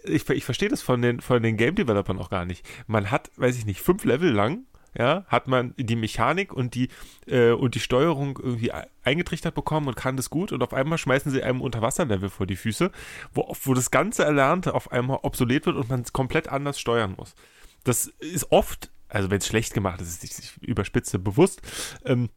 ich, 0.05 0.29
ich 0.29 0.45
verstehe 0.45 0.69
das 0.69 0.81
von 0.81 1.01
den, 1.01 1.19
von 1.21 1.41
den 1.41 1.57
Game 1.57 1.75
Developern 1.75 2.19
auch 2.19 2.29
gar 2.29 2.45
nicht. 2.45 2.65
Man 2.87 3.11
hat, 3.11 3.31
weiß 3.37 3.57
ich 3.57 3.65
nicht, 3.65 3.81
fünf 3.81 4.03
Level 4.03 4.31
lang, 4.31 4.65
ja, 4.97 5.25
hat 5.27 5.47
man 5.47 5.73
die 5.77 5.95
Mechanik 5.95 6.53
und 6.53 6.73
die, 6.73 6.89
äh, 7.27 7.51
und 7.51 7.75
die 7.75 7.79
Steuerung 7.79 8.39
irgendwie 8.41 8.71
eingetrichtert 9.03 9.53
bekommen 9.53 9.87
und 9.87 9.95
kann 9.95 10.15
das 10.15 10.29
gut 10.29 10.51
und 10.51 10.63
auf 10.63 10.73
einmal 10.73 10.97
schmeißen 10.97 11.31
sie 11.31 11.43
einem 11.43 11.61
Unterwasserlevel 11.61 12.29
vor 12.29 12.47
die 12.47 12.55
Füße, 12.55 12.91
wo, 13.33 13.53
wo 13.63 13.73
das 13.73 13.91
ganze 13.91 14.23
Erlernte 14.23 14.73
auf 14.73 14.91
einmal 14.91 15.19
obsolet 15.23 15.65
wird 15.65 15.75
und 15.75 15.89
man 15.89 16.01
es 16.01 16.13
komplett 16.13 16.47
anders 16.47 16.79
steuern 16.79 17.15
muss. 17.17 17.35
Das 17.83 18.07
ist 18.07 18.51
oft, 18.51 18.89
also 19.09 19.29
wenn 19.29 19.39
es 19.39 19.47
schlecht 19.47 19.73
gemacht 19.73 19.99
ist, 20.01 20.23
ist 20.23 20.39
ich 20.39 20.67
überspitze 20.67 21.19
bewusst, 21.19 21.61
ähm, 22.05 22.29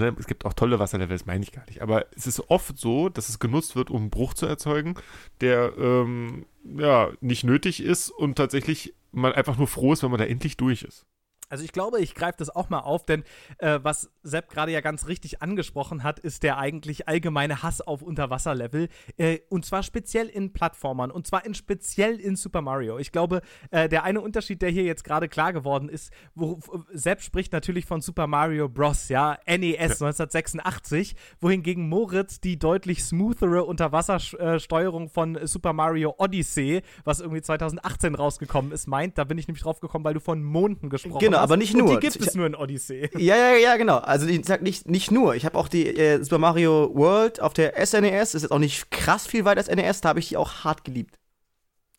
es 0.00 0.26
gibt 0.26 0.44
auch 0.44 0.54
tolle 0.54 0.78
Wasserlevels, 0.78 1.26
meine 1.26 1.42
ich 1.42 1.52
gar 1.52 1.64
nicht. 1.66 1.82
Aber 1.82 2.06
es 2.14 2.26
ist 2.26 2.50
oft 2.50 2.78
so, 2.78 3.08
dass 3.08 3.28
es 3.28 3.38
genutzt 3.38 3.76
wird, 3.76 3.90
um 3.90 4.02
einen 4.02 4.10
Bruch 4.10 4.34
zu 4.34 4.46
erzeugen, 4.46 4.94
der 5.40 5.72
ähm, 5.78 6.46
ja 6.64 7.10
nicht 7.20 7.44
nötig 7.44 7.82
ist 7.82 8.10
und 8.10 8.36
tatsächlich 8.36 8.94
man 9.12 9.32
einfach 9.32 9.56
nur 9.56 9.68
froh 9.68 9.92
ist, 9.92 10.02
wenn 10.02 10.10
man 10.10 10.18
da 10.18 10.26
endlich 10.26 10.56
durch 10.56 10.82
ist. 10.82 11.06
Also 11.48 11.64
ich 11.64 11.72
glaube, 11.72 12.00
ich 12.00 12.14
greife 12.14 12.36
das 12.38 12.50
auch 12.50 12.68
mal 12.68 12.80
auf, 12.80 13.04
denn 13.04 13.22
äh, 13.58 13.78
was 13.82 14.10
Sepp 14.24 14.48
gerade 14.48 14.72
ja 14.72 14.80
ganz 14.80 15.06
richtig 15.06 15.42
angesprochen 15.42 16.02
hat, 16.02 16.18
ist 16.18 16.42
der 16.42 16.58
eigentlich 16.58 17.08
allgemeine 17.08 17.62
Hass 17.62 17.80
auf 17.80 18.02
Unterwasserlevel. 18.02 18.88
Äh, 19.16 19.38
und 19.50 19.64
zwar 19.64 19.82
speziell 19.82 20.26
in 20.26 20.52
Plattformern 20.52 21.10
und 21.10 21.26
zwar 21.26 21.44
in 21.44 21.54
speziell 21.54 22.18
in 22.18 22.36
Super 22.36 22.62
Mario. 22.62 22.98
Ich 22.98 23.12
glaube, 23.12 23.42
äh, 23.70 23.88
der 23.88 24.04
eine 24.04 24.20
Unterschied, 24.20 24.62
der 24.62 24.70
hier 24.70 24.84
jetzt 24.84 25.04
gerade 25.04 25.28
klar 25.28 25.52
geworden 25.52 25.88
ist, 25.88 26.10
wo 26.34 26.58
Sepp 26.92 27.22
spricht 27.22 27.52
natürlich 27.52 27.84
von 27.84 28.00
Super 28.00 28.26
Mario 28.26 28.68
Bros., 28.68 29.08
ja, 29.08 29.38
NES 29.46 29.60
ja. 30.00 30.06
1986, 30.06 31.14
wohingegen 31.40 31.88
Moritz 31.88 32.40
die 32.40 32.58
deutlich 32.58 33.04
smoothere 33.04 33.64
Unterwassersteuerung 33.64 35.08
von 35.10 35.38
Super 35.46 35.72
Mario 35.72 36.14
Odyssey, 36.18 36.82
was 37.04 37.20
irgendwie 37.20 37.42
2018 37.42 38.14
rausgekommen 38.14 38.72
ist, 38.72 38.86
meint. 38.86 39.18
Da 39.18 39.24
bin 39.24 39.38
ich 39.38 39.46
nämlich 39.46 39.62
drauf 39.62 39.80
gekommen, 39.80 40.04
weil 40.04 40.14
du 40.14 40.20
von 40.20 40.42
Monden 40.42 40.88
gesprochen 40.88 41.18
genau, 41.18 41.38
hast. 41.38 41.44
aber 41.44 41.56
nicht 41.56 41.76
nur. 41.76 41.90
Und 41.90 42.02
die 42.02 42.08
gibt 42.08 42.26
es 42.26 42.34
nur 42.34 42.46
in 42.46 42.54
Odyssey. 42.54 43.10
Ja, 43.18 43.36
ja, 43.36 43.56
ja, 43.56 43.76
genau. 43.76 43.98
Also 44.14 44.26
ich 44.28 44.44
sag 44.46 44.62
nicht, 44.62 44.88
nicht 44.88 45.10
nur. 45.10 45.34
Ich 45.34 45.44
habe 45.44 45.58
auch 45.58 45.68
die 45.68 45.86
äh, 45.86 46.22
Super 46.22 46.38
Mario 46.38 46.90
World 46.94 47.40
auf 47.40 47.52
der 47.52 47.74
SNES. 47.84 48.34
Ist 48.34 48.42
jetzt 48.42 48.52
auch 48.52 48.58
nicht 48.58 48.90
krass 48.90 49.26
viel 49.26 49.44
weiter 49.44 49.58
als 49.58 49.68
NES. 49.68 50.00
Da 50.00 50.10
habe 50.10 50.20
ich 50.20 50.28
die 50.28 50.36
auch 50.36 50.64
hart 50.64 50.84
geliebt. 50.84 51.18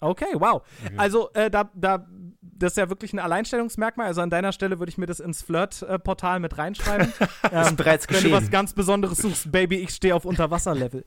Okay, 0.01 0.25
wow. 0.33 0.61
Also 0.97 1.31
äh, 1.33 1.49
da, 1.49 1.69
da, 1.73 2.05
das 2.41 2.73
ist 2.73 2.77
ja 2.77 2.89
wirklich 2.89 3.13
ein 3.13 3.19
Alleinstellungsmerkmal. 3.19 4.07
Also 4.07 4.21
an 4.21 4.29
deiner 4.29 4.51
Stelle 4.51 4.79
würde 4.79 4.89
ich 4.89 4.97
mir 4.97 5.05
das 5.05 5.19
ins 5.19 5.41
Flirt-Portal 5.41 6.39
mit 6.39 6.57
reinschreiben. 6.57 7.13
Das 7.51 7.67
ist 7.71 7.77
bereits 7.77 8.07
Wenn 8.07 8.15
du 8.15 8.21
geschehen. 8.23 8.31
was 8.31 8.49
ganz 8.51 8.73
Besonderes 8.73 9.17
suchst, 9.19 9.51
Baby, 9.51 9.77
ich 9.77 9.91
stehe 9.91 10.15
auf 10.15 10.25
Unterwasserlevel. 10.25 11.03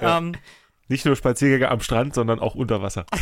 ähm, 0.00 0.34
Nicht 0.88 1.04
nur 1.04 1.16
Spaziergänge 1.16 1.68
am 1.70 1.80
Strand, 1.80 2.14
sondern 2.14 2.38
auch 2.40 2.54
unter 2.54 2.82
Wasser. 2.82 3.06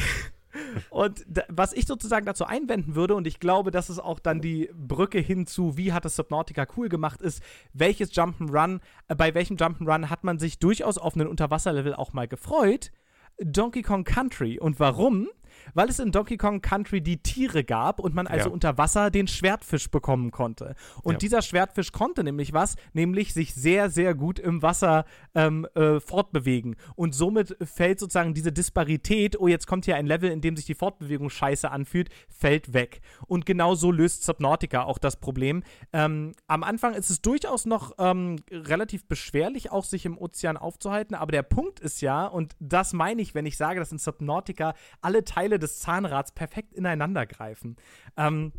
Und 0.91 1.25
da, 1.29 1.43
was 1.49 1.73
ich 1.73 1.87
sozusagen 1.87 2.27
dazu 2.27 2.45
einwenden 2.45 2.95
würde, 2.95 3.15
und 3.15 3.27
ich 3.27 3.41
glaube, 3.41 3.71
das 3.71 3.91
ist 3.91 3.99
auch 3.99 4.19
dann 4.19 4.41
die 4.41 4.71
Brücke 4.75 5.19
hinzu, 5.19 5.77
wie 5.77 5.93
hat 5.93 6.05
es 6.05 6.17
Subnautica 6.17 6.67
cool 6.77 6.89
gemacht, 6.89 7.23
ist, 7.23 7.43
welches 7.73 8.13
Jump'n'Run, 8.13 8.81
äh, 9.09 9.15
bei 9.15 9.35
welchem 9.35 9.57
Jump'n'Run 9.57 10.09
hat 10.11 10.25
man 10.25 10.39
sich 10.39 10.59
durchaus 10.59 10.99
auf 10.99 11.15
einen 11.15 11.29
Unterwasserlevel 11.29 11.95
auch 11.95 12.13
mal 12.13 12.29
gefreut? 12.29 12.93
Donkey 13.39 13.83
Kong 13.83 14.05
Country. 14.05 14.59
Und 14.59 14.81
warum? 14.81 15.29
Weil 15.75 15.89
es 15.89 15.99
in 15.99 16.13
Donkey 16.13 16.37
Kong 16.37 16.61
Country 16.61 17.01
die 17.01 17.23
Tiere 17.23 17.65
gab 17.65 18.01
und 18.01 18.15
man 18.15 18.27
also 18.27 18.49
Ja. 18.49 18.53
unter 18.53 18.79
Wasser 18.79 19.11
den 19.11 19.27
Schwertfisch 19.29 19.91
bekommen 19.91 20.31
konnte. 20.31 20.75
Und 21.03 21.15
Ja. 21.15 21.19
dieser 21.19 21.43
Schwertfisch 21.43 21.93
konnte 21.93 22.25
nämlich 22.25 22.53
was, 22.53 22.77
nämlich 22.93 23.35
sich 23.35 23.55
sehr, 23.55 23.91
sehr 23.91 24.15
gut 24.15 24.39
im 24.39 24.63
Wasser 24.63 25.05
ähm, 25.35 25.67
äh, 25.75 26.01
fortbewegen. 26.01 26.77
Und 26.95 27.15
somit 27.15 27.57
fällt 27.63 27.99
sozusagen 28.01 28.35
diese 28.35 28.53
Disparität, 28.53 29.39
oh, 29.39 29.49
jetzt 29.49 29.67
kommt 29.67 29.85
hier 29.85 29.97
ein 29.97 30.07
Level, 30.07 30.31
in 30.31 30.41
dem 30.41 30.57
sich 30.57 30.67
die 30.67 30.75
Fortbewegung 30.75 31.31
scheiße 31.31 31.71
anfühlt, 31.71 32.09
fällt 32.29 32.73
weg. 32.73 33.01
Und 33.27 33.47
genau 33.47 33.75
so 33.75 33.91
löst 33.91 34.25
Subnautica 34.25 34.85
auch 34.85 34.99
das 34.99 35.17
Problem. 35.17 35.63
Ähm, 35.93 36.33
am 36.47 36.63
Anfang 36.63 36.95
ist 36.95 37.11
es 37.11 37.21
durchaus 37.23 37.67
noch 37.67 37.93
ähm, 37.99 38.37
relativ 38.51 39.07
beschwerlich, 39.07 39.71
auch 39.73 39.85
sich 39.85 40.07
im 40.07 40.19
Ozean 40.19 40.57
aufzuhalten, 40.57 41.15
aber 41.15 41.33
der 41.33 41.43
Punkt 41.43 41.81
ist 41.81 42.01
ja, 42.01 42.27
und 42.27 42.57
das 42.61 42.93
meine 42.93 43.23
ich, 43.23 43.35
wenn 43.35 43.47
ich 43.47 43.57
sage, 43.57 43.79
dass 43.81 43.93
in 43.93 43.99
Subnautica 43.99 44.75
alle 45.01 45.25
Teile 45.25 45.56
des 45.59 45.81
Zahnrads 45.81 46.33
perfekt 46.33 46.75
ineinander 46.75 47.27
greifen. 47.27 47.77
Ähm, 48.17 48.53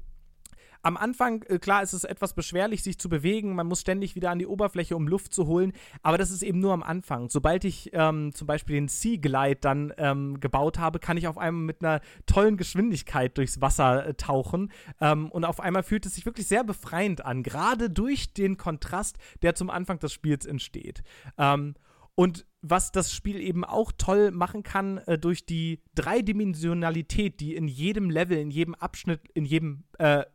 am 0.88 0.95
Anfang, 0.95 1.43
äh, 1.43 1.60
klar, 1.60 1.84
ist 1.84 1.93
es 1.93 2.04
etwas 2.04 2.34
beschwerlich, 2.34 2.84
sich 2.84 2.98
zu 2.98 3.10
bewegen. 3.10 3.56
Man 3.56 3.68
muss 3.68 3.82
ständig 3.82 4.16
wieder 4.16 4.32
an 4.32 4.39
die 4.39 4.48
Oberfläche, 4.48 4.95
um 4.95 5.08
Luft 5.08 5.34
zu 5.34 5.48
holen. 5.48 5.74
Aber 6.02 6.18
das 6.18 6.32
ist 6.32 6.43
eben 6.43 6.60
nur 6.60 6.74
am 6.74 6.84
Anfang. 6.84 7.30
Sobald 7.30 7.66
ich 7.66 7.89
ähm, 7.93 8.34
zum 8.34 8.48
Beispiel 8.48 8.76
den 8.76 8.88
Sea 8.88 9.18
Glide 9.18 9.60
dann 9.60 9.93
ähm, 9.98 10.39
gebaut 10.39 10.80
habe, 10.80 11.00
kann 11.00 11.18
ich 11.18 11.28
auf 11.28 11.38
einmal 11.38 11.64
mit 11.64 11.84
einer 11.84 12.00
tollen 12.26 12.56
Geschwindigkeit 12.56 13.38
durchs 13.38 13.60
Wasser 13.60 14.08
äh, 14.08 14.14
tauchen. 14.14 14.72
Ähm, 15.02 15.30
und 15.30 15.45
auf 15.45 15.60
einmal 15.60 15.84
fühlt 15.84 16.06
es 16.06 16.16
sich 16.16 16.26
wirklich 16.26 16.48
sehr 16.48 16.64
befreiend 16.64 17.26
an, 17.26 17.43
gerade 17.43 17.89
durch 17.89 18.34
den 18.34 18.58
Kontrast, 18.58 19.18
der 19.41 19.56
zum 19.56 19.70
Anfang 19.70 20.00
des 20.00 20.14
Spiels 20.14 20.45
entsteht. 20.45 21.04
Ähm, 21.38 21.76
und 22.20 22.47
was 22.63 22.91
das 22.91 23.13
Spiel 23.13 23.39
eben 23.39 23.63
auch 23.63 23.91
toll 23.95 24.32
machen 24.32 24.63
kann, 24.63 24.97
äh, 25.05 25.20
durch 25.20 25.45
die 25.45 25.84
Dreidimensionalität, 25.93 27.39
die 27.39 27.55
in 27.55 27.68
jedem 27.68 28.09
Level, 28.09 28.39
in 28.39 28.49
jedem 28.49 28.74
Abschnitt, 28.74 29.22
in 29.36 29.45
jedem 29.45 29.84
äh, 29.99 30.26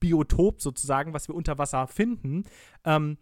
Biotop 0.00 0.60
sozusagen, 0.60 1.14
was 1.14 1.28
wir 1.28 1.36
unter 1.36 1.58
Wasser 1.58 1.86
finden, 1.86 2.42
ähm, 2.84 3.18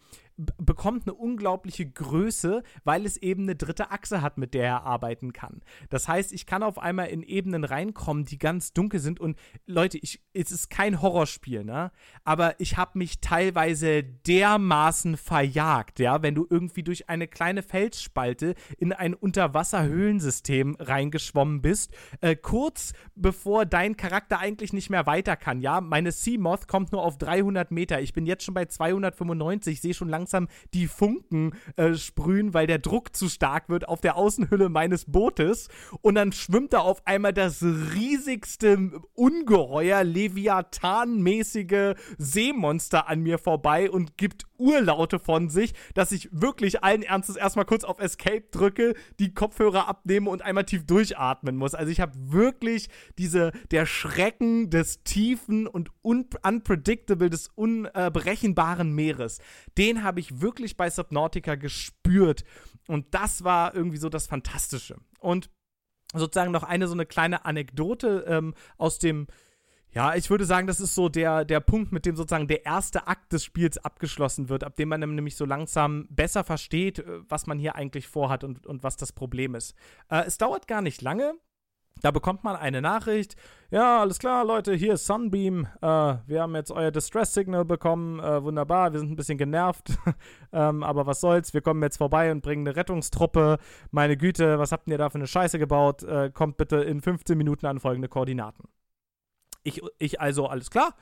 bekommt 0.59 1.07
eine 1.07 1.14
unglaubliche 1.14 1.86
Größe, 1.86 2.62
weil 2.84 3.05
es 3.05 3.16
eben 3.16 3.43
eine 3.43 3.57
dritte 3.57 3.91
Achse 3.91 4.22
hat, 4.22 4.38
mit 4.38 4.55
der 4.55 4.64
er 4.64 4.82
arbeiten 4.84 5.32
kann. 5.32 5.61
Das 5.91 6.09
heißt, 6.09 6.32
ich 6.32 6.47
kann 6.47 6.62
auf 6.62 6.78
einmal 6.78 7.09
in 7.09 7.22
Ebenen 7.22 7.64
reinkommen, 7.64 8.24
die 8.24 8.38
ganz 8.38 8.72
dunkel 8.72 9.01
sind 9.01 9.20
und 9.20 9.38
Leute, 9.66 9.99
ich, 9.99 10.20
es 10.32 10.51
ist 10.51 10.70
kein 10.70 11.03
Horrorspiel, 11.03 11.64
ne? 11.64 11.93
Aber 12.24 12.59
ich 12.59 12.76
habe 12.76 12.99
mich 12.99 13.20
teilweise 13.20 14.03
dermaßen 14.03 15.16
verjagt, 15.16 15.99
ja, 15.99 16.22
wenn 16.22 16.34
du 16.34 16.47
irgendwie 16.49 16.82
durch 16.82 17.09
eine 17.09 17.28
kleine 17.28 17.62
Felsspalte 17.62 18.55
in 18.78 18.93
ein 18.93 19.14
Unterwasserhöhlensystem 19.14 20.76
reingeschwommen 20.78 21.62
bist, 21.62 21.93
äh, 22.20 22.36
kurz 22.36 22.93
bevor 23.14 23.66
dein 23.66 23.97
Charakter 23.97 24.38
eigentlich 24.38 24.72
nicht 24.72 24.91
mehr 24.91 25.07
weiter 25.07 25.36
kann, 25.36 25.61
ja. 25.61 25.80
Meine 25.80 26.12
Seamoth 26.12 26.68
kommt 26.68 26.93
nur 26.93 27.03
auf 27.03 27.18
300 27.18 27.70
Meter. 27.70 28.01
Ich 28.01 28.12
bin 28.12 28.26
jetzt 28.26 28.45
schon 28.45 28.55
bei 28.55 28.64
295, 28.64 29.80
sehe 29.80 29.95
schon 29.95 30.09
langsam 30.09 30.30
die 30.74 30.87
Funken 30.87 31.53
äh, 31.76 31.95
sprühen, 31.95 32.55
weil 32.55 32.66
der 32.66 32.78
Druck 32.78 33.14
zu 33.14 33.28
stark 33.28 33.68
wird 33.68 33.89
auf 33.89 34.01
der 34.01 34.16
Außenhülle 34.16 34.68
meines 34.68 35.05
Bootes. 35.05 35.68
Und 36.03 36.14
dann 36.14 36.33
schwimmt 36.33 36.72
da 36.72 36.81
auf 36.81 37.07
einmal 37.07 37.33
das 37.33 37.62
riesigste 37.62 38.91
Ungeheuer, 39.14 40.05
Leviathan-mäßige 40.05 41.95
Seemonster 42.18 43.09
an 43.09 43.20
mir 43.20 43.39
vorbei 43.39 43.91
und 43.91 44.16
gibt 44.16 44.47
Urlaute 44.61 45.18
von 45.18 45.49
sich, 45.49 45.72
dass 45.95 46.12
ich 46.12 46.28
wirklich 46.33 46.85
allen 46.85 47.03
Ernstes 47.03 47.37
erstmal 47.37 47.64
kurz 47.64 47.83
auf 47.83 47.99
Escape 47.99 48.45
drücke, 48.51 48.95
die 49.18 49.35
Kopfhörer 49.35 49.89
abnehme 49.89 50.31
und 50.31 50.43
einmal 50.43 50.64
tief 50.64 50.85
durchatmen 50.87 51.57
muss. 51.57 51.74
Also 51.74 51.91
ich 51.91 52.01
habe 52.01 52.12
wirklich 52.16 52.89
diese, 53.18 53.53
der 53.70 53.87
Schrecken 53.87 54.70
des 54.70 55.03
tiefen 55.03 55.66
und 55.66 55.91
un 56.03 56.26
unpredictable, 56.43 57.31
des 57.31 57.49
unberechenbaren 57.55 58.93
Meeres. 58.93 59.39
Den 59.78 60.05
habe 60.05 60.19
ich 60.19 60.19
wirklich 60.40 60.76
bei 60.76 60.90
Subnautica 60.90 61.54
gespürt. 61.54 62.44
Und 62.86 63.14
das 63.14 63.44
war 63.44 63.74
irgendwie 63.74 63.98
so 63.98 64.08
das 64.08 64.26
Fantastische. 64.26 64.96
Und 65.18 65.50
sozusagen 66.12 66.52
noch 66.52 66.64
eine 66.64 66.88
so 66.88 66.94
eine 66.94 67.06
kleine 67.06 67.44
Anekdote 67.44 68.24
ähm, 68.26 68.54
aus 68.76 68.98
dem 68.98 69.26
ja, 69.92 70.14
ich 70.14 70.30
würde 70.30 70.44
sagen, 70.44 70.68
das 70.68 70.80
ist 70.80 70.94
so 70.94 71.08
der, 71.08 71.44
der 71.44 71.58
Punkt, 71.58 71.90
mit 71.90 72.06
dem 72.06 72.14
sozusagen 72.14 72.46
der 72.46 72.64
erste 72.64 73.08
Akt 73.08 73.32
des 73.32 73.44
Spiels 73.44 73.76
abgeschlossen 73.76 74.48
wird, 74.48 74.62
ab 74.62 74.76
dem 74.76 74.88
man 74.88 75.00
nämlich 75.00 75.34
so 75.34 75.44
langsam 75.44 76.06
besser 76.10 76.44
versteht, 76.44 77.00
äh, 77.00 77.28
was 77.28 77.46
man 77.46 77.58
hier 77.58 77.74
eigentlich 77.74 78.06
vorhat 78.06 78.44
und, 78.44 78.66
und 78.66 78.82
was 78.84 78.96
das 78.96 79.12
Problem 79.12 79.54
ist. 79.54 79.74
Äh, 80.08 80.24
es 80.26 80.38
dauert 80.38 80.68
gar 80.68 80.80
nicht 80.80 81.02
lange. 81.02 81.34
Da 82.03 82.11
bekommt 82.11 82.45
man 82.45 82.57
eine 82.57 82.80
Nachricht. 82.80 83.36
Ja, 83.70 84.01
alles 84.01 84.18
klar, 84.18 84.45
Leute, 84.45 84.74
hier 84.74 84.95
ist 84.95 85.07
Sunbeam. 85.07 85.66
Äh, 85.82 85.86
wir 86.26 86.41
haben 86.41 86.55
jetzt 86.55 86.72
euer 86.72 86.91
Distress-Signal 86.91 87.64
bekommen. 87.64 88.18
Äh, 88.20 88.43
wunderbar, 88.43 88.93
wir 88.93 88.99
sind 88.99 89.12
ein 89.12 89.16
bisschen 89.16 89.38
genervt. 89.38 89.99
ähm, 90.53 90.82
aber 90.82 91.07
was 91.07 91.20
soll's, 91.20 91.53
wir 91.53 91.61
kommen 91.61 91.82
jetzt 91.82 91.99
vorbei 91.99 92.32
und 92.32 92.41
bringen 92.41 92.66
eine 92.66 92.74
Rettungstruppe. 92.74 93.59
Meine 93.91 94.16
Güte, 94.16 94.59
was 94.59 94.72
habt 94.72 94.88
ihr 94.88 94.99
da 94.99 95.11
für 95.11 95.18
eine 95.18 95.26
Scheiße 95.26 95.59
gebaut? 95.59 96.03
Äh, 96.03 96.30
kommt 96.32 96.57
bitte 96.57 96.76
in 96.76 97.01
15 97.01 97.36
Minuten 97.36 97.66
an 97.66 97.80
folgende 97.80 98.09
Koordinaten. 98.09 98.68
Ich, 99.62 99.82
ich 99.99 100.20
also, 100.20 100.47
alles 100.47 100.70
klar. 100.70 100.95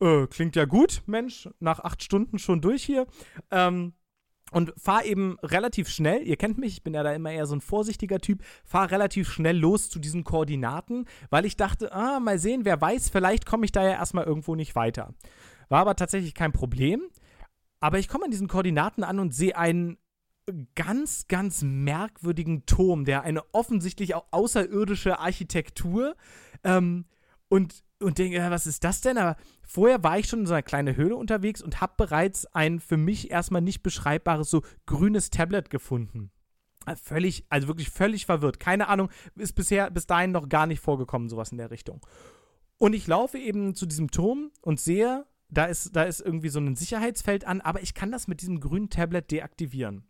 Äh, 0.00 0.26
klingt 0.26 0.54
ja 0.54 0.66
gut, 0.66 1.02
Mensch. 1.06 1.48
Nach 1.60 1.80
acht 1.80 2.02
Stunden 2.02 2.38
schon 2.38 2.60
durch 2.60 2.84
hier. 2.84 3.06
Ähm, 3.50 3.94
und 4.52 4.72
fahr 4.76 5.04
eben 5.04 5.38
relativ 5.42 5.88
schnell, 5.88 6.22
ihr 6.26 6.36
kennt 6.36 6.58
mich, 6.58 6.74
ich 6.74 6.82
bin 6.82 6.94
ja 6.94 7.02
da 7.02 7.12
immer 7.12 7.32
eher 7.32 7.46
so 7.46 7.56
ein 7.56 7.60
vorsichtiger 7.60 8.20
Typ, 8.20 8.42
fahr 8.64 8.90
relativ 8.90 9.30
schnell 9.30 9.56
los 9.56 9.90
zu 9.90 9.98
diesen 9.98 10.24
Koordinaten, 10.24 11.06
weil 11.30 11.44
ich 11.44 11.56
dachte, 11.56 11.92
ah, 11.92 12.20
mal 12.20 12.38
sehen, 12.38 12.64
wer 12.64 12.80
weiß, 12.80 13.08
vielleicht 13.08 13.46
komme 13.46 13.64
ich 13.64 13.72
da 13.72 13.82
ja 13.82 13.92
erstmal 13.92 14.24
irgendwo 14.24 14.54
nicht 14.54 14.74
weiter. 14.74 15.14
War 15.68 15.80
aber 15.80 15.96
tatsächlich 15.96 16.34
kein 16.34 16.52
Problem. 16.52 17.02
Aber 17.80 17.98
ich 17.98 18.06
komme 18.06 18.26
an 18.26 18.30
diesen 18.30 18.46
Koordinaten 18.46 19.02
an 19.02 19.18
und 19.18 19.34
sehe 19.34 19.56
einen 19.56 19.96
ganz, 20.74 21.26
ganz 21.28 21.62
merkwürdigen 21.62 22.66
Turm, 22.66 23.04
der 23.04 23.22
eine 23.22 23.42
offensichtlich 23.52 24.14
au 24.14 24.22
außerirdische 24.30 25.18
Architektur 25.18 26.14
ähm, 26.64 27.06
und, 27.48 27.84
und 28.02 28.18
denke, 28.18 28.36
ja, 28.36 28.50
was 28.50 28.66
ist 28.66 28.84
das 28.84 29.00
denn? 29.00 29.18
Aber 29.18 29.36
vorher 29.62 30.02
war 30.02 30.18
ich 30.18 30.28
schon 30.28 30.40
in 30.40 30.46
so 30.46 30.54
einer 30.54 30.62
kleinen 30.62 30.96
Höhle 30.96 31.16
unterwegs 31.16 31.62
und 31.62 31.80
habe 31.80 31.94
bereits 31.96 32.46
ein 32.46 32.80
für 32.80 32.96
mich 32.96 33.30
erstmal 33.30 33.62
nicht 33.62 33.82
beschreibbares 33.82 34.50
so 34.50 34.62
grünes 34.86 35.30
Tablet 35.30 35.70
gefunden. 35.70 36.30
Äh, 36.86 36.96
Völlig, 36.96 37.44
also 37.48 37.68
wirklich 37.68 37.90
völlig 37.90 38.26
verwirrt. 38.26 38.60
Keine 38.60 38.88
Ahnung, 38.88 39.10
ist 39.36 39.54
bisher 39.54 39.90
bis 39.90 40.06
dahin 40.06 40.32
noch 40.32 40.48
gar 40.48 40.66
nicht 40.66 40.80
vorgekommen, 40.80 41.28
sowas 41.28 41.52
in 41.52 41.58
der 41.58 41.70
Richtung. 41.70 42.04
Und 42.78 42.94
ich 42.94 43.06
laufe 43.06 43.38
eben 43.38 43.74
zu 43.74 43.86
diesem 43.86 44.10
Turm 44.10 44.50
und 44.60 44.80
sehe, 44.80 45.24
da 45.48 45.66
ist, 45.66 45.94
da 45.94 46.02
ist 46.02 46.20
irgendwie 46.20 46.48
so 46.48 46.58
ein 46.58 46.74
Sicherheitsfeld 46.74 47.44
an, 47.44 47.60
aber 47.60 47.82
ich 47.82 47.94
kann 47.94 48.10
das 48.10 48.26
mit 48.26 48.40
diesem 48.40 48.58
grünen 48.58 48.90
Tablet 48.90 49.30
deaktivieren. 49.30 50.08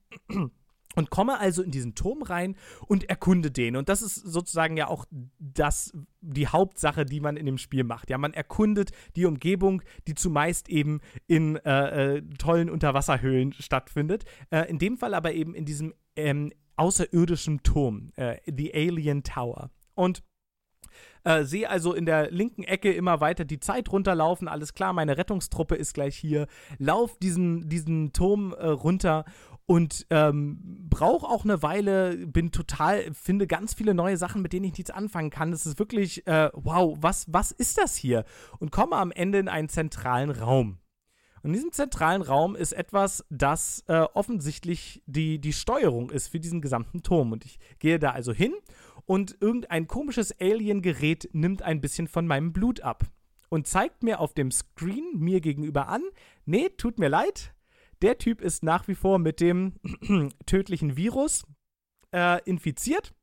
Und 0.95 1.11
komme 1.11 1.39
also 1.39 1.63
in 1.63 1.71
diesen 1.71 1.95
Turm 1.95 2.23
rein 2.23 2.57
und 2.87 3.09
erkunde 3.09 3.51
den. 3.51 3.77
Und 3.77 3.89
das 3.89 4.03
ist 4.03 4.17
sozusagen 4.17 4.77
ja 4.77 4.89
auch 4.89 5.07
das, 5.39 5.93
die 6.21 6.49
Hauptsache, 6.49 7.05
die 7.05 7.21
man 7.21 7.37
in 7.37 7.47
dem 7.47 7.59
Spiel 7.59 7.85
macht. 7.85 8.11
Ja, 8.11 8.19
man 8.19 8.35
erkundet 8.35 8.91
die 9.17 9.25
Umgebung, 9.25 9.83
die 10.07 10.15
zumeist 10.15 10.69
eben 10.69 11.01
in 11.27 11.57
äh, 11.57 12.17
äh, 12.17 12.23
tollen 12.39 12.69
Unterwasserhöhlen 12.69 13.53
stattfindet. 13.55 14.25
Äh, 14.51 14.69
in 14.69 14.79
dem 14.79 14.97
Fall 14.97 15.15
aber 15.15 15.33
eben 15.33 15.55
in 15.55 15.65
diesem 15.65 15.95
ähm, 16.17 16.53
außerirdischen 16.77 17.63
Turm, 17.63 18.13
äh, 18.17 18.37
The 18.47 18.75
Alien 18.75 19.23
Tower. 19.23 19.71
Und 19.95 20.23
äh, 21.25 21.45
sehe 21.45 21.71
also 21.71 21.95
in 21.95 22.05
der 22.05 22.31
linken 22.31 22.65
Ecke 22.65 22.93
immer 22.93 23.21
weiter 23.21 23.45
die 23.45 23.61
Zeit 23.61 23.91
runterlaufen. 23.93 24.49
Alles 24.49 24.75
klar, 24.75 24.93
meine 24.93 25.17
Rettungstruppe 25.17 25.77
ist 25.77 25.95
gleich 25.95 26.17
hier. 26.17 26.47
Lauf 26.79 27.17
diesen, 27.19 27.69
diesen 27.69 28.13
Turm 28.13 28.53
äh, 28.53 28.67
runter 28.67 29.25
und 29.67 30.07
ähm, 30.11 30.59
brauche 30.91 31.27
auch 31.27 31.45
eine 31.45 31.63
Weile, 31.63 32.17
bin 32.27 32.51
total, 32.51 33.13
finde 33.15 33.47
ganz 33.47 33.75
viele 33.75 33.95
neue 33.95 34.17
Sachen, 34.17 34.43
mit 34.43 34.53
denen 34.53 34.67
ich 34.67 34.77
nichts 34.77 34.91
anfangen 34.91 35.31
kann. 35.31 35.53
Es 35.53 35.67
ist 35.67 35.79
wirklich, 35.79 36.27
äh, 36.27 36.51
wow, 36.55 36.97
was, 37.01 37.27
was 37.29 37.53
ist 37.53 37.79
das 37.79 37.95
hier? 37.95 38.25
Und 38.59 38.73
komme 38.73 38.97
am 38.97 39.13
Ende 39.13 39.39
in 39.39 39.49
einen 39.49 39.69
zentralen 39.69 40.31
Raum. 40.31 40.79
Und 41.43 41.51
in 41.51 41.55
diesem 41.55 41.73
zentralen 41.73 42.23
Raum 42.23 42.55
ist 42.55 42.73
etwas, 42.73 43.25
das 43.29 43.83
äh, 43.89 44.05
offensichtlich 44.15 45.03
die, 45.07 45.41
die 45.41 45.53
Steuerung 45.53 46.11
ist 46.11 46.29
für 46.29 46.39
diesen 46.39 46.61
gesamten 46.61 47.03
Turm. 47.03 47.33
Und 47.33 47.45
ich 47.45 47.59
gehe 47.81 47.99
da 47.99 48.11
also 48.11 48.33
hin 48.33 48.55
und 49.07 49.37
irgendein 49.41 49.89
komisches 49.89 50.39
Alien-Gerät 50.41 51.31
nimmt 51.33 51.63
ein 51.63 51.81
bisschen 51.81 52.07
von 52.07 52.27
meinem 52.27 52.53
Blut 52.53 52.81
ab 52.81 53.05
und 53.49 53.67
zeigt 53.67 54.03
mir 54.03 54.21
auf 54.21 54.35
dem 54.35 54.51
Screen 54.51 55.19
mir 55.19 55.41
gegenüber 55.41 55.89
an, 55.89 56.03
nee, 56.47 56.69
tut 56.71 56.99
mir 56.99 57.09
leid, 57.09 57.52
der 58.03 58.19
Typ 58.19 58.41
ist 58.41 58.63
nach 58.63 58.89
wie 58.89 58.95
vor 58.95 59.19
mit 59.19 59.41
dem 59.41 59.75
tödlichen 60.47 60.97
Virus 60.97 61.45
äh, 62.13 62.43
infiziert. 62.45 63.15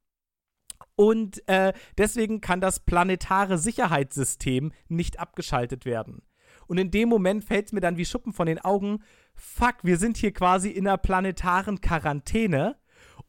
Und 0.95 1.47
äh, 1.47 1.73
deswegen 1.97 2.41
kann 2.41 2.61
das 2.61 2.81
planetare 2.81 3.57
Sicherheitssystem 3.57 4.71
nicht 4.87 5.19
abgeschaltet 5.19 5.85
werden. 5.85 6.23
Und 6.67 6.77
in 6.77 6.91
dem 6.91 7.09
Moment 7.09 7.43
fällt 7.43 7.67
es 7.67 7.71
mir 7.71 7.79
dann 7.79 7.97
wie 7.97 8.05
Schuppen 8.05 8.33
von 8.33 8.47
den 8.47 8.59
Augen, 8.59 9.03
fuck, 9.33 9.77
wir 9.83 9.97
sind 9.97 10.17
hier 10.17 10.33
quasi 10.33 10.69
in 10.69 10.87
einer 10.87 10.97
planetaren 10.97 11.81
Quarantäne. 11.81 12.78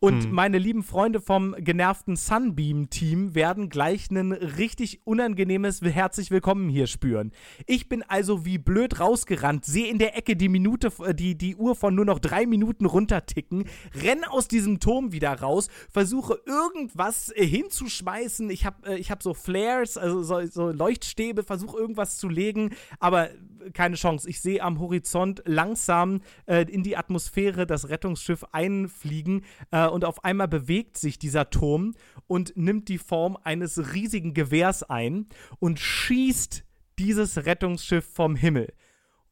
Und 0.02 0.24
hm. 0.24 0.32
meine 0.32 0.56
lieben 0.56 0.82
Freunde 0.82 1.20
vom 1.20 1.54
genervten 1.58 2.16
Sunbeam-Team 2.16 3.34
werden 3.34 3.68
gleich 3.68 4.10
ein 4.10 4.32
richtig 4.32 5.02
unangenehmes 5.04 5.82
Herzlich 5.82 6.30
Willkommen 6.30 6.70
hier 6.70 6.86
spüren. 6.86 7.32
Ich 7.66 7.86
bin 7.90 8.02
also 8.02 8.46
wie 8.46 8.56
blöd 8.56 8.98
rausgerannt, 8.98 9.66
sehe 9.66 9.88
in 9.88 9.98
der 9.98 10.16
Ecke 10.16 10.36
die 10.36 10.48
Minute, 10.48 10.90
äh, 11.04 11.14
die, 11.14 11.36
die 11.36 11.54
Uhr 11.54 11.76
von 11.76 11.94
nur 11.94 12.06
noch 12.06 12.18
drei 12.18 12.46
Minuten 12.46 12.86
runterticken, 12.86 13.64
renne 14.02 14.30
aus 14.30 14.48
diesem 14.48 14.80
Turm 14.80 15.12
wieder 15.12 15.38
raus, 15.38 15.68
versuche 15.90 16.40
irgendwas 16.46 17.30
äh, 17.36 17.46
hinzuschmeißen. 17.46 18.48
Ich 18.48 18.64
habe 18.64 18.96
äh, 18.96 19.02
hab 19.02 19.22
so 19.22 19.34
Flares, 19.34 19.98
also 19.98 20.22
so, 20.22 20.46
so 20.46 20.70
Leuchtstäbe, 20.70 21.42
versuche 21.42 21.76
irgendwas 21.76 22.16
zu 22.16 22.30
legen, 22.30 22.70
aber 23.00 23.28
keine 23.74 23.96
Chance. 23.96 24.28
Ich 24.30 24.40
sehe 24.40 24.62
am 24.62 24.80
Horizont 24.80 25.42
langsam 25.44 26.22
äh, 26.46 26.62
in 26.62 26.82
die 26.82 26.96
Atmosphäre 26.96 27.66
das 27.66 27.90
Rettungsschiff 27.90 28.44
einfliegen. 28.52 29.44
Äh, 29.70 29.89
und 29.90 30.04
auf 30.04 30.24
einmal 30.24 30.48
bewegt 30.48 30.98
sich 30.98 31.18
dieser 31.18 31.50
Turm 31.50 31.94
und 32.26 32.56
nimmt 32.56 32.88
die 32.88 32.98
Form 32.98 33.36
eines 33.42 33.92
riesigen 33.94 34.34
Gewehrs 34.34 34.82
ein 34.82 35.26
und 35.58 35.78
schießt 35.78 36.64
dieses 36.98 37.44
Rettungsschiff 37.44 38.04
vom 38.04 38.36
Himmel. 38.36 38.72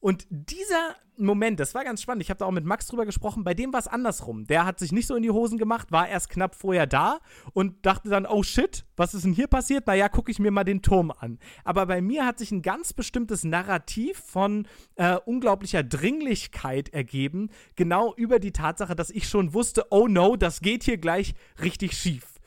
Und 0.01 0.26
dieser 0.30 0.94
Moment, 1.20 1.59
das 1.59 1.74
war 1.74 1.82
ganz 1.82 2.01
spannend. 2.01 2.22
Ich 2.22 2.30
habe 2.30 2.38
da 2.38 2.46
auch 2.46 2.53
mit 2.53 2.64
Max 2.64 2.86
drüber 2.86 3.05
gesprochen. 3.05 3.42
Bei 3.42 3.53
dem 3.53 3.72
war 3.72 3.80
es 3.80 3.88
andersrum. 3.88 4.46
Der 4.46 4.64
hat 4.64 4.78
sich 4.78 4.92
nicht 4.92 5.09
so 5.09 5.16
in 5.16 5.22
die 5.24 5.30
Hosen 5.30 5.59
gemacht, 5.59 5.90
war 5.90 6.09
erst 6.09 6.30
knapp 6.30 6.55
vorher 6.55 6.86
da 6.86 7.18
und 7.53 7.84
dachte 7.84 8.09
dann, 8.09 8.24
oh 8.24 8.44
shit, 8.44 8.84
was 8.96 9.14
ist 9.14 9.24
denn 9.24 9.32
hier 9.32 9.49
passiert? 9.49 9.86
Naja, 9.88 10.09
gucke 10.09 10.30
ich 10.30 10.38
mir 10.38 10.53
mal 10.53 10.62
den 10.62 10.80
Turm 10.80 11.11
an. 11.11 11.40
Aber 11.64 11.86
bei 11.86 12.01
mir 12.01 12.24
hat 12.24 12.38
sich 12.38 12.53
ein 12.53 12.62
ganz 12.62 12.92
bestimmtes 12.92 13.42
Narrativ 13.42 14.18
von 14.18 14.68
äh, 14.94 15.16
unglaublicher 15.16 15.82
Dringlichkeit 15.82 16.90
ergeben. 16.90 17.51
Genau 17.74 18.14
über 18.14 18.38
die 18.38 18.53
Tatsache, 18.53 18.94
dass 18.94 19.11
ich 19.11 19.28
schon 19.28 19.55
wusste, 19.55 19.86
oh 19.90 20.07
no, 20.07 20.36
das 20.36 20.61
geht 20.61 20.84
hier 20.84 20.99
gleich 20.99 21.34
richtig 21.61 21.96
schief. 21.96 22.38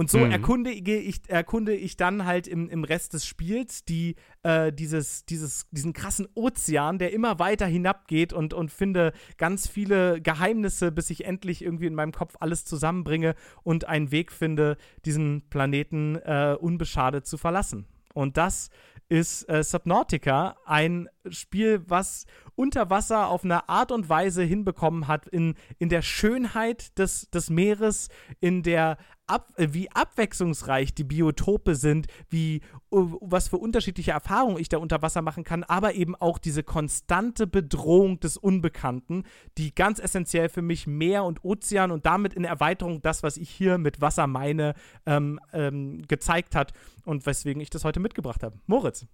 Und 0.00 0.10
so 0.10 0.16
mhm. 0.16 0.30
erkundige 0.30 0.96
ich, 0.96 1.28
erkunde 1.28 1.74
ich 1.74 1.94
dann 1.94 2.24
halt 2.24 2.48
im, 2.48 2.70
im 2.70 2.84
Rest 2.84 3.12
des 3.12 3.26
Spiels 3.26 3.84
die, 3.84 4.16
äh, 4.42 4.72
dieses, 4.72 5.26
dieses, 5.26 5.66
diesen 5.72 5.92
krassen 5.92 6.26
Ozean, 6.34 6.98
der 6.98 7.12
immer 7.12 7.38
weiter 7.38 7.66
hinabgeht 7.66 8.32
und, 8.32 8.54
und 8.54 8.72
finde 8.72 9.12
ganz 9.36 9.68
viele 9.68 10.22
Geheimnisse, 10.22 10.90
bis 10.90 11.10
ich 11.10 11.26
endlich 11.26 11.62
irgendwie 11.62 11.84
in 11.84 11.94
meinem 11.94 12.12
Kopf 12.12 12.36
alles 12.40 12.64
zusammenbringe 12.64 13.34
und 13.62 13.88
einen 13.88 14.10
Weg 14.10 14.32
finde, 14.32 14.78
diesen 15.04 15.50
Planeten 15.50 16.16
äh, 16.16 16.56
unbeschadet 16.58 17.26
zu 17.26 17.36
verlassen. 17.36 17.84
Und 18.14 18.38
das 18.38 18.70
ist 19.10 19.48
äh, 19.48 19.62
Subnautica, 19.62 20.56
ein 20.64 21.08
Spiel, 21.28 21.82
was 21.86 22.26
unter 22.54 22.90
Wasser 22.90 23.28
auf 23.28 23.44
eine 23.44 23.68
Art 23.68 23.92
und 23.92 24.08
Weise 24.08 24.44
hinbekommen 24.44 25.08
hat, 25.08 25.26
in, 25.26 25.56
in 25.78 25.88
der 25.88 26.00
Schönheit 26.00 26.96
des, 26.98 27.28
des 27.30 27.50
Meeres, 27.50 28.08
in 28.40 28.62
der 28.62 28.98
Ab, 29.30 29.52
äh, 29.56 29.68
wie 29.70 29.90
abwechslungsreich 29.92 30.92
die 30.92 31.04
Biotope 31.04 31.76
sind, 31.76 32.08
wie 32.30 32.62
was 32.90 33.46
für 33.46 33.58
unterschiedliche 33.58 34.10
Erfahrungen 34.10 34.58
ich 34.58 34.68
da 34.68 34.78
unter 34.78 35.02
Wasser 35.02 35.22
machen 35.22 35.44
kann, 35.44 35.62
aber 35.62 35.94
eben 35.94 36.16
auch 36.16 36.38
diese 36.38 36.64
konstante 36.64 37.46
Bedrohung 37.46 38.18
des 38.18 38.36
Unbekannten, 38.36 39.22
die 39.56 39.72
ganz 39.72 40.00
essentiell 40.00 40.48
für 40.48 40.62
mich 40.62 40.88
Meer 40.88 41.22
und 41.22 41.44
Ozean 41.44 41.92
und 41.92 42.06
damit 42.06 42.34
in 42.34 42.44
Erweiterung 42.44 43.02
das, 43.02 43.22
was 43.22 43.36
ich 43.36 43.48
hier 43.48 43.78
mit 43.78 44.00
Wasser 44.00 44.26
meine, 44.26 44.74
ähm, 45.06 45.38
ähm, 45.52 46.02
gezeigt 46.08 46.56
hat 46.56 46.72
und 47.04 47.24
weswegen 47.26 47.62
ich 47.62 47.70
das 47.70 47.84
heute 47.84 48.00
mitgebracht 48.00 48.42
habe. 48.42 48.58
Moritz. 48.66 49.06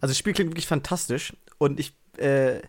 Also 0.00 0.10
das 0.10 0.18
Spiel 0.18 0.32
klingt 0.32 0.50
wirklich 0.50 0.66
fantastisch 0.66 1.36
und 1.58 1.78
ich, 1.78 1.94
äh, 2.16 2.60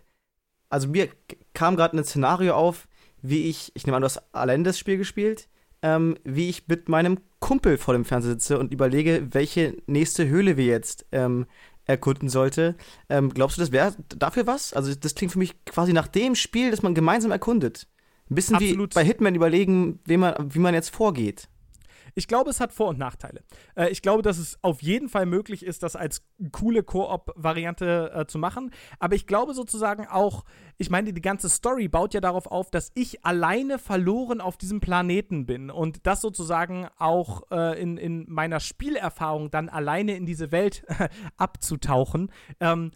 also 0.68 0.86
mir 0.86 1.08
kam 1.52 1.74
gerade 1.74 1.96
ein 1.96 2.04
Szenario 2.04 2.54
auf, 2.54 2.86
wie 3.22 3.48
ich, 3.48 3.72
ich 3.74 3.84
nehme 3.84 3.96
an, 3.96 4.02
du 4.02 4.06
hast 4.06 4.22
allein 4.32 4.62
das 4.62 4.78
Spiel 4.78 4.96
gespielt, 4.96 5.48
ähm, 5.82 6.16
wie 6.24 6.48
ich 6.48 6.68
mit 6.68 6.88
meinem 6.88 7.18
Kumpel 7.38 7.78
vor 7.78 7.94
dem 7.94 8.04
Fernseher 8.04 8.32
sitze 8.32 8.58
und 8.58 8.72
überlege, 8.72 9.28
welche 9.32 9.76
nächste 9.86 10.28
Höhle 10.28 10.56
wir 10.56 10.66
jetzt 10.66 11.06
ähm, 11.12 11.46
erkunden 11.86 12.28
sollte. 12.28 12.76
Ähm, 13.08 13.32
glaubst 13.34 13.56
du, 13.56 13.60
das 13.60 13.72
wäre 13.72 13.94
dafür 14.08 14.46
was? 14.46 14.72
Also 14.72 14.94
das 14.94 15.14
klingt 15.14 15.32
für 15.32 15.38
mich 15.38 15.64
quasi 15.64 15.92
nach 15.92 16.08
dem 16.08 16.34
Spiel, 16.34 16.70
das 16.70 16.82
man 16.82 16.94
gemeinsam 16.94 17.30
erkundet. 17.30 17.86
Ein 18.30 18.34
bisschen 18.34 18.56
Absolut. 18.56 18.94
wie 18.94 18.94
bei 18.94 19.04
Hitman 19.04 19.34
überlegen, 19.34 19.98
wie 20.04 20.16
man, 20.16 20.34
wie 20.54 20.60
man 20.60 20.74
jetzt 20.74 20.94
vorgeht. 20.94 21.48
Ich 22.20 22.28
glaube, 22.28 22.50
es 22.50 22.60
hat 22.60 22.74
Vor- 22.74 22.88
und 22.88 22.98
Nachteile. 22.98 23.42
Äh, 23.74 23.88
ich 23.88 24.02
glaube, 24.02 24.22
dass 24.22 24.36
es 24.36 24.58
auf 24.60 24.82
jeden 24.82 25.08
Fall 25.08 25.24
möglich 25.24 25.64
ist, 25.64 25.82
das 25.82 25.96
als 25.96 26.22
coole 26.52 26.82
Koop-Variante 26.82 28.12
äh, 28.14 28.26
zu 28.26 28.38
machen. 28.38 28.72
Aber 28.98 29.14
ich 29.14 29.26
glaube 29.26 29.54
sozusagen 29.54 30.06
auch, 30.06 30.44
ich 30.76 30.90
meine, 30.90 31.14
die 31.14 31.22
ganze 31.22 31.48
Story 31.48 31.88
baut 31.88 32.12
ja 32.12 32.20
darauf 32.20 32.46
auf, 32.46 32.70
dass 32.70 32.90
ich 32.94 33.24
alleine 33.24 33.78
verloren 33.78 34.42
auf 34.42 34.58
diesem 34.58 34.80
Planeten 34.80 35.46
bin 35.46 35.70
und 35.70 36.06
das 36.06 36.20
sozusagen 36.20 36.88
auch 36.98 37.50
äh, 37.50 37.80
in, 37.80 37.96
in 37.96 38.26
meiner 38.28 38.60
Spielerfahrung 38.60 39.50
dann 39.50 39.70
alleine 39.70 40.14
in 40.14 40.26
diese 40.26 40.52
Welt 40.52 40.84
abzutauchen. 41.38 42.30
Ähm, 42.60 42.90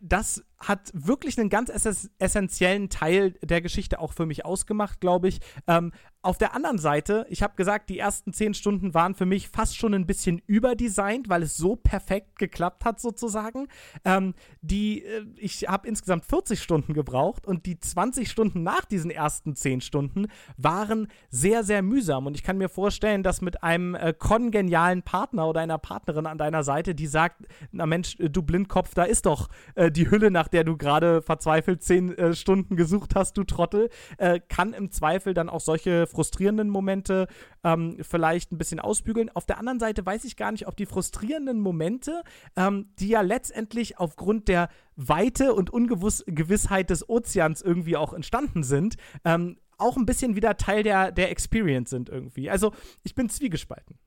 das 0.00 0.42
hat 0.62 0.90
wirklich 0.94 1.38
einen 1.38 1.50
ganz 1.50 1.70
essentiellen 2.18 2.88
Teil 2.88 3.32
der 3.42 3.60
Geschichte 3.60 3.98
auch 3.98 4.12
für 4.12 4.26
mich 4.26 4.44
ausgemacht, 4.44 5.00
glaube 5.00 5.28
ich. 5.28 5.40
Ähm, 5.66 5.92
auf 6.24 6.38
der 6.38 6.54
anderen 6.54 6.78
Seite, 6.78 7.26
ich 7.30 7.42
habe 7.42 7.56
gesagt, 7.56 7.90
die 7.90 7.98
ersten 7.98 8.32
zehn 8.32 8.54
Stunden 8.54 8.94
waren 8.94 9.16
für 9.16 9.26
mich 9.26 9.48
fast 9.48 9.76
schon 9.76 9.92
ein 9.92 10.06
bisschen 10.06 10.40
überdesignt, 10.46 11.28
weil 11.28 11.42
es 11.42 11.56
so 11.56 11.74
perfekt 11.74 12.38
geklappt 12.38 12.84
hat, 12.84 13.00
sozusagen. 13.00 13.66
Ähm, 14.04 14.34
die, 14.60 15.04
äh, 15.04 15.26
ich 15.36 15.68
habe 15.68 15.88
insgesamt 15.88 16.24
40 16.24 16.62
Stunden 16.62 16.94
gebraucht 16.94 17.44
und 17.44 17.66
die 17.66 17.80
20 17.80 18.30
Stunden 18.30 18.62
nach 18.62 18.84
diesen 18.84 19.10
ersten 19.10 19.56
zehn 19.56 19.80
Stunden 19.80 20.28
waren 20.56 21.08
sehr, 21.28 21.64
sehr 21.64 21.82
mühsam. 21.82 22.26
Und 22.26 22.36
ich 22.36 22.44
kann 22.44 22.56
mir 22.56 22.68
vorstellen, 22.68 23.24
dass 23.24 23.40
mit 23.40 23.64
einem 23.64 23.96
äh, 23.96 24.14
kongenialen 24.16 25.02
Partner 25.02 25.48
oder 25.48 25.60
einer 25.60 25.78
Partnerin 25.78 26.26
an 26.26 26.38
deiner 26.38 26.62
Seite, 26.62 26.94
die 26.94 27.08
sagt, 27.08 27.48
na 27.72 27.84
Mensch, 27.84 28.14
äh, 28.20 28.30
du 28.30 28.42
Blindkopf, 28.42 28.94
da 28.94 29.02
ist 29.02 29.26
doch 29.26 29.48
äh, 29.74 29.90
die 29.90 30.08
Hülle, 30.08 30.30
nach 30.30 30.46
der 30.52 30.64
du 30.64 30.76
gerade 30.76 31.22
verzweifelt 31.22 31.82
zehn 31.82 32.16
äh, 32.16 32.34
Stunden 32.34 32.76
gesucht 32.76 33.14
hast, 33.14 33.36
du 33.36 33.44
Trottel, 33.44 33.88
äh, 34.18 34.40
kann 34.48 34.72
im 34.72 34.90
Zweifel 34.90 35.34
dann 35.34 35.48
auch 35.48 35.60
solche 35.60 36.06
frustrierenden 36.06 36.68
Momente 36.68 37.26
ähm, 37.64 37.96
vielleicht 38.02 38.52
ein 38.52 38.58
bisschen 38.58 38.80
ausbügeln. 38.80 39.30
Auf 39.30 39.46
der 39.46 39.58
anderen 39.58 39.80
Seite 39.80 40.04
weiß 40.04 40.24
ich 40.24 40.36
gar 40.36 40.52
nicht, 40.52 40.66
ob 40.66 40.76
die 40.76 40.86
frustrierenden 40.86 41.60
Momente, 41.60 42.22
ähm, 42.56 42.90
die 42.98 43.08
ja 43.08 43.20
letztendlich 43.20 43.98
aufgrund 43.98 44.48
der 44.48 44.68
Weite 44.96 45.54
und 45.54 45.70
Ungewissheit 45.70 46.90
des 46.90 47.08
Ozeans 47.08 47.62
irgendwie 47.62 47.96
auch 47.96 48.12
entstanden 48.12 48.62
sind, 48.62 48.96
ähm, 49.24 49.56
auch 49.78 49.96
ein 49.96 50.06
bisschen 50.06 50.36
wieder 50.36 50.56
Teil 50.56 50.82
der, 50.82 51.12
der 51.12 51.30
Experience 51.30 51.90
sind 51.90 52.08
irgendwie. 52.08 52.50
Also 52.50 52.72
ich 53.02 53.14
bin 53.14 53.28
zwiegespalten. 53.28 53.98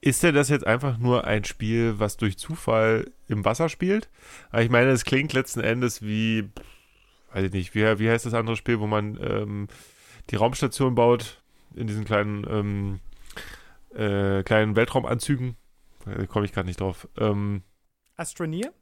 Ist 0.00 0.22
denn 0.22 0.34
das 0.34 0.48
jetzt 0.48 0.66
einfach 0.66 0.98
nur 0.98 1.24
ein 1.24 1.44
Spiel, 1.44 1.98
was 1.98 2.16
durch 2.16 2.38
Zufall 2.38 3.10
im 3.28 3.44
Wasser 3.44 3.68
spielt? 3.68 4.08
Ich 4.56 4.70
meine, 4.70 4.90
es 4.90 5.04
klingt 5.04 5.32
letzten 5.32 5.60
Endes 5.60 6.02
wie 6.02 6.50
weiß 7.36 7.44
ich 7.44 7.52
nicht, 7.52 7.74
wie, 7.74 7.98
wie 7.98 8.08
heißt 8.08 8.24
das 8.24 8.32
andere 8.32 8.56
Spiel, 8.56 8.80
wo 8.80 8.86
man 8.86 9.18
ähm, 9.22 9.68
die 10.30 10.36
Raumstation 10.36 10.94
baut 10.94 11.42
in 11.74 11.86
diesen 11.86 12.06
kleinen, 12.06 12.46
ähm, 12.48 13.00
äh, 13.94 14.42
kleinen 14.42 14.74
Weltraumanzügen. 14.74 15.56
Da 16.06 16.26
komme 16.26 16.46
ich 16.46 16.52
gerade 16.52 16.66
nicht 16.66 16.80
drauf. 16.80 17.06
Ähm, 17.18 17.62
Astroneer? 18.16 18.72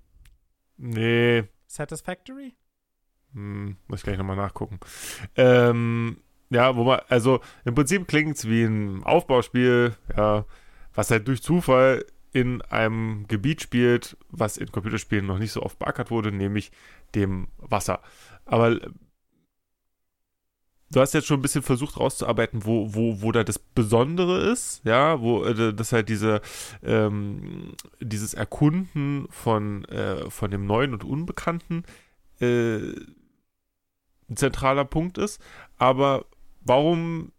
Nee. 0.77 1.45
Satisfactory? 1.67 2.55
Hm, 3.33 3.77
muss 3.89 4.01
ich 4.01 4.05
gleich 4.05 4.19
nochmal 4.19 4.37
nachgucken. 4.37 4.79
Ähm, 5.35 6.19
ja, 6.51 6.77
wo 6.77 6.85
man, 6.85 7.01
also 7.09 7.41
im 7.65 7.75
Prinzip 7.75 8.07
klingt 8.07 8.37
es 8.37 8.49
wie 8.49 8.63
ein 8.63 9.03
Aufbauspiel, 9.03 9.97
ja, 10.17 10.45
was 10.95 11.11
halt 11.11 11.29
durch 11.29 11.43
Zufall 11.43 12.05
in 12.33 12.63
einem 12.63 13.27
Gebiet 13.29 13.63
spielt, 13.63 14.17
was 14.29 14.57
in 14.57 14.73
Computerspielen 14.73 15.27
noch 15.27 15.39
nicht 15.39 15.53
so 15.53 15.63
oft 15.63 15.79
beackert 15.79 16.11
wurde, 16.11 16.33
nämlich 16.33 16.73
dem 17.15 17.49
Wasser. 17.59 18.01
Aber 18.45 18.81
du 20.91 21.01
hast 21.01 21.15
jetzt 21.15 21.27
schon 21.27 21.39
ein 21.39 21.43
bisschen 21.43 21.63
versucht 21.63 21.99
rauszuarbeiten, 21.99 22.65
wo, 22.65 22.95
wo, 22.95 23.23
wo 23.23 23.33
da 23.33 23.45
das 23.45 23.59
Besondere 23.59 24.51
ist, 24.51 24.85
ja, 24.85 25.21
wo 25.21 25.45
äh, 25.45 25.73
das 25.73 25.93
halt 25.93 26.09
diese, 26.09 26.41
ähm, 26.83 27.75
dieses 28.01 28.35
Erkunden 28.35 29.27
von, 29.31 29.85
äh, 29.87 30.29
von 30.31 30.51
dem 30.51 30.67
Neuen 30.67 30.93
und 30.93 31.05
Unbekannten 31.05 31.85
äh, 32.41 32.79
ein 34.29 34.37
zentraler 34.37 34.85
Punkt 34.85 35.19
ist. 35.19 35.41
Aber 35.79 36.27
warum 36.63 37.33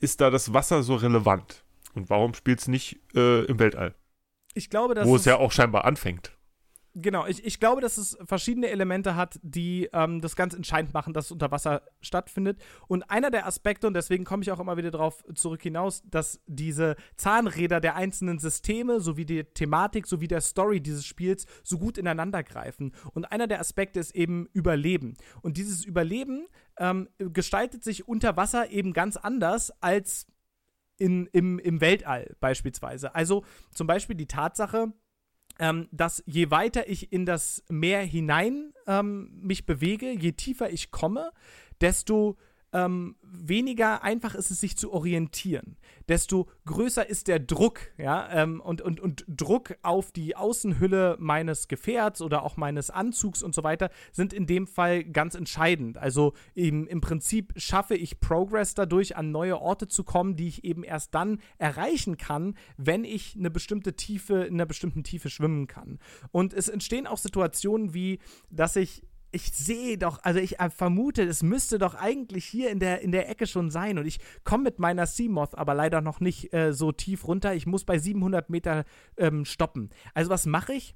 ist 0.00 0.20
da 0.20 0.30
das 0.30 0.52
Wasser 0.52 0.82
so 0.82 0.96
relevant? 0.96 1.63
Und 1.94 2.10
warum 2.10 2.34
spielt 2.34 2.60
es 2.60 2.68
nicht 2.68 3.00
äh, 3.14 3.44
im 3.44 3.58
Weltall? 3.58 3.94
Ich 4.54 4.70
glaube, 4.70 4.94
dass 4.94 5.08
Wo 5.08 5.16
es 5.16 5.24
ja 5.24 5.36
auch 5.36 5.52
scheinbar 5.52 5.84
anfängt. 5.84 6.36
Genau, 6.96 7.26
ich, 7.26 7.44
ich 7.44 7.58
glaube, 7.58 7.80
dass 7.80 7.96
es 7.96 8.16
verschiedene 8.24 8.68
Elemente 8.68 9.16
hat, 9.16 9.40
die 9.42 9.88
ähm, 9.92 10.20
das 10.20 10.36
ganz 10.36 10.54
entscheidend 10.54 10.94
machen, 10.94 11.12
dass 11.12 11.24
es 11.24 11.32
unter 11.32 11.50
Wasser 11.50 11.82
stattfindet. 12.00 12.62
Und 12.86 13.10
einer 13.10 13.32
der 13.32 13.48
Aspekte, 13.48 13.88
und 13.88 13.94
deswegen 13.94 14.24
komme 14.24 14.44
ich 14.44 14.52
auch 14.52 14.60
immer 14.60 14.76
wieder 14.76 14.92
darauf 14.92 15.24
zurück 15.34 15.60
hinaus, 15.60 16.04
dass 16.08 16.40
diese 16.46 16.94
Zahnräder 17.16 17.80
der 17.80 17.96
einzelnen 17.96 18.38
Systeme 18.38 19.00
sowie 19.00 19.24
die 19.24 19.42
Thematik 19.42 20.06
sowie 20.06 20.28
der 20.28 20.40
Story 20.40 20.80
dieses 20.80 21.04
Spiels 21.04 21.46
so 21.64 21.78
gut 21.78 21.98
ineinander 21.98 22.44
greifen. 22.44 22.92
Und 23.12 23.24
einer 23.24 23.48
der 23.48 23.58
Aspekte 23.58 23.98
ist 23.98 24.14
eben 24.14 24.48
Überleben. 24.52 25.14
Und 25.42 25.56
dieses 25.56 25.84
Überleben 25.84 26.46
ähm, 26.78 27.08
gestaltet 27.18 27.82
sich 27.82 28.06
unter 28.06 28.36
Wasser 28.36 28.70
eben 28.70 28.92
ganz 28.92 29.16
anders 29.16 29.72
als 29.82 30.28
in, 30.98 31.26
im, 31.26 31.58
im 31.58 31.80
Weltall 31.80 32.34
beispielsweise. 32.40 33.14
Also 33.14 33.44
zum 33.72 33.86
Beispiel 33.86 34.16
die 34.16 34.26
Tatsache, 34.26 34.92
ähm, 35.58 35.88
dass 35.92 36.22
je 36.26 36.50
weiter 36.50 36.88
ich 36.88 37.12
in 37.12 37.26
das 37.26 37.62
Meer 37.68 38.00
hinein 38.02 38.72
ähm, 38.86 39.30
mich 39.40 39.66
bewege, 39.66 40.10
je 40.10 40.32
tiefer 40.32 40.70
ich 40.70 40.90
komme, 40.90 41.30
desto 41.80 42.36
ähm, 42.74 43.14
weniger 43.22 44.02
einfach 44.02 44.34
ist 44.34 44.50
es, 44.50 44.60
sich 44.60 44.76
zu 44.76 44.92
orientieren. 44.92 45.76
Desto 46.08 46.48
größer 46.66 47.08
ist 47.08 47.28
der 47.28 47.38
Druck, 47.38 47.80
ja, 47.96 48.28
ähm, 48.32 48.60
und, 48.60 48.82
und, 48.82 49.00
und 49.00 49.24
Druck 49.28 49.76
auf 49.82 50.10
die 50.10 50.36
Außenhülle 50.36 51.16
meines 51.20 51.68
Gefährts 51.68 52.20
oder 52.20 52.42
auch 52.42 52.56
meines 52.56 52.90
Anzugs 52.90 53.42
und 53.42 53.54
so 53.54 53.62
weiter 53.62 53.90
sind 54.12 54.32
in 54.32 54.46
dem 54.46 54.66
Fall 54.66 55.04
ganz 55.04 55.36
entscheidend. 55.36 55.98
Also 55.98 56.34
im, 56.54 56.86
im 56.88 57.00
Prinzip 57.00 57.52
schaffe 57.56 57.94
ich 57.94 58.18
Progress 58.18 58.74
dadurch, 58.74 59.16
an 59.16 59.30
neue 59.30 59.60
Orte 59.60 59.86
zu 59.86 60.02
kommen, 60.02 60.34
die 60.34 60.48
ich 60.48 60.64
eben 60.64 60.82
erst 60.82 61.14
dann 61.14 61.40
erreichen 61.58 62.16
kann, 62.16 62.56
wenn 62.76 63.04
ich 63.04 63.36
eine 63.38 63.50
bestimmte 63.50 63.94
Tiefe, 63.94 64.42
in 64.42 64.54
einer 64.54 64.66
bestimmten 64.66 65.04
Tiefe 65.04 65.30
schwimmen 65.30 65.68
kann. 65.68 66.00
Und 66.32 66.52
es 66.52 66.68
entstehen 66.68 67.06
auch 67.06 67.18
Situationen 67.18 67.94
wie, 67.94 68.18
dass 68.50 68.74
ich 68.74 69.02
ich 69.34 69.52
sehe 69.52 69.98
doch, 69.98 70.20
also 70.22 70.38
ich 70.38 70.60
äh, 70.60 70.70
vermute, 70.70 71.22
es 71.22 71.42
müsste 71.42 71.78
doch 71.78 71.94
eigentlich 71.94 72.44
hier 72.44 72.70
in 72.70 72.78
der, 72.78 73.00
in 73.00 73.12
der 73.12 73.28
Ecke 73.28 73.46
schon 73.46 73.70
sein. 73.70 73.98
Und 73.98 74.06
ich 74.06 74.20
komme 74.44 74.64
mit 74.64 74.78
meiner 74.78 75.06
Seamoth 75.06 75.56
aber 75.56 75.74
leider 75.74 76.00
noch 76.00 76.20
nicht 76.20 76.54
äh, 76.54 76.72
so 76.72 76.92
tief 76.92 77.26
runter. 77.26 77.54
Ich 77.54 77.66
muss 77.66 77.84
bei 77.84 77.98
700 77.98 78.48
Meter 78.48 78.84
ähm, 79.16 79.44
stoppen. 79.44 79.90
Also 80.14 80.30
was 80.30 80.46
mache 80.46 80.74
ich? 80.74 80.94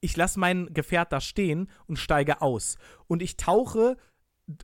Ich 0.00 0.16
lasse 0.16 0.40
mein 0.40 0.72
Gefährt 0.74 1.12
da 1.12 1.20
stehen 1.20 1.70
und 1.86 1.98
steige 1.98 2.42
aus. 2.42 2.76
Und 3.06 3.22
ich 3.22 3.36
tauche 3.36 3.96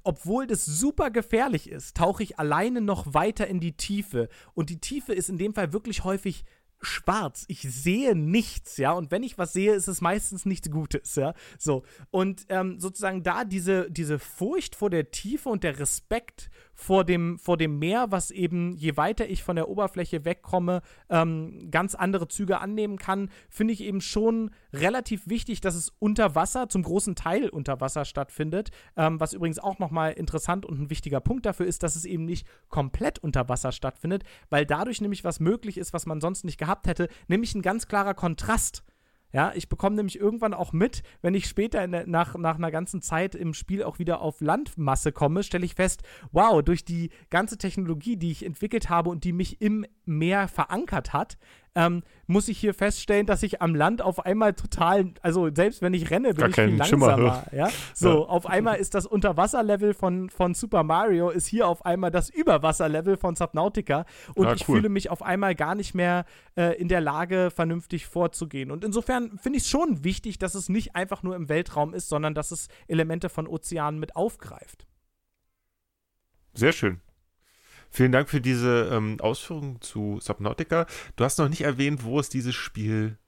obwohl 0.02 0.46
das 0.46 0.64
super 0.64 1.10
gefährlich 1.10 1.70
ist, 1.70 1.96
tauche 1.96 2.22
ich 2.22 2.38
alleine 2.38 2.80
noch 2.80 3.14
weiter 3.14 3.46
in 3.46 3.60
die 3.60 3.76
Tiefe. 3.76 4.28
Und 4.52 4.70
die 4.70 4.80
Tiefe 4.80 5.12
ist 5.14 5.30
in 5.30 5.38
dem 5.38 5.54
Fall 5.54 5.72
wirklich 5.72 6.02
häufig 6.04 6.44
schwarz. 6.80 7.44
Ich 7.48 7.62
sehe 7.62 8.14
nichts, 8.14 8.76
ja. 8.76 8.92
Und 8.92 9.10
wenn 9.10 9.22
ich 9.22 9.38
was 9.38 9.52
sehe, 9.52 9.74
ist 9.74 9.88
es 9.88 10.00
meistens 10.00 10.44
nichts 10.44 10.70
Gutes, 10.70 11.16
ja. 11.16 11.34
So. 11.58 11.84
Und 12.10 12.46
ähm, 12.48 12.78
sozusagen 12.78 13.22
da 13.22 13.44
diese, 13.44 13.90
diese 13.90 14.18
Furcht 14.18 14.76
vor 14.76 14.90
der 14.90 15.10
Tiefe 15.10 15.48
und 15.48 15.64
der 15.64 15.78
Respekt 15.78 16.50
vor 16.80 17.02
dem, 17.04 17.40
vor 17.40 17.56
dem 17.56 17.80
Meer, 17.80 18.06
was 18.10 18.30
eben, 18.30 18.76
je 18.76 18.96
weiter 18.96 19.28
ich 19.28 19.42
von 19.42 19.56
der 19.56 19.68
Oberfläche 19.68 20.24
wegkomme, 20.24 20.80
ähm, 21.10 21.72
ganz 21.72 21.96
andere 21.96 22.28
Züge 22.28 22.60
annehmen 22.60 22.98
kann, 22.98 23.30
finde 23.50 23.74
ich 23.74 23.82
eben 23.82 24.00
schon 24.00 24.52
relativ 24.72 25.28
wichtig, 25.28 25.60
dass 25.60 25.74
es 25.74 25.92
unter 25.98 26.36
Wasser, 26.36 26.68
zum 26.68 26.84
großen 26.84 27.16
Teil 27.16 27.48
unter 27.48 27.80
Wasser 27.80 28.04
stattfindet. 28.04 28.70
Ähm, 28.96 29.18
was 29.18 29.32
übrigens 29.32 29.58
auch 29.58 29.80
nochmal 29.80 30.12
interessant 30.12 30.64
und 30.64 30.80
ein 30.80 30.88
wichtiger 30.88 31.20
Punkt 31.20 31.46
dafür 31.46 31.66
ist, 31.66 31.82
dass 31.82 31.96
es 31.96 32.04
eben 32.04 32.24
nicht 32.24 32.46
komplett 32.68 33.18
unter 33.18 33.48
Wasser 33.48 33.72
stattfindet, 33.72 34.22
weil 34.48 34.64
dadurch 34.64 35.00
nämlich 35.00 35.24
was 35.24 35.40
möglich 35.40 35.78
ist, 35.78 35.92
was 35.92 36.06
man 36.06 36.20
sonst 36.20 36.44
nicht 36.44 36.58
gehabt 36.58 36.86
hätte, 36.86 37.08
nämlich 37.26 37.56
ein 37.56 37.62
ganz 37.62 37.88
klarer 37.88 38.14
Kontrast 38.14 38.84
ja, 39.32 39.52
ich 39.54 39.68
bekomme 39.68 39.96
nämlich 39.96 40.18
irgendwann 40.18 40.54
auch 40.54 40.72
mit, 40.72 41.02
wenn 41.20 41.34
ich 41.34 41.46
später 41.46 41.86
der, 41.86 42.06
nach, 42.06 42.36
nach 42.36 42.56
einer 42.56 42.70
ganzen 42.70 43.02
Zeit 43.02 43.34
im 43.34 43.52
Spiel 43.52 43.82
auch 43.82 43.98
wieder 43.98 44.20
auf 44.20 44.40
Landmasse 44.40 45.12
komme, 45.12 45.42
stelle 45.42 45.66
ich 45.66 45.74
fest, 45.74 46.02
wow, 46.32 46.62
durch 46.62 46.84
die 46.84 47.10
ganze 47.30 47.58
Technologie, 47.58 48.16
die 48.16 48.30
ich 48.30 48.44
entwickelt 48.44 48.88
habe 48.88 49.10
und 49.10 49.24
die 49.24 49.32
mich 49.32 49.60
im 49.60 49.84
Meer 50.06 50.48
verankert 50.48 51.12
hat, 51.12 51.36
ähm, 51.74 52.02
muss 52.26 52.48
ich 52.48 52.58
hier 52.58 52.74
feststellen, 52.74 53.26
dass 53.26 53.42
ich 53.42 53.62
am 53.62 53.74
Land 53.74 54.02
auf 54.02 54.24
einmal 54.24 54.54
total, 54.54 55.12
also 55.22 55.48
selbst 55.54 55.82
wenn 55.82 55.94
ich 55.94 56.10
renne, 56.10 56.34
bin 56.34 56.38
Gar 56.38 56.48
ich 56.48 56.54
viel 56.54 56.76
langsamer. 56.76 57.44
Ja? 57.52 57.68
So, 57.94 58.08
ja. 58.08 58.28
auf 58.28 58.46
einmal 58.46 58.76
ist 58.76 58.94
das 58.94 59.06
Unterwasserlevel 59.06 59.94
von, 59.94 60.30
von 60.30 60.54
Super 60.54 60.82
Mario, 60.82 61.30
ist 61.30 61.46
hier 61.46 61.66
auf 61.66 61.84
einmal 61.84 62.10
das 62.10 62.30
Überwasserlevel 62.30 63.16
von 63.16 63.34
Subnautica 63.34 64.04
und 64.34 64.46
ja, 64.46 64.54
ich 64.54 64.68
cool. 64.68 64.76
fühle 64.76 64.88
mich 64.88 65.10
auf 65.10 65.22
einmal 65.22 65.54
gar 65.54 65.74
nicht 65.74 65.94
mehr 65.94 66.24
äh, 66.56 66.78
in 66.78 66.88
der 66.88 67.00
Lage, 67.00 67.50
vernünftig 67.50 68.06
vorzugehen. 68.06 68.70
Und 68.70 68.84
insofern 68.84 69.38
finde 69.38 69.58
ich 69.58 69.64
es 69.64 69.70
schon 69.70 70.04
wichtig, 70.04 70.38
dass 70.38 70.54
es 70.54 70.68
nicht 70.68 70.94
einfach 70.94 71.22
nur 71.22 71.34
im 71.34 71.48
Weltraum 71.48 71.94
ist, 71.94 72.08
sondern 72.08 72.34
dass 72.34 72.50
es 72.50 72.68
Elemente 72.86 73.28
von 73.28 73.46
Ozeanen 73.46 73.98
mit 73.98 74.16
aufgreift. 74.16 74.86
Sehr 76.54 76.72
schön. 76.72 77.00
Vielen 77.90 78.12
Dank 78.12 78.28
für 78.28 78.40
diese 78.40 78.90
ähm, 78.92 79.18
Ausführungen 79.20 79.80
zu 79.80 80.18
Subnautica. 80.20 80.86
Du 81.16 81.24
hast 81.24 81.38
noch 81.38 81.48
nicht 81.48 81.62
erwähnt, 81.62 82.04
wo 82.04 82.20
es 82.20 82.28
dieses 82.28 82.54
Spiel 82.54 83.18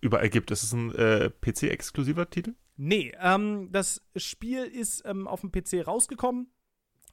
überall 0.00 0.28
gibt. 0.28 0.50
Ist 0.50 0.62
es 0.62 0.72
ein 0.72 0.94
äh, 0.94 1.30
PC-exklusiver 1.40 2.30
Titel? 2.30 2.54
Nee, 2.76 3.12
ähm, 3.20 3.68
das 3.72 4.02
Spiel 4.16 4.64
ist 4.64 5.02
ähm, 5.06 5.26
auf 5.26 5.40
dem 5.40 5.52
PC 5.52 5.86
rausgekommen. 5.86 6.48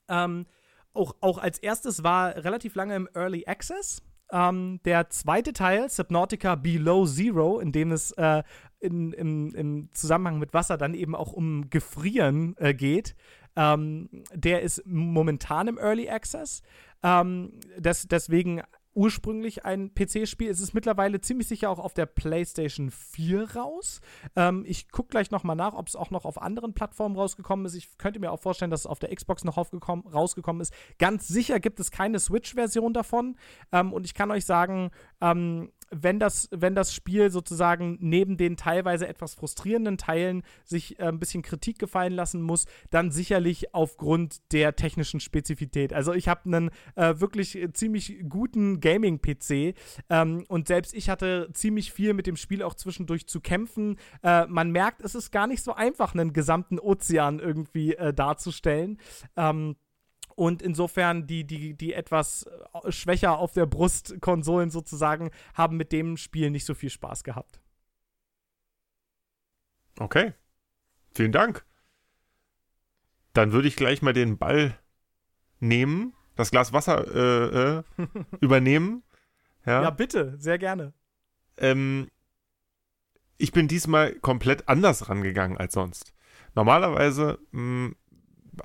Ähm, 0.10 0.46
auch, 0.94 1.16
auch 1.22 1.38
als 1.38 1.60
erstes 1.60 2.04
war 2.04 2.36
relativ 2.36 2.76
lange 2.76 2.96
im 2.96 3.10
Early 3.14 3.46
Access. 3.46 4.02
Ähm, 4.32 4.80
der 4.86 5.10
zweite 5.10 5.54
Teil, 5.54 5.90
Subnautica 5.90 6.56
Below 6.56 7.06
Zero, 7.06 7.60
in 7.60 7.72
dem 7.72 7.92
es 7.92 8.12
äh, 8.14 8.44
in, 8.80 9.14
im, 9.14 9.54
im, 9.54 9.90
Zusammenhang 9.94 10.40
mit 10.40 10.54
Wasser 10.54 10.78
dann 10.78 10.94
eben 10.94 11.16
auch 11.16 11.34
um 11.34 11.70
Gefrieren 11.70 12.56
äh, 12.58 12.74
geht, 12.74 13.16
ähm, 13.56 14.10
der 14.34 14.62
ist 14.62 14.84
momentan 14.86 15.68
im 15.68 15.78
Early 15.78 16.10
Access. 16.10 16.62
Ähm, 17.04 17.60
das, 17.80 18.08
deswegen 18.08 18.62
ursprünglich 18.94 19.66
ein 19.66 19.94
PC-Spiel. 19.94 20.50
Es 20.50 20.60
ist 20.60 20.74
mittlerweile 20.74 21.22
ziemlich 21.22 21.48
sicher 21.48 21.70
auch 21.70 21.80
auf 21.80 21.94
der 21.94 22.06
PlayStation 22.06 22.92
4 22.92 23.56
raus. 23.56 24.02
Ähm, 24.36 24.64
ich 24.68 24.90
gucke 24.90 25.10
gleich 25.10 25.32
nochmal 25.32 25.56
nach, 25.56 25.74
ob 25.74 25.88
es 25.88 25.96
auch 25.96 26.12
noch 26.12 26.26
auf 26.26 26.42
anderen 26.42 26.74
Plattformen 26.74 27.16
rausgekommen 27.16 27.66
ist. 27.66 27.76
Ich 27.76 27.98
könnte 27.98 28.20
mir 28.20 28.32
auch 28.32 28.42
vorstellen, 28.42 28.72
dass 28.72 28.82
es 28.82 28.86
auf 28.86 29.00
der 29.00 29.16
Xbox 29.16 29.44
noch 29.44 29.58
rausgekommen 29.58 30.62
ist. 30.62 30.74
Ganz 31.00 31.28
sicher 31.28 31.60
gibt 31.60 31.80
es 31.80 31.92
keine 31.92 32.20
Switch-Version 32.20 32.94
davon. 32.94 33.38
Ähm, 33.72 33.94
und 33.94 34.06
ich 34.06 34.14
kann 34.14 34.32
euch 34.32 34.46
sagen, 34.46 34.92
ähm, 35.22 35.72
wenn 35.92 36.20
das, 36.20 36.48
wenn 36.52 36.76
das 36.76 36.94
Spiel 36.94 37.30
sozusagen 37.30 37.98
neben 38.00 38.38
den 38.38 38.58
teilweise 38.58 39.08
etwas 39.08 39.36
frustrierenden 39.36 39.98
Teilen 39.98 40.44
sich 40.64 41.00
äh, 41.00 41.04
ein 41.04 41.20
bisschen 41.20 41.42
Kritik 41.42 41.80
gefallen 41.80 42.14
lassen 42.14 42.42
muss, 42.42 42.66
dann 42.90 43.12
sicherlich 43.12 43.74
aufgrund 43.74 44.52
der 44.54 44.76
technischen 44.76 45.20
Spezifität. 45.20 45.94
Also 45.94 46.14
ich 46.14 46.28
habe 46.28 46.42
einen 46.46 46.72
äh, 46.96 47.20
wirklich 47.20 47.58
ziemlich 47.74 48.24
guten 48.28 48.80
Gaming-PC 48.80 49.76
ähm, 50.10 50.46
und 50.48 50.68
selbst 50.68 50.94
ich 50.94 51.10
hatte 51.10 51.50
ziemlich 51.54 51.92
viel 51.92 52.14
mit 52.14 52.28
dem 52.28 52.38
Spiel 52.38 52.64
auch 52.64 52.76
zwischendurch 52.76 53.28
zu 53.28 53.42
kämpfen. 53.42 53.98
Äh, 54.24 54.48
man 54.48 54.72
merkt, 54.72 55.02
es 55.02 55.16
ist 55.16 55.32
gar 55.32 55.48
nicht 55.48 55.64
so 55.64 55.74
einfach, 55.74 56.14
einen 56.14 56.34
gesamten 56.34 56.80
Ozean 56.80 57.40
irgendwie 57.40 57.96
äh, 57.96 58.14
darzustellen. 58.14 58.98
Ähm, 59.36 59.76
und 60.42 60.64
insofern 60.64 61.28
die, 61.28 61.44
die, 61.46 61.76
die 61.76 61.94
etwas 61.94 62.48
äh, 62.84 62.92
schwächer 62.92 63.38
auf 63.38 63.54
der 63.54 63.68
Brust 63.68 64.20
Konsolen 64.22 64.72
sozusagen 64.72 65.30
haben 65.54 65.78
mit 65.78 65.92
dem 65.92 66.18
Spiel 66.18 66.50
nicht 66.50 66.66
so 66.66 66.74
viel 66.74 66.90
Spaß 66.90 67.24
gehabt. 67.24 67.62
Okay. 70.00 70.34
Vielen 71.14 71.32
Dank. 71.32 71.64
Dann 73.34 73.52
würde 73.52 73.68
ich 73.68 73.76
gleich 73.76 74.02
mal 74.02 74.14
den 74.14 74.40
Ball 74.40 74.76
nehmen, 75.60 76.16
das 76.36 76.50
Glas 76.50 76.74
Wasser 76.74 77.06
äh, 77.14 77.78
äh, 77.78 78.08
übernehmen. 78.42 79.04
Ja. 79.64 79.84
ja, 79.84 79.90
bitte, 79.92 80.40
sehr 80.40 80.58
gerne. 80.58 80.92
Ähm, 81.58 82.10
ich 83.38 83.52
bin 83.52 83.68
diesmal 83.68 84.16
komplett 84.16 84.68
anders 84.68 85.08
rangegangen 85.08 85.60
als 85.60 85.76
sonst. 85.76 86.16
Normalerweise 86.56 87.38
mh, 87.52 87.60
hm, 87.60 87.96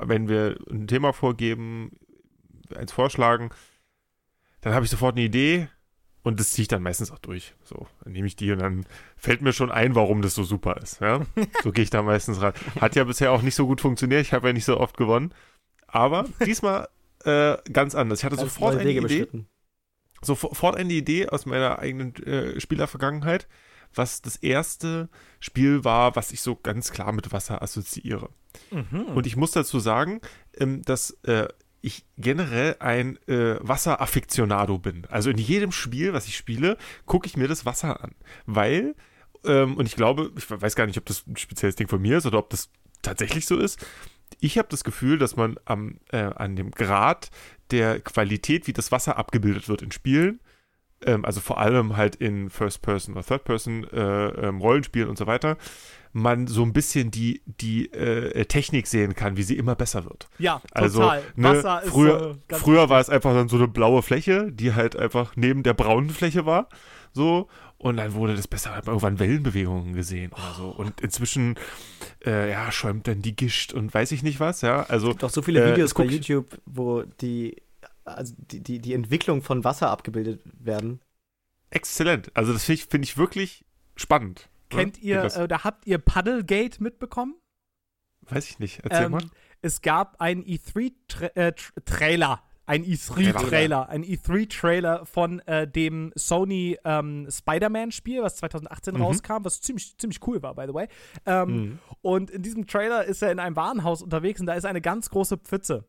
wenn 0.01 0.29
wir 0.29 0.57
ein 0.71 0.87
Thema 0.87 1.13
vorgeben, 1.13 1.93
eins 2.75 2.93
vorschlagen, 2.93 3.51
dann 4.61 4.75
habe 4.75 4.85
ich 4.85 4.91
sofort 4.91 5.17
eine 5.17 5.25
Idee 5.25 5.69
und 6.23 6.41
das 6.41 6.51
ziehe 6.51 6.63
ich 6.63 6.69
dann 6.69 6.83
meistens 6.83 7.13
auch 7.13 7.21
durch. 7.21 7.55
So, 7.63 7.87
dann 8.03 8.13
nehme 8.13 8.27
ich 8.27 8.35
die 8.35 8.51
und 8.51 8.59
dann 8.59 8.85
fällt 9.17 9.43
mir 9.43 9.53
schon 9.53 9.71
ein, 9.71 9.95
warum 9.95 10.23
das 10.23 10.35
so 10.35 10.43
super 10.43 10.77
ist. 10.83 11.01
Ja? 11.01 11.21
So 11.63 11.71
gehe 11.71 11.85
ich 11.85 11.91
da 11.91 12.03
meistens 12.03 12.41
ran. 12.41 12.53
Hat 12.81 12.97
ja 12.97 13.05
bisher 13.05 13.31
auch 13.33 13.43
nicht 13.43 13.55
so 13.55 13.67
gut 13.67 13.81
funktioniert. 13.81 14.23
Ich 14.23 14.33
habe 14.33 14.49
ja 14.49 14.53
nicht 14.53 14.65
so 14.65 14.79
oft 14.81 14.97
gewonnen. 14.97 15.33
Aber 15.87 16.25
diesmal 16.45 16.89
äh, 17.25 17.57
ganz 17.73 17.95
anders. 17.95 18.19
Ich 18.21 18.25
hatte 18.25 18.37
Ganz 18.37 18.55
sofort 18.55 18.77
eine 18.77 18.91
Idee, 18.91 19.01
beschritten. 19.01 19.47
sofort 20.21 20.77
eine 20.77 20.93
Idee 20.93 21.29
aus 21.29 21.47
meiner 21.47 21.79
eigenen 21.79 22.15
äh, 22.25 22.61
Spielervergangenheit, 22.61 23.47
was 23.97 24.23
das 24.23 24.37
erste 24.37 25.09
Spiel 25.41 25.85
war, 25.85 26.17
was 26.17 26.33
ich 26.33 26.41
so 26.41 26.57
ganz 26.57 26.93
klar 26.93 27.13
mit 27.13 27.33
Wasser 27.33 27.63
assoziiere. 27.63 28.31
Mhm. 28.71 29.07
Und 29.15 29.27
ich 29.27 29.37
muss 29.37 29.51
dazu 29.51 29.81
sagen, 29.81 30.21
ähm, 30.57 30.83
dass 30.83 31.11
äh, 31.25 31.49
ich 31.81 32.05
generell 32.19 32.77
ein 32.81 33.17
äh, 33.29 33.57
Wasser-Affiktionado 33.61 34.79
bin. 34.79 35.07
Also 35.09 35.31
in 35.31 35.39
jedem 35.39 35.73
Spiel, 35.73 36.13
was 36.13 36.27
ich 36.27 36.37
spiele, 36.37 36.79
gucke 37.05 37.27
ich 37.27 37.37
mir 37.37 37.49
das 37.49 37.65
Wasser 37.65 38.03
an. 38.03 38.15
Weil, 38.45 38.95
ähm, 39.45 39.77
und 39.77 39.87
ich 39.87 39.95
glaube, 39.95 40.33
ich 40.37 40.51
weiß 40.51 40.75
gar 40.75 40.87
nicht, 40.87 40.99
ob 40.99 41.07
das 41.07 41.27
ein 41.27 41.37
spezielles 41.37 41.77
Ding 41.77 41.89
von 41.89 42.03
mir 42.03 42.19
ist 42.19 42.27
oder 42.27 42.39
ob 42.39 42.51
das 42.51 42.71
tatsächlich 43.03 43.47
so 43.47 43.57
ist. 43.57 43.87
Ich 44.41 44.59
habe 44.59 44.69
das 44.69 44.83
Gefühl, 44.83 45.19
dass 45.19 45.37
man 45.37 45.57
am, 45.65 46.01
äh, 46.11 46.19
an 46.19 46.57
dem 46.57 46.73
Grad 46.73 47.31
der 47.71 48.01
Qualität, 48.01 48.67
wie 48.67 48.73
das 48.73 48.91
Wasser 48.91 49.17
abgebildet 49.17 49.69
wird 49.69 49.83
in 49.83 49.93
Spielen, 49.93 50.41
ähm, 51.07 51.25
also 51.25 51.41
vor 51.41 51.59
allem 51.59 51.97
halt 51.97 52.17
in 52.17 52.51
First-Person 52.51 53.15
oder 53.15 53.25
Third-Person 53.25 53.85
äh, 53.93 54.27
ähm, 54.49 54.59
Rollenspielen 54.61 55.09
und 55.09 55.17
so 55.19 55.27
weiter, 55.27 55.57
man 56.13 56.47
so 56.47 56.63
ein 56.63 56.73
bisschen 56.73 57.11
die, 57.11 57.43
die 57.61 57.93
äh, 57.93 58.45
Technik 58.47 58.87
sehen 58.87 59.15
kann, 59.15 59.37
wie 59.37 59.43
sie 59.43 59.57
immer 59.57 59.75
besser 59.75 60.05
wird. 60.05 60.29
Ja, 60.39 60.63
Also, 60.73 61.01
total. 61.03 61.23
ne, 61.37 61.49
Wasser 61.51 61.83
ist 61.83 61.91
früher, 61.91 62.31
äh, 62.31 62.35
ganz 62.49 62.63
früher 62.63 62.89
war 62.89 63.01
es 63.01 63.11
einfach 63.11 63.35
dann 63.35 63.49
so 63.49 63.57
eine 63.57 63.69
blaue 63.69 64.01
Fläche, 64.03 64.51
die 64.51 64.73
halt 64.73 64.97
einfach 64.97 65.33
neben 65.37 65.63
der 65.63 65.75
braunen 65.75 66.11
Fläche 66.11 66.47
war. 66.47 66.69
So. 67.13 67.49
Und 67.79 67.99
dann 67.99 68.15
wurde 68.15 68.35
das 68.35 68.49
besser, 68.49 68.75
hat 68.75 68.87
man 68.87 68.95
irgendwann 68.95 69.19
Wellenbewegungen 69.19 69.93
gesehen 69.95 70.33
oder 70.33 70.55
so. 70.57 70.69
Und 70.71 71.03
inzwischen, 71.03 71.57
äh, 72.25 72.51
ja, 72.51 72.73
schäumt 72.73 73.07
dann 73.07 73.21
die 73.21 73.37
Gischt 73.37 73.75
und 73.75 73.93
weiß 73.93 74.13
ich 74.13 74.23
nicht 74.23 74.41
was, 74.41 74.63
ja. 74.63 74.85
Also, 74.85 75.13
Doch 75.13 75.29
so 75.29 75.43
viele 75.43 75.63
Äh, 75.63 75.73
Videos 75.73 75.93
das 75.93 75.99
bei 76.07 76.11
YouTube, 76.11 76.59
wo 76.65 77.03
die, 77.21 77.57
also 78.07 78.35
die, 78.39 78.63
die, 78.63 78.79
die 78.81 78.95
Entwicklung 78.95 79.43
von 79.43 79.65
Wasser 79.65 79.91
abgebildet 79.91 80.43
werden. 80.59 81.01
exzellent. 81.71 82.31
Also, 82.35 82.53
das 82.53 82.65
finde 82.65 82.81
ich, 82.81 82.87
find 82.87 83.05
ich 83.05 83.17
wirklich 83.19 83.65
spannend. 83.97 84.49
ne? 84.73 84.79
Kennt 84.79 84.99
ihr, 84.99 85.23
Das, 85.23 85.37
äh, 85.37 85.43
oder 85.43 85.65
habt 85.65 85.87
ihr 85.87 85.99
Puddlegate 85.99 86.83
mitbekommen? 86.83 87.35
weiß 88.29 88.49
ich 88.51 88.59
nicht. 88.59 88.81
Erzähl 88.85 89.07
Ähm, 89.07 89.13
mal. 89.13 89.23
Es 89.63 89.81
gab 89.83 90.21
einen 90.21 90.45
E3-Trailer. 90.45 92.43
Ein 92.69 92.85
E3-Trailer. 92.85 93.89
Ein 93.89 94.03
E3-Trailer 94.05 95.07
von 95.07 95.39
äh, 95.47 95.69
dem 95.69 96.13
Sony 96.17 96.77
ähm, 96.85 97.29
Spider-Man-Spiel, 97.31 98.23
was 98.23 98.37
2018 98.37 98.95
Mhm. 98.95 99.03
rauskam, 99.03 99.45
was 99.45 99.61
ziemlich, 99.61 99.97
ziemlich 99.99 100.19
cool 100.27 100.43
war, 100.43 100.55
by 100.57 100.65
the 100.67 100.75
way. 100.75 100.89
Ähm, 101.27 101.49
Mhm. 101.49 101.79
Und 102.03 102.31
in 102.31 102.43
diesem 102.43 102.67
Trailer 102.67 103.05
ist 103.05 103.23
er 103.23 103.31
in 103.31 103.39
einem 103.39 103.55
Warenhaus 103.55 104.03
unterwegs 104.03 104.41
und 104.41 104.47
da 104.47 104.55
ist 104.55 104.65
eine 104.67 104.81
ganz 104.81 105.11
große 105.11 105.37
Pfütze. 105.39 105.85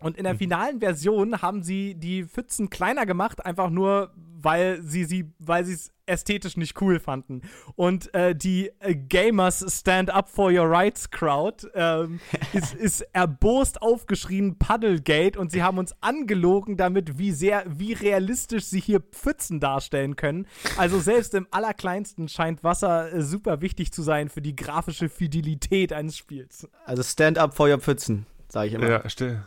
Und 0.00 0.16
in 0.16 0.24
der 0.24 0.34
Mhm. 0.34 0.38
finalen 0.38 0.80
Version 0.80 1.40
haben 1.40 1.62
sie 1.62 1.94
die 1.94 2.24
Pfützen 2.24 2.68
kleiner 2.68 3.06
gemacht, 3.06 3.44
einfach 3.46 3.70
nur, 3.70 4.12
weil 4.16 4.82
sie 4.82 5.04
sie, 5.04 5.32
weil 5.38 5.64
sie 5.64 5.74
es 5.74 5.90
ästhetisch 6.06 6.58
nicht 6.58 6.78
cool 6.82 7.00
fanden. 7.00 7.40
Und 7.76 8.12
äh, 8.12 8.34
die 8.36 8.70
äh, 8.80 8.94
Gamers 8.94 9.64
Stand 9.78 10.10
Up 10.10 10.28
for 10.28 10.50
Your 10.50 10.68
Rights 10.68 11.10
Crowd 11.10 11.66
ähm, 11.74 12.20
ist, 12.52 12.74
ist 12.74 13.00
erbost 13.14 13.80
aufgeschrien 13.80 14.58
Puddlegate 14.58 15.38
und 15.38 15.50
sie 15.50 15.62
haben 15.62 15.78
uns 15.78 15.94
angelogen 16.02 16.76
damit, 16.76 17.16
wie 17.16 17.32
sehr, 17.32 17.64
wie 17.66 17.94
realistisch 17.94 18.64
sie 18.64 18.80
hier 18.80 19.00
Pfützen 19.00 19.60
darstellen 19.60 20.16
können. 20.16 20.46
Also 20.76 20.98
selbst 20.98 21.32
im 21.32 21.46
allerkleinsten 21.52 22.28
scheint 22.28 22.62
Wasser 22.64 23.10
äh, 23.12 23.22
super 23.22 23.62
wichtig 23.62 23.92
zu 23.92 24.02
sein 24.02 24.28
für 24.28 24.42
die 24.42 24.56
grafische 24.56 25.08
Fidelität 25.08 25.94
eines 25.94 26.18
Spiels. 26.18 26.68
Also 26.84 27.02
stand 27.02 27.38
up 27.38 27.54
for 27.56 27.70
your 27.70 27.78
Pfützen, 27.78 28.26
sage 28.50 28.68
ich 28.68 28.74
immer. 28.74 28.90
Ja, 28.90 29.08
stell. 29.08 29.46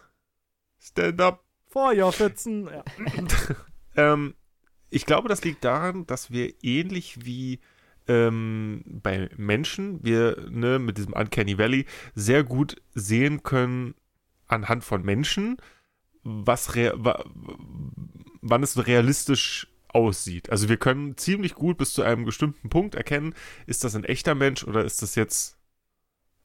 Stand 0.79 1.21
up. 1.21 1.43
For 1.69 1.93
your 1.93 2.11
Pfützen. 2.11 2.67
Ja. 2.67 2.83
Ähm, 3.99 4.35
ich 4.91 5.07
glaube, 5.07 5.27
das 5.27 5.43
liegt 5.43 5.65
daran, 5.65 6.05
dass 6.05 6.29
wir 6.29 6.53
ähnlich 6.63 7.25
wie 7.25 7.59
ähm, 8.07 8.83
bei 8.85 9.29
Menschen, 9.35 10.03
wir 10.03 10.47
ne, 10.49 10.79
mit 10.79 10.97
diesem 10.97 11.13
Uncanny 11.13 11.57
Valley 11.57 11.85
sehr 12.15 12.43
gut 12.43 12.81
sehen 12.93 13.43
können 13.43 13.95
anhand 14.47 14.83
von 14.83 15.03
Menschen, 15.03 15.57
was 16.23 16.75
wa 16.75 17.25
wann 18.41 18.63
es 18.63 18.85
realistisch 18.85 19.67
aussieht. 19.89 20.49
Also 20.49 20.69
wir 20.69 20.77
können 20.77 21.17
ziemlich 21.17 21.55
gut 21.55 21.77
bis 21.77 21.93
zu 21.93 22.03
einem 22.03 22.23
bestimmten 22.23 22.69
Punkt 22.69 22.95
erkennen, 22.95 23.33
ist 23.65 23.83
das 23.83 23.95
ein 23.95 24.03
echter 24.03 24.35
Mensch 24.35 24.63
oder 24.63 24.85
ist 24.85 25.01
das 25.01 25.15
jetzt 25.15 25.56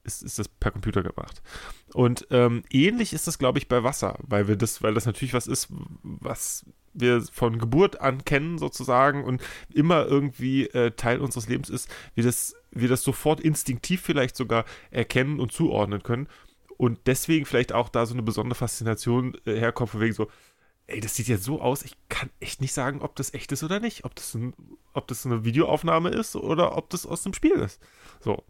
ist, 0.03 0.21
ist 0.23 0.39
das 0.39 0.47
per 0.47 0.71
Computer 0.71 1.03
gemacht. 1.03 1.41
Und 1.93 2.27
ähm, 2.31 2.63
ähnlich 2.69 3.13
ist 3.13 3.27
das, 3.27 3.37
glaube 3.37 3.59
ich, 3.59 3.67
bei 3.67 3.83
Wasser, 3.83 4.17
weil 4.21 4.47
wir 4.47 4.55
das, 4.55 4.81
weil 4.83 4.93
das 4.93 5.05
natürlich 5.05 5.33
was 5.33 5.47
ist, 5.47 5.69
was 6.03 6.65
wir 6.93 7.21
von 7.21 7.57
Geburt 7.57 8.01
an 8.01 8.23
kennen 8.23 8.57
sozusagen 8.57 9.23
und 9.23 9.41
immer 9.73 10.05
irgendwie 10.05 10.67
äh, 10.67 10.91
Teil 10.91 11.19
unseres 11.19 11.47
Lebens 11.47 11.69
ist, 11.69 11.89
wir 12.15 12.23
das, 12.23 12.55
wir 12.71 12.87
das 12.87 13.03
sofort 13.03 13.39
instinktiv 13.39 14.01
vielleicht 14.01 14.35
sogar 14.35 14.65
erkennen 14.91 15.39
und 15.39 15.51
zuordnen 15.51 16.03
können. 16.03 16.27
Und 16.77 16.99
deswegen 17.05 17.45
vielleicht 17.45 17.71
auch 17.71 17.89
da 17.89 18.05
so 18.05 18.13
eine 18.13 18.23
besondere 18.23 18.55
Faszination 18.55 19.37
äh, 19.45 19.55
herkommt, 19.55 19.91
von 19.91 20.01
wegen 20.01 20.13
so, 20.13 20.29
ey, 20.87 20.99
das 20.99 21.15
sieht 21.15 21.27
jetzt 21.27 21.43
so 21.43 21.61
aus, 21.61 21.83
ich 21.83 21.95
kann 22.09 22.29
echt 22.39 22.61
nicht 22.61 22.73
sagen, 22.73 23.01
ob 23.01 23.15
das 23.15 23.33
echt 23.33 23.51
ist 23.51 23.63
oder 23.63 23.79
nicht, 23.79 24.05
ob 24.05 24.15
das, 24.15 24.33
ein, 24.33 24.53
ob 24.93 25.07
das 25.07 25.25
eine 25.25 25.45
Videoaufnahme 25.45 26.09
ist 26.09 26.35
oder 26.35 26.77
ob 26.77 26.89
das 26.89 27.05
aus 27.05 27.23
dem 27.23 27.33
Spiel 27.33 27.53
ist. 27.53 27.81
So. 28.19 28.43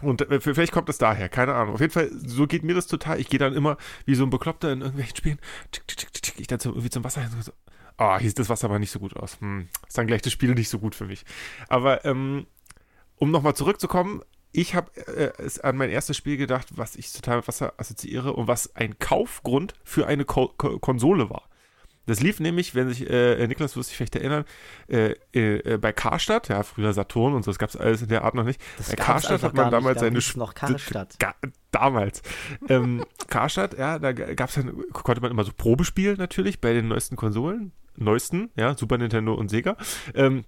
Und 0.00 0.22
äh, 0.22 0.40
vielleicht 0.40 0.72
kommt 0.72 0.88
das 0.88 0.98
daher, 0.98 1.28
keine 1.28 1.54
Ahnung. 1.54 1.74
Auf 1.74 1.80
jeden 1.80 1.92
Fall, 1.92 2.10
so 2.12 2.46
geht 2.46 2.62
mir 2.62 2.74
das 2.74 2.86
total. 2.86 3.20
Ich 3.20 3.28
gehe 3.28 3.38
dann 3.38 3.54
immer 3.54 3.76
wie 4.06 4.14
so 4.14 4.24
ein 4.24 4.30
Bekloppter 4.30 4.72
in 4.72 4.80
irgendwelchen 4.80 5.16
Spielen. 5.16 5.38
Tick, 5.72 5.86
tick, 5.86 5.98
tick, 5.98 6.22
tick, 6.22 6.40
ich 6.40 6.46
dann 6.46 6.60
so, 6.60 6.70
irgendwie 6.70 6.90
zum 6.90 7.04
Wasser 7.04 7.22
hin. 7.22 7.30
So, 7.40 7.52
ah, 7.96 8.18
hier 8.18 8.28
sieht 8.28 8.38
das 8.38 8.48
Wasser 8.48 8.66
aber 8.66 8.78
nicht 8.78 8.90
so 8.90 8.98
gut 8.98 9.16
aus. 9.16 9.40
Hm, 9.40 9.68
ist 9.86 9.98
dann 9.98 10.06
gleich 10.06 10.22
das 10.22 10.32
Spiel 10.32 10.54
nicht 10.54 10.68
so 10.68 10.78
gut 10.78 10.94
für 10.94 11.06
mich. 11.06 11.24
Aber 11.68 12.04
ähm, 12.04 12.46
um 13.16 13.30
nochmal 13.30 13.54
zurückzukommen, 13.54 14.22
ich 14.52 14.74
habe 14.74 14.90
äh, 14.96 15.32
an 15.62 15.76
mein 15.76 15.90
erstes 15.90 16.16
Spiel 16.16 16.36
gedacht, 16.36 16.68
was 16.76 16.96
ich 16.96 17.12
total 17.12 17.36
mit 17.36 17.48
Wasser 17.48 17.74
assoziiere 17.76 18.32
und 18.32 18.48
was 18.48 18.74
ein 18.74 18.98
Kaufgrund 18.98 19.74
für 19.84 20.06
eine 20.06 20.24
Ko 20.24 20.48
Ko 20.56 20.78
Konsole 20.78 21.30
war. 21.30 21.49
Das 22.10 22.20
lief 22.20 22.40
nämlich, 22.40 22.74
wenn 22.74 22.88
sich, 22.88 23.08
äh, 23.08 23.46
Niklas 23.46 23.76
wirst 23.76 23.90
dich 23.90 23.96
vielleicht 23.96 24.16
erinnern, 24.16 24.44
äh, 24.88 25.14
äh, 25.32 25.78
bei 25.78 25.92
Karstadt, 25.92 26.48
ja, 26.48 26.64
früher 26.64 26.92
Saturn 26.92 27.34
und 27.34 27.44
so, 27.44 27.52
das 27.52 27.58
gab 27.60 27.68
es 27.68 27.76
alles 27.76 28.02
in 28.02 28.08
der 28.08 28.24
Art 28.24 28.34
noch 28.34 28.42
nicht. 28.42 28.60
Das 28.78 28.88
bei 28.88 28.96
gab's 28.96 29.06
Karstadt 29.06 29.42
hat 29.44 29.54
man 29.54 29.70
damals 29.70 29.94
nicht, 29.94 30.00
seine 30.00 30.16
hieß 30.16 30.34
noch 30.34 30.54
Karstadt. 30.54 31.20
Ga 31.20 31.36
damals. 31.70 32.22
ähm, 32.68 33.04
Karstadt, 33.28 33.78
ja, 33.78 34.00
da 34.00 34.12
gab 34.12 34.48
es 34.48 34.56
dann, 34.56 34.72
konnte 34.92 35.20
man 35.20 35.30
immer 35.30 35.44
so 35.44 35.52
Probespielen 35.56 36.16
natürlich 36.16 36.60
bei 36.60 36.72
den 36.72 36.88
neuesten 36.88 37.14
Konsolen. 37.14 37.70
Neuesten, 37.96 38.50
ja, 38.56 38.76
Super 38.76 38.98
Nintendo 38.98 39.34
und 39.34 39.48
Sega. 39.48 39.76
Ähm, 40.14 40.42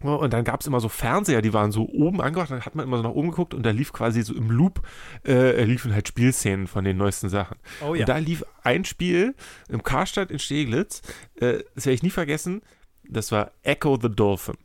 und 0.00 0.32
dann 0.32 0.44
gab 0.44 0.60
es 0.60 0.66
immer 0.66 0.80
so 0.80 0.88
Fernseher, 0.88 1.42
die 1.42 1.52
waren 1.52 1.72
so 1.72 1.88
oben 1.88 2.20
angebracht, 2.20 2.50
dann 2.50 2.64
hat 2.64 2.74
man 2.74 2.86
immer 2.86 2.98
so 2.98 3.02
nach 3.02 3.10
oben 3.10 3.30
geguckt 3.30 3.54
und 3.54 3.62
da 3.64 3.70
lief 3.70 3.92
quasi 3.92 4.22
so 4.22 4.34
im 4.34 4.50
Loop, 4.50 4.82
äh, 5.26 5.64
liefen 5.64 5.94
halt 5.94 6.08
Spielszenen 6.08 6.66
von 6.66 6.84
den 6.84 6.96
neuesten 6.96 7.28
Sachen. 7.28 7.56
Oh 7.80 7.94
ja. 7.94 8.00
Und 8.00 8.08
da 8.08 8.18
lief 8.18 8.44
ein 8.62 8.84
Spiel 8.84 9.34
im 9.68 9.82
Karstadt 9.82 10.30
in 10.30 10.38
Steglitz, 10.38 11.02
äh, 11.36 11.64
das 11.74 11.86
werde 11.86 11.94
ich 11.94 12.02
nie 12.02 12.10
vergessen, 12.10 12.62
das 13.08 13.32
war 13.32 13.52
Echo 13.62 13.98
the 14.00 14.10
Dolphin. 14.10 14.56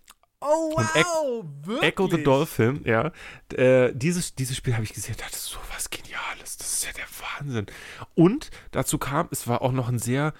oh 0.41 0.73
wow, 0.75 1.45
wirklich? 1.63 1.89
Echo 1.89 2.07
the 2.07 2.23
Dolphin, 2.23 2.81
ja. 2.83 3.11
Äh, 3.53 3.93
dieses, 3.93 4.35
dieses 4.35 4.57
Spiel 4.57 4.73
habe 4.73 4.83
ich 4.83 4.93
gesehen, 4.93 5.15
dachte, 5.17 5.37
so 5.37 5.57
was 5.73 5.89
Geniales, 5.89 6.57
das 6.57 6.73
ist 6.73 6.85
ja 6.85 6.91
der 6.93 7.05
Wahnsinn. 7.39 7.67
Und 8.15 8.51
dazu 8.71 8.97
kam, 8.97 9.29
es 9.31 9.47
war 9.47 9.61
auch 9.61 9.71
noch 9.71 9.87
ein 9.87 9.99
sehr, 9.99 10.33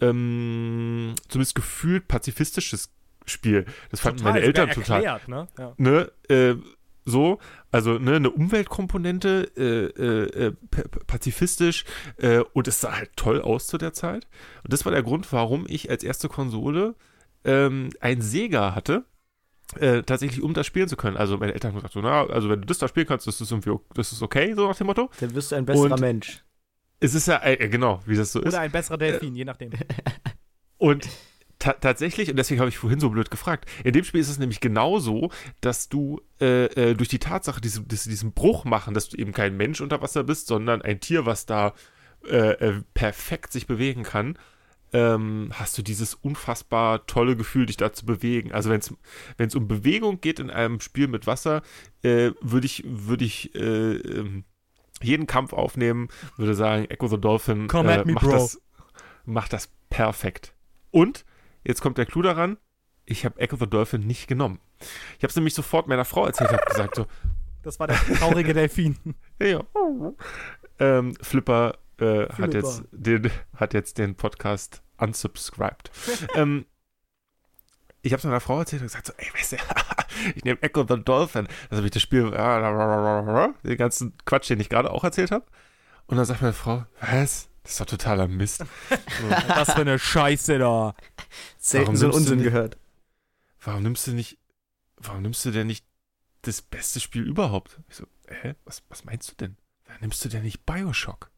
ähm, 0.00 1.14
zumindest 1.28 1.54
gefühlt 1.54 2.08
pazifistisches 2.08 2.90
Spiel. 3.28 3.64
Das 3.90 4.00
fanden 4.00 4.18
Total, 4.18 4.32
meine 4.34 4.44
Eltern 4.44 4.68
sogar 4.70 4.74
total. 4.84 5.04
erklärt, 5.04 5.28
ne? 5.28 5.48
Ja. 5.58 5.74
Ne, 5.76 6.12
äh, 6.28 6.54
so, 7.04 7.38
also 7.70 7.98
ne, 7.98 8.16
eine 8.16 8.30
Umweltkomponente, 8.30 9.50
äh, 9.56 10.02
äh, 10.02 10.46
äh, 10.48 10.52
pa- 10.70 10.82
pazifistisch 11.06 11.84
äh, 12.18 12.40
und 12.52 12.68
es 12.68 12.80
sah 12.80 12.96
halt 12.96 13.10
toll 13.16 13.40
aus 13.40 13.66
zu 13.66 13.78
der 13.78 13.92
Zeit. 13.94 14.26
Und 14.62 14.72
das 14.72 14.84
war 14.84 14.92
der 14.92 15.02
Grund, 15.02 15.32
warum 15.32 15.64
ich 15.68 15.88
als 15.90 16.04
erste 16.04 16.28
Konsole 16.28 16.94
ähm, 17.44 17.90
ein 18.00 18.20
Sega 18.20 18.74
hatte. 18.74 19.04
Äh, 19.78 20.02
tatsächlich, 20.02 20.42
um 20.42 20.54
das 20.54 20.66
spielen 20.66 20.88
zu 20.88 20.96
können. 20.96 21.18
Also 21.18 21.36
meine 21.36 21.52
Eltern 21.52 21.72
haben 21.72 21.76
gesagt, 21.76 21.92
so, 21.92 22.00
na, 22.00 22.24
also 22.26 22.48
wenn 22.48 22.60
du 22.62 22.66
das 22.66 22.78
da 22.78 22.88
spielen 22.88 23.06
kannst, 23.06 23.26
das 23.26 23.38
ist 23.40 23.50
irgendwie, 23.50 23.74
das 23.94 24.12
ist 24.12 24.22
okay, 24.22 24.54
so 24.54 24.66
nach 24.66 24.76
dem 24.76 24.86
Motto. 24.86 25.10
Dann 25.20 25.34
wirst 25.34 25.52
du 25.52 25.56
ein 25.56 25.66
besserer 25.66 25.92
Und- 25.92 26.00
Mensch. 26.00 26.42
Es 27.00 27.14
ist 27.14 27.28
ja, 27.28 27.40
äh, 27.44 27.68
genau, 27.68 28.00
wie 28.06 28.16
das 28.16 28.32
so 28.32 28.40
ist. 28.40 28.48
Oder 28.48 28.60
ein 28.60 28.72
besserer 28.72 28.98
Delfin, 28.98 29.34
je 29.34 29.44
nachdem. 29.44 29.70
Und 30.78 31.06
ta 31.58 31.72
tatsächlich, 31.74 32.30
und 32.30 32.36
deswegen 32.36 32.60
habe 32.60 32.68
ich 32.68 32.78
vorhin 32.78 33.00
so 33.00 33.10
blöd 33.10 33.30
gefragt, 33.30 33.68
in 33.84 33.92
dem 33.92 34.04
Spiel 34.04 34.20
ist 34.20 34.28
es 34.28 34.38
nämlich 34.38 34.60
genauso, 34.60 35.30
dass 35.60 35.88
du 35.88 36.20
äh, 36.40 36.66
äh, 36.66 36.94
durch 36.94 37.08
die 37.08 37.18
Tatsache, 37.18 37.60
dass 37.60 37.74
sie 37.74 38.10
diesen 38.10 38.32
Bruch 38.32 38.64
machen, 38.64 38.94
dass 38.94 39.08
du 39.08 39.16
eben 39.16 39.32
kein 39.32 39.56
Mensch 39.56 39.80
unter 39.80 40.00
Wasser 40.00 40.24
bist, 40.24 40.46
sondern 40.46 40.82
ein 40.82 41.00
Tier, 41.00 41.26
was 41.26 41.46
da 41.46 41.74
äh, 42.26 42.52
äh, 42.52 42.82
perfekt 42.94 43.52
sich 43.52 43.66
bewegen 43.66 44.02
kann, 44.02 44.38
ähm, 44.92 45.50
hast 45.52 45.76
du 45.76 45.82
dieses 45.82 46.14
unfassbar 46.14 47.06
tolle 47.06 47.36
Gefühl, 47.36 47.66
dich 47.66 47.76
da 47.76 47.92
zu 47.92 48.06
bewegen. 48.06 48.52
Also 48.52 48.70
wenn 48.70 48.80
es 49.38 49.54
um 49.54 49.68
Bewegung 49.68 50.20
geht 50.20 50.38
in 50.38 50.50
einem 50.50 50.80
Spiel 50.80 51.08
mit 51.08 51.26
Wasser, 51.26 51.62
äh, 52.02 52.30
würde 52.40 52.66
ich, 52.66 52.84
würde 52.86 53.24
ich 53.24 53.54
äh, 53.54 53.96
ähm, 53.96 54.44
jeden 55.02 55.26
Kampf 55.26 55.52
aufnehmen, 55.52 56.08
würde 56.36 56.54
sagen, 56.54 56.86
Echo 56.86 57.08
the 57.08 57.20
Dolphin 57.20 57.68
Come 57.68 57.92
at 57.92 58.06
me, 58.06 58.12
macht, 58.12 58.24
bro. 58.24 58.32
Das, 58.32 58.60
macht 59.24 59.52
das 59.52 59.70
perfekt. 59.90 60.54
Und, 60.90 61.24
jetzt 61.68 61.80
kommt 61.82 61.98
der 61.98 62.06
Clou 62.06 62.22
daran, 62.22 62.56
ich 63.04 63.24
habe 63.24 63.38
Echo 63.40 63.56
the 63.56 63.66
Dolphin 63.68 64.06
nicht 64.06 64.26
genommen. 64.26 64.58
Ich 65.18 65.22
habe 65.22 65.28
es 65.28 65.36
nämlich 65.36 65.54
sofort 65.54 65.86
meiner 65.86 66.04
Frau 66.04 66.26
erzählt, 66.26 66.50
habe 66.50 66.64
gesagt 66.64 66.96
so, 66.96 67.06
Das 67.62 67.78
war 67.78 67.86
der 67.86 67.96
traurige 67.96 68.54
Delfin. 68.54 68.96
ja. 69.42 69.62
Ähm, 70.78 71.14
Flipper, 71.20 71.78
äh, 72.00 72.22
Hat, 72.22 72.34
Flipper. 72.34 72.56
jetzt 72.58 72.82
den, 72.90 73.30
hat 73.54 73.74
jetzt 73.74 73.98
den 73.98 74.14
Podcast 74.14 74.82
unsubscribed. 74.98 75.90
ähm, 76.34 76.66
ich 78.02 78.12
habe 78.12 78.18
es 78.18 78.24
meiner 78.24 78.40
Frau 78.40 78.60
erzählt 78.60 78.82
und 78.82 78.88
gesagt 78.88 79.06
so, 79.06 79.12
ey, 79.16 79.26
weißt 79.34 79.52
du, 79.52 79.56
ich 80.36 80.44
nehme 80.44 80.62
Echo 80.62 80.86
the 80.88 81.02
Dolphin. 81.02 81.48
Das 81.68 81.78
habe 81.78 81.86
ich 81.86 81.92
das 81.92 82.02
Spiel, 82.02 82.30
den 82.30 83.76
ganzen 83.76 84.16
Quatsch, 84.24 84.48
den 84.48 84.60
ich 84.60 84.68
gerade 84.68 84.90
auch 84.90 85.04
erzählt 85.04 85.30
habe. 85.30 85.44
Und 86.06 86.16
dann 86.16 86.24
sagt 86.24 86.40
meine 86.40 86.54
Frau, 86.54 86.84
was? 87.00 87.47
Das 87.68 87.74
ist 87.74 87.80
doch 87.80 87.86
totaler 87.86 88.28
Mist. 88.28 88.64
Was 89.48 89.72
für 89.72 89.82
eine 89.82 89.98
Scheiße 89.98 90.58
da. 90.58 90.94
Selten 91.58 91.96
so 91.98 92.08
Unsinn 92.10 92.36
nicht- 92.38 92.44
gehört. 92.44 92.78
warum 93.60 93.82
nimmst 93.82 94.06
du 94.06 94.12
nicht, 94.12 94.38
warum 94.96 95.20
nimmst 95.20 95.44
du 95.44 95.50
denn 95.50 95.66
nicht 95.66 95.84
das 96.42 96.62
beste 96.62 96.98
Spiel 96.98 97.24
überhaupt? 97.24 97.78
Ich 97.90 97.96
so, 97.96 98.06
hä? 98.26 98.54
Was, 98.64 98.82
was 98.88 99.04
meinst 99.04 99.30
du 99.32 99.34
denn? 99.34 99.56
Warum 99.84 100.00
nimmst 100.00 100.24
du 100.24 100.30
denn 100.30 100.44
nicht 100.44 100.64
Bioshock? 100.64 101.30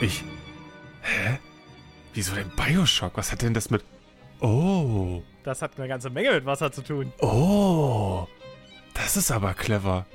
Und 0.00 0.06
ich, 0.06 0.22
hä? 1.02 1.38
Wieso 2.14 2.34
denn 2.34 2.50
Bioshock? 2.56 3.16
Was 3.16 3.32
hat 3.32 3.42
denn 3.42 3.54
das 3.54 3.70
mit... 3.70 3.84
Oh, 4.40 5.22
Das 5.42 5.62
hat 5.62 5.76
eine 5.78 5.88
ganze 5.88 6.10
Menge 6.10 6.30
mit 6.32 6.46
Wasser 6.46 6.70
zu 6.70 6.82
tun. 6.82 7.12
oh, 7.20 8.26
das 8.94 9.16
ist 9.16 9.30
aber 9.32 9.54
clever. 9.54 10.06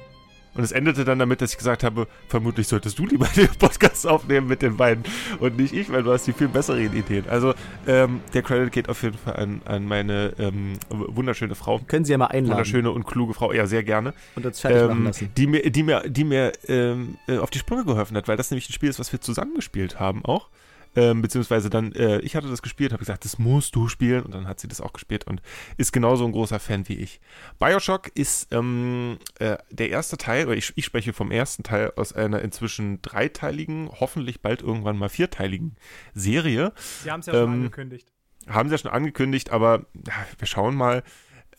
Und 0.56 0.64
es 0.64 0.72
endete 0.72 1.04
dann 1.04 1.18
damit, 1.20 1.42
dass 1.42 1.52
ich 1.52 1.58
gesagt 1.58 1.84
habe, 1.84 2.08
vermutlich 2.28 2.68
solltest 2.68 3.00
du 3.00 3.06
lieber 3.06 3.28
den 3.36 3.48
Podcast 3.60 4.06
aufnehmen 4.08 4.48
mit 4.48 4.62
den 4.62 4.78
beiden 4.78 5.04
und 5.40 5.58
nicht 5.58 5.74
ich, 5.74 5.92
weil 5.92 6.04
du 6.04 6.12
hast 6.12 6.26
die 6.28 6.34
viel 6.34 6.48
besseren 6.48 6.94
Ideen. 6.94 7.26
Also 7.28 7.54
ähm, 7.88 8.22
der 8.34 8.44
Credit 8.44 8.72
geht 8.72 8.90
auf 8.90 9.02
jeden 9.04 9.18
Fall 9.18 9.36
an, 9.38 9.62
an 9.66 9.86
meine 9.86 10.34
ähm, 10.38 10.74
wunderschöne 10.90 11.56
Frau. 11.56 11.80
Können 11.88 12.06
Sie 12.06 12.12
ja 12.12 12.18
mal 12.18 12.28
einladen 12.28 12.52
Wunderschöne 12.54 12.92
und 12.92 13.06
kluge 13.06 13.34
Frau, 13.34 13.52
ja, 13.52 13.66
sehr 13.66 13.84
gerne. 13.84 14.14
und 14.36 14.46
uns 14.46 14.60
fertig 14.60 14.82
machen 14.84 14.98
Ähm, 15.00 15.06
lassen. 15.06 15.32
die 15.36 15.48
mir, 15.48 15.70
die 15.70 15.84
mir, 15.84 16.04
die 16.08 16.24
mir 16.24 16.52
ähm, 16.68 17.18
äh, 17.28 17.38
auf 17.38 17.50
die 17.50 17.60
Sprünge 17.60 17.86
geholfen 17.86 18.16
hat, 18.16 18.28
weil 18.28 18.38
das 18.38 18.52
nämlich 18.52 18.70
ein 18.70 18.74
Spiel 18.74 18.90
ist, 18.90 19.00
was 19.00 19.12
wir 19.12 19.22
zusammengespielt 19.22 20.00
haben 20.00 20.24
auch. 20.26 20.50
Ähm, 20.96 21.22
beziehungsweise 21.22 21.70
dann, 21.70 21.92
äh, 21.94 22.20
ich 22.20 22.36
hatte 22.36 22.48
das 22.50 22.62
gespielt, 22.62 22.92
habe 22.92 23.00
gesagt, 23.00 23.26
das 23.26 23.40
musst 23.40 23.76
du 23.76 23.88
spielen 23.88 24.24
und 24.24 24.34
dann 24.34 24.48
hat 24.48 24.60
sie 24.60 24.68
das 24.68 24.80
auch 24.80 24.94
gespielt 24.94 25.26
und 25.26 25.42
ist 25.78 25.92
genauso 25.92 26.26
ein 26.26 26.32
großer 26.32 26.60
Fan 26.60 26.88
wie 26.88 26.96
ich. 26.96 27.20
Bioshock 27.60 28.10
ist 28.16 28.54
ähm, 28.54 29.18
äh, 29.40 29.58
der 29.72 29.90
erste 29.90 30.18
Teil, 30.18 30.46
oder 30.46 30.56
ich, 30.56 30.72
ich 30.76 30.86
spreche 30.86 31.14
vom 31.14 31.32
ersten 31.32 31.64
Teil 31.64 31.94
aus 31.96 32.14
einer 32.14 32.42
inzwischen 32.42 33.02
dreiteiligen, 33.02 33.90
hoffentlich 34.00 34.42
bald 34.42 34.62
irgendwann 34.62 34.98
mal 34.98 35.10
vierteiligen 35.10 35.76
Serie. 36.14 36.74
Sie 37.04 37.12
haben 37.12 37.22
es 37.22 37.26
ja 37.26 37.34
schon 37.34 37.44
Ähm, 37.44 37.52
angekündigt. 37.54 38.12
Haben 38.48 38.70
sie 38.70 38.74
ja 38.76 38.80
schon 38.80 38.92
angekündigt, 38.92 39.52
aber 39.52 39.86
ja, 40.06 40.14
wir 40.38 40.48
schauen 40.48 40.76
mal. 40.76 41.04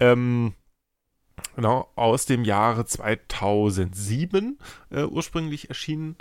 Ähm, 0.01 0.55
genau, 1.57 1.91
aus 1.97 2.27
dem 2.27 2.45
Jahre 2.45 2.85
2007 2.85 4.59
äh, 4.91 5.05
ursprünglich 5.05 5.69
erschienen. 5.69 6.17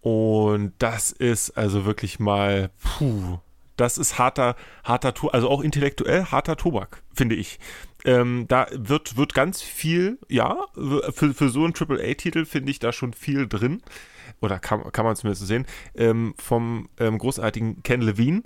Und 0.00 0.72
das 0.78 1.12
ist 1.12 1.50
also 1.50 1.84
wirklich 1.84 2.18
mal, 2.18 2.70
puh, 2.82 3.38
das 3.76 3.98
ist 3.98 4.18
harter, 4.18 4.56
harter, 4.84 5.14
also 5.32 5.48
auch 5.48 5.62
intellektuell 5.62 6.26
harter 6.26 6.56
Tobak, 6.56 7.02
finde 7.14 7.34
ich. 7.34 7.58
Ähm, 8.04 8.46
da 8.48 8.66
wird, 8.72 9.16
wird 9.16 9.34
ganz 9.34 9.62
viel, 9.62 10.18
ja, 10.28 10.56
für, 10.74 11.34
für 11.34 11.48
so 11.48 11.64
einen 11.64 11.74
AAA-Titel 11.74 12.44
finde 12.44 12.70
ich 12.70 12.78
da 12.78 12.92
schon 12.92 13.12
viel 13.12 13.46
drin. 13.46 13.82
Oder 14.40 14.58
kann, 14.58 14.90
kann 14.92 15.04
man 15.04 15.16
zumindest 15.16 15.46
sehen. 15.46 15.66
Ähm, 15.94 16.34
vom 16.38 16.88
ähm, 16.98 17.18
großartigen 17.18 17.82
Ken 17.82 18.00
Levine, 18.00 18.42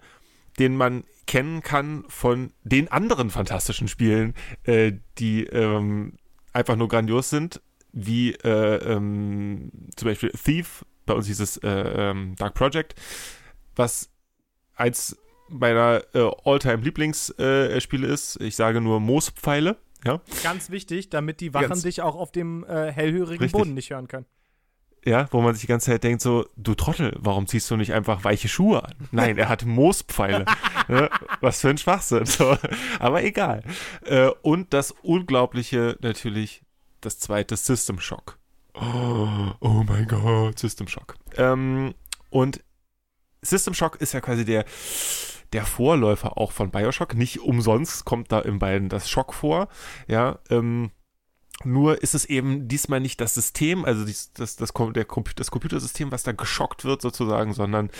den 0.58 0.76
man 0.76 1.04
kennen 1.26 1.62
kann 1.62 2.04
von 2.08 2.52
den 2.62 2.90
anderen 2.90 3.30
fantastischen 3.30 3.88
Spielen, 3.88 4.34
äh, 4.64 4.92
die 5.18 5.44
ähm, 5.44 6.16
einfach 6.52 6.76
nur 6.76 6.88
grandios 6.88 7.30
sind, 7.30 7.60
wie 7.92 8.32
äh, 8.34 8.76
ähm, 8.92 9.70
zum 9.96 10.08
Beispiel 10.08 10.30
Thief, 10.30 10.84
bei 11.06 11.14
uns 11.14 11.26
hieß 11.26 11.40
es 11.40 11.56
äh, 11.58 11.68
ähm, 11.68 12.34
Dark 12.36 12.54
Project, 12.54 12.94
was 13.76 14.10
eins 14.74 15.16
meiner 15.48 16.02
äh, 16.14 16.30
All-Time-Lieblingsspiele 16.44 17.70
äh, 17.76 17.80
Spiele 17.80 18.06
ist. 18.08 18.40
Ich 18.40 18.56
sage 18.56 18.80
nur 18.80 19.00
Moospfeile. 19.00 19.76
Ja, 20.04 20.20
Ganz 20.42 20.70
wichtig, 20.70 21.08
damit 21.10 21.40
die 21.40 21.54
Wachen 21.54 21.68
Ganz- 21.68 21.82
dich 21.82 22.02
auch 22.02 22.14
auf 22.16 22.30
dem 22.32 22.64
äh, 22.64 22.90
hellhörigen 22.92 23.42
Richtig. 23.42 23.52
Boden 23.52 23.72
nicht 23.74 23.90
hören 23.90 24.06
können. 24.08 24.26
ja, 25.06 25.28
wo 25.30 25.40
man 25.40 25.54
sich 25.54 25.62
die 25.62 25.66
ganze 25.66 25.90
Zeit 25.90 26.04
denkt 26.04 26.20
so, 26.22 26.46
du 26.56 26.74
Trottel, 26.74 27.14
warum 27.18 27.46
ziehst 27.46 27.70
du 27.70 27.76
nicht 27.76 27.92
einfach 27.94 28.22
weiche 28.24 28.48
Schuhe 28.48 28.84
an? 28.84 28.94
Nein, 29.12 29.38
er 29.38 29.48
hat 29.48 29.64
Moospfeile. 29.64 30.44
ne? 30.88 31.08
Was 31.40 31.60
für 31.60 31.70
ein 31.70 31.78
Schwachsinn. 31.78 32.26
So. 32.26 32.56
Aber 32.98 33.22
egal. 33.24 33.62
Äh, 34.04 34.28
und 34.42 34.72
das 34.74 34.90
Unglaubliche 34.90 35.96
natürlich, 36.02 36.62
das 37.00 37.18
zweite 37.18 37.56
System 37.56 37.98
Shock. 37.98 38.38
Oh, 38.74 39.52
oh 39.60 39.84
mein 39.86 40.06
Gott, 40.06 40.58
System 40.58 40.88
Shock. 40.88 41.16
Ähm, 41.36 41.94
und 42.30 42.62
System 43.42 43.74
Shock 43.74 43.96
ist 44.00 44.12
ja 44.12 44.20
quasi 44.20 44.44
der, 44.44 44.64
der 45.52 45.64
Vorläufer 45.64 46.36
auch 46.38 46.52
von 46.52 46.70
Bioshock. 46.70 47.14
Nicht 47.14 47.40
umsonst 47.40 48.04
kommt 48.04 48.32
da 48.32 48.40
in 48.40 48.58
beiden 48.58 48.88
das 48.88 49.08
Schock 49.08 49.32
vor. 49.32 49.68
Ja, 50.08 50.40
ähm, 50.50 50.90
nur 51.62 52.02
ist 52.02 52.14
es 52.14 52.24
eben 52.24 52.66
diesmal 52.66 53.00
nicht 53.00 53.20
das 53.20 53.34
System, 53.34 53.84
also 53.84 54.04
dies, 54.04 54.32
das, 54.32 54.56
das, 54.56 54.72
der, 54.72 55.06
das 55.36 55.50
Computersystem, 55.50 56.10
was 56.10 56.24
da 56.24 56.32
geschockt 56.32 56.84
wird 56.84 57.00
sozusagen, 57.00 57.52
sondern 57.52 57.90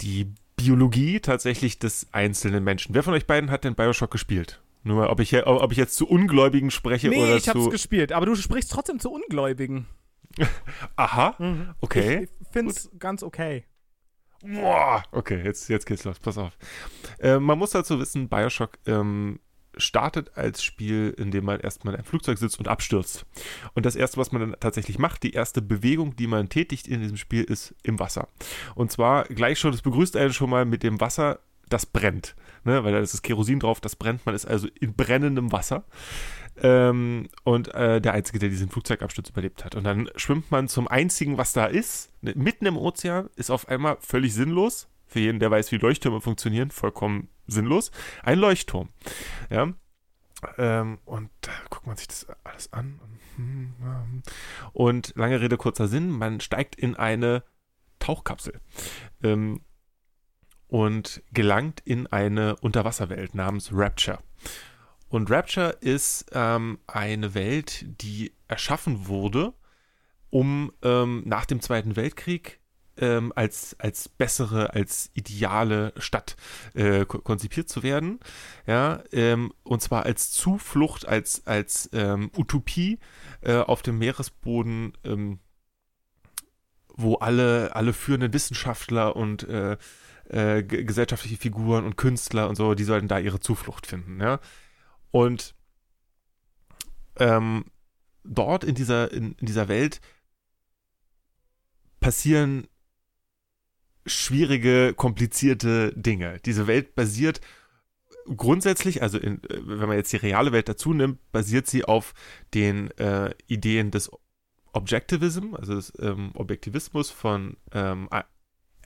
die 0.00 0.32
Biologie 0.54 1.20
tatsächlich 1.20 1.78
des 1.78 2.06
einzelnen 2.12 2.62
Menschen. 2.62 2.94
Wer 2.94 3.02
von 3.02 3.14
euch 3.14 3.26
beiden 3.26 3.50
hat 3.50 3.64
denn 3.64 3.74
Bioshock 3.74 4.10
gespielt? 4.10 4.60
Nur 4.86 4.98
mal, 4.98 5.08
ob 5.08 5.18
ich, 5.18 5.34
ob 5.44 5.72
ich 5.72 5.78
jetzt 5.78 5.96
zu 5.96 6.06
Ungläubigen 6.06 6.70
spreche 6.70 7.08
Nee, 7.08 7.20
oder 7.20 7.36
ich 7.36 7.48
hab's 7.48 7.64
zu... 7.64 7.70
gespielt, 7.70 8.12
aber 8.12 8.24
du 8.24 8.36
sprichst 8.36 8.70
trotzdem 8.70 9.00
zu 9.00 9.10
Ungläubigen. 9.10 9.86
Aha, 10.96 11.34
okay. 11.80 12.28
Ich, 12.40 12.48
find's 12.52 12.88
ganz 12.96 13.24
okay. 13.24 13.64
Boah, 14.44 15.02
okay, 15.10 15.42
jetzt, 15.42 15.68
jetzt 15.68 15.86
geht's 15.86 16.04
los, 16.04 16.20
pass 16.20 16.38
auf. 16.38 16.56
Äh, 17.18 17.40
man 17.40 17.58
muss 17.58 17.70
dazu 17.70 17.98
wissen, 17.98 18.28
Bioshock 18.28 18.78
ähm, 18.86 19.40
startet 19.76 20.36
als 20.36 20.62
Spiel, 20.62 21.12
in 21.18 21.32
dem 21.32 21.46
man 21.46 21.58
erstmal 21.58 21.94
in 21.94 21.98
einem 21.98 22.06
Flugzeug 22.06 22.38
sitzt 22.38 22.60
und 22.60 22.68
abstürzt. 22.68 23.26
Und 23.74 23.86
das 23.86 23.96
erste, 23.96 24.18
was 24.18 24.30
man 24.30 24.40
dann 24.40 24.60
tatsächlich 24.60 25.00
macht, 25.00 25.24
die 25.24 25.32
erste 25.32 25.62
Bewegung, 25.62 26.14
die 26.14 26.28
man 26.28 26.48
tätigt 26.48 26.86
in 26.86 27.00
diesem 27.00 27.16
Spiel, 27.16 27.42
ist 27.42 27.74
im 27.82 27.98
Wasser. 27.98 28.28
Und 28.76 28.92
zwar 28.92 29.24
gleich 29.24 29.58
schon, 29.58 29.72
das 29.72 29.82
begrüßt 29.82 30.16
einen 30.16 30.32
schon 30.32 30.50
mal 30.50 30.64
mit 30.64 30.84
dem 30.84 31.00
Wasser, 31.00 31.40
das 31.68 31.86
brennt. 31.86 32.36
Ne? 32.64 32.84
Weil 32.84 32.92
da 32.92 32.98
ist 32.98 33.14
das 33.14 33.22
Kerosin 33.22 33.60
drauf, 33.60 33.80
das 33.80 33.96
brennt. 33.96 34.26
Man 34.26 34.34
ist 34.34 34.46
also 34.46 34.68
in 34.80 34.94
brennendem 34.94 35.52
Wasser. 35.52 35.84
Ähm, 36.62 37.28
und 37.44 37.74
äh, 37.74 38.00
der 38.00 38.14
Einzige, 38.14 38.38
der 38.38 38.48
diesen 38.48 38.70
Flugzeugabsturz 38.70 39.30
überlebt 39.30 39.64
hat. 39.64 39.74
Und 39.74 39.84
dann 39.84 40.08
schwimmt 40.16 40.50
man 40.50 40.68
zum 40.68 40.88
Einzigen, 40.88 41.36
was 41.36 41.52
da 41.52 41.66
ist, 41.66 42.12
ne, 42.22 42.32
mitten 42.34 42.66
im 42.66 42.76
Ozean, 42.76 43.28
ist 43.36 43.50
auf 43.50 43.68
einmal 43.68 43.98
völlig 44.00 44.34
sinnlos. 44.34 44.88
Für 45.06 45.20
jeden, 45.20 45.38
der 45.38 45.50
weiß, 45.50 45.70
wie 45.70 45.76
Leuchttürme 45.76 46.20
funktionieren, 46.20 46.70
vollkommen 46.70 47.28
sinnlos. 47.46 47.90
Ein 48.22 48.38
Leuchtturm. 48.38 48.88
Ja. 49.50 49.72
Ähm, 50.58 50.98
und 51.04 51.30
da 51.42 51.52
guckt 51.70 51.86
man 51.86 51.96
sich 51.96 52.08
das 52.08 52.26
alles 52.44 52.72
an. 52.72 53.00
Und 54.72 55.12
lange 55.16 55.40
Rede, 55.40 55.56
kurzer 55.56 55.88
Sinn, 55.88 56.10
man 56.10 56.40
steigt 56.40 56.74
in 56.74 56.96
eine 56.96 57.42
Tauchkapsel. 57.98 58.60
Ähm, 59.22 59.60
und 60.68 61.22
gelangt 61.32 61.80
in 61.84 62.06
eine 62.06 62.56
Unterwasserwelt 62.56 63.34
namens 63.34 63.70
Rapture. 63.72 64.18
Und 65.08 65.30
Rapture 65.30 65.76
ist 65.80 66.26
ähm, 66.32 66.78
eine 66.86 67.34
Welt, 67.34 67.84
die 68.02 68.32
erschaffen 68.48 69.06
wurde, 69.06 69.54
um 70.30 70.72
ähm, 70.82 71.22
nach 71.24 71.46
dem 71.46 71.60
Zweiten 71.60 71.94
Weltkrieg 71.94 72.60
ähm, 72.98 73.32
als, 73.36 73.76
als 73.78 74.08
bessere, 74.08 74.72
als 74.74 75.10
ideale 75.14 75.92
Stadt 75.98 76.36
äh, 76.74 77.04
ko- 77.04 77.20
konzipiert 77.20 77.68
zu 77.68 77.82
werden. 77.82 78.18
Ja, 78.66 79.04
ähm, 79.12 79.52
und 79.62 79.82
zwar 79.82 80.04
als 80.04 80.32
Zuflucht, 80.32 81.06
als, 81.06 81.46
als 81.46 81.88
ähm, 81.92 82.30
Utopie 82.36 82.98
äh, 83.42 83.58
auf 83.58 83.82
dem 83.82 83.98
Meeresboden, 83.98 84.94
ähm, 85.04 85.38
wo 86.96 87.16
alle, 87.16 87.76
alle 87.76 87.92
führenden 87.92 88.32
Wissenschaftler 88.32 89.14
und 89.14 89.44
äh, 89.44 89.76
äh, 90.30 90.62
ge- 90.62 90.84
gesellschaftliche 90.84 91.36
Figuren 91.36 91.84
und 91.84 91.96
Künstler 91.96 92.48
und 92.48 92.56
so, 92.56 92.74
die 92.74 92.84
sollten 92.84 93.08
da 93.08 93.18
ihre 93.18 93.40
Zuflucht 93.40 93.86
finden, 93.86 94.20
ja. 94.20 94.40
Und 95.10 95.54
ähm, 97.18 97.64
dort 98.24 98.64
in 98.64 98.74
dieser, 98.74 99.12
in, 99.12 99.32
in 99.32 99.46
dieser 99.46 99.68
Welt 99.68 100.00
passieren 102.00 102.66
schwierige, 104.04 104.94
komplizierte 104.94 105.92
Dinge. 105.96 106.38
Diese 106.44 106.66
Welt 106.66 106.94
basiert 106.94 107.40
grundsätzlich, 108.36 109.02
also 109.02 109.18
in, 109.18 109.42
äh, 109.44 109.60
wenn 109.64 109.88
man 109.88 109.96
jetzt 109.96 110.12
die 110.12 110.16
reale 110.18 110.52
Welt 110.52 110.68
dazu 110.68 110.92
nimmt, 110.92 111.18
basiert 111.32 111.66
sie 111.66 111.84
auf 111.84 112.14
den 112.54 112.90
äh, 112.98 113.34
Ideen 113.46 113.90
des 113.90 114.10
Objectivism, 114.72 115.54
also 115.54 115.74
des 115.74 115.92
ähm, 116.00 116.32
Objektivismus 116.34 117.10
von 117.10 117.56
ähm, 117.72 118.08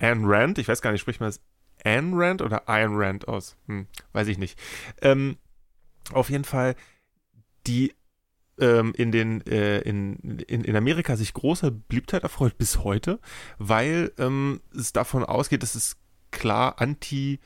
Ayn 0.00 0.24
Rand. 0.24 0.58
Ich 0.58 0.68
weiß 0.68 0.82
gar 0.82 0.92
nicht, 0.92 1.00
spricht 1.00 1.20
man 1.20 1.28
das 1.28 1.40
Ayn 1.84 2.12
Rand 2.14 2.42
oder 2.42 2.68
Ayn 2.68 2.94
Rand 2.94 3.28
aus? 3.28 3.56
Hm, 3.66 3.86
weiß 4.12 4.28
ich 4.28 4.38
nicht. 4.38 4.58
Ähm, 5.02 5.36
auf 6.12 6.30
jeden 6.30 6.44
Fall, 6.44 6.74
die 7.66 7.94
ähm, 8.58 8.92
in, 8.96 9.12
den, 9.12 9.40
äh, 9.46 9.80
in, 9.80 10.16
in, 10.40 10.64
in 10.64 10.76
Amerika 10.76 11.16
sich 11.16 11.32
großer 11.32 11.70
Beliebtheit 11.70 12.22
erfreut 12.22 12.58
bis 12.58 12.84
heute, 12.84 13.18
weil 13.58 14.12
ähm, 14.18 14.60
es 14.76 14.92
davon 14.92 15.24
ausgeht, 15.24 15.62
dass 15.62 15.74
es 15.74 15.96
klar 16.30 16.80
anti, 16.80 17.40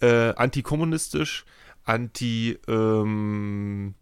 äh, 0.00 0.34
antikommunistisch, 0.34 1.44
anti, 1.84 2.58
ähm, 2.66 3.94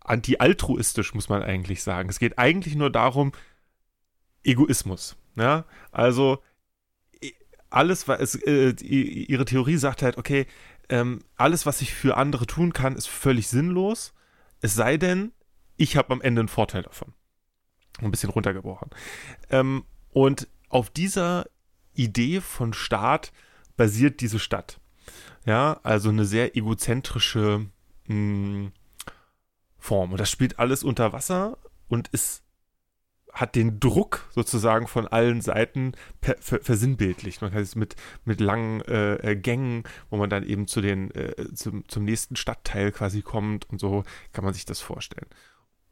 anti-altruistisch, 0.00 1.14
muss 1.14 1.28
man 1.28 1.42
eigentlich 1.42 1.82
sagen. 1.82 2.08
Es 2.08 2.18
geht 2.18 2.38
eigentlich 2.38 2.74
nur 2.74 2.90
darum, 2.90 3.32
Egoismus. 4.42 5.16
Ja? 5.36 5.64
Also 5.92 6.42
alles, 7.72 8.08
was 8.08 8.34
äh, 8.34 8.70
ihre 8.82 9.44
Theorie 9.44 9.76
sagt 9.76 10.02
halt, 10.02 10.18
okay, 10.18 10.46
ähm, 10.88 11.20
alles, 11.36 11.66
was 11.66 11.80
ich 11.80 11.94
für 11.94 12.16
andere 12.16 12.46
tun 12.46 12.72
kann, 12.72 12.96
ist 12.96 13.08
völlig 13.08 13.48
sinnlos. 13.48 14.12
Es 14.60 14.74
sei 14.74 14.96
denn, 14.96 15.32
ich 15.76 15.96
habe 15.96 16.12
am 16.12 16.20
Ende 16.20 16.40
einen 16.40 16.48
Vorteil 16.48 16.82
davon. 16.82 17.14
Ein 18.00 18.10
bisschen 18.10 18.30
runtergebrochen. 18.30 18.90
Ähm, 19.50 19.84
und 20.10 20.48
auf 20.68 20.90
dieser 20.90 21.46
Idee 21.94 22.40
von 22.40 22.72
Staat 22.72 23.32
basiert 23.76 24.20
diese 24.20 24.38
Stadt. 24.38 24.78
Ja, 25.44 25.80
also 25.82 26.10
eine 26.10 26.24
sehr 26.24 26.56
egozentrische 26.56 27.66
mh, 28.06 28.14
hm, 28.14 28.72
Form. 29.78 30.12
Und 30.12 30.20
das 30.20 30.30
spielt 30.30 30.58
alles 30.58 30.84
unter 30.84 31.12
Wasser 31.12 31.58
und 31.88 32.08
ist 32.08 32.41
hat 33.32 33.54
den 33.54 33.80
Druck 33.80 34.28
sozusagen 34.30 34.86
von 34.86 35.08
allen 35.08 35.40
Seiten 35.40 35.92
per, 36.20 36.36
ver, 36.38 36.60
versinnbildlicht. 36.60 37.40
Man 37.40 37.50
kann 37.50 37.62
es 37.62 37.74
mit, 37.74 37.96
mit 38.24 38.40
langen 38.40 38.82
äh, 38.82 39.14
äh, 39.14 39.36
Gängen, 39.36 39.84
wo 40.10 40.18
man 40.18 40.28
dann 40.28 40.44
eben 40.44 40.66
zu 40.66 40.82
den, 40.82 41.10
äh, 41.12 41.52
zum, 41.54 41.88
zum 41.88 42.04
nächsten 42.04 42.36
Stadtteil 42.36 42.92
quasi 42.92 43.22
kommt 43.22 43.68
und 43.70 43.80
so 43.80 44.04
kann 44.32 44.44
man 44.44 44.52
sich 44.52 44.66
das 44.66 44.80
vorstellen. 44.80 45.28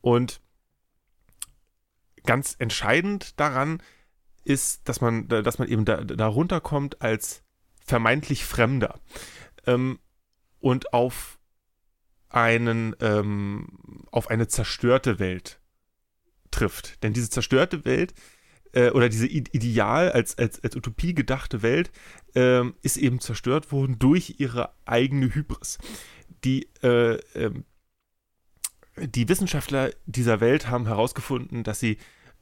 Und 0.02 0.40
ganz 2.24 2.56
entscheidend 2.58 3.40
daran 3.40 3.82
ist, 4.44 4.88
dass 4.88 5.00
man, 5.00 5.28
dass 5.28 5.58
man 5.58 5.68
eben 5.68 5.84
da, 5.86 6.02
da 6.04 6.26
runterkommt 6.26 7.00
als 7.00 7.42
vermeintlich 7.84 8.44
Fremder 8.44 9.00
ähm, 9.66 9.98
und 10.60 10.92
auf 10.92 11.38
einen, 12.28 12.94
ähm, 13.00 14.06
auf 14.10 14.28
eine 14.28 14.46
zerstörte 14.46 15.18
Welt 15.18 15.59
trifft. 16.50 17.02
Denn 17.02 17.12
diese 17.12 17.30
zerstörte 17.30 17.84
Welt 17.84 18.14
äh, 18.72 18.90
oder 18.90 19.08
diese 19.08 19.26
Ideal 19.26 20.12
als, 20.12 20.38
als, 20.38 20.62
als 20.62 20.76
Utopie 20.76 21.14
gedachte 21.14 21.62
Welt 21.62 21.90
ähm, 22.34 22.74
ist 22.82 22.96
eben 22.96 23.20
zerstört 23.20 23.72
worden 23.72 23.98
durch 23.98 24.36
ihre 24.38 24.70
eigene 24.84 25.34
Hybris. 25.34 25.78
Die 26.44 26.68
äh, 26.82 27.18
ähm, 27.34 27.64
die 28.96 29.28
Wissenschaftler 29.28 29.90
dieser 30.06 30.40
Welt 30.40 30.68
haben 30.68 30.86
herausgefunden, 30.86 31.64
dass 31.64 31.80
sie 31.80 31.98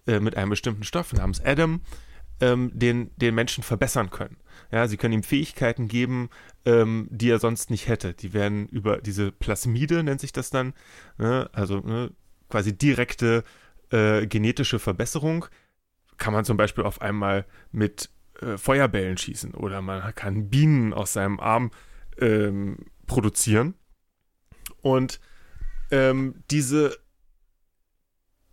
äh, 0.07 0.21
mit 0.21 0.37
einem 0.37 0.51
bestimmten 0.51 0.85
Stoff 0.85 1.13
namens 1.13 1.41
Adam 1.45 1.83
ähm, 2.41 2.71
den, 2.75 3.11
den 3.17 3.35
Menschen 3.35 3.63
verbessern 3.63 4.11
können. 4.11 4.37
Ja, 4.71 4.87
sie 4.89 4.97
können 4.97 5.15
ihm 5.15 5.23
Fähigkeiten 5.23 5.89
geben, 5.89 6.31
ähm, 6.65 7.09
die 7.11 7.31
er 7.31 7.39
sonst 7.39 7.71
nicht 7.71 7.89
hätte. 7.89 8.15
Die 8.15 8.33
werden 8.33 8.67
über 8.69 8.99
diese 8.99 9.33
Plasmide, 9.33 10.03
nennt 10.03 10.21
sich 10.21 10.33
das 10.33 10.51
dann, 10.51 10.75
ne, 11.17 11.49
also 11.53 11.81
ne, 11.81 12.11
quasi 12.49 12.77
direkte 12.77 13.45
äh, 13.91 14.27
genetische 14.27 14.79
Verbesserung, 14.79 15.47
kann 16.17 16.33
man 16.33 16.45
zum 16.45 16.57
Beispiel 16.57 16.85
auf 16.85 17.01
einmal 17.01 17.47
mit 17.71 18.11
äh, 18.41 18.57
Feuerbällen 18.57 19.17
schießen 19.17 19.55
oder 19.55 19.83
man 19.83 20.15
kann 20.15 20.51
Bienen 20.51 20.93
aus 20.93 21.13
seinem 21.13 21.41
Arm 21.41 21.71
ähm, 22.19 22.87
produzieren. 23.07 23.75
Und 24.81 25.21
ähm, 25.91 26.43
diese, 26.51 26.97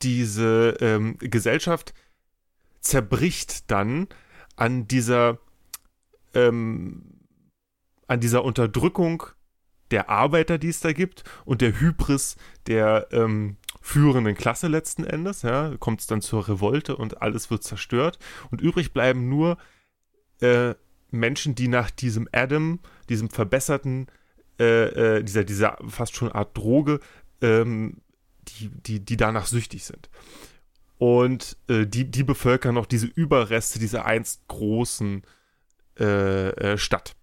diese 0.02 0.78
ähm, 0.80 1.18
Gesellschaft 1.20 1.94
zerbricht 2.82 3.70
dann 3.70 4.08
an 4.56 4.88
dieser, 4.88 5.40
ähm, 6.34 7.20
an 8.08 8.20
dieser 8.20 8.44
Unterdrückung 8.44 9.24
der 9.92 10.10
Arbeiter, 10.10 10.58
die 10.58 10.70
es 10.70 10.80
da 10.80 10.94
gibt, 10.94 11.24
und 11.46 11.62
der 11.62 11.80
Hybris 11.80 12.38
der 12.68 13.08
ähm, 13.12 13.58
führenden 13.82 14.36
Klasse 14.36 14.68
letzten 14.68 15.04
Endes. 15.04 15.42
Ja, 15.42 15.76
kommt 15.80 16.02
es 16.02 16.08
dann 16.08 16.22
zur 16.22 16.48
Revolte 16.48 16.96
und 16.96 17.22
alles 17.22 17.50
wird 17.52 17.64
zerstört. 17.64 18.20
Und 18.52 18.62
übrig 18.62 18.94
bleiben 18.94 19.30
nur 19.30 19.58
äh, 20.42 20.74
Menschen, 21.12 21.56
die 21.56 21.68
nach 21.68 21.92
diesem 21.92 22.28
Adam, 22.32 22.80
diesem 23.10 23.30
verbesserten, 23.30 24.08
äh, 24.60 25.18
äh, 25.18 25.24
dieser, 25.24 25.44
dieser 25.44 25.78
fast 25.88 26.16
schon 26.16 26.32
Art 26.32 26.58
Droge, 26.58 27.00
ähm, 27.42 28.02
die, 28.48 28.70
die, 28.70 29.00
die 29.00 29.18
danach 29.18 29.48
süchtig 29.48 29.84
sind. 29.84 30.10
Und 30.98 31.58
äh, 31.68 31.86
die, 31.86 32.10
die 32.10 32.24
bevölkern 32.24 32.76
noch 32.76 32.86
diese 32.86 33.08
Überreste 33.08 33.80
dieser 33.80 34.06
einst 34.06 34.48
großen 34.48 35.24
äh, 36.00 36.50
äh, 36.50 36.78
Stadt. 36.78 37.16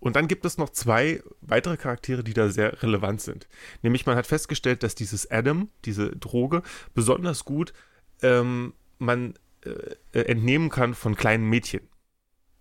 Und 0.00 0.16
dann 0.16 0.28
gibt 0.28 0.44
es 0.44 0.58
noch 0.58 0.70
zwei 0.70 1.22
weitere 1.40 1.76
Charaktere, 1.76 2.22
die 2.22 2.34
da 2.34 2.48
sehr 2.48 2.82
relevant 2.82 3.20
sind. 3.20 3.48
Nämlich 3.82 4.06
man 4.06 4.16
hat 4.16 4.26
festgestellt, 4.26 4.82
dass 4.82 4.94
dieses 4.94 5.30
Adam, 5.30 5.70
diese 5.84 6.10
Droge, 6.10 6.62
besonders 6.94 7.44
gut 7.44 7.72
ähm, 8.22 8.74
man 8.98 9.34
äh, 9.64 10.20
entnehmen 10.20 10.70
kann 10.70 10.94
von 10.94 11.16
kleinen 11.16 11.48
Mädchen. 11.48 11.80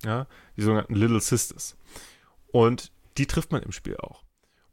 Ja, 0.03 0.27
die 0.55 0.61
sogenannten 0.61 0.95
Little 0.95 1.21
Sisters. 1.21 1.75
Und 2.47 2.91
die 3.17 3.25
trifft 3.25 3.51
man 3.51 3.63
im 3.63 3.71
Spiel 3.71 3.97
auch. 3.97 4.23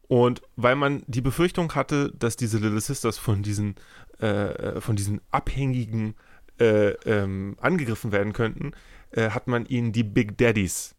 Und 0.06 0.42
weil 0.56 0.76
man 0.76 1.02
die 1.06 1.22
Befürchtung 1.22 1.74
hatte, 1.74 2.12
dass 2.18 2.36
diese 2.36 2.58
Little 2.58 2.80
Sisters 2.80 3.16
von 3.16 3.42
diesen, 3.42 3.76
äh, 4.18 4.80
von 4.80 4.96
diesen 4.96 5.20
Abhängigen 5.30 6.14
äh, 6.60 6.90
ähm, 7.04 7.56
angegriffen 7.60 8.12
werden 8.12 8.32
könnten, 8.32 8.72
äh, 9.12 9.30
hat 9.30 9.48
man 9.48 9.66
ihnen 9.66 9.92
die 9.92 10.04
Big 10.04 10.36
Daddies 10.36 10.93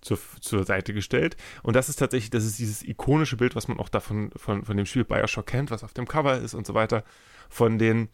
zur, 0.00 0.18
zur 0.40 0.64
Seite 0.64 0.92
gestellt. 0.92 1.36
Und 1.62 1.76
das 1.76 1.88
ist 1.88 1.96
tatsächlich, 1.96 2.30
das 2.30 2.44
ist 2.44 2.58
dieses 2.58 2.82
ikonische 2.82 3.36
Bild, 3.36 3.56
was 3.56 3.68
man 3.68 3.78
auch 3.78 3.88
davon 3.88 4.30
von, 4.36 4.64
von 4.64 4.76
dem 4.76 4.86
Spiel 4.86 5.04
Bioshock 5.04 5.46
kennt, 5.46 5.70
was 5.70 5.84
auf 5.84 5.94
dem 5.94 6.06
Cover 6.06 6.38
ist 6.38 6.54
und 6.54 6.66
so 6.66 6.74
weiter, 6.74 7.04
von 7.48 7.78
den 7.78 8.08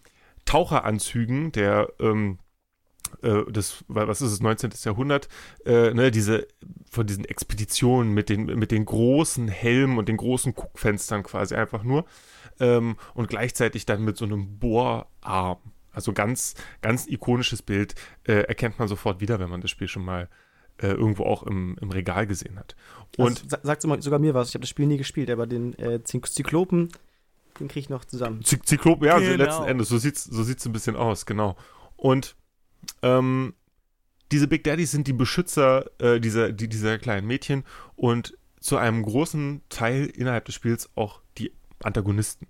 Taucheranzügen 0.45 1.53
der 1.53 1.89
ähm, 2.01 2.39
äh, 3.23 3.43
das, 3.51 3.85
was 3.89 4.23
ist 4.23 4.33
es, 4.33 4.41
19. 4.41 4.71
Jahrhundert, 4.85 5.29
äh, 5.65 5.93
ne, 5.93 6.11
diese, 6.11 6.47
von 6.91 7.07
diesen 7.07 7.25
Expeditionen 7.25 8.13
mit 8.13 8.29
den, 8.29 8.47
mit 8.47 8.71
den 8.71 8.85
großen 8.85 9.49
Helmen 9.49 9.99
und 9.99 10.09
den 10.09 10.17
großen 10.17 10.55
Guckfenstern 10.55 11.23
quasi 11.23 11.55
einfach 11.55 11.83
nur. 11.83 12.05
Ähm, 12.61 12.97
und 13.15 13.29
gleichzeitig 13.29 13.87
dann 13.87 14.05
mit 14.05 14.17
so 14.17 14.25
einem 14.25 14.59
Bohrarm. 14.59 15.59
Also 15.93 16.13
ganz, 16.13 16.55
ganz 16.83 17.07
ikonisches 17.07 17.63
Bild, 17.63 17.95
äh, 18.25 18.43
erkennt 18.43 18.79
man 18.79 18.89
sofort 18.89 19.21
wieder, 19.21 19.39
wenn 19.39 19.51
man 19.51 19.61
das 19.61 19.71
Spiel 19.71 19.89
schon 19.89 20.05
mal 20.05 20.29
äh, 20.79 20.89
irgendwo 20.89 21.25
auch 21.25 21.43
im, 21.43 21.77
im 21.81 21.91
Regal 21.91 22.27
gesehen 22.27 22.59
hat. 22.59 22.75
Und 23.17 23.45
also, 23.53 23.57
sagt 23.63 24.03
sogar 24.03 24.19
mir 24.19 24.35
was, 24.35 24.49
ich 24.49 24.55
habe 24.55 24.63
das 24.63 24.71
Spiel 24.71 24.87
nie 24.87 24.99
gespielt, 24.99 25.31
aber 25.31 25.47
den 25.47 25.79
äh, 25.79 26.03
Zyklopen, 26.03 26.91
den 27.61 27.69
kriege 27.69 27.81
ich 27.81 27.89
noch 27.89 28.05
zusammen. 28.05 28.43
Zyklopen, 28.43 29.07
ja, 29.07 29.19
genau. 29.19 29.31
also 29.31 29.45
letzten 29.45 29.65
Endes, 29.65 29.89
so 29.89 29.99
sieht 29.99 30.17
es 30.17 30.25
so 30.25 30.43
sieht's 30.43 30.67
ein 30.67 30.73
bisschen 30.73 30.97
aus, 30.97 31.27
genau. 31.27 31.57
Und 31.97 32.35
ähm, 33.03 33.55
diese 34.33 34.49
Big 34.49 34.65
Daddies 34.65 34.91
sind 34.91 35.07
die 35.07 35.13
Beschützer 35.13 35.91
äh, 36.01 36.21
dieser, 36.21 36.53
die, 36.53 36.69
dieser 36.69 36.99
kleinen 36.99 37.27
Mädchen 37.27 37.65
und 37.95 38.37
zu 38.61 38.77
einem 38.77 39.03
großen 39.03 39.63
Teil 39.69 40.07
innerhalb 40.07 40.47
des 40.47 40.55
Spiels 40.55 40.91
auch 40.97 41.21
die 41.39 41.53
Antagonisten. 41.83 42.49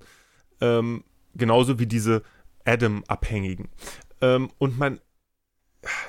Ähm, 0.60 1.04
genauso 1.34 1.78
wie 1.78 1.86
diese 1.86 2.22
Adam-Abhängigen. 2.64 3.68
Ähm, 4.20 4.50
und 4.58 4.78
man, 4.78 5.00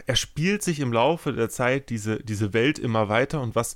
er 0.06 0.16
spielt 0.16 0.64
sich 0.64 0.80
im 0.80 0.94
Laufe 0.94 1.34
der 1.34 1.50
Zeit 1.50 1.90
diese, 1.90 2.24
diese 2.24 2.54
Welt 2.54 2.80
immer 2.80 3.10
weiter 3.10 3.42
und 3.42 3.56
was 3.56 3.76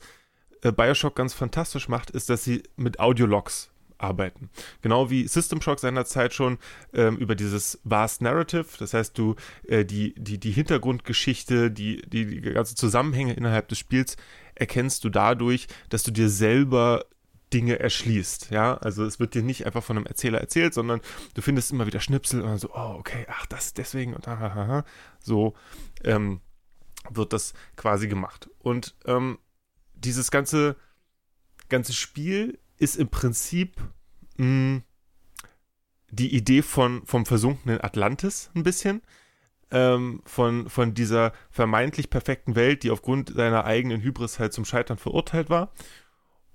äh, 0.62 0.72
Bioshock 0.72 1.16
ganz 1.16 1.34
fantastisch 1.34 1.88
macht, 1.88 2.12
ist, 2.12 2.30
dass 2.30 2.44
sie 2.44 2.64
mit 2.76 3.00
Audiologs 3.00 3.70
arbeiten. 3.98 4.50
Genau 4.82 5.10
wie 5.10 5.28
System 5.28 5.62
Shock 5.62 5.80
seinerzeit 5.80 6.34
schon 6.34 6.58
ähm, 6.94 7.18
über 7.18 7.36
dieses 7.36 7.80
Vast 7.84 8.22
Narrative, 8.22 8.66
das 8.80 8.94
heißt, 8.94 9.18
du 9.18 9.36
äh, 9.68 9.86
die, 9.86 10.16
die, 10.16 10.38
die 10.40 10.52
Hintergrundgeschichte, 10.52 11.70
die, 11.70 12.02
die, 12.08 12.26
die 12.26 12.42
ganze 12.42 12.76
Zusammenhänge 12.76 13.34
innerhalb 13.34 13.68
des 13.68 13.78
Spiels 13.78 14.16
erkennst 14.56 15.04
du 15.04 15.10
dadurch, 15.10 15.68
dass 15.90 16.04
du 16.04 16.12
dir 16.12 16.30
selber 16.30 17.06
Dinge 17.54 17.80
erschließt. 17.80 18.52
Ja, 18.52 18.78
also 18.78 19.06
es 19.06 19.20
wird 19.20 19.34
dir 19.34 19.42
nicht 19.42 19.66
einfach 19.66 19.84
von 19.84 19.98
einem 19.98 20.06
Erzähler 20.06 20.40
erzählt, 20.40 20.74
sondern 20.74 21.02
du 21.34 21.42
findest 21.42 21.72
immer 21.72 21.88
wieder 21.88 22.00
Schnipsel 22.00 22.42
und 22.42 22.60
so, 22.60 22.70
oh, 22.74 22.96
okay, 23.00 23.26
ach, 23.28 23.46
das 23.48 23.74
deswegen 23.74 24.14
und 24.14 24.28
hahaha. 24.28 24.86
So 25.20 25.56
ähm, 26.04 26.42
wird 27.10 27.34
das 27.34 27.54
quasi 27.76 28.08
gemacht. 28.08 28.50
Und 28.60 28.96
ähm, 29.06 29.40
dieses 29.94 30.32
ganze, 30.32 30.76
ganze 31.70 31.94
Spiel 31.94 32.60
ist 32.78 32.96
im 32.96 33.10
Prinzip 33.10 33.78
mh, 34.38 34.46
hm, 34.46 34.84
die 36.12 36.36
Idee 36.36 36.62
von, 36.62 37.06
vom 37.06 37.26
versunkenen 37.26 37.82
Atlantis 37.82 38.50
ein 38.56 38.64
bisschen. 38.64 39.02
Ähm, 39.72 40.24
von, 40.26 40.68
von 40.68 40.96
dieser 40.96 41.32
vermeintlich 41.52 42.10
perfekten 42.10 42.56
Welt, 42.56 42.82
die 42.82 42.90
aufgrund 42.90 43.36
seiner 43.36 43.66
eigenen 43.66 44.02
Hybris 44.02 44.40
halt 44.40 44.52
zum 44.52 44.66
Scheitern 44.66 44.98
verurteilt 44.98 45.52
war. 45.52 45.72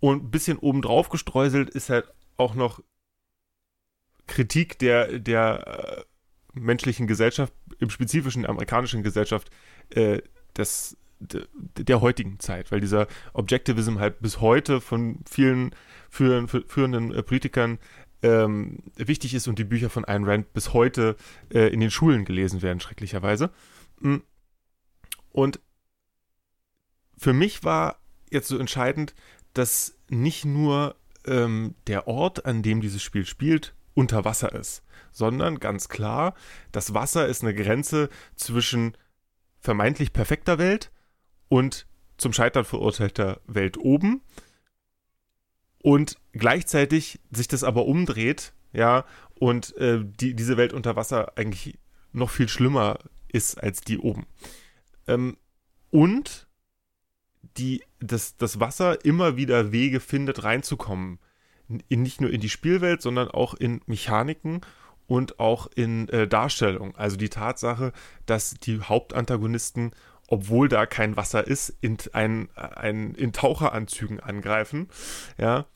Und 0.01 0.25
ein 0.25 0.31
bisschen 0.33 0.59
obendrauf 0.59 1.11
gestreuselt 1.11 1.71
ist 1.71 1.91
halt 1.91 2.13
auch 2.37 2.55
noch 2.55 2.83
Kritik 4.27 4.79
der, 4.81 5.21
der 5.21 5.99
äh, 5.99 6.05
menschlichen 6.55 7.07
Gesellschaft, 7.07 7.53
im 7.79 7.91
spezifischen 7.91 8.47
amerikanischen 8.47 9.03
Gesellschaft, 9.03 9.51
äh, 9.91 10.23
des, 10.57 10.97
de, 11.19 11.47
der 11.77 12.01
heutigen 12.01 12.39
Zeit, 12.39 12.71
weil 12.71 12.81
dieser 12.81 13.07
Objectivism 13.33 13.99
halt 13.99 14.21
bis 14.21 14.41
heute 14.41 14.81
von 14.81 15.21
vielen 15.29 15.75
führen, 16.09 16.49
führenden 16.49 17.13
äh, 17.13 17.23
Politikern 17.23 17.79
ähm, 18.23 18.79
wichtig 18.97 19.35
ist 19.35 19.49
und 19.49 19.59
die 19.59 19.65
Bücher 19.65 19.91
von 19.91 20.05
Ayn 20.05 20.25
Rand 20.25 20.53
bis 20.53 20.73
heute 20.73 21.17
äh, 21.53 21.69
in 21.73 21.81
den 21.81 21.91
Schulen 21.91 22.25
gelesen 22.25 22.63
werden, 22.63 22.81
schrecklicherweise. 22.81 23.51
Mm. 24.01 24.19
Und 25.31 25.61
für 27.19 27.33
mich 27.33 27.65
war 27.65 27.99
jetzt 28.31 28.49
so 28.49 28.59
entscheidend, 28.59 29.15
dass 29.53 29.99
nicht 30.09 30.45
nur 30.45 30.97
ähm, 31.27 31.75
der 31.87 32.07
Ort, 32.07 32.47
an 32.47 32.63
dem 32.63 32.81
dieses 32.81 33.03
Spiel 33.03 33.27
spielt, 33.27 33.75
unter 33.95 34.25
Wasser 34.25 34.53
ist, 34.53 34.84
sondern 35.15 35.59
ganz 35.59 35.89
klar, 35.89 36.35
das 36.73 36.93
Wasser 36.93 37.27
ist 37.27 37.43
eine 37.43 37.55
Grenze 37.55 38.11
zwischen 38.37 38.95
vermeintlich 39.61 40.13
perfekter 40.13 40.59
Welt 40.59 40.91
und 41.49 41.87
zum 42.19 42.35
Scheitern 42.35 42.65
verurteilter 42.65 43.41
Welt 43.47 43.79
oben 43.79 44.21
und 45.83 46.19
gleichzeitig 46.33 47.21
sich 47.31 47.49
das 47.49 47.65
aber 47.65 47.87
umdreht, 47.87 48.53
ja, 48.73 49.05
und 49.39 49.77
äh, 49.77 50.05
die, 50.05 50.35
diese 50.35 50.57
Welt 50.57 50.73
unter 50.73 50.97
Wasser 50.97 51.33
eigentlich 51.37 51.79
noch 52.13 52.31
viel 52.31 52.49
schlimmer 52.49 52.99
ist 53.29 53.63
als 53.63 53.81
die 53.81 53.99
oben. 53.99 54.27
Ähm, 55.07 55.37
und 55.91 56.47
die, 57.57 57.83
das, 58.01 58.37
das 58.37 58.61
Wasser 58.61 59.05
immer 59.05 59.37
wieder 59.37 59.73
Wege 59.73 60.01
findet, 60.01 60.43
reinzukommen. 60.43 61.19
In, 61.89 62.03
nicht 62.03 62.21
nur 62.21 62.31
in 62.31 62.41
die 62.41 62.49
Spielwelt, 62.51 63.01
sondern 63.01 63.29
auch 63.29 63.55
in 63.55 63.81
Mechaniken 63.87 64.61
und 65.07 65.39
auch 65.39 65.67
in 65.75 66.09
äh, 66.09 66.27
Darstellung. 66.27 66.97
Also 66.97 67.17
die 67.17 67.29
Tatsache, 67.29 67.93
dass 68.27 68.55
die 68.55 68.81
Hauptantagonisten, 68.81 69.93
obwohl 70.29 70.69
da 70.69 70.87
kein 70.87 71.17
Wasser 71.17 71.47
ist, 71.47 71.77
in, 71.81 71.99
ein, 72.13 72.49
ein, 72.55 73.15
in 73.15 73.33
Taucheranzügen 73.33 74.21
angreifen. 74.21 74.89
Ja, 75.39 75.67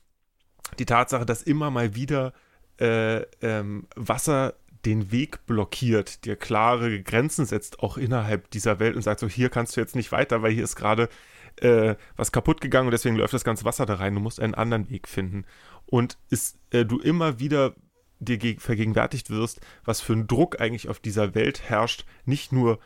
die 0.78 0.86
Tatsache, 0.86 1.26
dass 1.26 1.42
immer 1.42 1.70
mal 1.70 1.94
wieder 1.94 2.32
äh, 2.80 3.22
ähm, 3.42 3.86
Wasser 3.96 4.54
den 4.84 5.10
Weg 5.10 5.44
blockiert, 5.46 6.24
dir 6.24 6.36
klare 6.36 7.02
Grenzen 7.02 7.46
setzt, 7.46 7.80
auch 7.80 7.96
innerhalb 7.96 8.50
dieser 8.50 8.78
Welt 8.78 8.96
und 8.96 9.02
sagt 9.02 9.20
so, 9.20 9.28
hier 9.28 9.50
kannst 9.50 9.76
du 9.76 9.80
jetzt 9.80 9.96
nicht 9.96 10.12
weiter, 10.12 10.42
weil 10.42 10.52
hier 10.52 10.64
ist 10.64 10.76
gerade 10.76 11.08
äh, 11.56 11.96
was 12.16 12.32
kaputt 12.32 12.60
gegangen 12.60 12.86
und 12.86 12.92
deswegen 12.92 13.16
läuft 13.16 13.34
das 13.34 13.44
ganze 13.44 13.64
Wasser 13.64 13.86
da 13.86 13.94
rein, 13.94 14.14
du 14.14 14.20
musst 14.20 14.40
einen 14.40 14.54
anderen 14.54 14.88
Weg 14.90 15.08
finden. 15.08 15.44
Und 15.86 16.18
ist, 16.30 16.58
äh, 16.70 16.84
du 16.84 16.98
immer 16.98 17.40
wieder 17.40 17.74
dir 18.20 18.58
vergegenwärtigt 18.58 19.30
wirst, 19.30 19.60
was 19.84 20.00
für 20.00 20.12
ein 20.12 20.26
Druck 20.26 20.60
eigentlich 20.60 20.88
auf 20.88 20.98
dieser 20.98 21.34
Welt 21.34 21.62
herrscht, 21.62 22.04
nicht 22.24 22.52
nur 22.52 22.78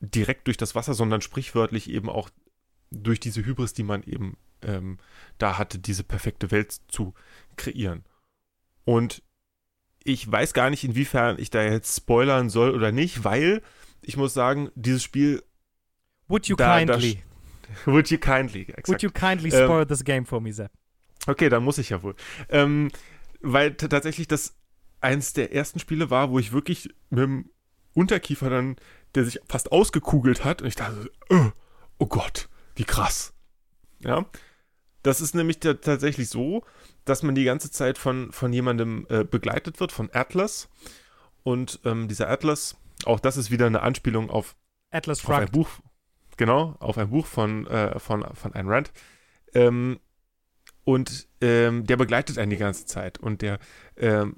direkt 0.00 0.46
durch 0.46 0.56
das 0.56 0.74
Wasser, 0.74 0.94
sondern 0.94 1.20
sprichwörtlich 1.20 1.90
eben 1.90 2.08
auch 2.08 2.30
durch 2.90 3.20
diese 3.20 3.44
Hybris, 3.44 3.72
die 3.74 3.82
man 3.82 4.02
eben 4.02 4.36
ähm, 4.62 4.98
da 5.38 5.58
hatte, 5.58 5.78
diese 5.78 6.04
perfekte 6.04 6.50
Welt 6.50 6.76
zu 6.88 7.14
kreieren. 7.56 8.04
Und 8.84 9.22
ich 10.04 10.30
weiß 10.30 10.52
gar 10.54 10.70
nicht, 10.70 10.84
inwiefern 10.84 11.36
ich 11.38 11.50
da 11.50 11.62
jetzt 11.62 11.96
spoilern 11.96 12.48
soll 12.48 12.70
oder 12.70 12.92
nicht, 12.92 13.24
weil 13.24 13.62
ich 14.02 14.16
muss 14.16 14.34
sagen, 14.34 14.70
dieses 14.74 15.02
Spiel. 15.02 15.42
Would 16.28 16.46
you 16.46 16.56
da, 16.56 16.78
kindly? 16.78 17.22
Da, 17.84 17.92
would 17.92 18.10
you 18.10 18.18
kindly? 18.18 18.62
Exakt. 18.62 18.88
Would 18.88 19.02
you 19.02 19.10
kindly 19.10 19.50
ähm, 19.50 19.64
spoil 19.64 19.82
ähm, 19.82 19.88
this 19.88 20.04
game 20.04 20.26
for 20.26 20.40
me, 20.40 20.52
Sepp? 20.52 20.70
Okay, 21.26 21.48
dann 21.48 21.64
muss 21.64 21.78
ich 21.78 21.90
ja 21.90 22.02
wohl. 22.02 22.14
Ähm, 22.48 22.90
weil 23.40 23.74
tatsächlich 23.74 24.28
das 24.28 24.56
eins 25.00 25.32
der 25.32 25.52
ersten 25.52 25.78
Spiele 25.78 26.10
war, 26.10 26.30
wo 26.30 26.38
ich 26.38 26.52
wirklich 26.52 26.94
mit 27.10 27.20
dem 27.20 27.50
Unterkiefer 27.94 28.50
dann, 28.50 28.76
der 29.14 29.24
sich 29.24 29.40
fast 29.48 29.72
ausgekugelt 29.72 30.44
hat, 30.44 30.62
und 30.62 30.68
ich 30.68 30.74
dachte, 30.74 31.10
oh, 31.30 31.50
oh 31.98 32.06
Gott, 32.06 32.48
wie 32.74 32.84
krass. 32.84 33.32
Ja. 34.00 34.26
Das 35.02 35.20
ist 35.20 35.34
nämlich 35.34 35.60
tatsächlich 35.60 36.28
so, 36.28 36.64
dass 37.04 37.22
man 37.22 37.34
die 37.34 37.44
ganze 37.44 37.70
Zeit 37.70 37.96
von, 37.96 38.32
von 38.32 38.52
jemandem 38.52 39.06
äh, 39.08 39.24
begleitet 39.24 39.78
wird, 39.78 39.92
von 39.92 40.10
Atlas. 40.12 40.68
Und 41.44 41.80
ähm, 41.84 42.08
dieser 42.08 42.28
Atlas, 42.28 42.76
auch 43.04 43.20
das 43.20 43.36
ist 43.36 43.52
wieder 43.52 43.66
eine 43.66 43.82
Anspielung 43.82 44.30
auf, 44.30 44.56
Atlas 44.90 45.24
auf 45.24 45.30
ein 45.30 45.50
Buch. 45.50 45.68
Genau, 46.36 46.74
auf 46.80 46.98
ein 46.98 47.08
Buch 47.08 47.26
von, 47.26 47.66
äh, 47.68 47.98
von, 47.98 48.24
von 48.34 48.52
Ayn 48.54 48.68
Rand. 48.68 48.92
Ähm, 49.54 50.00
und 50.86 51.26
ähm, 51.40 51.84
der 51.84 51.96
begleitet 51.96 52.38
einen 52.38 52.50
die 52.50 52.56
ganze 52.56 52.86
Zeit. 52.86 53.18
Und 53.18 53.42
der 53.42 53.58
ähm, 53.96 54.36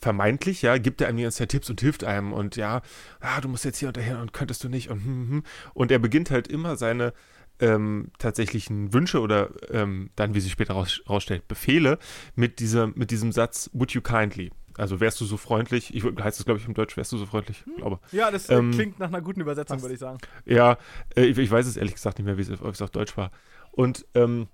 vermeintlich, 0.00 0.62
ja, 0.62 0.78
gibt 0.78 1.02
er 1.02 1.08
einem 1.08 1.18
die 1.18 1.22
ganze 1.24 1.38
Zeit 1.38 1.50
Tipps 1.50 1.68
und 1.68 1.82
hilft 1.82 2.02
einem. 2.02 2.32
Und 2.32 2.56
ja, 2.56 2.80
ah, 3.20 3.40
du 3.42 3.48
musst 3.48 3.66
jetzt 3.66 3.76
hier 3.76 3.88
und 3.88 3.98
dahin 3.98 4.16
und 4.16 4.32
könntest 4.32 4.64
du 4.64 4.70
nicht. 4.70 4.88
Und, 4.88 5.04
hm, 5.04 5.06
hm. 5.06 5.30
hm. 5.30 5.42
und 5.74 5.92
er 5.92 5.98
beginnt 5.98 6.30
halt 6.30 6.48
immer 6.48 6.76
seine 6.76 7.12
ähm, 7.60 8.10
tatsächlichen 8.18 8.94
Wünsche 8.94 9.20
oder 9.20 9.50
ähm, 9.70 10.08
dann, 10.16 10.34
wie 10.34 10.40
sich 10.40 10.52
später 10.52 10.72
raus, 10.72 11.02
rausstellt, 11.10 11.46
Befehle 11.46 11.98
mit, 12.36 12.58
dieser, 12.58 12.86
mit 12.86 13.10
diesem 13.10 13.30
Satz, 13.30 13.68
would 13.74 13.92
you 13.92 14.00
kindly? 14.00 14.50
Also 14.78 14.98
wärst 14.98 15.20
du 15.20 15.26
so 15.26 15.36
freundlich, 15.36 15.94
ich 15.94 16.02
heißt 16.02 16.38
das 16.38 16.46
glaube 16.46 16.58
ich 16.58 16.66
im 16.66 16.72
Deutsch, 16.72 16.96
wärst 16.96 17.12
du 17.12 17.18
so 17.18 17.26
freundlich, 17.26 17.66
hm. 17.66 17.76
glaube. 17.76 18.00
Ja, 18.12 18.30
das 18.30 18.48
äh, 18.48 18.54
ähm, 18.54 18.70
klingt 18.70 18.98
nach 18.98 19.08
einer 19.08 19.20
guten 19.20 19.42
Übersetzung, 19.42 19.82
würde 19.82 19.92
ich 19.92 20.00
sagen. 20.00 20.16
Ja, 20.46 20.78
äh, 21.14 21.26
ich, 21.26 21.36
ich, 21.36 21.50
weiß 21.50 21.66
es 21.66 21.76
ehrlich 21.76 21.92
gesagt 21.92 22.16
nicht 22.16 22.24
mehr, 22.24 22.38
wie 22.38 22.50
es 22.50 22.80
auf 22.80 22.90
Deutsch 22.90 23.14
war. 23.18 23.30
Und 23.72 24.06
ähm, 24.14 24.48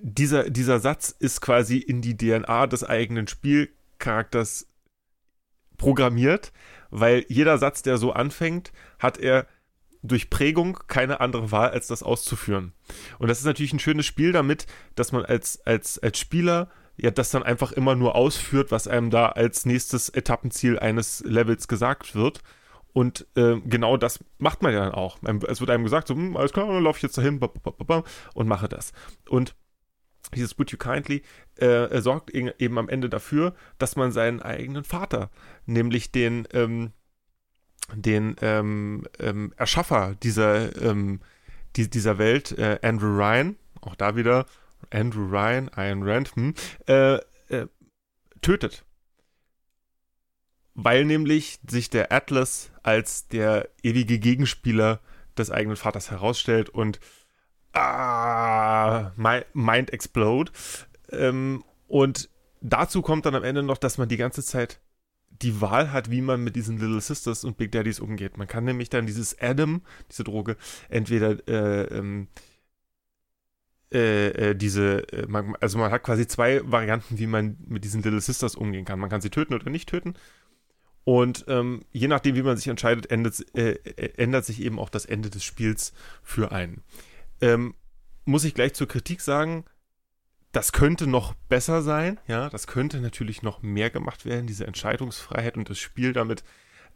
dieser, 0.00 0.50
dieser 0.50 0.80
Satz 0.80 1.14
ist 1.18 1.40
quasi 1.40 1.78
in 1.78 2.00
die 2.00 2.16
DNA 2.16 2.66
des 2.66 2.84
eigenen 2.84 3.26
Spielcharakters 3.26 4.68
programmiert, 5.76 6.52
weil 6.90 7.24
jeder 7.28 7.58
Satz, 7.58 7.82
der 7.82 7.98
so 7.98 8.12
anfängt, 8.12 8.72
hat 8.98 9.18
er 9.18 9.46
durch 10.02 10.30
Prägung 10.30 10.78
keine 10.86 11.20
andere 11.20 11.50
Wahl, 11.50 11.70
als 11.70 11.88
das 11.88 12.02
auszuführen. 12.02 12.72
Und 13.18 13.28
das 13.28 13.40
ist 13.40 13.44
natürlich 13.44 13.72
ein 13.72 13.80
schönes 13.80 14.06
Spiel 14.06 14.32
damit, 14.32 14.66
dass 14.94 15.12
man 15.12 15.24
als, 15.24 15.60
als, 15.66 15.98
als 15.98 16.18
Spieler 16.18 16.70
ja 16.96 17.10
das 17.10 17.30
dann 17.30 17.42
einfach 17.42 17.72
immer 17.72 17.94
nur 17.94 18.14
ausführt, 18.14 18.70
was 18.70 18.88
einem 18.88 19.10
da 19.10 19.26
als 19.26 19.66
nächstes 19.66 20.08
Etappenziel 20.08 20.78
eines 20.78 21.20
Levels 21.24 21.68
gesagt 21.68 22.14
wird. 22.14 22.42
Und 22.92 23.26
äh, 23.36 23.60
genau 23.64 23.96
das 23.96 24.24
macht 24.38 24.62
man 24.62 24.72
ja 24.72 24.80
dann 24.80 24.94
auch. 24.94 25.18
Es 25.46 25.60
wird 25.60 25.70
einem 25.70 25.84
gesagt, 25.84 26.08
so, 26.08 26.14
hm, 26.14 26.36
alles 26.36 26.52
klar, 26.52 26.66
dann 26.66 26.82
laufe 26.82 26.98
ich 26.98 27.02
jetzt 27.02 27.18
dahin 27.18 27.40
und 28.34 28.48
mache 28.48 28.68
das. 28.68 28.92
Und 29.28 29.54
dieses 30.34 30.58
Would 30.58 30.70
You 30.70 30.78
Kindly 30.78 31.22
äh, 31.56 32.00
sorgt 32.00 32.30
eben 32.30 32.78
am 32.78 32.88
Ende 32.88 33.08
dafür, 33.08 33.54
dass 33.78 33.96
man 33.96 34.12
seinen 34.12 34.42
eigenen 34.42 34.84
Vater, 34.84 35.30
nämlich 35.66 36.12
den, 36.12 36.46
ähm, 36.52 36.92
den 37.94 38.36
ähm, 38.42 39.06
ähm, 39.18 39.52
Erschaffer 39.56 40.14
dieser, 40.22 40.80
ähm, 40.82 41.20
die, 41.76 41.88
dieser 41.88 42.18
Welt, 42.18 42.52
äh, 42.58 42.78
Andrew 42.82 43.16
Ryan, 43.16 43.56
auch 43.80 43.94
da 43.94 44.16
wieder 44.16 44.46
Andrew 44.90 45.26
Ryan, 45.26 45.70
Ian 45.76 46.02
Rand, 46.02 46.34
hm, 46.34 46.54
äh, 46.86 47.16
äh, 47.48 47.66
tötet. 48.42 48.84
Weil 50.74 51.04
nämlich 51.04 51.58
sich 51.68 51.90
der 51.90 52.12
Atlas 52.12 52.70
als 52.82 53.28
der 53.28 53.68
ewige 53.82 54.18
Gegenspieler 54.18 55.00
des 55.36 55.50
eigenen 55.50 55.76
Vaters 55.76 56.10
herausstellt 56.10 56.68
und 56.68 57.00
ah, 57.72 59.12
Mind 59.16 59.92
Explode. 59.92 60.52
Ähm, 61.10 61.64
und 61.86 62.28
dazu 62.60 63.02
kommt 63.02 63.26
dann 63.26 63.34
am 63.34 63.44
Ende 63.44 63.62
noch, 63.62 63.78
dass 63.78 63.98
man 63.98 64.08
die 64.08 64.16
ganze 64.16 64.42
Zeit 64.42 64.80
die 65.42 65.60
Wahl 65.60 65.92
hat, 65.92 66.10
wie 66.10 66.20
man 66.20 66.42
mit 66.42 66.56
diesen 66.56 66.78
Little 66.78 67.00
Sisters 67.00 67.44
und 67.44 67.56
Big 67.56 67.70
Daddies 67.72 68.00
umgeht. 68.00 68.36
Man 68.36 68.48
kann 68.48 68.64
nämlich 68.64 68.90
dann 68.90 69.06
dieses 69.06 69.38
Adam, 69.40 69.82
diese 70.10 70.24
Droge, 70.24 70.56
entweder 70.88 71.36
äh, 71.48 71.84
ähm, 71.96 72.28
äh, 73.92 74.50
äh, 74.50 74.54
diese, 74.54 75.10
äh, 75.12 75.26
man, 75.28 75.54
also 75.60 75.78
man 75.78 75.90
hat 75.90 76.02
quasi 76.02 76.26
zwei 76.26 76.60
Varianten, 76.70 77.18
wie 77.18 77.26
man 77.26 77.56
mit 77.66 77.84
diesen 77.84 78.02
Little 78.02 78.20
Sisters 78.20 78.54
umgehen 78.54 78.84
kann. 78.84 78.98
Man 78.98 79.08
kann 79.08 79.20
sie 79.20 79.30
töten 79.30 79.54
oder 79.54 79.70
nicht 79.70 79.88
töten. 79.88 80.14
Und 81.04 81.46
ähm, 81.48 81.84
je 81.90 82.06
nachdem, 82.06 82.34
wie 82.34 82.42
man 82.42 82.58
sich 82.58 82.68
entscheidet, 82.68 83.10
ändert, 83.10 83.42
äh, 83.56 83.70
äh, 83.70 84.12
ändert 84.18 84.44
sich 84.44 84.60
eben 84.60 84.78
auch 84.78 84.90
das 84.90 85.06
Ende 85.06 85.30
des 85.30 85.42
Spiels 85.42 85.94
für 86.22 86.52
einen. 86.52 86.82
Ähm, 87.40 87.74
muss 88.24 88.44
ich 88.44 88.54
gleich 88.54 88.74
zur 88.74 88.88
Kritik 88.88 89.20
sagen, 89.20 89.64
das 90.52 90.72
könnte 90.72 91.06
noch 91.06 91.34
besser 91.48 91.82
sein, 91.82 92.18
ja, 92.26 92.48
das 92.48 92.66
könnte 92.66 93.00
natürlich 93.00 93.42
noch 93.42 93.62
mehr 93.62 93.90
gemacht 93.90 94.24
werden, 94.24 94.46
diese 94.46 94.66
Entscheidungsfreiheit 94.66 95.56
und 95.56 95.68
das 95.68 95.78
Spiel 95.78 96.12
damit, 96.12 96.42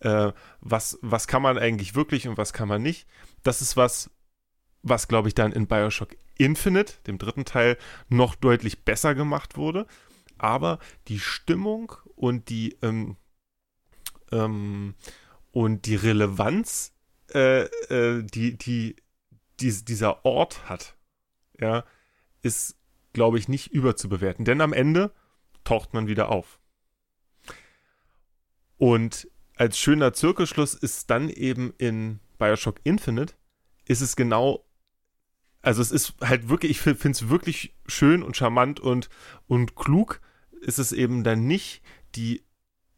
äh, 0.00 0.32
was, 0.60 0.98
was 1.02 1.26
kann 1.26 1.42
man 1.42 1.58
eigentlich 1.58 1.94
wirklich 1.94 2.28
und 2.28 2.38
was 2.38 2.52
kann 2.52 2.68
man 2.68 2.82
nicht. 2.82 3.06
Das 3.42 3.60
ist 3.60 3.76
was, 3.76 4.10
was 4.82 5.06
glaube 5.08 5.28
ich 5.28 5.34
dann 5.34 5.52
in 5.52 5.66
Bioshock 5.66 6.16
Infinite, 6.38 6.94
dem 7.06 7.18
dritten 7.18 7.44
Teil, 7.44 7.76
noch 8.08 8.34
deutlich 8.34 8.84
besser 8.84 9.14
gemacht 9.14 9.56
wurde. 9.56 9.86
Aber 10.38 10.78
die 11.08 11.20
Stimmung 11.20 11.92
und 12.16 12.48
die, 12.48 12.76
ähm, 12.82 13.16
ähm, 14.32 14.94
und 15.52 15.86
die 15.86 15.94
Relevanz, 15.94 16.92
äh, 17.32 17.64
äh, 17.64 18.24
die, 18.24 18.56
die, 18.58 18.96
die 19.62 19.84
dieser 19.84 20.24
Ort 20.24 20.68
hat, 20.68 20.96
ja, 21.58 21.84
ist 22.42 22.76
glaube 23.12 23.38
ich, 23.38 23.48
nicht 23.48 23.68
überzubewerten. 23.72 24.44
Denn 24.44 24.60
am 24.60 24.72
Ende 24.72 25.12
taucht 25.64 25.94
man 25.94 26.06
wieder 26.06 26.30
auf. 26.30 26.60
Und 28.78 29.28
als 29.56 29.78
schöner 29.78 30.12
Zirkelschluss 30.12 30.74
ist 30.74 31.10
dann 31.10 31.28
eben 31.28 31.72
in 31.78 32.20
Bioshock 32.38 32.80
Infinite, 32.84 33.34
ist 33.86 34.00
es 34.00 34.16
genau, 34.16 34.64
also 35.60 35.80
es 35.82 35.92
ist 35.92 36.14
halt 36.20 36.48
wirklich, 36.48 36.72
ich 36.72 36.80
finde 36.80 37.10
es 37.10 37.28
wirklich 37.28 37.76
schön 37.86 38.22
und 38.22 38.36
charmant 38.36 38.80
und, 38.80 39.08
und 39.46 39.76
klug, 39.76 40.20
ist 40.62 40.78
es 40.78 40.92
eben 40.92 41.22
dann 41.22 41.46
nicht 41.46 41.82
die 42.16 42.42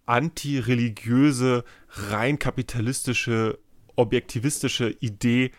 antireligiöse, 0.06 1.64
rein 1.88 2.38
kapitalistische, 2.38 3.58
objektivistische 3.96 4.90
Idee 4.90 5.50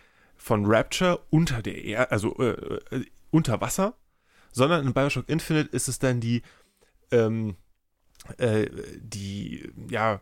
von 0.46 0.64
Rapture 0.64 1.18
unter 1.30 1.60
der 1.60 1.84
Erde, 1.84 2.12
also 2.12 2.36
äh, 2.38 2.78
äh, 2.94 3.04
unter 3.32 3.60
Wasser, 3.60 3.94
sondern 4.52 4.86
in 4.86 4.94
Bioshock 4.94 5.28
Infinite 5.28 5.70
ist 5.70 5.88
es 5.88 5.98
dann 5.98 6.20
die, 6.20 6.42
ähm, 7.10 7.56
äh, 8.38 8.66
die, 9.00 9.68
ja, 9.90 10.20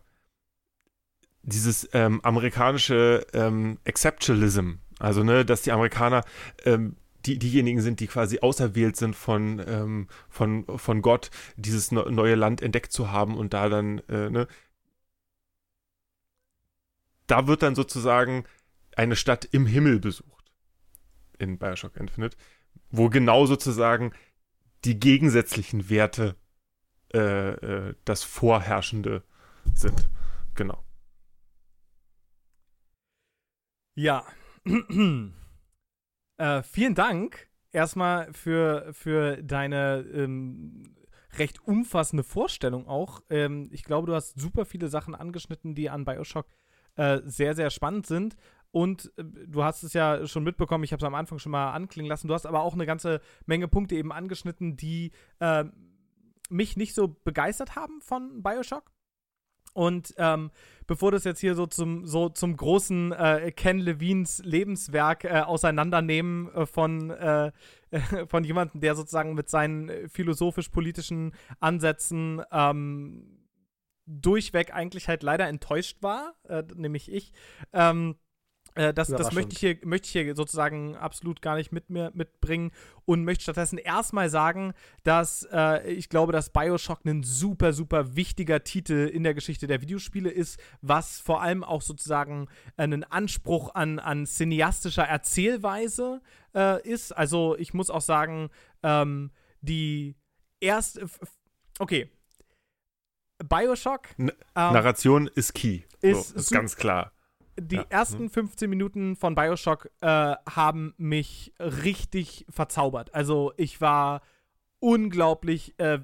dieses 1.42 1.90
ähm, 1.92 2.22
amerikanische 2.22 3.26
ähm, 3.34 3.78
Exceptionalism, 3.84 4.76
also 4.98 5.22
ne, 5.22 5.44
dass 5.44 5.60
die 5.60 5.72
Amerikaner 5.72 6.24
ähm, 6.64 6.96
die, 7.26 7.38
diejenigen 7.38 7.82
sind, 7.82 8.00
die 8.00 8.06
quasi 8.06 8.38
auserwählt 8.38 8.96
sind 8.96 9.14
von, 9.14 9.62
ähm, 9.68 10.08
von, 10.30 10.64
von 10.78 11.02
Gott, 11.02 11.30
dieses 11.56 11.92
ne 11.92 12.02
neue 12.10 12.34
Land 12.34 12.62
entdeckt 12.62 12.92
zu 12.92 13.12
haben 13.12 13.36
und 13.36 13.52
da 13.52 13.68
dann, 13.68 13.98
äh, 14.08 14.30
ne, 14.30 14.48
da 17.26 17.46
wird 17.46 17.62
dann 17.62 17.74
sozusagen 17.74 18.44
eine 18.96 19.16
Stadt 19.16 19.44
im 19.44 19.66
Himmel 19.66 20.00
besucht 20.00 20.52
in 21.38 21.58
Bioshock 21.58 21.96
Infinite 21.96 22.36
wo 22.96 23.08
genau 23.08 23.46
sozusagen 23.46 24.12
die 24.84 24.98
gegensätzlichen 24.98 25.88
Werte 25.90 26.36
äh, 27.12 27.18
äh, 27.18 27.94
das 28.04 28.22
Vorherrschende 28.22 29.22
sind. 29.74 30.08
Genau. 30.54 30.84
Ja. 33.96 34.24
äh, 36.38 36.62
vielen 36.62 36.94
Dank 36.94 37.48
erstmal 37.72 38.32
für, 38.32 38.92
für 38.92 39.42
deine 39.42 40.04
ähm, 40.12 40.96
recht 41.38 41.60
umfassende 41.66 42.24
Vorstellung 42.24 42.86
auch. 42.86 43.22
Ähm, 43.30 43.68
ich 43.72 43.84
glaube, 43.84 44.06
du 44.06 44.14
hast 44.14 44.38
super 44.38 44.64
viele 44.64 44.88
Sachen 44.88 45.14
angeschnitten, 45.14 45.74
die 45.74 45.90
an 45.90 46.04
Bioshock 46.04 46.46
äh, 46.96 47.20
sehr, 47.24 47.54
sehr 47.54 47.70
spannend 47.70 48.06
sind. 48.06 48.36
Und 48.74 49.12
äh, 49.16 49.22
du 49.46 49.62
hast 49.62 49.84
es 49.84 49.92
ja 49.92 50.26
schon 50.26 50.42
mitbekommen, 50.42 50.82
ich 50.82 50.92
habe 50.92 51.00
es 51.00 51.06
am 51.06 51.14
Anfang 51.14 51.38
schon 51.38 51.52
mal 51.52 51.70
anklingen 51.70 52.08
lassen. 52.08 52.26
Du 52.26 52.34
hast 52.34 52.44
aber 52.44 52.62
auch 52.62 52.74
eine 52.74 52.86
ganze 52.86 53.20
Menge 53.46 53.68
Punkte 53.68 53.94
eben 53.94 54.10
angeschnitten, 54.10 54.76
die 54.76 55.12
äh, 55.38 55.64
mich 56.50 56.76
nicht 56.76 56.92
so 56.92 57.06
begeistert 57.06 57.76
haben 57.76 58.00
von 58.00 58.42
Bioshock. 58.42 58.90
Und 59.74 60.14
ähm, 60.18 60.50
bevor 60.88 61.12
das 61.12 61.22
jetzt 61.22 61.38
hier 61.38 61.54
so 61.54 61.66
zum, 61.66 62.04
so 62.04 62.28
zum 62.28 62.56
großen 62.56 63.12
äh, 63.12 63.52
Ken 63.52 63.78
Levines 63.78 64.42
Lebenswerk 64.44 65.22
äh, 65.22 65.40
auseinandernehmen 65.40 66.52
äh, 66.52 66.66
von, 66.66 67.10
äh, 67.10 67.52
von 68.26 68.42
jemandem, 68.42 68.80
der 68.80 68.96
sozusagen 68.96 69.34
mit 69.34 69.48
seinen 69.48 70.08
philosophisch-politischen 70.08 71.32
Ansätzen 71.60 72.42
ähm, 72.50 73.38
durchweg 74.06 74.74
eigentlich 74.74 75.06
halt 75.06 75.22
leider 75.22 75.46
enttäuscht 75.46 76.02
war, 76.02 76.34
äh, 76.48 76.64
nämlich 76.74 77.10
ich, 77.10 77.32
ähm, 77.72 78.16
äh, 78.74 78.92
das, 78.92 79.08
das 79.08 79.32
möchte, 79.32 79.52
ich 79.52 79.58
hier, 79.58 79.78
möchte 79.84 80.06
ich 80.06 80.12
hier 80.12 80.34
sozusagen 80.34 80.96
absolut 80.96 81.40
gar 81.40 81.56
nicht 81.56 81.72
mit 81.72 81.90
mir 81.90 82.10
mitbringen 82.14 82.72
und 83.04 83.24
möchte 83.24 83.44
stattdessen 83.44 83.78
erstmal 83.78 84.28
sagen, 84.30 84.74
dass 85.04 85.46
äh, 85.52 85.92
ich 85.92 86.08
glaube, 86.08 86.32
dass 86.32 86.50
Bioshock 86.50 87.04
ein 87.04 87.22
super, 87.22 87.72
super 87.72 88.16
wichtiger 88.16 88.64
Titel 88.64 89.08
in 89.12 89.22
der 89.22 89.34
Geschichte 89.34 89.68
der 89.68 89.80
Videospiele 89.80 90.30
ist, 90.30 90.58
was 90.82 91.20
vor 91.20 91.40
allem 91.40 91.62
auch 91.62 91.82
sozusagen 91.82 92.48
einen 92.76 93.04
Anspruch 93.04 93.74
an, 93.74 94.00
an 94.00 94.26
cineastischer 94.26 95.04
Erzählweise 95.04 96.20
äh, 96.54 96.82
ist. 96.88 97.12
Also 97.12 97.56
ich 97.56 97.74
muss 97.74 97.90
auch 97.90 98.00
sagen, 98.00 98.50
ähm, 98.82 99.30
die 99.60 100.16
erste. 100.60 101.06
Okay. 101.78 102.10
Bioshock. 103.48 104.08
ähm, 104.18 104.32
Narration 104.54 105.28
ist 105.28 105.54
key. 105.54 105.82
Ist, 106.00 106.30
so, 106.30 106.36
ist 106.36 106.50
ganz 106.50 106.76
klar 106.76 107.12
die 107.58 107.76
ja. 107.76 107.86
ersten 107.88 108.30
15 108.30 108.66
mhm. 108.66 108.70
Minuten 108.70 109.16
von 109.16 109.34
Bioshock 109.34 109.90
äh, 110.00 110.06
haben 110.06 110.94
mich 110.96 111.52
richtig 111.58 112.46
verzaubert. 112.48 113.14
Also 113.14 113.52
ich 113.56 113.80
war 113.80 114.22
unglaublich 114.80 115.74
äh, 115.78 116.00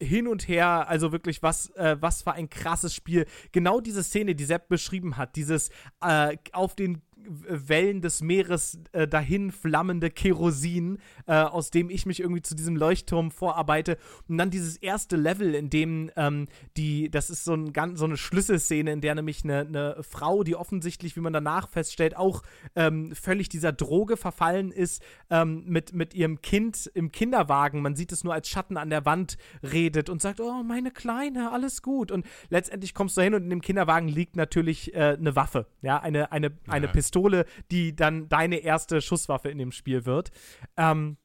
hin 0.00 0.26
und 0.26 0.48
her, 0.48 0.88
also 0.88 1.12
wirklich, 1.12 1.42
was, 1.42 1.70
äh, 1.76 1.96
was 2.00 2.22
für 2.22 2.32
ein 2.32 2.50
krasses 2.50 2.94
Spiel. 2.94 3.26
Genau 3.52 3.80
diese 3.80 4.02
Szene, 4.02 4.34
die 4.34 4.44
Sepp 4.44 4.68
beschrieben 4.68 5.16
hat, 5.16 5.36
dieses 5.36 5.70
äh, 6.00 6.36
auf 6.52 6.74
den 6.74 7.02
Wellen 7.28 8.00
des 8.00 8.22
Meeres 8.22 8.78
äh, 8.92 9.06
dahin 9.06 9.52
flammende 9.52 10.10
Kerosin, 10.10 10.98
äh, 11.26 11.34
aus 11.34 11.70
dem 11.70 11.90
ich 11.90 12.06
mich 12.06 12.20
irgendwie 12.20 12.42
zu 12.42 12.54
diesem 12.54 12.76
Leuchtturm 12.76 13.30
vorarbeite. 13.30 13.98
Und 14.28 14.38
dann 14.38 14.50
dieses 14.50 14.76
erste 14.76 15.16
Level, 15.16 15.54
in 15.54 15.70
dem 15.70 16.10
ähm, 16.16 16.46
die, 16.76 17.10
das 17.10 17.30
ist 17.30 17.44
so, 17.44 17.54
ein, 17.54 17.96
so 17.96 18.04
eine 18.04 18.16
Schlüsselszene, 18.16 18.92
in 18.92 19.00
der 19.00 19.14
nämlich 19.14 19.44
eine, 19.44 19.60
eine 19.60 20.02
Frau, 20.02 20.42
die 20.42 20.56
offensichtlich, 20.56 21.16
wie 21.16 21.20
man 21.20 21.32
danach 21.32 21.68
feststellt, 21.68 22.16
auch 22.16 22.42
ähm, 22.74 23.14
völlig 23.14 23.48
dieser 23.48 23.72
Droge 23.72 24.16
verfallen 24.16 24.72
ist, 24.72 25.02
ähm, 25.30 25.64
mit, 25.66 25.92
mit 25.92 26.14
ihrem 26.14 26.40
Kind 26.42 26.90
im 26.94 27.12
Kinderwagen, 27.12 27.82
man 27.82 27.96
sieht 27.96 28.12
es 28.12 28.24
nur 28.24 28.34
als 28.34 28.48
Schatten 28.48 28.76
an 28.76 28.90
der 28.90 29.04
Wand, 29.04 29.36
redet 29.62 30.08
und 30.08 30.22
sagt, 30.22 30.40
oh, 30.40 30.62
meine 30.62 30.90
Kleine, 30.90 31.52
alles 31.52 31.82
gut. 31.82 32.10
Und 32.10 32.26
letztendlich 32.48 32.94
kommst 32.94 33.16
du 33.16 33.22
hin 33.22 33.34
und 33.34 33.44
in 33.44 33.50
dem 33.50 33.60
Kinderwagen 33.60 34.08
liegt 34.08 34.36
natürlich 34.36 34.94
äh, 34.94 35.16
eine 35.18 35.36
Waffe, 35.36 35.66
ja, 35.82 35.98
eine, 35.98 36.32
eine, 36.32 36.52
eine 36.66 36.86
ja. 36.86 36.92
Pistole 36.92 37.17
Pistole, 37.18 37.44
die 37.70 37.94
dann 37.94 38.28
deine 38.28 38.58
erste 38.58 39.00
Schusswaffe 39.02 39.48
in 39.48 39.58
dem 39.58 39.72
Spiel 39.72 40.06
wird. 40.06 40.30
Ähm, 40.76 41.16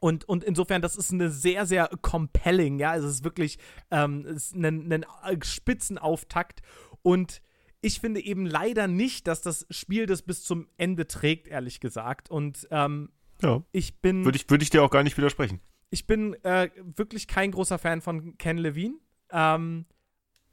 und, 0.00 0.24
und 0.28 0.44
insofern, 0.44 0.82
das 0.82 0.96
ist 0.96 1.12
eine 1.12 1.30
sehr, 1.30 1.66
sehr 1.66 1.88
compelling, 2.02 2.78
ja. 2.78 2.90
Also 2.90 3.08
es 3.08 3.14
ist 3.14 3.24
wirklich 3.24 3.58
ähm, 3.90 4.26
es 4.26 4.48
ist 4.48 4.54
ein, 4.54 4.92
ein 4.92 5.42
Spitzenauftakt. 5.42 6.60
Und 7.02 7.40
ich 7.80 8.00
finde 8.00 8.20
eben 8.20 8.46
leider 8.46 8.88
nicht, 8.88 9.26
dass 9.26 9.42
das 9.42 9.66
Spiel 9.70 10.06
das 10.06 10.22
bis 10.22 10.42
zum 10.42 10.68
Ende 10.76 11.06
trägt, 11.06 11.48
ehrlich 11.48 11.80
gesagt. 11.80 12.30
Und 12.30 12.68
ähm, 12.70 13.10
ja. 13.42 13.62
ich 13.72 14.00
bin. 14.00 14.24
Würde 14.24 14.36
ich, 14.36 14.48
würd 14.50 14.62
ich 14.62 14.70
dir 14.70 14.82
auch 14.82 14.90
gar 14.90 15.02
nicht 15.02 15.16
widersprechen. 15.16 15.60
Ich 15.90 16.06
bin 16.06 16.34
äh, 16.44 16.70
wirklich 16.96 17.26
kein 17.26 17.52
großer 17.52 17.78
Fan 17.78 18.00
von 18.00 18.36
Ken 18.38 18.58
Levine. 18.58 18.96
Ähm, 19.30 19.86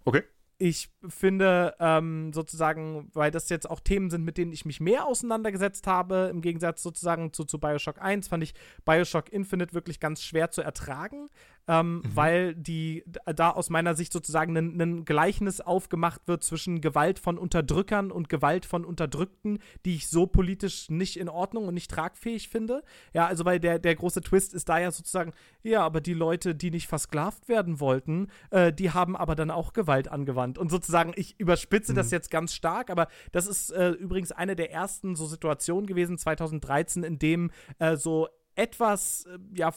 okay 0.06 0.24
ich 0.64 0.90
finde 1.10 1.76
ähm, 1.82 2.32
sozusagen, 2.32 3.10
weil 3.12 3.32
das 3.32 3.50
jetzt 3.50 3.70
auch 3.70 3.82
Themen 3.82 4.10
sind, 4.10 4.24
mit 4.24 4.38
denen 4.38 4.54
ich 4.54 4.64
mich 4.64 4.80
mehr 4.80 5.06
auseinandergesetzt 5.06 5.88
habe, 5.88 6.30
im 6.32 6.40
Gegensatz 6.40 6.82
sozusagen 6.82 7.34
zu, 7.34 7.44
zu 7.44 7.60
Bioshock 7.60 8.02
1, 8.02 8.30
fand 8.30 8.44
ich 8.44 8.54
Bioshock 8.86 9.28
Infinite 9.34 9.74
wirklich 9.74 10.00
ganz 10.00 10.24
schwer 10.24 10.52
zu 10.52 10.62
ertragen 10.62 11.30
ähm, 11.68 11.96
mhm. 11.96 12.02
weil 12.14 12.56
die 12.56 13.04
da 13.26 13.52
aus 13.52 13.70
meiner 13.70 13.96
Sicht 13.96 14.12
sozusagen 14.12 14.56
ein 14.58 15.06
Gleichnis 15.06 15.62
aufgemacht 15.62 16.28
wird 16.28 16.44
zwischen 16.44 16.82
Gewalt 16.82 17.20
von 17.20 17.38
Unterdrückern 17.38 18.12
und 18.12 18.30
Gewalt 18.30 18.66
von 18.66 18.86
Unterdrückten, 18.86 19.60
die 19.86 19.96
ich 19.96 20.08
so 20.08 20.28
politisch 20.28 20.90
nicht 20.90 21.18
in 21.18 21.30
Ordnung 21.30 21.68
und 21.68 21.74
nicht 21.74 21.90
tragfähig 21.90 22.50
finde. 22.50 22.84
Ja, 23.14 23.28
also 23.28 23.46
weil 23.46 23.60
der, 23.60 23.80
der 23.80 23.96
große 23.96 24.22
Twist 24.22 24.54
ist 24.54 24.70
da 24.70 24.80
ja 24.80 24.92
sozusagen, 24.92 25.34
ja, 25.62 25.82
aber 25.82 26.02
die 26.02 26.14
Leute, 26.14 26.56
die 26.56 26.72
nicht 26.72 26.88
versklavt 26.88 27.48
werden 27.48 27.80
wollten, 27.80 28.28
äh, 28.52 28.74
die 28.74 28.92
haben 28.92 29.16
aber 29.16 29.36
dann 29.36 29.52
auch 29.52 29.74
Gewalt 29.74 30.08
angewandt. 30.08 30.58
Und 30.58 30.70
sozusagen, 30.70 31.14
ich 31.16 31.40
überspitze 31.40 31.94
mhm. 31.94 31.98
das 31.98 32.12
jetzt 32.12 32.30
ganz 32.30 32.54
stark, 32.54 32.90
aber 32.90 33.08
das 33.32 33.48
ist 33.48 33.72
äh, 33.72 33.92
übrigens 33.92 34.32
eine 34.32 34.56
der 34.56 34.72
ersten 34.72 35.16
so 35.16 35.26
Situationen 35.26 35.88
gewesen, 35.88 36.18
2013, 36.18 37.04
in 37.04 37.20
dem 37.20 37.52
äh, 37.80 37.96
so 37.96 38.28
etwas, 38.56 39.26
äh, 39.26 39.40
ja, 39.58 39.74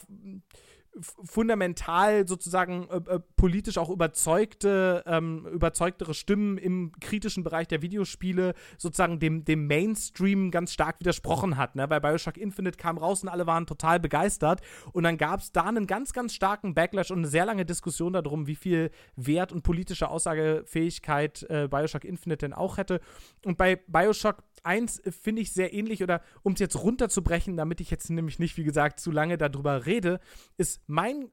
fundamental 1.01 2.27
sozusagen 2.27 2.87
äh, 2.89 3.15
äh, 3.15 3.19
politisch 3.35 3.77
auch 3.77 3.89
überzeugte, 3.89 5.03
ähm, 5.05 5.45
überzeugtere 5.47 6.13
Stimmen 6.13 6.57
im 6.57 6.91
kritischen 6.99 7.43
Bereich 7.43 7.67
der 7.67 7.81
Videospiele 7.81 8.53
sozusagen 8.77 9.19
dem, 9.19 9.45
dem 9.45 9.67
Mainstream 9.67 10.51
ganz 10.51 10.73
stark 10.73 10.99
widersprochen 10.99 11.57
hat. 11.57 11.75
Ne? 11.75 11.89
Weil 11.89 12.01
Bioshock 12.01 12.37
Infinite 12.37 12.77
kam 12.77 12.97
raus 12.97 13.23
und 13.23 13.29
alle 13.29 13.47
waren 13.47 13.65
total 13.65 13.99
begeistert. 13.99 14.61
Und 14.91 15.03
dann 15.03 15.17
gab 15.17 15.39
es 15.39 15.51
da 15.51 15.63
einen 15.63 15.87
ganz, 15.87 16.13
ganz 16.13 16.33
starken 16.33 16.73
Backlash 16.73 17.11
und 17.11 17.19
eine 17.19 17.27
sehr 17.27 17.45
lange 17.45 17.65
Diskussion 17.65 18.13
darum, 18.13 18.47
wie 18.47 18.55
viel 18.55 18.91
Wert 19.15 19.51
und 19.51 19.63
politische 19.63 20.09
Aussagefähigkeit 20.09 21.43
äh, 21.49 21.67
Bioshock 21.67 22.05
Infinite 22.05 22.39
denn 22.39 22.53
auch 22.53 22.77
hätte. 22.77 23.01
Und 23.45 23.57
bei 23.57 23.75
Bioshock 23.75 24.43
1 24.63 25.01
finde 25.09 25.41
ich 25.41 25.53
sehr 25.53 25.73
ähnlich, 25.73 26.03
oder 26.03 26.21
um 26.43 26.53
es 26.53 26.59
jetzt 26.59 26.81
runterzubrechen, 26.81 27.57
damit 27.57 27.81
ich 27.81 27.89
jetzt 27.89 28.09
nämlich 28.09 28.39
nicht, 28.39 28.57
wie 28.57 28.63
gesagt, 28.63 28.99
zu 28.99 29.11
lange 29.11 29.37
darüber 29.37 29.85
rede, 29.85 30.19
ist 30.57 30.86
mein 30.87 31.31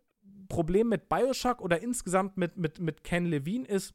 Problem 0.49 0.89
mit 0.89 1.09
Bioshock 1.09 1.61
oder 1.61 1.81
insgesamt 1.81 2.37
mit, 2.37 2.57
mit, 2.57 2.79
mit 2.79 3.03
Ken 3.03 3.27
Levine 3.27 3.67
ist, 3.67 3.95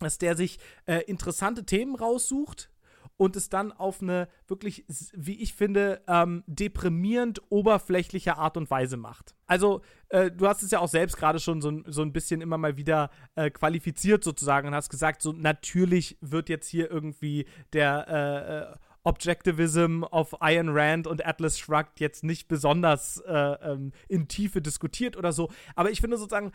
dass 0.00 0.18
der 0.18 0.36
sich 0.36 0.58
äh, 0.86 1.02
interessante 1.06 1.64
Themen 1.64 1.94
raussucht, 1.94 2.70
und 3.16 3.36
es 3.36 3.48
dann 3.48 3.72
auf 3.72 4.02
eine 4.02 4.28
wirklich, 4.46 4.84
wie 5.12 5.40
ich 5.40 5.54
finde, 5.54 6.02
ähm, 6.08 6.42
deprimierend 6.46 7.42
oberflächliche 7.48 8.36
Art 8.36 8.56
und 8.56 8.70
Weise 8.70 8.96
macht. 8.96 9.34
Also, 9.46 9.82
äh, 10.08 10.30
du 10.30 10.48
hast 10.48 10.62
es 10.62 10.70
ja 10.70 10.80
auch 10.80 10.88
selbst 10.88 11.16
gerade 11.16 11.38
schon 11.38 11.60
so, 11.60 11.82
so 11.86 12.02
ein 12.02 12.12
bisschen 12.12 12.40
immer 12.40 12.58
mal 12.58 12.76
wieder 12.76 13.10
äh, 13.36 13.50
qualifiziert 13.50 14.24
sozusagen 14.24 14.68
und 14.68 14.74
hast 14.74 14.90
gesagt, 14.90 15.22
so 15.22 15.32
natürlich 15.32 16.18
wird 16.20 16.48
jetzt 16.48 16.68
hier 16.68 16.90
irgendwie 16.90 17.46
der 17.72 18.06
äh, 18.08 18.72
äh 18.72 18.76
Objectivism 19.04 20.02
of 20.10 20.34
Iron 20.40 20.70
Rand 20.70 21.06
und 21.06 21.24
Atlas 21.24 21.58
Shrugged 21.58 22.00
jetzt 22.00 22.24
nicht 22.24 22.48
besonders 22.48 23.20
äh, 23.26 23.32
ähm, 23.32 23.92
in 24.08 24.28
Tiefe 24.28 24.60
diskutiert 24.60 25.16
oder 25.16 25.32
so. 25.32 25.50
Aber 25.76 25.90
ich 25.90 26.00
finde 26.00 26.16
sozusagen, 26.16 26.52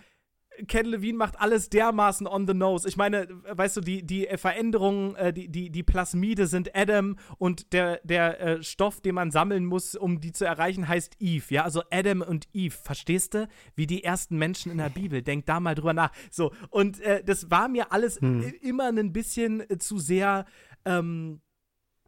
Ken 0.67 0.85
Levine 0.85 1.17
macht 1.17 1.39
alles 1.39 1.69
dermaßen 1.69 2.27
on 2.27 2.47
the 2.47 2.53
nose. 2.53 2.87
Ich 2.87 2.97
meine, 2.97 3.27
weißt 3.49 3.77
du, 3.77 3.81
die, 3.81 4.05
die 4.05 4.27
Veränderungen, 4.35 5.15
äh, 5.15 5.31
die, 5.31 5.47
die, 5.47 5.69
die 5.69 5.83
Plasmide 5.83 6.47
sind 6.47 6.75
Adam 6.75 7.17
und 7.37 7.71
der, 7.73 8.01
der 8.03 8.39
äh, 8.41 8.63
Stoff, 8.63 9.01
den 9.01 9.15
man 9.15 9.31
sammeln 9.31 9.65
muss, 9.65 9.95
um 9.95 10.19
die 10.19 10.31
zu 10.31 10.45
erreichen, 10.45 10.87
heißt 10.87 11.15
Eve. 11.19 11.45
Ja, 11.53 11.63
also 11.63 11.83
Adam 11.91 12.21
und 12.21 12.47
Eve. 12.53 12.75
Verstehst 12.75 13.35
du? 13.35 13.47
Wie 13.75 13.87
die 13.87 14.03
ersten 14.03 14.37
Menschen 14.37 14.71
in 14.71 14.79
der 14.79 14.89
Bibel. 14.89 15.21
Denk 15.21 15.45
da 15.45 15.59
mal 15.59 15.75
drüber 15.75 15.93
nach. 15.93 16.11
So, 16.29 16.51
und 16.69 16.99
äh, 17.01 17.23
das 17.23 17.49
war 17.49 17.69
mir 17.69 17.91
alles 17.91 18.19
hm. 18.19 18.53
immer 18.61 18.89
ein 18.89 19.13
bisschen 19.13 19.63
zu 19.79 19.99
sehr. 19.99 20.45
Ähm, 20.85 21.41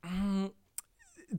嗯 0.04 0.52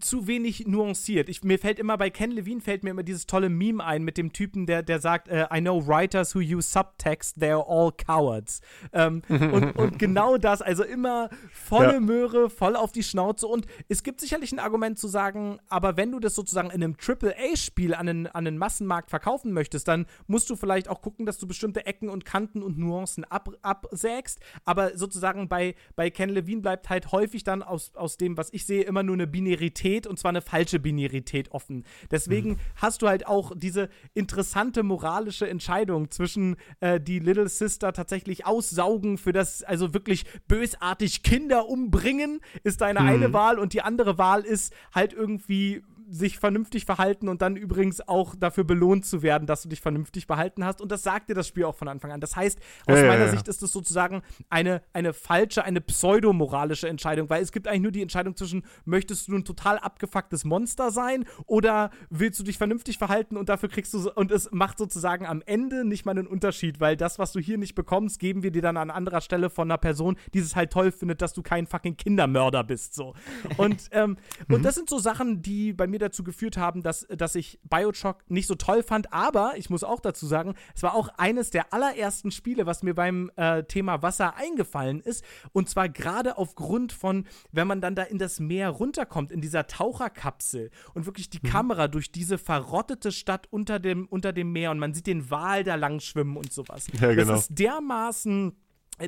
zu 0.01 0.27
wenig 0.27 0.66
nuanciert. 0.66 1.28
Ich, 1.28 1.44
mir 1.44 1.59
fällt 1.59 1.78
immer 1.78 1.98
bei 1.98 2.10
Ken 2.10 2.31
Levine 2.31 2.60
fällt 2.60 2.85
mir 2.85 2.90
immer 2.90 3.02
dieses 3.02 3.27
tolle 3.27 3.48
Meme 3.48 3.85
ein 3.85 4.02
mit 4.02 4.16
dem 4.16 4.32
Typen, 4.32 4.66
der, 4.66 4.82
der 4.82 5.01
sagt, 5.01 5.28
uh, 5.28 5.44
I 5.55 5.60
know 5.60 5.86
writers 5.86 6.35
who 6.35 6.40
use 6.40 6.69
subtext, 6.69 7.36
they're 7.39 7.64
all 7.66 7.93
cowards. 7.93 8.60
Ähm, 8.93 9.23
und, 9.28 9.73
und, 9.77 9.98
genau 9.98 10.39
das, 10.39 10.62
also 10.62 10.85
immer 10.85 11.28
volle 11.52 11.94
ja. 11.94 12.01
Möhre, 12.01 12.48
voll 12.48 12.77
auf 12.77 12.93
die 12.93 13.02
Schnauze. 13.02 13.47
Und 13.47 13.66
es 13.89 14.02
gibt 14.02 14.20
sicherlich 14.20 14.52
ein 14.52 14.59
Argument 14.59 14.98
zu 14.98 15.09
sagen, 15.09 15.59
aber 15.69 15.97
wenn 15.97 16.10
du 16.12 16.20
das 16.20 16.35
sozusagen 16.35 16.70
in 16.70 16.82
einem 16.82 16.97
AAA-Spiel 16.98 17.94
an 17.94 18.06
den, 18.06 18.27
an 18.28 18.44
den 18.44 18.59
Massenmarkt 18.59 19.10
verkaufen 19.10 19.52
möchtest, 19.52 19.89
dann 19.89 20.06
musst 20.27 20.48
du 20.48 20.56
vielleicht 20.56 20.89
auch 20.89 21.02
gucken, 21.02 21.27
dass 21.27 21.39
du 21.39 21.47
bestimmte 21.47 21.86
Ecken 21.86 22.09
und 22.09 22.24
Kanten 22.24 22.62
und 22.62 22.78
Nuancen 22.78 23.24
ab, 23.24 23.51
absägst. 23.62 24.40
Aber 24.64 24.97
sozusagen 24.97 25.48
bei, 25.48 25.74
bei 25.97 26.10
Ken 26.10 26.31
Levine 26.31 26.62
bleibt 26.62 26.89
halt 26.89 27.12
häufig 27.12 27.44
dann 27.44 27.62
aus, 27.62 27.94
aus 27.94 28.16
dem, 28.16 28.36
was 28.36 28.52
ich 28.52 28.64
sehe, 28.66 28.85
immer 28.85 29.02
nur 29.02 29.14
eine 29.14 29.27
Binarität 29.27 29.82
Binarität 29.83 30.07
und 30.07 30.19
zwar 30.19 30.31
eine 30.31 30.43
falsche 30.43 30.79
Binarität 30.79 31.51
offen. 31.51 31.85
Deswegen 32.11 32.51
mhm. 32.51 32.57
hast 32.77 33.03
du 33.03 33.09
halt 33.09 33.27
auch 33.27 33.53
diese 33.55 33.89
interessante 34.15 34.83
moralische 34.83 35.49
Entscheidung 35.49 36.11
zwischen 36.11 36.57
äh, 36.81 37.01
die 37.01 37.19
Little 37.19 37.49
Sister 37.49 37.93
tatsächlich 37.93 38.47
aussaugen 38.47 39.19
für 39.19 39.33
das, 39.33 39.63
also 39.63 39.95
wirklich 39.95 40.25
bösartig 40.49 41.23
Kinder 41.23 41.69
umbringen, 41.69 42.41
ist 42.63 42.81
deine 42.81 43.01
mhm. 43.01 43.09
eine 43.09 43.33
Wahl 43.33 43.59
und 43.59 43.73
die 43.73 43.83
andere 43.83 44.19
Wahl 44.19 44.43
ist 44.43 44.73
halt 44.95 45.13
irgendwie 45.13 45.83
sich 46.13 46.39
vernünftig 46.39 46.85
verhalten 46.85 47.29
und 47.29 47.41
dann 47.41 47.57
übrigens 47.57 48.07
auch 48.07 48.35
dafür 48.35 48.65
belohnt 48.65 49.07
zu 49.07 49.23
werden, 49.23 49.47
dass 49.47 49.63
du 49.63 49.71
dich 49.71 49.81
vernünftig 49.81 50.27
verhalten 50.27 50.63
hast. 50.63 50.83
Und 50.83 50.93
das 50.93 51.03
sagt 51.03 51.31
dir 51.31 51.35
das 51.35 51.49
Spiel 51.49 51.65
auch 51.65 51.75
von 51.75 51.89
Anfang 51.89 52.13
an. 52.13 52.21
Das 52.21 52.37
heißt, 52.37 52.59
aus 52.87 52.99
ja, 52.99 53.07
meiner 53.07 53.21
ja, 53.21 53.27
ja. 53.27 53.31
Sicht 53.31 53.49
ist 53.49 53.63
es 53.63 53.73
sozusagen 53.73 54.23
eine, 54.51 54.83
eine 54.93 55.15
falsche, 55.15 55.65
eine 55.65 55.81
pseudomoralische 55.81 56.87
Entscheidung, 56.87 57.31
weil 57.31 57.43
es 57.43 57.51
gibt 57.51 57.67
eigentlich 57.67 57.81
nur 57.81 57.93
die 57.93 58.03
Entscheidung 58.03 58.37
zwischen, 58.37 58.63
möchtest 58.85 59.29
du 59.29 59.37
ein 59.37 59.47
total 59.47 59.79
abgefucktes 59.79 60.45
Monster 60.45 60.91
sein 60.91 61.25
oder 61.47 61.91
willst 62.11 62.39
du 62.39 62.45
dich 62.45 62.59
vernünftig 62.59 62.99
verhalten 62.99 63.39
und 63.39 63.49
dafür 63.49 63.71
kriegst 63.71 63.95
du, 63.95 64.11
und 64.11 64.31
es 64.31 64.51
macht 64.53 64.77
sozusagen 64.77 65.25
am 65.25 65.43
Ende 65.47 65.87
nicht 65.87 66.05
mal 66.05 66.13
einen 66.13 66.27
Unterschied, 66.27 66.79
weil 66.79 66.95
das, 66.95 67.19
was 67.19 67.33
du 67.33 67.41
hier 67.41 67.57
nicht 67.57 67.75
bekommst, 67.75 68.21
geben 68.21 68.43
wir 68.43 68.51
dir 68.51 68.63
dann 68.63 68.77
an 68.77 68.91
anderer 68.91 69.23
Stelle 69.23 69.49
von 69.49 69.71
einer 69.71 69.79
Person, 69.79 70.17
die 70.35 70.41
es 70.41 70.55
halt 70.57 70.73
toll 70.73 70.93
findet, 70.93 71.23
dass 71.23 71.33
du 71.33 71.43
kein 71.43 71.67
fucking 71.67 71.97
Kindermörder 71.97 72.65
bist, 72.65 72.95
so. 72.95 73.15
Und, 73.57 73.89
ähm, 73.93 74.19
mhm. 74.49 74.57
und 74.57 74.63
das 74.63 74.75
sind 74.75 74.91
so 74.91 74.99
Sachen, 74.99 75.41
die 75.41 75.73
bei 75.73 75.87
mir 75.87 76.02
dazu 76.03 76.24
geführt 76.24 76.57
haben, 76.57 76.83
dass, 76.83 77.07
dass 77.09 77.35
ich 77.35 77.59
Bioshock 77.65 78.24
nicht 78.29 78.47
so 78.47 78.55
toll 78.55 78.83
fand. 78.83 79.12
Aber 79.12 79.55
ich 79.57 79.70
muss 79.70 79.85
auch 79.85 80.01
dazu 80.01 80.27
sagen, 80.27 80.55
es 80.74 80.83
war 80.83 80.95
auch 80.95 81.09
eines 81.16 81.51
der 81.51 81.73
allerersten 81.73 82.31
Spiele, 82.31 82.66
was 82.66 82.83
mir 82.83 82.95
beim 82.95 83.31
äh, 83.37 83.65
Thema 83.65 84.03
Wasser 84.03 84.37
eingefallen 84.37 85.01
ist. 85.01 85.24
Und 85.53 85.69
zwar 85.69 85.89
gerade 85.89 86.37
aufgrund 86.39 86.93
von, 86.93 87.27
wenn 87.53 87.66
man 87.66 87.81
dann 87.81 87.95
da 87.95 88.03
in 88.03 88.19
das 88.19 88.41
Meer 88.41 88.70
runterkommt, 88.70 89.31
in 89.31 89.41
dieser 89.41 89.66
Taucherkapsel 89.66 90.70
und 90.95 91.07
wirklich 91.07 91.31
die 91.31 91.41
mhm. 91.43 91.49
Kamera 91.49 91.89
durch 91.89 92.12
diese 92.12 92.39
verrottete 92.39 93.12
Stadt 93.12 93.47
unter 93.51 93.79
dem, 93.79 94.07
unter 94.07 94.33
dem 94.33 94.53
Meer 94.53 94.70
und 94.70 94.79
man 94.79 94.95
sieht 94.95 95.07
den 95.07 95.31
Wal 95.31 95.65
da 95.65 95.77
lang 95.77 96.01
schwimmen 96.01 96.37
und 96.37 96.53
sowas. 96.53 96.87
Ja, 97.01 97.15
genau. 97.15 97.33
Das 97.33 97.43
ist 97.43 97.59
dermaßen 97.59 98.57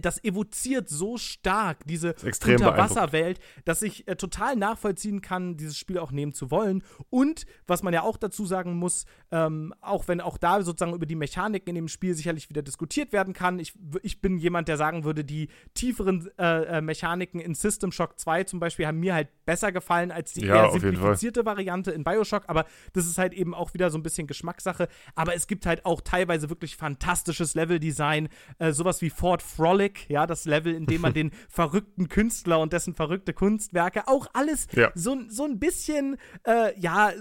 das 0.00 0.22
evoziert 0.24 0.88
so 0.88 1.18
stark 1.18 1.84
diese 1.86 2.14
Unterwasserwelt, 2.46 3.38
dass 3.64 3.82
ich 3.82 4.08
äh, 4.08 4.16
total 4.16 4.56
nachvollziehen 4.56 5.20
kann, 5.20 5.56
dieses 5.56 5.76
Spiel 5.76 5.98
auch 5.98 6.10
nehmen 6.10 6.32
zu 6.32 6.50
wollen. 6.50 6.82
Und 7.10 7.46
was 7.66 7.82
man 7.82 7.94
ja 7.94 8.02
auch 8.02 8.16
dazu 8.16 8.46
sagen 8.46 8.74
muss, 8.74 9.04
ähm, 9.30 9.74
auch 9.80 10.08
wenn 10.08 10.20
auch 10.20 10.38
da 10.38 10.62
sozusagen 10.62 10.94
über 10.94 11.06
die 11.06 11.14
Mechaniken 11.14 11.70
in 11.70 11.74
dem 11.74 11.88
Spiel 11.88 12.14
sicherlich 12.14 12.48
wieder 12.48 12.62
diskutiert 12.62 13.12
werden 13.12 13.34
kann. 13.34 13.58
Ich, 13.58 13.74
ich 14.02 14.20
bin 14.20 14.38
jemand, 14.38 14.68
der 14.68 14.76
sagen 14.76 15.04
würde, 15.04 15.24
die 15.24 15.48
tieferen 15.74 16.30
äh, 16.38 16.78
äh 16.78 16.80
Mechaniken 16.80 17.40
in 17.40 17.54
System 17.54 17.92
Shock 17.92 18.18
2 18.18 18.44
zum 18.44 18.60
Beispiel 18.60 18.86
haben 18.86 19.00
mir 19.00 19.14
halt 19.14 19.28
besser 19.44 19.72
gefallen 19.72 20.10
als 20.10 20.32
die 20.32 20.46
ja, 20.46 20.66
eher 20.66 20.72
simplifizierte 20.72 21.44
Variante 21.44 21.90
in 21.90 22.04
Bioshock. 22.04 22.44
Aber 22.46 22.66
das 22.92 23.06
ist 23.06 23.18
halt 23.18 23.32
eben 23.32 23.54
auch 23.54 23.74
wieder 23.74 23.90
so 23.90 23.98
ein 23.98 24.02
bisschen 24.02 24.26
Geschmackssache. 24.26 24.88
Aber 25.14 25.34
es 25.34 25.46
gibt 25.46 25.66
halt 25.66 25.84
auch 25.84 26.00
teilweise 26.00 26.50
wirklich 26.50 26.76
fantastisches 26.76 27.54
Leveldesign, 27.54 28.28
äh, 28.58 28.72
sowas 28.72 29.02
wie 29.02 29.10
Fort 29.10 29.42
Frolic 29.42 30.08
ja, 30.08 30.26
das 30.26 30.44
Level, 30.44 30.74
in 30.74 30.86
dem 30.86 31.00
man 31.00 31.12
den 31.14 31.30
verrückten 31.48 32.08
Künstler 32.08 32.60
und 32.60 32.72
dessen 32.72 32.94
verrückte 32.94 33.32
Kunstwerke, 33.32 34.08
auch 34.08 34.26
alles 34.32 34.66
ja. 34.72 34.90
so, 34.94 35.16
so 35.28 35.44
ein 35.44 35.58
bisschen, 35.58 36.16
äh, 36.46 36.78
ja, 36.78 37.12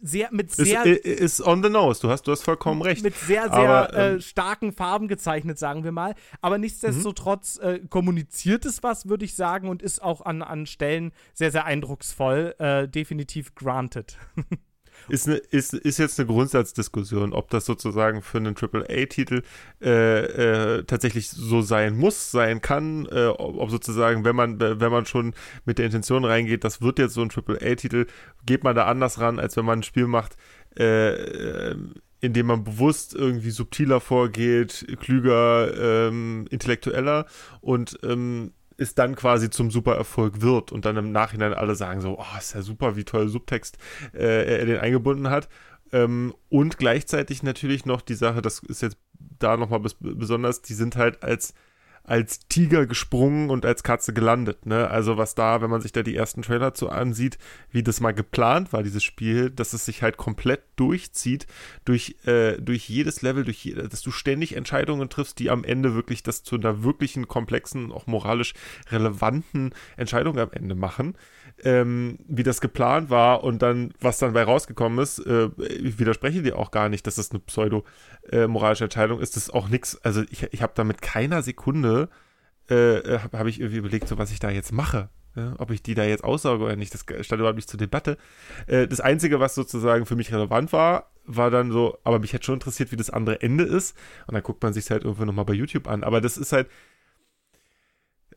sehr 0.00 0.28
mit 0.32 0.50
sehr 0.50 0.84
ist, 0.84 1.04
ist 1.40 1.46
on 1.46 1.62
the 1.62 1.68
nose. 1.68 2.00
Du 2.00 2.10
hast 2.10 2.26
du 2.26 2.32
hast 2.32 2.42
vollkommen 2.42 2.82
recht. 2.82 3.02
Mit 3.02 3.14
sehr 3.16 3.44
sehr 3.44 3.52
Aber, 3.52 3.94
äh, 3.94 4.12
ähm, 4.12 4.20
starken 4.20 4.72
Farben 4.72 5.08
gezeichnet, 5.08 5.58
sagen 5.58 5.84
wir 5.84 5.92
mal. 5.92 6.14
Aber 6.40 6.58
nichtsdestotrotz 6.58 7.60
mhm. 7.60 7.68
äh, 7.68 7.78
kommuniziert 7.88 8.64
es 8.64 8.82
was, 8.82 9.08
würde 9.08 9.24
ich 9.24 9.34
sagen, 9.34 9.68
und 9.68 9.82
ist 9.82 10.02
auch 10.02 10.22
an, 10.22 10.42
an 10.42 10.66
Stellen 10.66 11.12
sehr 11.34 11.50
sehr 11.50 11.64
eindrucksvoll. 11.64 12.54
Äh, 12.58 12.88
definitiv 12.88 13.54
granted. 13.54 14.16
ist, 15.10 15.28
eine, 15.28 15.36
ist, 15.36 15.74
ist 15.74 15.98
jetzt 15.98 16.18
eine 16.18 16.26
Grundsatzdiskussion, 16.26 17.32
ob 17.32 17.50
das 17.50 17.66
sozusagen 17.66 18.22
für 18.22 18.38
einen 18.38 18.54
AAA-Titel 18.56 19.42
äh, 19.82 20.78
äh, 20.78 20.84
tatsächlich 20.84 21.28
so 21.28 21.62
sein 21.62 21.96
muss, 21.96 22.30
sein 22.30 22.60
kann, 22.60 23.06
äh, 23.06 23.26
ob, 23.26 23.70
sozusagen, 23.70 24.24
wenn 24.24 24.36
man, 24.36 24.60
wenn 24.60 24.92
man 24.92 25.06
schon 25.06 25.34
mit 25.64 25.78
der 25.78 25.86
Intention 25.86 26.24
reingeht, 26.24 26.64
das 26.64 26.80
wird 26.82 26.98
jetzt 26.98 27.14
so 27.14 27.22
ein 27.22 27.30
AAA-Titel, 27.30 28.06
geht 28.46 28.64
man 28.64 28.74
da 28.74 28.86
anders 28.86 29.20
ran, 29.20 29.38
als 29.38 29.56
wenn 29.56 29.64
man 29.64 29.80
ein 29.80 29.82
Spiel 29.82 30.06
macht, 30.06 30.36
äh, 30.78 31.10
äh, 31.72 31.76
in 32.20 32.32
dem 32.32 32.46
man 32.46 32.64
bewusst 32.64 33.14
irgendwie 33.14 33.50
subtiler 33.50 34.00
vorgeht, 34.00 34.86
klüger, 35.00 36.08
ähm, 36.08 36.46
intellektueller 36.50 37.26
und 37.60 37.98
ähm, 38.02 38.52
es 38.80 38.94
dann 38.94 39.14
quasi 39.14 39.50
zum 39.50 39.70
Supererfolg 39.70 40.40
wird 40.40 40.72
und 40.72 40.84
dann 40.84 40.96
im 40.96 41.12
Nachhinein 41.12 41.52
alle 41.52 41.74
sagen 41.74 42.00
so, 42.00 42.18
oh, 42.18 42.38
ist 42.38 42.54
ja 42.54 42.62
super, 42.62 42.96
wie 42.96 43.04
toll 43.04 43.28
Subtext 43.28 43.76
äh, 44.14 44.58
er 44.58 44.64
den 44.64 44.78
eingebunden 44.78 45.28
hat. 45.28 45.48
Ähm, 45.92 46.34
und 46.48 46.78
gleichzeitig 46.78 47.42
natürlich 47.42 47.84
noch 47.84 48.00
die 48.00 48.14
Sache, 48.14 48.42
das 48.42 48.60
ist 48.60 48.80
jetzt 48.80 48.96
da 49.38 49.56
nochmal 49.56 49.80
bes 49.80 49.96
besonders, 49.98 50.62
die 50.62 50.74
sind 50.74 50.96
halt 50.96 51.22
als 51.22 51.54
als 52.10 52.40
Tiger 52.48 52.86
gesprungen 52.86 53.50
und 53.50 53.64
als 53.64 53.84
Katze 53.84 54.12
gelandet. 54.12 54.66
Ne? 54.66 54.90
Also 54.90 55.16
was 55.16 55.36
da, 55.36 55.62
wenn 55.62 55.70
man 55.70 55.80
sich 55.80 55.92
da 55.92 56.02
die 56.02 56.16
ersten 56.16 56.42
Trailer 56.42 56.74
zu 56.74 56.90
ansieht, 56.90 57.38
wie 57.70 57.84
das 57.84 58.00
mal 58.00 58.10
geplant 58.10 58.72
war, 58.72 58.82
dieses 58.82 59.04
Spiel, 59.04 59.48
dass 59.48 59.74
es 59.74 59.84
sich 59.84 60.02
halt 60.02 60.16
komplett 60.16 60.62
durchzieht 60.74 61.46
durch, 61.84 62.16
äh, 62.26 62.60
durch 62.60 62.88
jedes 62.88 63.22
Level, 63.22 63.44
durch 63.44 63.64
je, 63.64 63.74
dass 63.74 64.02
du 64.02 64.10
ständig 64.10 64.56
Entscheidungen 64.56 65.08
triffst, 65.08 65.38
die 65.38 65.50
am 65.50 65.62
Ende 65.62 65.94
wirklich 65.94 66.24
das 66.24 66.42
zu 66.42 66.56
einer 66.56 66.82
wirklichen, 66.82 67.28
komplexen, 67.28 67.92
auch 67.92 68.08
moralisch 68.08 68.54
relevanten 68.90 69.72
Entscheidung 69.96 70.36
am 70.40 70.50
Ende 70.50 70.74
machen. 70.74 71.14
Ähm, 71.62 72.18
wie 72.26 72.42
das 72.42 72.60
geplant 72.60 73.10
war 73.10 73.44
und 73.44 73.60
dann, 73.60 73.92
was 74.00 74.18
dann 74.18 74.32
bei 74.32 74.42
rausgekommen 74.42 74.98
ist, 74.98 75.18
äh, 75.18 75.50
ich 75.58 75.98
widerspreche 75.98 76.42
dir 76.42 76.58
auch 76.58 76.70
gar 76.70 76.88
nicht, 76.88 77.06
dass 77.06 77.16
das 77.16 77.30
eine 77.30 77.40
pseudo-moralische 77.40 78.19
äh, 78.30 78.44
Entscheidung 78.44 79.20
ist. 79.20 79.36
Das 79.36 79.50
auch 79.50 79.68
nichts, 79.68 80.00
also 80.02 80.22
ich, 80.30 80.44
ich 80.52 80.62
habe 80.62 80.72
da 80.74 80.84
mit 80.84 81.02
keiner 81.02 81.42
Sekunde, 81.42 82.08
äh, 82.68 83.18
habe 83.18 83.38
hab 83.38 83.46
ich 83.46 83.60
irgendwie 83.60 83.78
überlegt, 83.78 84.08
so 84.08 84.18
was 84.18 84.30
ich 84.30 84.40
da 84.40 84.50
jetzt 84.50 84.72
mache. 84.72 85.08
Ja, 85.36 85.54
ob 85.58 85.70
ich 85.70 85.80
die 85.82 85.94
da 85.94 86.02
jetzt 86.02 86.24
aussauge 86.24 86.64
oder 86.64 86.74
nicht, 86.74 86.92
das 86.92 87.02
stand 87.24 87.38
überhaupt 87.38 87.56
nicht 87.56 87.70
zur 87.70 87.78
Debatte. 87.78 88.18
Äh, 88.66 88.88
das 88.88 89.00
Einzige, 89.00 89.38
was 89.38 89.54
sozusagen 89.54 90.04
für 90.04 90.16
mich 90.16 90.32
relevant 90.32 90.72
war, 90.72 91.10
war 91.24 91.50
dann 91.50 91.70
so, 91.70 91.98
aber 92.02 92.18
mich 92.18 92.32
hätte 92.32 92.46
schon 92.46 92.54
interessiert, 92.54 92.90
wie 92.90 92.96
das 92.96 93.10
andere 93.10 93.40
Ende 93.40 93.64
ist. 93.64 93.96
Und 94.26 94.34
dann 94.34 94.42
guckt 94.42 94.62
man 94.62 94.72
sich 94.72 94.90
halt 94.90 95.04
irgendwo 95.04 95.24
nochmal 95.24 95.44
bei 95.44 95.52
YouTube 95.52 95.86
an. 95.86 96.02
Aber 96.02 96.20
das 96.20 96.36
ist 96.36 96.52
halt, 96.52 96.68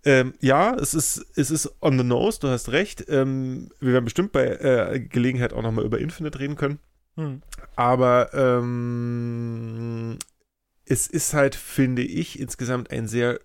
ähm, 0.06 0.34
ja, 0.40 0.76
es 0.76 0.94
ist, 0.94 1.26
es 1.36 1.50
ist 1.50 1.82
on 1.82 1.98
the 1.98 2.04
nose, 2.04 2.40
du 2.40 2.50
hast 2.50 2.70
recht. 2.72 3.06
Ähm, 3.08 3.70
wir 3.80 3.94
werden 3.94 4.06
bestimmt 4.06 4.32
bei 4.32 4.46
äh, 4.46 5.00
Gelegenheit 5.00 5.54
auch 5.54 5.64
nochmal 5.64 5.86
über 5.86 6.00
Infinite 6.00 6.40
reden 6.40 6.56
können. 6.56 6.80
Hm. 7.16 7.42
Aber 7.76 8.34
ähm, 8.34 10.18
es 10.86 11.08
ist 11.08 11.34
halt, 11.34 11.56
finde 11.56 12.02
ich, 12.02 12.40
insgesamt 12.40 12.92
ein 12.92 13.08
sehr 13.08 13.40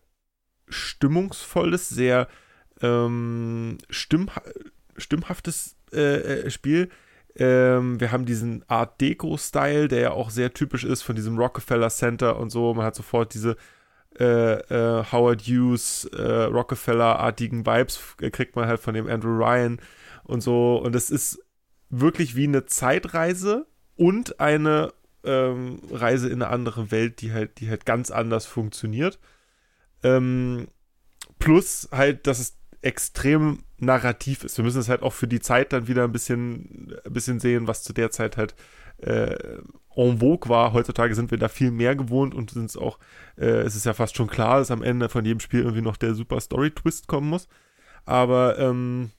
stimmungsvolles, 0.69 1.89
sehr 1.89 2.28
ähm, 2.82 3.78
stimm, 3.90 4.31
stimmhaftes 4.97 5.77
äh, 5.93 6.45
äh, 6.47 6.51
Spiel. 6.51 6.90
Ähm, 7.36 8.01
wir 8.01 8.11
haben 8.11 8.27
diesen 8.27 8.65
Art 8.69 9.01
Deco-Style, 9.01 9.89
der 9.89 10.01
ja 10.01 10.11
auch 10.11 10.31
sehr 10.31 10.53
typisch 10.53 10.85
ist 10.85 11.03
von 11.03 11.16
diesem 11.16 11.39
Rockefeller 11.39 11.90
Center 11.90 12.39
und 12.39 12.51
so. 12.51 12.74
Man 12.74 12.85
hat 12.85 12.97
sofort 12.97 13.32
diese 13.35 13.57
äh, 14.19 14.55
äh, 14.55 15.05
Howard 15.12 15.43
Hughes, 15.43 16.07
äh, 16.07 16.23
Rockefeller-artigen 16.23 17.65
Vibes 17.65 18.01
kriegt 18.32 18.57
man 18.57 18.66
halt 18.66 18.81
von 18.81 18.95
dem 18.95 19.07
Andrew 19.07 19.36
Ryan 19.36 19.78
und 20.24 20.40
so. 20.40 20.77
Und 20.77 20.97
es 20.97 21.11
ist 21.11 21.45
wirklich 21.90 22.36
wie 22.36 22.44
eine 22.44 22.66
Zeitreise 22.66 23.66
und 23.97 24.40
eine 24.40 24.93
ähm, 25.24 25.81
Reise 25.90 26.28
in 26.28 26.43
eine 26.43 26.51
andere 26.51 26.90
Welt, 26.90 27.20
die 27.20 27.32
halt, 27.32 27.60
die 27.60 27.69
halt 27.69 27.85
ganz 27.86 28.10
anders 28.10 28.47
funktioniert. 28.47 29.19
Ähm, 30.02 30.69
plus 31.39 31.89
halt, 31.93 32.27
dass 32.27 32.39
es 32.39 32.59
extrem 32.82 33.65
narrativ 33.78 34.44
ist. 34.44 34.56
Wir 34.56 34.65
müssen 34.65 34.81
es 34.81 34.89
halt 34.89 35.02
auch 35.02 35.12
für 35.12 35.27
die 35.27 35.40
Zeit 35.40 35.73
dann 35.73 35.89
wieder 35.89 36.05
ein 36.05 36.12
bisschen, 36.12 36.97
ein 37.05 37.12
bisschen 37.12 37.40
sehen, 37.40 37.66
was 37.66 37.82
zu 37.82 37.93
der 37.93 38.10
Zeit 38.10 38.36
halt 38.36 38.55
äh, 38.98 39.35
en 39.97 40.19
vogue 40.19 40.48
war. 40.48 40.73
Heutzutage 40.73 41.15
sind 41.15 41.31
wir 41.31 41.39
da 41.39 41.48
viel 41.48 41.70
mehr 41.70 41.97
gewohnt 41.97 42.35
und 42.35 42.51
sind 42.51 42.66
es 42.66 42.77
auch, 42.77 42.98
äh, 43.36 43.47
es 43.47 43.74
ist 43.74 43.86
ja 43.86 43.94
fast 43.94 44.16
schon 44.16 44.28
klar, 44.28 44.59
dass 44.59 44.70
am 44.70 44.82
Ende 44.82 45.09
von 45.09 45.24
jedem 45.24 45.40
Spiel 45.40 45.60
irgendwie 45.60 45.82
noch 45.82 45.97
der 45.97 46.15
super 46.15 46.40
Story-Twist 46.40 47.09
kommen 47.09 47.28
muss. 47.28 47.48
Aber 48.05 48.59
ähm, 48.59 49.10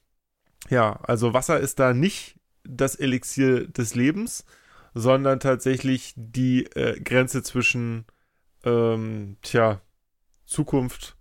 ja, 0.69 0.99
also 1.03 1.33
Wasser 1.33 1.59
ist 1.59 1.79
da 1.79 1.93
nicht 1.93 2.38
das 2.63 2.95
Elixier 2.95 3.67
des 3.67 3.95
Lebens, 3.95 4.45
sondern 4.93 5.39
tatsächlich 5.39 6.13
die 6.15 6.65
äh, 6.75 6.99
Grenze 6.99 7.43
zwischen 7.43 8.05
ähm, 8.63 9.37
tja, 9.41 9.81
Zukunft 10.45 11.17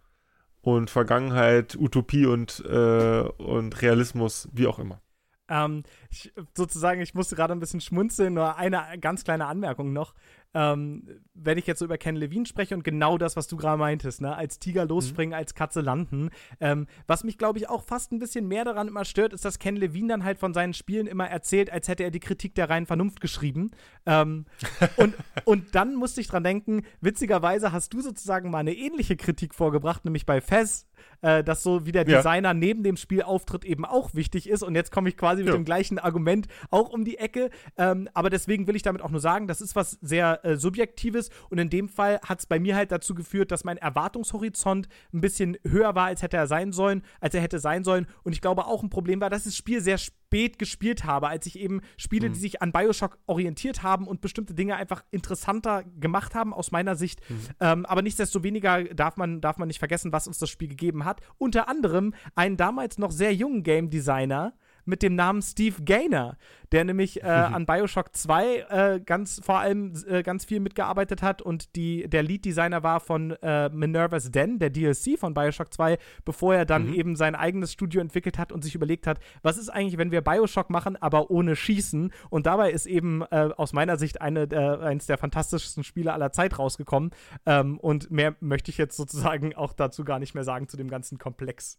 und 0.61 0.91
Vergangenheit, 0.91 1.77
Utopie 1.77 2.27
und, 2.27 2.65
äh, 2.67 3.21
und 3.21 3.81
Realismus, 3.83 4.49
wie 4.53 4.67
auch 4.67 4.79
immer. 4.79 5.01
Ähm, 5.49 5.83
ich, 6.11 6.33
sozusagen, 6.55 7.01
ich 7.01 7.15
musste 7.15 7.37
gerade 7.37 7.55
ein 7.55 7.61
bisschen 7.61 7.81
schmunzeln, 7.81 8.35
nur 8.35 8.57
eine 8.57 8.99
ganz 9.01 9.25
kleine 9.25 9.47
Anmerkung 9.47 9.93
noch. 9.93 10.15
Ähm, 10.55 11.07
wenn 11.35 11.59
ich 11.59 11.67
jetzt 11.67 11.79
so 11.79 11.85
über 11.85 11.99
Ken 11.99 12.17
Levine 12.17 12.47
spreche 12.47 12.75
und 12.75 12.83
genau 12.83 13.19
das, 13.19 13.37
was 13.37 13.49
du 13.49 13.57
gerade 13.57 13.79
meintest, 13.79 14.21
ne, 14.21 14.35
als 14.35 14.59
Tiger 14.59 14.85
mhm. 14.85 14.89
losspringen, 14.89 15.31
mhm. 15.31 15.39
als 15.39 15.55
Katze 15.55 15.81
landen. 15.81 16.31
Ähm, 16.61 16.87
was 17.07 17.23
mich, 17.23 17.39
glaube 17.39 17.59
ich, 17.59 17.69
auch 17.69 17.83
fast 17.83 18.13
ein 18.13 18.19
bisschen 18.19 18.49
mehr 18.49 18.65
daran 18.65 18.89
immer 18.89 19.05
stört, 19.05 19.33
ist, 19.33 19.45
dass 19.45 19.59
Ken 19.59 19.77
Levine 19.77 20.09
dann 20.09 20.25
halt 20.25 20.39
von 20.39 20.55
seinen 20.55 20.73
Spielen 20.73 21.07
immer 21.07 21.29
erzählt, 21.29 21.71
als 21.71 21.89
hätte 21.89 22.03
er 22.03 22.11
die 22.11 22.21
Kritik 22.21 22.55
der 22.55 22.71
reinen 22.71 22.87
Vernunft 22.87 23.21
geschrieben. 23.21 23.71
Ähm, 24.07 24.47
und, 24.97 25.15
und 25.45 25.75
dann 25.75 25.95
musste 25.95 26.21
ich 26.21 26.29
dran 26.29 26.45
denken, 26.45 26.83
witzigerweise 27.01 27.73
hast 27.73 27.93
du 27.93 28.01
sozusagen 28.01 28.51
mal 28.51 28.59
eine 28.59 28.75
ähnliche 28.75 29.17
Kritik 29.17 29.55
vorgebracht, 29.55 30.05
nämlich 30.05 30.27
bei 30.27 30.41
Fez, 30.41 30.87
äh, 31.21 31.45
dass 31.45 31.63
so 31.63 31.87
wie 31.87 31.93
der 31.93 32.05
Designer 32.05 32.51
ja. 32.51 32.55
neben 32.55 32.83
dem 32.83 32.97
Spiel 32.97 33.23
auftritt 33.23 33.65
eben 33.65 33.85
auch 33.85 34.15
wichtig 34.15 34.49
ist. 34.49 34.63
Und 34.63 34.75
jetzt 34.75 34.93
komme 34.93 35.09
ich 35.09 35.17
quasi 35.17 35.43
mit 35.43 35.53
ja. 35.53 35.59
dem 35.59 35.65
gleichen 35.65 35.99
Argument 35.99 36.49
auch 36.71 36.91
um 36.91 37.05
die 37.05 37.19
Ecke. 37.19 37.51
Ähm, 37.77 38.09
aber 38.15 38.31
deswegen 38.31 38.67
will 38.67 38.77
ich 38.77 38.83
damit 38.83 39.03
auch 39.03 39.11
nur 39.11 39.21
sagen, 39.21 39.47
das 39.47 39.61
ist 39.61 39.77
was 39.77 39.93
sehr 40.01 40.38
äh, 40.45 40.57
Subjektives. 40.57 41.31
Und 41.51 41.59
in 41.59 41.71
dem 41.71 41.89
Fall 41.89 42.21
hat 42.25 42.41
es 42.41 42.47
bei 42.47 42.59
mir 42.59 42.77
halt 42.77 42.93
dazu 42.93 43.15
geführt, 43.15 43.51
dass 43.51 43.65
mein 43.65 43.77
Erwartungshorizont 43.77 44.89
ein 45.13 45.21
bisschen 45.21 45.57
höher 45.67 45.95
war, 45.95 46.07
als 46.07 46.23
hätte 46.23 46.37
er 46.37 46.47
sein 46.47 46.73
sollen, 46.73 47.03
als 47.21 47.35
er 47.35 47.41
hätte 47.41 47.59
sein 47.59 47.85
sollen. 47.85 48.07
Und 48.23 48.33
ich 48.33 48.41
glaube 48.41 48.67
auch 48.67 48.83
ein 48.83 48.91
Problem 48.91 49.21
war, 49.21 49.31
dass 49.31 49.45
das 49.45 49.57
Spiel 49.57 49.81
sehr 49.81 49.99
spät 49.99 50.59
gespielt 50.59 51.05
habe, 51.05 51.29
als 51.29 51.47
ich 51.47 51.59
eben 51.59 51.81
Spiele, 51.97 52.29
mhm. 52.29 52.35
die 52.35 52.41
sich 52.41 52.63
an 52.63 52.73
Bioshock 52.73 53.19
orientiert 53.27 53.83
haben 53.83 54.07
und 54.07 54.21
bestimmte 54.21 54.55
Dinge 54.55 54.77
einfach 54.77 55.03
interessanter 55.11 55.85
gemacht 55.99 56.35
haben, 56.35 56.53
aus 56.53 56.71
meiner 56.71 56.97
Sicht. 56.97 57.21
Mhm. 57.29 57.37
Ähm, 57.61 57.87
aber 57.87 58.03
nichtsdestoweniger 58.03 58.85
darf 58.85 59.17
man, 59.17 59.41
darf 59.41 59.59
man 59.59 59.69
nicht 59.69 59.79
vergessen, 59.79 60.13
was 60.13 60.27
uns 60.27 60.39
das 60.39 60.51
Spiel 60.51 60.69
gegeben 60.69 61.05
hat. 61.05 61.21
Unter 61.39 61.69
anderem 61.69 62.15
einen 62.35 62.57
damals 62.57 62.99
noch 62.99 63.11
sehr 63.11 63.35
jungen 63.35 63.63
Game 63.63 63.91
Designer, 63.91 64.55
mit 64.89 65.03
dem 65.03 65.15
Namen 65.15 65.43
Steve 65.43 65.83
Gaynor, 65.83 66.37
der 66.73 66.85
nämlich 66.85 67.23
äh, 67.23 67.27
mhm. 67.27 67.55
an 67.55 67.67
Bioshock 67.67 68.17
2 68.17 68.57
äh, 68.57 69.01
ganz 69.05 69.41
vor 69.45 69.59
allem 69.59 69.93
äh, 70.09 70.23
ganz 70.23 70.45
viel 70.45 70.61
mitgearbeitet 70.61 71.23
hat 71.23 71.43
und 71.43 71.77
die, 71.77 72.09
der 72.09 72.23
Lead-Designer 72.23 72.83
war 72.83 73.01
von 73.01 73.33
äh, 73.43 73.69
Minerva's 73.69 74.31
Den, 74.31 74.59
der 74.59 74.71
DLC 74.71 75.19
von 75.19 75.35
Bioshock 75.35 75.73
2, 75.73 75.99
bevor 76.25 76.55
er 76.55 76.65
dann 76.65 76.89
mhm. 76.89 76.95
eben 76.95 77.17
sein 77.17 77.35
eigenes 77.35 77.73
Studio 77.73 78.01
entwickelt 78.01 78.39
hat 78.39 78.51
und 78.51 78.65
sich 78.65 78.75
überlegt 78.75 79.07
hat, 79.07 79.21
was 79.43 79.59
ist 79.59 79.69
eigentlich, 79.69 79.99
wenn 79.99 80.11
wir 80.11 80.23
Bioshock 80.23 80.71
machen, 80.71 80.97
aber 80.97 81.31
ohne 81.31 81.55
Schießen? 81.55 82.13
Und 82.31 82.47
dabei 82.47 82.71
ist 82.71 82.87
eben 82.87 83.23
äh, 83.31 83.51
aus 83.57 83.73
meiner 83.73 83.99
Sicht 83.99 84.21
eine, 84.21 84.45
äh, 84.45 84.79
eines 84.83 85.07
der 85.07 85.19
fantastischsten 85.19 85.85
Spiele 85.85 86.13
aller 86.13 86.33
Zeit 86.33 86.59
rausgekommen. 86.59 87.11
Ähm, 87.47 87.79
und 87.79 88.11
mehr 88.11 88.37
möchte 88.41 88.71
ich 88.71 88.79
jetzt 88.79 88.97
sozusagen 88.97 89.55
auch 89.55 89.73
dazu 89.73 90.05
gar 90.05 90.19
nicht 90.19 90.35
mehr 90.35 90.45
sagen 90.45 90.69
zu 90.69 90.77
dem 90.77 90.89
ganzen 90.89 91.19
Komplex. 91.19 91.79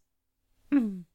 Mhm. 0.70 1.06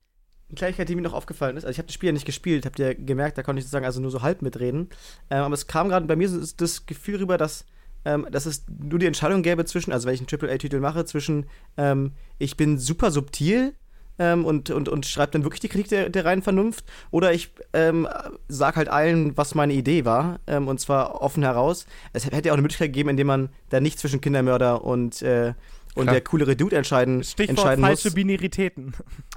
Eine 0.54 0.58
Kleinigkeit, 0.58 0.88
die 0.88 0.94
mir 0.94 1.02
noch 1.02 1.14
aufgefallen 1.14 1.56
ist, 1.56 1.64
also 1.64 1.72
ich 1.72 1.78
habe 1.78 1.86
das 1.86 1.94
Spiel 1.94 2.10
ja 2.10 2.12
nicht 2.12 2.26
gespielt, 2.26 2.64
habt 2.64 2.78
ihr 2.78 2.94
gemerkt, 2.94 3.36
da 3.36 3.42
konnte 3.42 3.58
ich 3.58 3.64
sozusagen 3.64 3.84
also 3.84 4.00
nur 4.00 4.12
so 4.12 4.22
halb 4.22 4.40
mitreden. 4.40 4.88
Ähm, 5.28 5.42
aber 5.42 5.54
es 5.54 5.66
kam 5.66 5.88
gerade 5.88 6.06
bei 6.06 6.14
mir 6.14 6.28
so 6.28 6.40
das 6.56 6.86
Gefühl 6.86 7.16
rüber, 7.16 7.38
dass, 7.38 7.64
ähm, 8.04 8.24
dass 8.30 8.46
es 8.46 8.64
nur 8.68 9.00
die 9.00 9.06
Entscheidung 9.06 9.42
gäbe 9.42 9.64
zwischen, 9.64 9.92
also 9.92 10.06
wenn 10.06 10.14
ich 10.14 10.20
einen 10.20 10.28
AAA-Titel 10.30 10.78
mache, 10.78 11.04
zwischen 11.06 11.46
ähm, 11.76 12.12
ich 12.38 12.56
bin 12.56 12.78
super 12.78 13.10
subtil 13.10 13.74
ähm, 14.20 14.44
und, 14.44 14.70
und, 14.70 14.88
und 14.88 15.06
schreibe 15.06 15.32
dann 15.32 15.42
wirklich 15.42 15.58
die 15.58 15.68
Kritik 15.68 15.88
der, 15.88 16.08
der 16.08 16.24
reinen 16.24 16.42
Vernunft 16.42 16.84
oder 17.10 17.32
ich 17.32 17.50
ähm, 17.72 18.06
sag 18.46 18.76
halt 18.76 18.88
allen, 18.88 19.36
was 19.36 19.56
meine 19.56 19.72
Idee 19.72 20.04
war 20.04 20.38
ähm, 20.46 20.68
und 20.68 20.78
zwar 20.78 21.20
offen 21.20 21.42
heraus. 21.42 21.84
Es 22.12 22.26
hätte 22.26 22.46
ja 22.46 22.52
auch 22.52 22.56
eine 22.56 22.62
Möglichkeit 22.62 22.90
gegeben, 22.90 23.08
indem 23.08 23.26
man 23.26 23.48
da 23.70 23.80
nicht 23.80 23.98
zwischen 23.98 24.20
Kindermörder 24.20 24.84
und 24.84 25.20
äh, 25.22 25.54
und 25.94 26.04
Klar. 26.04 26.14
der 26.14 26.24
coolere 26.24 26.56
Dude 26.56 26.76
entscheiden, 26.76 27.22
Stichwort 27.22 27.50
entscheiden 27.50 27.84
falsche 27.84 28.08
muss. 28.08 28.14
Binaritäten. 28.14 28.94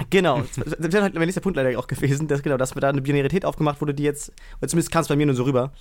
Genau, 0.09 0.41
das 0.55 0.91
wäre 0.91 1.03
halt 1.03 1.13
mein 1.13 1.23
nächster 1.23 1.41
Punkt 1.41 1.55
leider 1.55 1.77
auch 1.77 1.87
gewesen, 1.87 2.27
dass, 2.27 2.41
genau, 2.41 2.57
dass 2.57 2.71
da 2.71 2.89
eine 2.89 3.01
Binarität 3.01 3.45
aufgemacht 3.45 3.79
wurde, 3.79 3.93
die 3.93 4.03
jetzt, 4.03 4.31
oder 4.59 4.67
zumindest 4.67 4.91
kam 4.91 5.01
es 5.01 5.07
bei 5.07 5.15
mir 5.15 5.25
nur 5.25 5.35
so 5.35 5.43
rüber, 5.43 5.71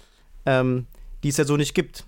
ähm, 0.45 0.87
die 1.23 1.29
es 1.31 1.39
ja 1.39 1.45
so 1.45 1.57
nicht 1.57 1.75
gibt. 1.75 2.05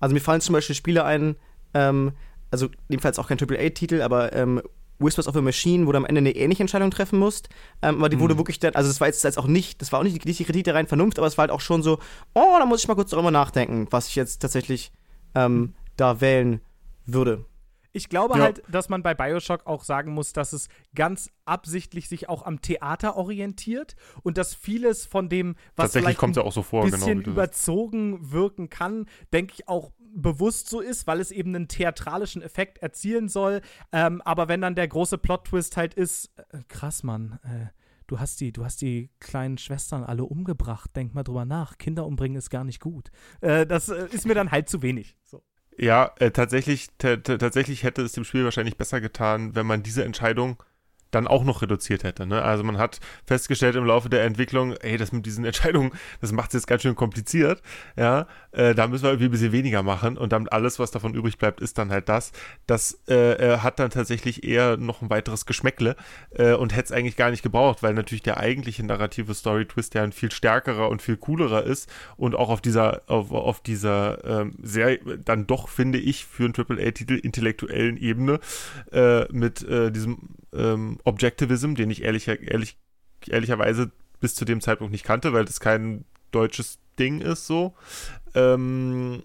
Also 0.00 0.14
mir 0.14 0.20
fallen 0.20 0.40
zum 0.40 0.52
Beispiel 0.52 0.74
Spiele 0.74 1.04
ein, 1.04 1.36
ähm, 1.74 2.12
also 2.50 2.68
jedenfalls 2.88 3.18
auch 3.18 3.28
kein 3.28 3.38
AAA-Titel, 3.38 4.02
aber 4.02 4.32
ähm, 4.32 4.62
Whispers 4.98 5.28
of 5.28 5.36
a 5.36 5.40
Machine, 5.40 5.86
wo 5.86 5.92
du 5.92 5.98
am 5.98 6.04
Ende 6.04 6.18
eine 6.18 6.34
ähnliche 6.34 6.62
Entscheidung 6.62 6.90
treffen 6.90 7.18
musst. 7.18 7.48
Ähm, 7.82 7.96
aber 7.98 8.08
die 8.08 8.16
mhm. 8.16 8.20
wurde 8.20 8.38
wirklich 8.38 8.58
dann, 8.58 8.74
also 8.74 8.88
das 8.88 9.00
war 9.00 9.06
jetzt, 9.06 9.22
jetzt 9.22 9.38
auch 9.38 9.46
nicht, 9.46 9.80
das 9.80 9.92
war 9.92 10.00
auch 10.00 10.04
nicht, 10.04 10.24
nicht 10.24 10.40
die 10.40 10.44
Kritik 10.44 10.64
der 10.64 10.74
reinen 10.74 10.88
Vernunft, 10.88 11.18
aber 11.18 11.26
es 11.26 11.38
war 11.38 11.42
halt 11.42 11.50
auch 11.50 11.60
schon 11.60 11.82
so, 11.82 11.98
oh, 12.34 12.56
da 12.58 12.66
muss 12.66 12.82
ich 12.82 12.88
mal 12.88 12.94
kurz 12.94 13.10
darüber 13.10 13.30
nachdenken, 13.30 13.86
was 13.90 14.08
ich 14.08 14.16
jetzt 14.16 14.40
tatsächlich 14.40 14.90
ähm, 15.34 15.74
da 15.96 16.20
wählen 16.20 16.60
würde. 17.06 17.44
Ich 17.98 18.08
glaube 18.08 18.38
ja. 18.38 18.44
halt, 18.44 18.62
dass 18.70 18.88
man 18.88 19.02
bei 19.02 19.12
Bioshock 19.12 19.66
auch 19.66 19.82
sagen 19.82 20.14
muss, 20.14 20.32
dass 20.32 20.52
es 20.52 20.68
ganz 20.94 21.30
absichtlich 21.44 22.08
sich 22.08 22.28
auch 22.28 22.46
am 22.46 22.62
Theater 22.62 23.16
orientiert 23.16 23.96
und 24.22 24.38
dass 24.38 24.54
vieles 24.54 25.04
von 25.04 25.28
dem, 25.28 25.56
was 25.74 25.92
vielleicht 25.92 26.22
ein 26.22 26.32
ja 26.32 26.48
so 26.50 26.62
vor, 26.62 26.84
genau, 26.84 26.96
bisschen 26.96 27.18
genau, 27.20 27.32
überzogen 27.32 28.30
wirken 28.30 28.70
kann, 28.70 29.06
denke 29.32 29.54
ich 29.54 29.68
auch 29.68 29.90
bewusst 29.98 30.68
so 30.68 30.80
ist, 30.80 31.06
weil 31.06 31.20
es 31.20 31.32
eben 31.32 31.54
einen 31.54 31.66
theatralischen 31.68 32.40
Effekt 32.40 32.78
erzielen 32.78 33.28
soll. 33.28 33.60
Ähm, 33.92 34.22
aber 34.22 34.48
wenn 34.48 34.60
dann 34.60 34.76
der 34.76 34.86
große 34.88 35.18
Plot-Twist 35.18 35.76
halt 35.76 35.94
ist, 35.94 36.32
äh, 36.36 36.58
krass, 36.68 37.02
Mann, 37.02 37.40
äh, 37.42 37.66
du 38.06 38.18
hast 38.18 38.40
die, 38.40 38.52
du 38.52 38.64
hast 38.64 38.80
die 38.80 39.10
kleinen 39.20 39.58
Schwestern 39.58 40.04
alle 40.04 40.24
umgebracht. 40.24 40.94
Denk 40.96 41.14
mal 41.14 41.22
drüber 41.24 41.44
nach. 41.44 41.78
Kinder 41.78 42.06
umbringen 42.06 42.38
ist 42.38 42.50
gar 42.50 42.64
nicht 42.64 42.80
gut. 42.80 43.10
Äh, 43.40 43.66
das 43.66 43.88
äh, 43.88 44.06
ist 44.10 44.26
mir 44.26 44.34
dann 44.34 44.50
halt 44.50 44.68
zu 44.68 44.82
wenig. 44.82 45.16
So. 45.22 45.42
Ja, 45.80 46.12
äh, 46.18 46.30
tatsächlich, 46.32 46.88
tatsächlich 46.98 47.84
hätte 47.84 48.02
es 48.02 48.12
dem 48.12 48.24
Spiel 48.24 48.44
wahrscheinlich 48.44 48.76
besser 48.76 49.00
getan, 49.00 49.54
wenn 49.54 49.66
man 49.66 49.82
diese 49.84 50.04
Entscheidung 50.04 50.60
dann 51.10 51.26
auch 51.26 51.44
noch 51.44 51.62
reduziert 51.62 52.04
hätte. 52.04 52.26
Ne? 52.26 52.42
Also 52.42 52.64
man 52.64 52.78
hat 52.78 53.00
festgestellt 53.24 53.76
im 53.76 53.84
Laufe 53.84 54.08
der 54.08 54.24
Entwicklung, 54.24 54.74
ey, 54.76 54.96
das 54.96 55.12
mit 55.12 55.26
diesen 55.26 55.44
Entscheidungen, 55.44 55.92
das 56.20 56.32
macht 56.32 56.50
es 56.50 56.54
jetzt 56.54 56.66
ganz 56.66 56.82
schön 56.82 56.94
kompliziert. 56.94 57.62
Ja, 57.96 58.26
äh, 58.52 58.74
da 58.74 58.86
müssen 58.86 59.04
wir 59.04 59.10
irgendwie 59.10 59.26
ein 59.26 59.30
bisschen 59.30 59.52
weniger 59.52 59.82
machen 59.82 60.16
und 60.18 60.32
dann 60.32 60.48
alles, 60.48 60.78
was 60.78 60.90
davon 60.90 61.14
übrig 61.14 61.38
bleibt, 61.38 61.60
ist 61.60 61.78
dann 61.78 61.90
halt 61.90 62.08
das. 62.08 62.32
Das 62.66 63.00
äh, 63.08 63.32
äh 63.32 63.58
hat 63.58 63.78
dann 63.78 63.90
tatsächlich 63.90 64.44
eher 64.44 64.76
noch 64.76 65.02
ein 65.02 65.10
weiteres 65.10 65.46
Geschmäckle 65.46 65.96
äh, 66.30 66.52
und 66.52 66.74
hätte 66.74 66.86
es 66.86 66.92
eigentlich 66.92 67.16
gar 67.16 67.30
nicht 67.30 67.42
gebraucht, 67.42 67.82
weil 67.82 67.94
natürlich 67.94 68.22
der 68.22 68.38
eigentliche 68.38 68.84
narrative 68.84 69.34
Story-Twist 69.34 69.94
ja 69.94 70.02
ein 70.02 70.12
viel 70.12 70.30
stärkerer 70.30 70.88
und 70.88 71.02
viel 71.02 71.16
coolerer 71.16 71.64
ist 71.64 71.90
und 72.16 72.34
auch 72.34 72.50
auf 72.50 72.60
dieser, 72.60 73.02
auf, 73.06 73.32
auf 73.32 73.60
dieser 73.60 74.24
ähm, 74.24 74.54
sehr, 74.62 74.98
dann 75.24 75.46
doch, 75.46 75.68
finde 75.68 75.98
ich, 75.98 76.26
für 76.26 76.44
einen 76.44 76.54
AAA-Titel 76.54 77.14
intellektuellen 77.14 77.96
Ebene 77.96 78.40
äh, 78.92 79.24
mit 79.32 79.62
äh, 79.62 79.90
diesem 79.90 80.37
ähm, 80.52 80.98
Objectivism, 81.04 81.74
den 81.74 81.90
ich 81.90 82.02
ehrlich, 82.02 82.28
ehrlich, 82.28 82.78
ehrlicherweise 83.26 83.90
bis 84.20 84.34
zu 84.34 84.44
dem 84.44 84.60
Zeitpunkt 84.60 84.92
nicht 84.92 85.04
kannte, 85.04 85.32
weil 85.32 85.44
das 85.44 85.60
kein 85.60 86.04
deutsches 86.30 86.78
Ding 86.98 87.20
ist 87.20 87.46
so. 87.46 87.74
Ähm, 88.34 89.22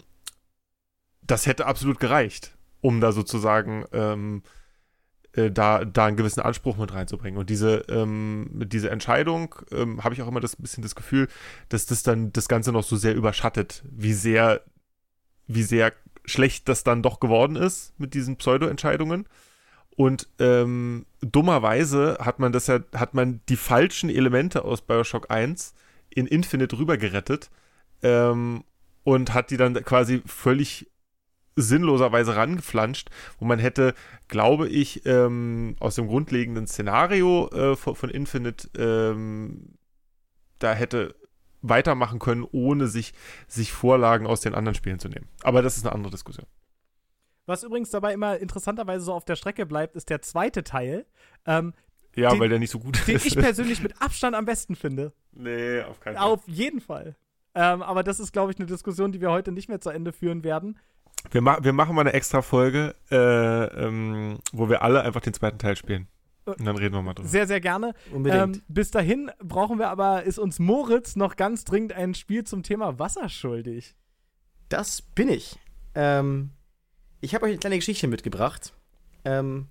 das 1.22 1.46
hätte 1.46 1.66
absolut 1.66 2.00
gereicht, 2.00 2.56
um 2.82 3.02
da 3.02 3.12
sozusagen 3.12 3.86
ähm, 3.92 4.44
äh, 5.34 5.52
da, 5.52 5.84
da 5.84 6.06
einen 6.06 6.18
gewissen 6.18 6.42
Anspruch 6.42 6.78
mit 6.78 6.94
reinzubringen. 6.94 7.40
Und 7.40 7.50
diese, 7.50 7.86
ähm, 7.90 8.50
diese 8.54 8.90
Entscheidung 8.90 9.56
ähm, 9.72 10.04
habe 10.04 10.14
ich 10.14 10.22
auch 10.22 10.28
immer 10.28 10.40
das 10.40 10.56
bisschen 10.56 10.84
das 10.84 10.96
Gefühl, 10.96 11.28
dass 11.70 11.86
das 11.86 12.04
dann 12.04 12.32
das 12.34 12.48
Ganze 12.48 12.72
noch 12.72 12.84
so 12.84 12.96
sehr 12.96 13.16
überschattet, 13.16 13.84
wie 13.90 14.14
sehr, 14.14 14.62
wie 15.48 15.64
sehr 15.64 15.94
schlecht 16.26 16.70
das 16.70 16.84
dann 16.84 17.02
doch 17.04 17.20
geworden 17.20 17.56
ist 17.56 18.00
mit 18.00 18.14
diesen 18.14 18.38
Pseudo-Entscheidungen. 18.38 19.28
Und 19.96 20.28
ähm, 20.40 21.06
dummerweise 21.22 22.18
hat 22.20 22.40
man 22.40 22.52
das 22.52 22.68
ja, 22.68 22.80
hat 22.96 23.14
man 23.14 23.42
die 23.50 23.58
falschen 23.58 24.10
Elemente 24.10 24.66
aus 24.66 24.82
Bioshock 24.82 25.30
1 25.30 25.74
in 26.10 26.28
Infinite 26.28 26.78
rüber 26.78 26.98
gerettet 26.98 27.50
ähm, 28.02 28.64
und 29.04 29.34
hat 29.34 29.52
die 29.52 29.58
dann 29.58 29.74
quasi 29.84 30.22
völlig 30.26 30.90
sinnloserweise 31.56 32.36
rangeflanscht, 32.36 33.10
wo 33.40 33.46
man 33.46 33.60
hätte, 33.60 33.94
glaube 34.28 34.68
ich, 34.68 35.06
ähm, 35.06 35.76
aus 35.80 35.96
dem 35.96 36.08
grundlegenden 36.08 36.66
Szenario 36.66 37.50
äh, 37.50 37.76
von, 37.76 37.96
von, 37.96 38.10
Infinite 38.10 38.70
ähm, 38.76 39.76
da 40.58 40.74
hätte 40.74 41.16
weitermachen 41.62 42.20
können, 42.20 42.46
ohne 42.52 42.88
sich, 42.88 43.14
sich 43.48 43.72
Vorlagen 43.72 44.26
aus 44.26 44.42
den 44.42 44.56
anderen 44.56 44.76
Spielen 44.76 45.00
zu 45.00 45.10
nehmen. 45.10 45.28
Aber 45.44 45.62
das 45.62 45.78
ist 45.78 45.86
eine 45.86 45.94
andere 45.94 46.12
Diskussion. 46.12 46.48
Was 47.46 47.64
übrigens 47.64 47.90
dabei 47.90 48.14
immer 48.14 48.38
interessanterweise 48.38 49.04
so 49.04 49.14
auf 49.14 49.26
der 49.26 49.36
Strecke 49.36 49.66
bleibt, 49.66 49.96
ist 49.96 50.10
der 50.10 50.22
zweite 50.22 50.64
Teil. 50.64 51.06
Ähm, 51.46 51.74
ja, 52.16 52.30
den, 52.30 52.40
weil 52.40 52.50
der 52.50 52.60
nicht 52.60 52.72
so 52.72 52.80
gut 52.80 53.08
den 53.08 53.16
ist. 53.16 53.26
Den 53.26 53.32
ich 53.32 53.38
persönlich 53.38 53.82
mit 53.82 54.02
Abstand 54.02 54.36
am 54.36 54.46
besten 54.46 54.76
finde. 54.76 55.14
Nee, 55.32 55.82
auf 55.82 56.00
keinen 56.00 56.16
Fall. 56.16 56.26
Auf 56.26 56.48
jeden 56.48 56.80
Fall. 56.80 57.16
Ähm, 57.56 57.82
aber 57.82 58.04
das 58.04 58.20
ist, 58.20 58.32
glaube 58.32 58.52
ich, 58.52 58.58
eine 58.58 58.66
Diskussion, 58.66 59.12
die 59.12 59.22
wir 59.22 59.32
heute 59.32 59.52
nicht 59.52 59.70
mehr 59.70 59.82
zu 59.82 59.90
Ende 59.90 60.14
führen 60.14 60.44
werden. 60.44 60.80
Wir, 61.32 61.42
ma 61.42 61.64
wir 61.64 61.74
machen 61.74 61.96
mal 61.96 62.02
eine 62.02 62.14
extra 62.14 62.42
Folge, 62.42 62.96
äh, 63.12 63.16
ähm, 63.16 64.40
wo 64.52 64.70
wir 64.70 64.82
alle 64.82 65.02
einfach 65.02 65.22
den 65.22 65.34
zweiten 65.34 65.58
Teil 65.58 65.76
spielen. 65.76 66.08
Äh, 66.46 66.52
Und 66.52 66.66
dann 66.66 66.78
reden 66.78 66.94
wir 66.96 67.02
mal 67.02 67.14
drüber. 67.14 67.28
Sehr, 67.28 67.48
sehr 67.48 67.62
gerne. 67.62 67.94
Unbedingt. 68.12 68.58
Ähm, 68.58 68.64
bis 68.68 68.92
dahin 68.92 69.32
brauchen 69.40 69.80
wir 69.80 69.90
aber, 69.90 70.24
ist 70.24 70.40
uns 70.40 70.60
Moritz 70.60 71.16
noch 71.16 71.36
ganz 71.36 71.64
dringend 71.64 71.94
ein 71.94 72.14
Spiel 72.14 72.44
zum 72.44 72.64
Thema 72.64 73.00
Wasser 73.00 73.30
schuldig. 73.30 73.96
Das 74.70 75.02
bin 75.02 75.30
ich. 75.30 75.58
Ähm, 75.96 76.52
ich 77.24 77.34
habe 77.34 77.46
euch 77.46 77.52
eine 77.52 77.60
kleine 77.60 77.78
Geschichte 77.78 78.08
mitgebracht. 78.08 78.74
Ähm, 79.24 79.68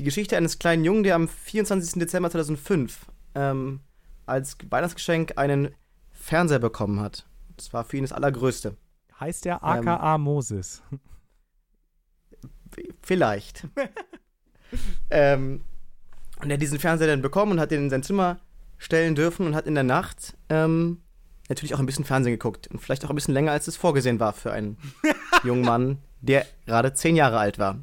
die 0.00 0.04
Geschichte 0.04 0.36
eines 0.36 0.58
kleinen 0.58 0.84
Jungen, 0.84 1.04
der 1.04 1.14
am 1.14 1.28
24. 1.28 2.00
Dezember 2.00 2.28
2005 2.28 3.06
ähm, 3.36 3.80
als 4.26 4.56
Weihnachtsgeschenk 4.68 5.38
einen 5.38 5.74
Fernseher 6.10 6.58
bekommen 6.58 7.00
hat. 7.00 7.24
Das 7.56 7.72
war 7.72 7.84
für 7.84 7.98
ihn 7.98 8.02
das 8.02 8.12
Allergrößte. 8.12 8.76
Heißt 9.20 9.44
der 9.44 9.62
AKA 9.62 10.16
ähm, 10.16 10.22
Moses? 10.22 10.82
Vielleicht. 13.00 13.66
ähm, 15.10 15.62
und 16.40 16.50
er 16.50 16.54
hat 16.54 16.62
diesen 16.62 16.80
Fernseher 16.80 17.08
dann 17.08 17.22
bekommen 17.22 17.52
und 17.52 17.60
hat 17.60 17.70
den 17.70 17.84
in 17.84 17.90
sein 17.90 18.02
Zimmer 18.02 18.40
stellen 18.76 19.14
dürfen 19.14 19.46
und 19.46 19.54
hat 19.54 19.66
in 19.66 19.74
der 19.74 19.84
Nacht 19.84 20.36
ähm, 20.48 21.00
natürlich 21.48 21.74
auch 21.74 21.80
ein 21.80 21.86
bisschen 21.86 22.04
Fernsehen 22.04 22.32
geguckt. 22.32 22.66
Und 22.68 22.80
vielleicht 22.80 23.04
auch 23.04 23.10
ein 23.10 23.14
bisschen 23.14 23.34
länger, 23.34 23.52
als 23.52 23.68
es 23.68 23.76
vorgesehen 23.76 24.18
war 24.18 24.32
für 24.32 24.52
einen 24.52 24.78
jungen 25.44 25.62
Mann, 25.62 25.98
der 26.20 26.46
gerade 26.66 26.94
zehn 26.94 27.16
Jahre 27.16 27.38
alt 27.38 27.58
war. 27.58 27.78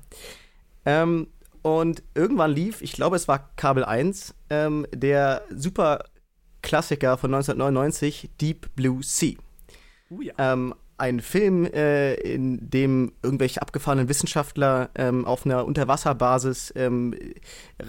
Ähm, 0.85 1.27
und 1.61 2.03
irgendwann 2.13 2.51
lief, 2.51 2.81
ich 2.81 2.93
glaube, 2.93 3.15
es 3.15 3.27
war 3.27 3.49
Kabel 3.55 3.83
1, 3.83 4.35
ähm, 4.49 4.85
der 4.93 5.43
super 5.49 6.03
Klassiker 6.61 7.17
von 7.17 7.33
1999, 7.33 8.29
Deep 8.39 8.75
Blue 8.75 9.01
Sea. 9.01 9.33
Uh, 10.09 10.21
ja. 10.21 10.33
ähm, 10.37 10.75
ein 10.97 11.19
Film, 11.19 11.65
äh, 11.65 12.13
in 12.13 12.69
dem 12.69 13.11
irgendwelche 13.21 13.61
abgefahrenen 13.61 14.07
Wissenschaftler 14.07 14.89
ähm, 14.95 15.25
auf 15.25 15.45
einer 15.45 15.65
Unterwasserbasis 15.65 16.71
ähm, 16.75 17.13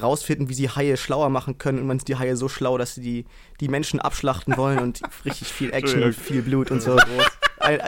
rausfinden, 0.00 0.48
wie 0.48 0.54
sie 0.54 0.70
Haie 0.70 0.96
schlauer 0.96 1.28
machen 1.28 1.58
können. 1.58 1.78
Und 1.78 1.86
man 1.86 1.98
ist 1.98 2.08
die 2.08 2.16
Haie 2.16 2.36
so 2.36 2.48
schlau, 2.48 2.78
dass 2.78 2.96
sie 2.96 3.02
die, 3.02 3.24
die 3.60 3.68
Menschen 3.68 4.00
abschlachten 4.00 4.56
wollen 4.56 4.80
und 4.80 5.02
richtig 5.24 5.48
viel 5.48 5.72
Action 5.72 6.02
und 6.02 6.14
viel 6.14 6.42
Blut 6.42 6.70
und 6.70 6.82
so. 6.82 6.96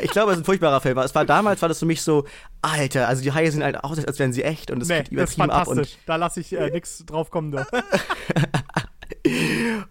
Ich 0.03 0.11
glaube, 0.11 0.33
es 0.33 0.39
ist 0.39 0.43
ein 0.43 0.45
furchtbarer 0.45 0.81
Film. 0.81 0.99
Es 0.99 1.15
war 1.15 1.25
damals 1.25 1.63
war 1.63 1.69
das 1.69 1.79
für 1.79 1.87
mich 1.87 2.03
so, 2.03 2.25
Alter, 2.63 3.09
also 3.09 3.23
die 3.23 3.33
Haie 3.33 3.51
sehen 3.51 3.63
halt 3.63 3.83
aus, 3.83 4.05
als 4.05 4.19
wären 4.19 4.33
sie 4.33 4.43
echt 4.43 4.71
und 4.71 4.83
es 4.83 4.89
nee, 4.89 4.99
geht 4.99 5.13
übertrieben 5.13 5.51
ab. 5.51 5.69
Und 5.69 5.99
da 6.07 6.17
lasse 6.17 6.41
ich 6.41 6.53
äh, 6.53 6.71
nichts 6.71 7.05
drauf 7.07 7.31
kommen. 7.31 7.53
Doch. 7.53 7.67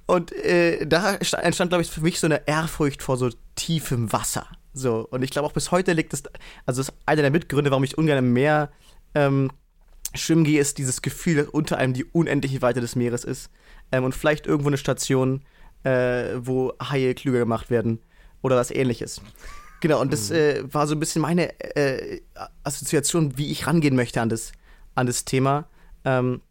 und 0.05 0.31
äh, 0.33 0.85
da 0.85 1.15
entstand, 1.15 1.69
glaube 1.69 1.81
ich, 1.81 1.89
für 1.89 2.01
mich 2.01 2.19
so 2.19 2.27
eine 2.27 2.47
Ehrfurcht 2.47 3.03
vor 3.03 3.17
so 3.17 3.29
tiefem 3.55 4.11
Wasser. 4.11 4.47
So, 4.73 5.07
und 5.09 5.23
ich 5.23 5.31
glaube 5.31 5.47
auch 5.47 5.53
bis 5.53 5.71
heute 5.71 5.93
liegt 5.93 6.13
es, 6.13 6.23
also 6.65 6.81
das 6.81 6.89
ist 6.89 6.93
einer 7.05 7.23
der 7.23 7.31
Mitgründe, 7.31 7.71
warum 7.71 7.83
ich 7.83 7.97
ungern 7.97 8.31
mehr 8.31 8.69
ähm, 9.15 9.49
schwimmen 10.13 10.43
gehe, 10.43 10.59
ist 10.59 10.77
dieses 10.77 11.01
Gefühl, 11.01 11.37
dass 11.37 11.47
unter 11.47 11.77
einem 11.77 11.93
die 11.93 12.05
unendliche 12.05 12.61
Weite 12.61 12.81
des 12.81 12.95
Meeres 12.95 13.23
ist. 13.23 13.49
Ähm, 13.91 14.03
und 14.03 14.13
vielleicht 14.13 14.45
irgendwo 14.45 14.69
eine 14.69 14.77
Station, 14.77 15.43
äh, 15.83 16.35
wo 16.37 16.73
Haie 16.81 17.15
klüger 17.15 17.39
gemacht 17.39 17.69
werden 17.69 17.99
oder 18.41 18.55
was 18.55 18.71
ähnliches. 18.71 19.21
Genau, 19.79 20.01
und 20.01 20.11
das 20.11 20.29
mhm. 20.29 20.35
äh, 20.35 20.73
war 20.73 20.87
so 20.87 20.95
ein 20.95 20.99
bisschen 20.99 21.21
meine 21.21 21.59
äh, 21.59 22.21
Assoziation, 22.63 23.37
wie 23.37 23.51
ich 23.51 23.67
rangehen 23.67 23.95
möchte 23.95 24.21
an 24.21 24.29
das, 24.29 24.51
an 24.95 25.07
das 25.07 25.25
Thema. 25.25 25.67
Ähm, 26.03 26.41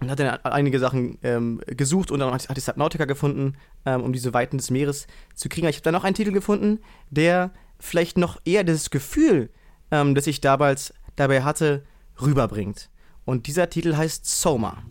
und 0.00 0.10
hat 0.10 0.20
dann 0.20 0.28
einige 0.44 0.78
Sachen 0.78 1.18
ähm, 1.22 1.60
gesucht 1.66 2.10
und 2.10 2.20
dann 2.20 2.32
hat, 2.32 2.48
hat 2.48 2.56
ich 2.56 2.64
Subnautica 2.64 3.04
gefunden, 3.04 3.56
ähm, 3.84 4.02
um 4.02 4.12
diese 4.12 4.32
Weiten 4.32 4.56
des 4.56 4.70
Meeres 4.70 5.08
zu 5.34 5.48
kriegen. 5.48 5.66
Aber 5.66 5.70
ich 5.70 5.76
habe 5.76 5.84
dann 5.84 5.94
noch 5.94 6.04
einen 6.04 6.14
Titel 6.14 6.30
gefunden, 6.30 6.78
der 7.10 7.50
vielleicht 7.80 8.16
noch 8.16 8.40
eher 8.44 8.62
das 8.62 8.90
Gefühl, 8.90 9.50
ähm, 9.90 10.14
das 10.14 10.26
ich 10.26 10.40
damals 10.40 10.94
dabei 11.16 11.42
hatte, 11.42 11.84
rüberbringt. 12.20 12.90
Und 13.24 13.46
dieser 13.46 13.70
Titel 13.70 13.96
heißt 13.96 14.24
Soma. 14.24 14.82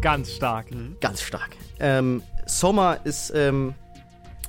Ganz 0.00 0.32
stark. 0.32 0.70
Mhm. 0.70 0.96
Ganz 1.00 1.22
stark. 1.22 1.50
Ähm, 1.78 2.22
Soma 2.46 2.94
ist, 2.94 3.32
ähm, 3.34 3.74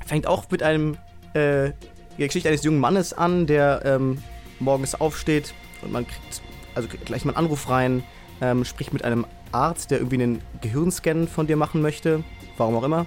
fängt 0.05 0.27
auch 0.27 0.49
mit 0.49 0.63
einem, 0.63 0.97
äh, 1.33 1.71
die 2.17 2.25
Geschichte 2.25 2.49
eines 2.49 2.63
jungen 2.63 2.79
Mannes 2.79 3.13
an, 3.13 3.47
der 3.47 3.81
ähm, 3.85 4.21
morgens 4.59 4.95
aufsteht 4.95 5.53
und 5.81 5.91
man 5.91 6.05
kriegt 6.07 6.41
also 6.75 6.87
gleich 7.05 7.25
mal 7.25 7.31
einen 7.31 7.45
Anruf 7.45 7.69
rein, 7.69 8.03
ähm, 8.41 8.65
spricht 8.65 8.93
mit 8.93 9.03
einem 9.03 9.25
Arzt, 9.51 9.91
der 9.91 9.99
irgendwie 9.99 10.15
einen 10.15 10.41
Gehirnscan 10.61 11.27
von 11.27 11.47
dir 11.47 11.57
machen 11.57 11.81
möchte, 11.81 12.23
warum 12.57 12.75
auch 12.75 12.83
immer. 12.83 13.05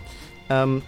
Ähm, 0.51 0.83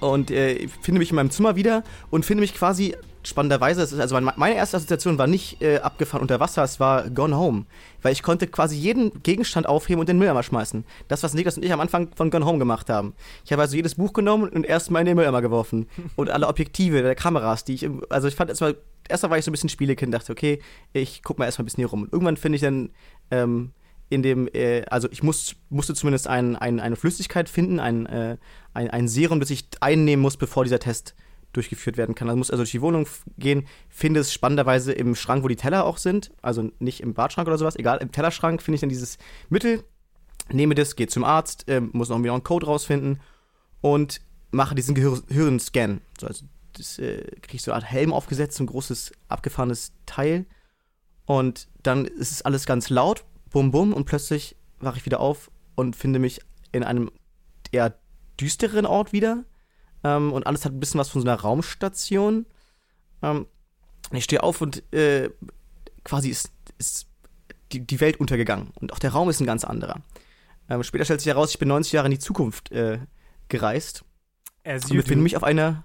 und 0.00 0.30
äh, 0.30 0.68
finde 0.82 0.98
mich 0.98 1.10
in 1.10 1.16
meinem 1.16 1.30
Zimmer 1.30 1.56
wieder 1.56 1.82
und 2.10 2.24
finde 2.24 2.42
mich 2.42 2.54
quasi 2.54 2.94
spannenderweise, 3.24 3.82
ist, 3.82 3.98
also 3.98 4.20
meine 4.20 4.54
erste 4.54 4.76
Assoziation 4.76 5.18
war 5.18 5.26
nicht 5.26 5.62
äh, 5.62 5.78
abgefahren 5.78 6.22
unter 6.22 6.40
Wasser, 6.40 6.62
es 6.62 6.80
war 6.80 7.08
Gone 7.10 7.36
Home. 7.36 7.66
Weil 8.02 8.12
ich 8.12 8.22
konnte 8.22 8.46
quasi 8.46 8.76
jeden 8.76 9.22
Gegenstand 9.22 9.66
aufheben 9.66 10.00
und 10.00 10.08
den 10.08 10.18
Mülleimer 10.18 10.42
schmeißen. 10.42 10.84
Das, 11.08 11.22
was 11.22 11.34
Niklas 11.34 11.56
und 11.56 11.64
ich 11.64 11.72
am 11.72 11.80
Anfang 11.80 12.10
von 12.14 12.30
Gone 12.30 12.44
Home 12.44 12.58
gemacht 12.58 12.90
haben. 12.90 13.14
Ich 13.44 13.52
habe 13.52 13.62
also 13.62 13.76
jedes 13.76 13.94
Buch 13.94 14.12
genommen 14.12 14.48
und 14.48 14.64
erstmal 14.64 15.00
in 15.02 15.06
den 15.06 15.16
Mülleimer 15.16 15.42
geworfen. 15.42 15.88
Und 16.16 16.30
alle 16.30 16.46
Objektive 16.46 17.02
der 17.02 17.14
Kameras, 17.14 17.64
die 17.64 17.74
ich, 17.74 17.88
also 18.08 18.28
ich 18.28 18.36
fand 18.36 18.50
erstmal, 18.50 18.76
erstmal 19.08 19.30
war 19.30 19.38
ich 19.38 19.44
so 19.44 19.50
ein 19.50 19.52
bisschen 19.52 19.68
Spielekind, 19.68 20.14
dachte, 20.14 20.32
okay, 20.32 20.60
ich 20.92 21.22
guck 21.22 21.38
mal 21.38 21.46
erstmal 21.46 21.64
ein 21.64 21.66
bisschen 21.66 21.80
hier 21.80 21.88
rum. 21.88 22.02
Und 22.02 22.12
irgendwann 22.12 22.36
finde 22.36 22.56
ich 22.56 22.62
dann, 22.62 22.90
ähm, 23.30 23.72
in 24.10 24.22
dem, 24.22 24.48
äh, 24.52 24.84
also 24.86 25.08
ich 25.10 25.22
muss, 25.22 25.56
musste 25.70 25.94
zumindest 25.94 26.28
ein, 26.28 26.56
ein, 26.56 26.80
eine 26.80 26.96
Flüssigkeit 26.96 27.48
finden, 27.48 27.80
ein, 27.80 28.06
äh, 28.06 28.36
ein, 28.74 28.90
ein 28.90 29.08
Serum, 29.08 29.40
das 29.40 29.50
ich 29.50 29.66
einnehmen 29.80 30.22
muss, 30.22 30.36
bevor 30.36 30.64
dieser 30.64 30.78
Test 30.78 31.14
durchgeführt 31.56 31.96
werden 31.96 32.14
kann. 32.14 32.28
Also 32.28 32.36
musst 32.36 32.50
also 32.50 32.62
durch 32.62 32.72
die 32.72 32.82
Wohnung 32.82 33.06
gehen, 33.38 33.66
findest 33.88 34.32
spannenderweise 34.32 34.92
im 34.92 35.14
Schrank, 35.14 35.42
wo 35.42 35.48
die 35.48 35.56
Teller 35.56 35.84
auch 35.84 35.98
sind, 35.98 36.32
also 36.42 36.70
nicht 36.78 37.00
im 37.00 37.14
Badschrank 37.14 37.48
oder 37.48 37.58
sowas, 37.58 37.76
egal, 37.76 37.98
im 37.98 38.12
Tellerschrank 38.12 38.62
finde 38.62 38.76
ich 38.76 38.80
dann 38.80 38.88
dieses 38.88 39.18
Mittel, 39.48 39.84
nehme 40.52 40.74
das, 40.74 40.96
gehe 40.96 41.06
zum 41.06 41.24
Arzt, 41.24 41.68
äh, 41.68 41.80
muss 41.80 42.08
noch 42.08 42.18
wieder 42.22 42.32
einen 42.32 42.42
Code 42.42 42.66
rausfinden 42.66 43.20
und 43.80 44.20
mache 44.50 44.74
diesen 44.74 44.94
Gehir 44.94 45.18
Hirnscan. 45.28 46.00
So, 46.20 46.26
also 46.26 46.46
das 46.74 46.98
äh, 46.98 47.22
kriege 47.42 47.56
ich 47.56 47.62
so 47.62 47.72
eine 47.72 47.82
Art 47.82 47.90
Helm 47.90 48.12
aufgesetzt, 48.12 48.56
so 48.56 48.64
ein 48.64 48.68
großes 48.68 49.12
abgefahrenes 49.28 49.92
Teil 50.06 50.46
und 51.26 51.68
dann 51.82 52.04
ist 52.04 52.30
es 52.30 52.42
alles 52.42 52.66
ganz 52.66 52.90
laut, 52.90 53.24
bum 53.50 53.70
bum 53.70 53.92
und 53.92 54.04
plötzlich 54.04 54.56
wache 54.80 54.98
ich 54.98 55.06
wieder 55.06 55.20
auf 55.20 55.50
und 55.74 55.96
finde 55.96 56.18
mich 56.18 56.40
in 56.72 56.82
einem 56.82 57.10
eher 57.72 57.98
düsteren 58.40 58.86
Ort 58.86 59.12
wieder 59.12 59.44
ähm, 60.04 60.32
und 60.32 60.46
alles 60.46 60.64
hat 60.64 60.72
ein 60.72 60.80
bisschen 60.80 61.00
was 61.00 61.08
von 61.08 61.22
so 61.22 61.28
einer 61.28 61.40
Raumstation. 61.40 62.46
Ähm, 63.22 63.46
ich 64.12 64.24
stehe 64.24 64.42
auf 64.42 64.60
und 64.60 64.82
äh, 64.92 65.30
quasi 66.04 66.28
ist, 66.28 66.52
ist 66.78 67.08
die, 67.72 67.80
die, 67.80 68.00
Welt 68.00 68.20
untergegangen 68.20 68.70
und 68.74 68.92
auch 68.92 68.98
der 68.98 69.12
Raum 69.12 69.30
ist 69.30 69.40
ein 69.40 69.46
ganz 69.46 69.64
anderer. 69.64 70.02
Ähm, 70.68 70.82
später 70.82 71.04
stellt 71.04 71.20
sich 71.20 71.28
heraus, 71.28 71.50
ich 71.50 71.58
bin 71.58 71.68
90 71.68 71.92
Jahre 71.92 72.06
in 72.06 72.12
die 72.12 72.18
Zukunft 72.18 72.70
äh, 72.70 72.98
gereist 73.48 74.04
As 74.62 74.90
und 74.90 74.96
befinde 74.96 75.22
mich 75.22 75.36
auf 75.36 75.44
einer, 75.44 75.84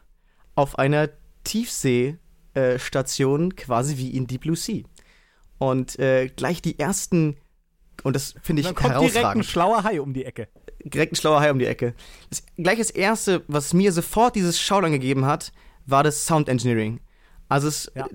auf 0.55 0.77
einer 0.77 1.09
Tiefseestation, 1.43 3.51
äh, 3.51 3.55
quasi 3.55 3.97
wie 3.97 4.15
in 4.15 4.27
Deep 4.27 4.41
Blue 4.41 4.55
Sea. 4.55 4.83
Und 5.57 5.99
äh, 5.99 6.27
gleich 6.27 6.61
die 6.61 6.79
ersten, 6.79 7.37
und 8.03 8.15
das 8.15 8.35
finde 8.41 8.61
ich 8.61 8.67
dann 8.67 8.75
kommt 8.75 8.91
herausragend. 8.91 9.15
direkt 9.15 9.35
ein 9.35 9.43
schlauer 9.43 9.83
Hai 9.83 9.99
um 9.99 10.13
die 10.13 10.25
Ecke 10.25 10.47
direkt 10.84 11.14
ein 11.14 11.15
schlauer 11.15 11.41
Hai 11.41 11.51
um 11.51 11.60
die 11.60 11.65
Ecke. 11.65 11.93
Das, 12.30 12.43
gleich 12.57 12.77
das 12.77 12.89
erste, 12.89 13.43
was 13.47 13.73
mir 13.73 13.91
sofort 13.91 14.35
dieses 14.35 14.60
Schaudern 14.60 14.91
gegeben 14.91 15.26
hat, 15.26 15.51
war 15.85 16.03
das 16.03 16.26
Sound 16.26 16.49
Engineering. 16.49 16.99
Also 17.47 17.68
es 17.68 17.91
ja. 17.95 18.07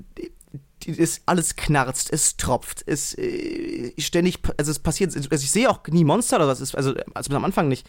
ist 0.86 1.22
alles 1.26 1.56
knarzt, 1.56 2.12
es 2.12 2.36
tropft, 2.36 2.84
es 2.86 3.16
äh, 3.18 3.92
ständig, 3.98 4.38
also 4.56 4.70
es 4.70 4.78
passiert, 4.78 5.14
also 5.16 5.28
ich 5.30 5.50
sehe 5.50 5.68
auch 5.68 5.80
nie 5.88 6.04
Monster 6.04 6.36
oder 6.36 6.48
was, 6.48 6.60
ist, 6.60 6.76
also, 6.76 6.94
also 7.14 7.34
am 7.34 7.44
Anfang 7.44 7.68
nicht. 7.68 7.88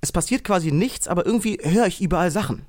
Es 0.00 0.12
passiert 0.12 0.44
quasi 0.44 0.70
nichts, 0.70 1.08
aber 1.08 1.26
irgendwie 1.26 1.58
höre 1.62 1.86
ich 1.86 2.00
überall 2.00 2.30
Sachen. 2.30 2.66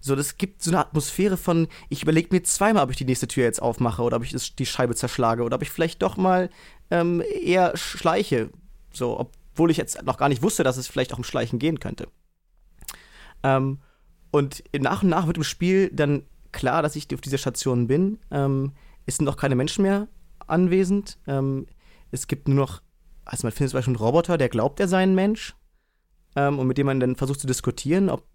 So, 0.00 0.14
das 0.14 0.36
gibt 0.36 0.62
so 0.62 0.70
eine 0.70 0.80
Atmosphäre 0.80 1.36
von, 1.36 1.68
ich 1.88 2.02
überlege 2.02 2.28
mir 2.30 2.42
zweimal, 2.42 2.84
ob 2.84 2.90
ich 2.90 2.96
die 2.96 3.04
nächste 3.04 3.26
Tür 3.26 3.44
jetzt 3.44 3.60
aufmache 3.60 4.02
oder 4.02 4.18
ob 4.18 4.24
ich 4.24 4.32
das, 4.32 4.54
die 4.54 4.66
Scheibe 4.66 4.94
zerschlage 4.94 5.42
oder 5.42 5.56
ob 5.56 5.62
ich 5.62 5.70
vielleicht 5.70 6.02
doch 6.02 6.16
mal 6.16 6.50
ähm, 6.90 7.22
eher 7.42 7.76
schleiche. 7.76 8.50
So, 8.92 9.18
ob 9.18 9.32
obwohl 9.56 9.70
ich 9.70 9.78
jetzt 9.78 10.02
noch 10.02 10.18
gar 10.18 10.28
nicht 10.28 10.42
wusste, 10.42 10.64
dass 10.64 10.76
es 10.76 10.86
vielleicht 10.86 11.14
auch 11.14 11.18
um 11.18 11.24
Schleichen 11.24 11.58
gehen 11.58 11.80
könnte. 11.80 12.08
Ähm, 13.42 13.78
und 14.30 14.62
nach 14.78 15.02
und 15.02 15.08
nach 15.08 15.26
wird 15.26 15.38
im 15.38 15.44
Spiel 15.44 15.88
dann 15.90 16.24
klar, 16.52 16.82
dass 16.82 16.94
ich 16.94 17.12
auf 17.14 17.22
dieser 17.22 17.38
Station 17.38 17.86
bin. 17.86 18.18
Ähm, 18.30 18.72
es 19.06 19.16
sind 19.16 19.24
noch 19.24 19.38
keine 19.38 19.54
Menschen 19.54 19.80
mehr 19.80 20.08
anwesend. 20.46 21.18
Ähm, 21.26 21.66
es 22.10 22.26
gibt 22.26 22.48
nur 22.48 22.56
noch, 22.58 22.82
also 23.24 23.46
man 23.46 23.52
findet 23.52 23.70
zum 23.70 23.78
Beispiel 23.78 23.94
einen 23.94 24.04
Roboter, 24.04 24.36
der 24.36 24.50
glaubt, 24.50 24.78
er 24.78 24.88
sei 24.88 25.02
ein 25.02 25.14
Mensch. 25.14 25.56
Ähm, 26.36 26.58
und 26.58 26.66
mit 26.66 26.76
dem 26.76 26.84
man 26.84 27.00
dann 27.00 27.16
versucht 27.16 27.40
zu 27.40 27.46
diskutieren, 27.46 28.10
ob, 28.10 28.26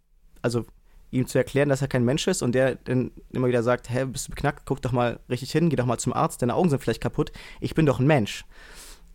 also 0.41 0.65
ihm 1.11 1.27
zu 1.27 1.37
erklären, 1.37 1.69
dass 1.69 1.83
er 1.83 1.87
kein 1.87 2.03
Mensch 2.03 2.25
ist 2.27 2.41
und 2.41 2.53
der 2.53 2.75
dann 2.75 3.11
immer 3.29 3.47
wieder 3.47 3.61
sagt, 3.61 3.91
hä, 3.91 4.05
bist 4.05 4.27
du 4.27 4.31
beknackt, 4.31 4.65
guck 4.65 4.81
doch 4.81 4.91
mal 4.91 5.19
richtig 5.29 5.51
hin, 5.51 5.69
geh 5.69 5.75
doch 5.75 5.85
mal 5.85 5.99
zum 5.99 6.13
Arzt, 6.13 6.41
deine 6.41 6.55
Augen 6.55 6.71
sind 6.71 6.81
vielleicht 6.81 7.01
kaputt, 7.01 7.31
ich 7.59 7.75
bin 7.75 7.85
doch 7.85 7.99
ein 7.99 8.07
Mensch. 8.07 8.43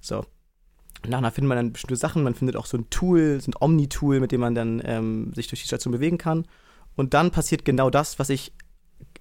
So, 0.00 0.24
Nachher 1.08 1.30
findet 1.30 1.48
man 1.48 1.56
dann 1.56 1.72
bestimmte 1.72 1.96
Sachen, 1.96 2.22
man 2.22 2.34
findet 2.34 2.56
auch 2.56 2.66
so 2.66 2.76
ein 2.76 2.90
Tool, 2.90 3.40
so 3.40 3.50
ein 3.50 3.54
Omni-Tool, 3.58 4.20
mit 4.20 4.32
dem 4.32 4.40
man 4.40 4.54
dann 4.54 4.82
ähm, 4.84 5.32
sich 5.34 5.48
durch 5.48 5.60
die 5.60 5.66
Station 5.66 5.92
bewegen 5.92 6.18
kann. 6.18 6.46
Und 6.96 7.14
dann 7.14 7.30
passiert 7.30 7.64
genau 7.64 7.90
das, 7.90 8.18
was 8.18 8.30
ich 8.30 8.52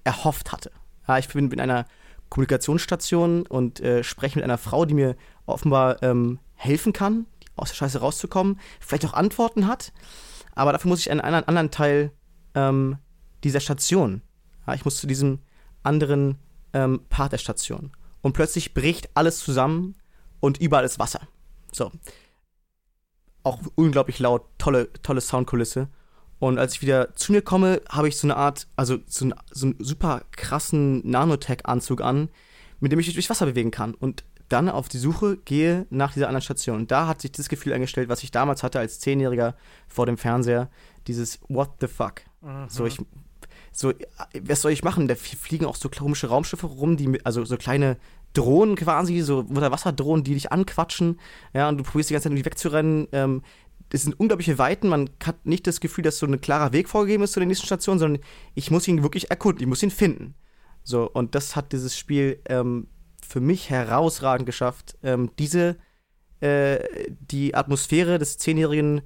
erhofft 0.04 0.52
hatte. 0.52 0.70
Ja, 1.06 1.18
ich 1.18 1.28
bin 1.28 1.50
in 1.50 1.60
einer 1.60 1.86
Kommunikationsstation 2.28 3.46
und 3.46 3.80
äh, 3.80 4.02
spreche 4.02 4.38
mit 4.38 4.44
einer 4.44 4.58
Frau, 4.58 4.84
die 4.84 4.94
mir 4.94 5.16
offenbar 5.46 6.02
ähm, 6.02 6.38
helfen 6.54 6.92
kann, 6.92 7.26
aus 7.54 7.68
der 7.68 7.76
Scheiße 7.76 8.00
rauszukommen, 8.00 8.58
vielleicht 8.80 9.04
auch 9.06 9.14
Antworten 9.14 9.66
hat, 9.66 9.92
aber 10.54 10.72
dafür 10.72 10.88
muss 10.88 11.00
ich 11.00 11.10
einen 11.10 11.20
anderen, 11.20 11.46
anderen 11.46 11.70
Teil 11.70 12.10
ähm, 12.54 12.96
dieser 13.44 13.60
Station. 13.60 14.22
Ja, 14.66 14.74
ich 14.74 14.84
muss 14.84 14.96
zu 14.96 15.06
diesem 15.06 15.40
anderen 15.82 16.38
ähm, 16.72 17.02
Part 17.08 17.32
der 17.32 17.38
Station. 17.38 17.92
Und 18.22 18.32
plötzlich 18.32 18.74
bricht 18.74 19.10
alles 19.14 19.38
zusammen 19.38 19.94
und 20.40 20.58
überall 20.58 20.84
ist 20.84 20.98
Wasser. 20.98 21.20
So. 21.76 21.92
Auch 23.42 23.60
unglaublich 23.74 24.18
laut, 24.18 24.46
tolle, 24.56 24.90
tolle 25.02 25.20
Soundkulisse. 25.20 25.88
Und 26.38 26.58
als 26.58 26.74
ich 26.74 26.82
wieder 26.82 27.14
zu 27.14 27.32
mir 27.32 27.42
komme, 27.42 27.82
habe 27.88 28.08
ich 28.08 28.16
so 28.16 28.26
eine 28.26 28.36
Art, 28.36 28.66
also 28.76 28.98
so, 29.06 29.26
ein, 29.26 29.34
so 29.50 29.66
einen 29.66 29.76
super 29.78 30.22
krassen 30.32 31.06
Nanotech-Anzug 31.08 32.00
an, 32.00 32.30
mit 32.80 32.92
dem 32.92 32.98
ich 32.98 33.06
mich 33.06 33.14
durchs 33.14 33.28
Wasser 33.28 33.44
bewegen 33.44 33.70
kann. 33.70 33.94
Und 33.94 34.24
dann 34.48 34.70
auf 34.70 34.88
die 34.88 34.98
Suche 34.98 35.36
gehe 35.36 35.86
nach 35.90 36.14
dieser 36.14 36.28
anderen 36.28 36.42
Station. 36.42 36.76
Und 36.78 36.90
da 36.90 37.08
hat 37.08 37.20
sich 37.20 37.32
das 37.32 37.50
Gefühl 37.50 37.74
eingestellt, 37.74 38.08
was 38.08 38.22
ich 38.22 38.30
damals 38.30 38.62
hatte 38.62 38.78
als 38.78 38.98
Zehnjähriger 39.00 39.54
vor 39.86 40.06
dem 40.06 40.16
Fernseher. 40.16 40.70
Dieses 41.06 41.40
What 41.48 41.72
the 41.80 41.88
fuck? 41.88 42.22
Mhm. 42.40 42.68
So, 42.68 42.86
ich, 42.86 42.98
so, 43.72 43.92
was 44.40 44.62
soll 44.62 44.72
ich 44.72 44.82
machen? 44.82 45.08
Da 45.08 45.14
fliegen 45.14 45.66
auch 45.66 45.76
so 45.76 45.90
komische 45.90 46.28
Raumschiffe 46.28 46.66
rum, 46.66 46.96
die, 46.96 47.24
also 47.24 47.44
so 47.44 47.58
kleine 47.58 47.98
Drohnen 48.36 48.76
quasi, 48.76 49.20
so 49.20 49.38
Unterwasserdrohnen, 49.38 50.24
die 50.24 50.34
dich 50.34 50.52
anquatschen, 50.52 51.18
ja, 51.54 51.68
und 51.68 51.78
du 51.78 51.84
probierst 51.84 52.10
die 52.10 52.14
ganze 52.14 52.24
Zeit 52.24 52.32
irgendwie 52.32 52.44
wegzurennen. 52.44 53.08
Ähm, 53.12 53.42
es 53.92 54.02
sind 54.02 54.18
unglaubliche 54.18 54.58
Weiten, 54.58 54.88
man 54.88 55.10
hat 55.24 55.46
nicht 55.46 55.66
das 55.66 55.80
Gefühl, 55.80 56.02
dass 56.02 56.18
so 56.18 56.26
ein 56.26 56.40
klarer 56.40 56.72
Weg 56.72 56.88
vorgegeben 56.88 57.22
ist 57.22 57.32
zu 57.32 57.40
der 57.40 57.46
nächsten 57.46 57.66
Station, 57.66 57.98
sondern 57.98 58.22
ich 58.54 58.70
muss 58.70 58.88
ihn 58.88 59.02
wirklich 59.02 59.30
erkunden, 59.30 59.62
ich 59.62 59.68
muss 59.68 59.82
ihn 59.82 59.90
finden. 59.90 60.34
So, 60.82 61.08
und 61.08 61.34
das 61.34 61.56
hat 61.56 61.72
dieses 61.72 61.96
Spiel 61.96 62.40
ähm, 62.48 62.88
für 63.24 63.40
mich 63.40 63.70
herausragend 63.70 64.46
geschafft, 64.46 64.96
ähm, 65.02 65.30
diese, 65.38 65.76
äh, 66.40 66.78
die 67.08 67.54
Atmosphäre 67.54 68.18
des 68.18 68.38
zehnjährigen 68.38 69.02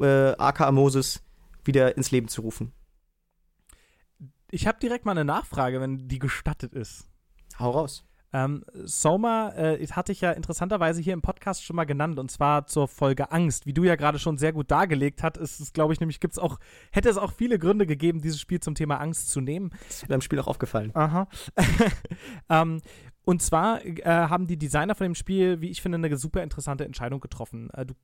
äh, 0.00 0.32
aka 0.38 0.70
Moses 0.72 1.22
wieder 1.64 1.96
ins 1.96 2.10
Leben 2.10 2.28
zu 2.28 2.42
rufen. 2.42 2.72
Ich 4.50 4.66
habe 4.66 4.78
direkt 4.80 5.06
mal 5.06 5.12
eine 5.12 5.24
Nachfrage, 5.24 5.80
wenn 5.80 6.08
die 6.08 6.18
gestattet 6.18 6.74
ist. 6.74 7.08
Hau 7.58 7.70
raus. 7.70 8.04
Ähm, 8.32 8.64
Soma 8.84 9.50
äh, 9.50 9.86
hatte 9.88 10.12
ich 10.12 10.20
ja 10.20 10.32
interessanterweise 10.32 11.00
hier 11.00 11.12
im 11.12 11.22
Podcast 11.22 11.64
schon 11.64 11.76
mal 11.76 11.84
genannt 11.84 12.18
und 12.18 12.30
zwar 12.30 12.66
zur 12.66 12.88
Folge 12.88 13.30
Angst. 13.30 13.66
Wie 13.66 13.72
du 13.72 13.84
ja 13.84 13.96
gerade 13.96 14.18
schon 14.18 14.38
sehr 14.38 14.52
gut 14.52 14.70
dargelegt 14.70 15.22
hast, 15.22 15.36
ist 15.36 15.60
es, 15.60 15.72
glaube 15.72 15.92
ich, 15.92 16.00
nämlich 16.00 16.20
gibt's 16.20 16.38
auch, 16.38 16.58
hätte 16.90 17.08
es 17.08 17.16
auch 17.16 17.32
viele 17.32 17.58
Gründe 17.58 17.86
gegeben, 17.86 18.20
dieses 18.20 18.40
Spiel 18.40 18.60
zum 18.60 18.74
Thema 18.74 18.98
Angst 18.98 19.30
zu 19.30 19.40
nehmen. 19.40 19.70
Das 19.86 20.02
ist 20.02 20.08
mir 20.08 20.14
im 20.14 20.20
Spiel 20.20 20.38
auch 20.40 20.46
aufgefallen. 20.46 20.90
Aha. 20.94 21.28
ähm, 22.48 22.80
und 23.24 23.40
zwar 23.40 23.84
äh, 23.84 24.02
haben 24.04 24.46
die 24.46 24.58
Designer 24.58 24.94
von 24.94 25.04
dem 25.04 25.14
Spiel, 25.14 25.60
wie 25.60 25.70
ich 25.70 25.80
finde, 25.80 25.96
eine 25.96 26.16
super 26.16 26.42
interessante 26.42 26.84
Entscheidung 26.84 27.20
getroffen. 27.20 27.70
Äh, 27.70 27.86
du, 27.86 27.94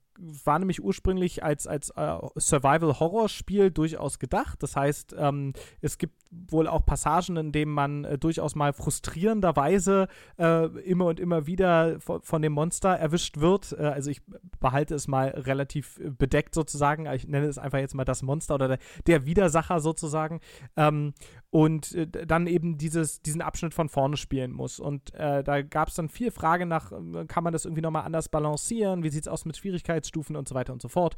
war 0.45 0.59
nämlich 0.59 0.83
ursprünglich 0.83 1.43
als, 1.43 1.67
als 1.67 1.91
äh, 1.91 2.17
Survival-Horror-Spiel 2.35 3.71
durchaus 3.71 4.19
gedacht. 4.19 4.61
Das 4.63 4.75
heißt, 4.75 5.15
ähm, 5.17 5.53
es 5.81 5.97
gibt 5.97 6.13
wohl 6.31 6.67
auch 6.67 6.85
Passagen, 6.85 7.37
in 7.37 7.51
denen 7.51 7.71
man 7.71 8.05
äh, 8.05 8.17
durchaus 8.17 8.55
mal 8.55 8.73
frustrierenderweise 8.73 10.07
äh, 10.37 10.65
immer 10.81 11.05
und 11.05 11.19
immer 11.19 11.47
wieder 11.47 11.99
von, 11.99 12.21
von 12.21 12.41
dem 12.41 12.53
Monster 12.53 12.89
erwischt 12.89 13.39
wird. 13.39 13.75
Äh, 13.77 13.83
also 13.83 14.09
ich 14.09 14.21
behalte 14.59 14.95
es 14.95 15.07
mal 15.07 15.29
relativ 15.29 15.99
bedeckt 16.17 16.53
sozusagen. 16.53 17.05
Ich 17.07 17.27
nenne 17.27 17.47
es 17.47 17.57
einfach 17.57 17.79
jetzt 17.79 17.95
mal 17.95 18.05
das 18.05 18.21
Monster 18.21 18.55
oder 18.55 18.67
der, 18.67 18.79
der 19.07 19.25
Widersacher 19.25 19.79
sozusagen. 19.79 20.39
Ähm, 20.75 21.13
und 21.49 21.95
äh, 21.95 22.07
dann 22.07 22.47
eben 22.47 22.77
dieses, 22.77 23.21
diesen 23.21 23.41
Abschnitt 23.41 23.73
von 23.73 23.89
vorne 23.89 24.17
spielen 24.17 24.51
muss. 24.51 24.79
Und 24.79 25.08
äh, 25.15 25.43
da 25.43 25.61
gab 25.61 25.89
es 25.89 25.95
dann 25.95 26.09
viel 26.09 26.31
Frage 26.31 26.65
nach, 26.65 26.91
äh, 26.91 27.25
kann 27.25 27.43
man 27.43 27.53
das 27.53 27.65
irgendwie 27.65 27.81
nochmal 27.81 28.05
anders 28.05 28.29
balancieren? 28.29 29.03
Wie 29.03 29.09
sieht 29.09 29.23
es 29.23 29.27
aus 29.27 29.45
mit 29.45 29.57
Schwierigkeitsstufen 29.57 30.35
und 30.35 30.47
so 30.47 30.55
weiter 30.55 30.73
und 30.73 30.81
so 30.81 30.87
fort? 30.87 31.15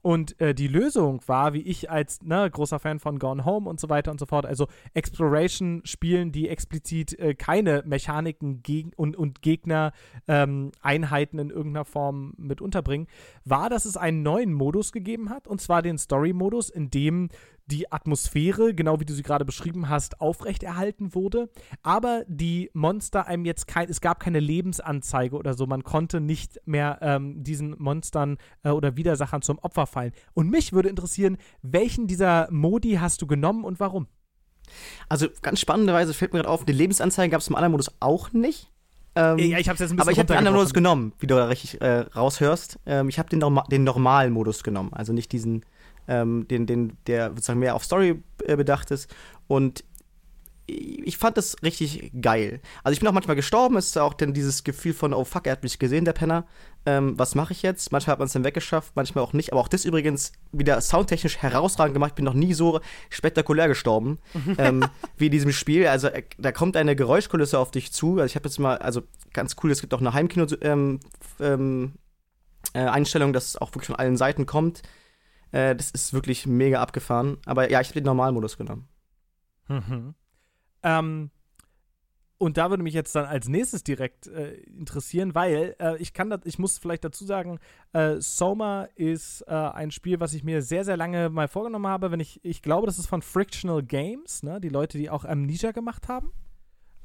Und 0.00 0.40
äh, 0.40 0.54
die 0.54 0.68
Lösung 0.68 1.20
war, 1.26 1.54
wie 1.54 1.62
ich 1.62 1.90
als 1.90 2.22
ne, 2.22 2.48
großer 2.48 2.78
Fan 2.78 3.00
von 3.00 3.18
Gone 3.18 3.44
Home 3.44 3.68
und 3.68 3.80
so 3.80 3.88
weiter 3.88 4.12
und 4.12 4.20
so 4.20 4.26
fort, 4.26 4.46
also 4.46 4.68
Exploration-Spielen, 4.94 6.30
die 6.30 6.48
explizit 6.48 7.18
äh, 7.18 7.34
keine 7.34 7.82
Mechaniken 7.84 8.62
und, 8.96 9.16
und 9.16 9.42
Gegner-Einheiten 9.42 11.38
ähm, 11.38 11.46
in 11.46 11.50
irgendeiner 11.50 11.84
Form 11.84 12.34
mit 12.36 12.60
unterbringen, 12.60 13.08
war, 13.44 13.70
dass 13.70 13.84
es 13.84 13.96
einen 13.96 14.22
neuen 14.22 14.52
Modus 14.52 14.92
gegeben 14.92 15.30
hat, 15.30 15.48
und 15.48 15.60
zwar 15.60 15.82
den 15.82 15.98
Story-Modus, 15.98 16.70
in 16.70 16.90
dem 16.90 17.28
die 17.70 17.92
Atmosphäre, 17.92 18.74
genau 18.74 19.00
wie 19.00 19.04
du 19.04 19.14
sie 19.14 19.22
gerade 19.22 19.44
beschrieben 19.44 19.88
hast, 19.88 20.20
aufrechterhalten 20.20 21.14
wurde, 21.14 21.50
aber 21.82 22.24
die 22.26 22.70
Monster 22.72 23.26
einem 23.26 23.44
jetzt 23.44 23.66
kein, 23.66 23.88
es 23.88 24.00
gab 24.00 24.20
keine 24.20 24.40
Lebensanzeige 24.40 25.36
oder 25.36 25.54
so, 25.54 25.66
man 25.66 25.84
konnte 25.84 26.20
nicht 26.20 26.60
mehr 26.64 26.98
ähm, 27.02 27.44
diesen 27.44 27.76
Monstern 27.78 28.38
äh, 28.64 28.70
oder 28.70 28.96
Widersachern 28.96 29.42
zum 29.42 29.58
Opfer 29.58 29.86
fallen. 29.86 30.12
Und 30.34 30.50
mich 30.50 30.72
würde 30.72 30.88
interessieren, 30.88 31.36
welchen 31.62 32.06
dieser 32.06 32.50
Modi 32.50 32.94
hast 32.94 33.22
du 33.22 33.26
genommen 33.26 33.64
und 33.64 33.80
warum? 33.80 34.06
Also 35.08 35.28
ganz 35.42 35.60
spannenderweise 35.60 36.14
fällt 36.14 36.32
mir 36.32 36.40
gerade 36.40 36.50
auf, 36.50 36.64
die 36.64 36.72
Lebensanzeige 36.72 37.30
gab 37.30 37.40
es 37.40 37.48
im 37.48 37.54
anderen 37.54 37.72
Modus 37.72 37.90
auch 38.00 38.32
nicht. 38.32 38.70
Ähm, 39.14 39.38
ja, 39.38 39.58
ich 39.58 39.68
hab's 39.68 39.80
jetzt 39.80 39.90
ein 39.90 39.96
bisschen 39.96 40.00
Aber 40.00 40.12
ich 40.12 40.18
habe 40.18 40.26
den 40.26 40.36
anderen 40.36 40.56
Modus 40.56 40.72
genommen, 40.72 41.12
wie 41.18 41.26
du 41.26 41.34
da 41.34 41.46
richtig 41.46 41.80
äh, 41.80 42.00
raushörst. 42.00 42.78
Ähm, 42.86 43.08
ich 43.08 43.18
habe 43.18 43.28
den, 43.28 43.42
den 43.70 43.84
normalen 43.84 44.32
Modus 44.32 44.62
genommen, 44.62 44.92
also 44.92 45.12
nicht 45.12 45.32
diesen 45.32 45.64
ähm, 46.08 46.48
den, 46.48 46.66
den, 46.66 46.96
der 47.06 47.30
sozusagen 47.30 47.60
mehr 47.60 47.74
auf 47.74 47.84
Story 47.84 48.22
äh, 48.44 48.56
bedacht 48.56 48.90
ist. 48.90 49.14
Und 49.46 49.84
ich 50.70 51.16
fand 51.16 51.36
das 51.38 51.56
richtig 51.62 52.12
geil. 52.20 52.60
Also 52.84 52.92
ich 52.92 53.00
bin 53.00 53.08
auch 53.08 53.12
manchmal 53.12 53.36
gestorben, 53.36 53.76
es 53.76 53.86
ist 53.86 53.96
auch 53.96 54.12
dann 54.12 54.34
dieses 54.34 54.64
Gefühl 54.64 54.92
von, 54.92 55.14
oh 55.14 55.24
fuck, 55.24 55.46
er 55.46 55.52
hat 55.52 55.62
mich 55.62 55.78
gesehen, 55.78 56.04
der 56.04 56.12
Penner. 56.12 56.46
Ähm, 56.84 57.18
was 57.18 57.34
mache 57.34 57.52
ich 57.52 57.62
jetzt? 57.62 57.90
Manchmal 57.90 58.12
hat 58.12 58.18
man 58.18 58.26
es 58.26 58.32
dann 58.32 58.44
weggeschafft, 58.44 58.92
manchmal 58.94 59.24
auch 59.24 59.32
nicht. 59.32 59.52
Aber 59.52 59.62
auch 59.62 59.68
das 59.68 59.86
übrigens 59.86 60.32
wieder 60.52 60.78
soundtechnisch 60.80 61.38
herausragend 61.38 61.94
gemacht. 61.94 62.10
Ich 62.10 62.16
bin 62.16 62.24
noch 62.24 62.34
nie 62.34 62.52
so 62.52 62.80
spektakulär 63.08 63.66
gestorben 63.66 64.18
ähm, 64.58 64.84
wie 65.16 65.26
in 65.26 65.32
diesem 65.32 65.52
Spiel. 65.52 65.86
Also 65.86 66.08
äh, 66.08 66.24
da 66.36 66.52
kommt 66.52 66.76
eine 66.76 66.94
Geräuschkulisse 66.94 67.58
auf 67.58 67.70
dich 67.70 67.92
zu. 67.92 68.18
Also 68.18 68.26
ich 68.26 68.36
habe 68.36 68.48
jetzt 68.48 68.58
mal, 68.58 68.76
also 68.76 69.02
ganz 69.32 69.56
cool, 69.62 69.70
es 69.70 69.80
gibt 69.80 69.94
auch 69.94 70.00
eine 70.00 70.12
Heimkino 70.12 70.46
ähm, 70.60 71.00
ähm, 71.40 71.94
äh, 72.74 73.32
dass 73.32 73.46
es 73.46 73.56
auch 73.56 73.70
wirklich 73.70 73.86
von 73.86 73.96
allen 73.96 74.18
Seiten 74.18 74.44
kommt. 74.44 74.82
Äh, 75.52 75.74
das 75.74 75.90
ist 75.90 76.12
wirklich 76.12 76.46
mega 76.46 76.80
abgefahren. 76.80 77.38
Aber 77.46 77.70
ja, 77.70 77.80
ich 77.80 77.88
habe 77.88 78.00
den 78.00 78.04
Normalmodus 78.04 78.56
genommen. 78.56 78.88
Mhm. 79.68 80.14
Ähm, 80.82 81.30
und 82.38 82.56
da 82.56 82.70
würde 82.70 82.84
mich 82.84 82.94
jetzt 82.94 83.14
dann 83.16 83.24
als 83.24 83.48
nächstes 83.48 83.82
direkt 83.82 84.28
äh, 84.28 84.54
interessieren, 84.54 85.34
weil 85.34 85.74
äh, 85.80 85.96
ich 85.96 86.12
kann 86.12 86.30
das, 86.30 86.40
ich 86.44 86.58
muss 86.58 86.78
vielleicht 86.78 87.04
dazu 87.04 87.24
sagen, 87.24 87.58
äh, 87.92 88.20
Soma 88.20 88.84
ist 88.94 89.42
äh, 89.48 89.54
ein 89.54 89.90
Spiel, 89.90 90.20
was 90.20 90.34
ich 90.34 90.44
mir 90.44 90.62
sehr, 90.62 90.84
sehr 90.84 90.96
lange 90.96 91.30
mal 91.30 91.48
vorgenommen 91.48 91.88
habe. 91.88 92.12
Wenn 92.12 92.20
ich, 92.20 92.38
ich 92.44 92.62
glaube, 92.62 92.86
das 92.86 92.98
ist 92.98 93.06
von 93.06 93.22
Frictional 93.22 93.82
Games, 93.82 94.44
ne? 94.44 94.60
Die 94.60 94.68
Leute, 94.68 94.98
die 94.98 95.10
auch 95.10 95.24
Amnesia 95.24 95.72
gemacht 95.72 96.06
haben. 96.06 96.32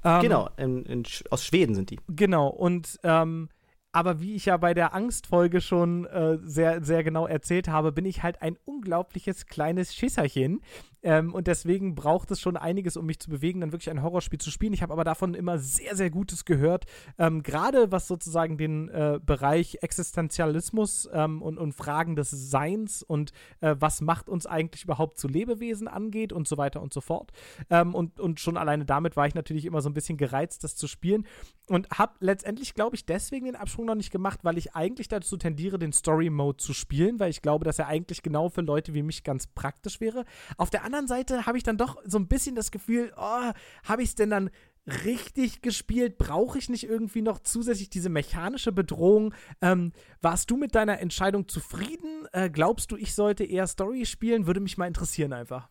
Ähm, 0.03 0.21
genau, 0.21 0.49
in, 0.57 0.85
in, 0.85 1.03
aus 1.31 1.43
Schweden 1.43 1.73
sind 1.73 1.89
die. 1.89 1.99
Genau, 2.09 2.47
und 2.47 2.99
ähm, 3.03 3.49
aber 3.93 4.19
wie 4.19 4.33
ich 4.35 4.45
ja 4.45 4.57
bei 4.57 4.73
der 4.73 4.93
Angstfolge 4.93 5.61
schon 5.61 6.05
äh, 6.05 6.39
sehr, 6.43 6.83
sehr 6.83 7.03
genau 7.03 7.27
erzählt 7.27 7.69
habe, 7.69 7.91
bin 7.91 8.05
ich 8.05 8.23
halt 8.23 8.41
ein 8.41 8.57
unglaubliches 8.65 9.45
kleines 9.45 9.95
Schisserchen. 9.95 10.61
Ähm, 11.03 11.33
und 11.33 11.47
deswegen 11.47 11.95
braucht 11.95 12.31
es 12.31 12.39
schon 12.39 12.57
einiges, 12.57 12.97
um 12.97 13.05
mich 13.05 13.19
zu 13.19 13.29
bewegen, 13.29 13.61
dann 13.61 13.71
wirklich 13.71 13.89
ein 13.89 14.01
Horrorspiel 14.01 14.39
zu 14.39 14.51
spielen. 14.51 14.73
Ich 14.73 14.81
habe 14.81 14.93
aber 14.93 15.03
davon 15.03 15.33
immer 15.33 15.57
sehr, 15.57 15.95
sehr 15.95 16.09
Gutes 16.09 16.45
gehört. 16.45 16.85
Ähm, 17.17 17.43
Gerade 17.43 17.91
was 17.91 18.07
sozusagen 18.07 18.57
den 18.57 18.89
äh, 18.89 19.19
Bereich 19.23 19.79
Existenzialismus 19.81 21.09
ähm, 21.13 21.41
und, 21.41 21.57
und 21.57 21.73
Fragen 21.73 22.15
des 22.15 22.31
Seins 22.31 23.03
und 23.03 23.31
äh, 23.59 23.75
was 23.77 24.01
macht 24.01 24.29
uns 24.29 24.45
eigentlich 24.45 24.85
überhaupt 24.85 25.17
zu 25.17 25.27
Lebewesen 25.27 25.87
angeht 25.87 26.33
und 26.33 26.47
so 26.47 26.57
weiter 26.57 26.81
und 26.81 26.93
so 26.93 27.01
fort. 27.01 27.31
Ähm, 27.69 27.93
und, 27.93 28.19
und 28.19 28.39
schon 28.39 28.57
alleine 28.57 28.85
damit 28.85 29.15
war 29.15 29.27
ich 29.27 29.35
natürlich 29.35 29.65
immer 29.65 29.81
so 29.81 29.89
ein 29.89 29.93
bisschen 29.93 30.17
gereizt, 30.17 30.63
das 30.63 30.75
zu 30.75 30.87
spielen. 30.87 31.25
Und 31.67 31.89
habe 31.91 32.13
letztendlich, 32.19 32.73
glaube 32.73 32.95
ich, 32.95 33.05
deswegen 33.05 33.45
den 33.45 33.55
Absprung 33.55 33.85
noch 33.85 33.95
nicht 33.95 34.11
gemacht, 34.11 34.39
weil 34.43 34.57
ich 34.57 34.75
eigentlich 34.75 35.07
dazu 35.07 35.37
tendiere, 35.37 35.79
den 35.79 35.93
Story-Mode 35.93 36.57
zu 36.57 36.73
spielen, 36.73 37.19
weil 37.19 37.29
ich 37.29 37.41
glaube, 37.41 37.63
dass 37.65 37.79
er 37.79 37.87
eigentlich 37.87 38.21
genau 38.21 38.49
für 38.49 38.61
Leute 38.61 38.93
wie 38.93 39.03
mich 39.03 39.23
ganz 39.23 39.47
praktisch 39.47 40.01
wäre. 40.01 40.25
Auf 40.57 40.69
der 40.69 40.83
anderen 40.83 40.92
Seite 41.07 41.45
habe 41.45 41.57
ich 41.57 41.63
dann 41.63 41.77
doch 41.77 41.97
so 42.05 42.17
ein 42.17 42.27
bisschen 42.27 42.55
das 42.55 42.71
Gefühl, 42.71 43.11
oh, 43.17 43.51
habe 43.83 44.03
ich 44.03 44.09
es 44.09 44.15
denn 44.15 44.29
dann 44.29 44.49
richtig 44.85 45.61
gespielt? 45.61 46.17
Brauche 46.17 46.57
ich 46.57 46.69
nicht 46.69 46.87
irgendwie 46.87 47.21
noch 47.21 47.39
zusätzlich 47.39 47.89
diese 47.89 48.09
mechanische 48.09 48.71
Bedrohung? 48.71 49.33
Ähm, 49.61 49.91
warst 50.21 50.51
du 50.51 50.57
mit 50.57 50.75
deiner 50.75 50.99
Entscheidung 50.99 51.47
zufrieden? 51.47 52.27
Äh, 52.31 52.49
glaubst 52.49 52.91
du, 52.91 52.97
ich 52.97 53.15
sollte 53.15 53.43
eher 53.43 53.67
Story 53.67 54.05
spielen? 54.05 54.47
Würde 54.47 54.59
mich 54.59 54.77
mal 54.77 54.87
interessieren 54.87 55.33
einfach. 55.33 55.69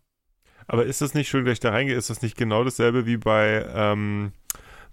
Aber 0.67 0.87
ist 0.87 1.01
das 1.01 1.15
nicht, 1.15 1.29
schön, 1.29 1.45
dass 1.45 1.55
ich 1.55 1.61
da 1.61 1.71
reingehe, 1.71 1.97
ist 1.97 2.11
das 2.11 2.23
nicht 2.23 2.37
genau 2.37 2.65
dasselbe 2.65 3.05
wie 3.07 3.17
bei 3.17 3.67
ähm, 3.75 4.33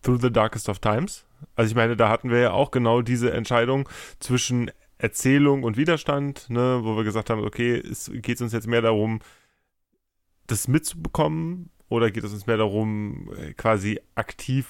Through 0.01 0.21
the 0.21 0.31
Darkest 0.31 0.67
of 0.67 0.79
Times? 0.79 1.25
Also 1.55 1.69
ich 1.69 1.75
meine, 1.75 1.95
da 1.95 2.09
hatten 2.09 2.31
wir 2.31 2.39
ja 2.39 2.51
auch 2.51 2.71
genau 2.71 3.01
diese 3.01 3.31
Entscheidung 3.31 3.87
zwischen 4.19 4.71
Erzählung 4.97 5.63
und 5.63 5.77
Widerstand, 5.77 6.49
ne, 6.49 6.79
wo 6.83 6.97
wir 6.97 7.03
gesagt 7.03 7.29
haben, 7.29 7.43
okay, 7.45 7.81
geht 7.81 8.35
es 8.35 8.41
uns 8.41 8.51
jetzt 8.51 8.67
mehr 8.67 8.81
darum, 8.81 9.21
das 10.51 10.67
mitzubekommen 10.67 11.69
oder 11.89 12.11
geht 12.11 12.23
es 12.23 12.33
uns 12.33 12.47
mehr 12.47 12.57
darum, 12.57 13.31
äh, 13.37 13.53
quasi 13.53 13.99
aktiv 14.15 14.67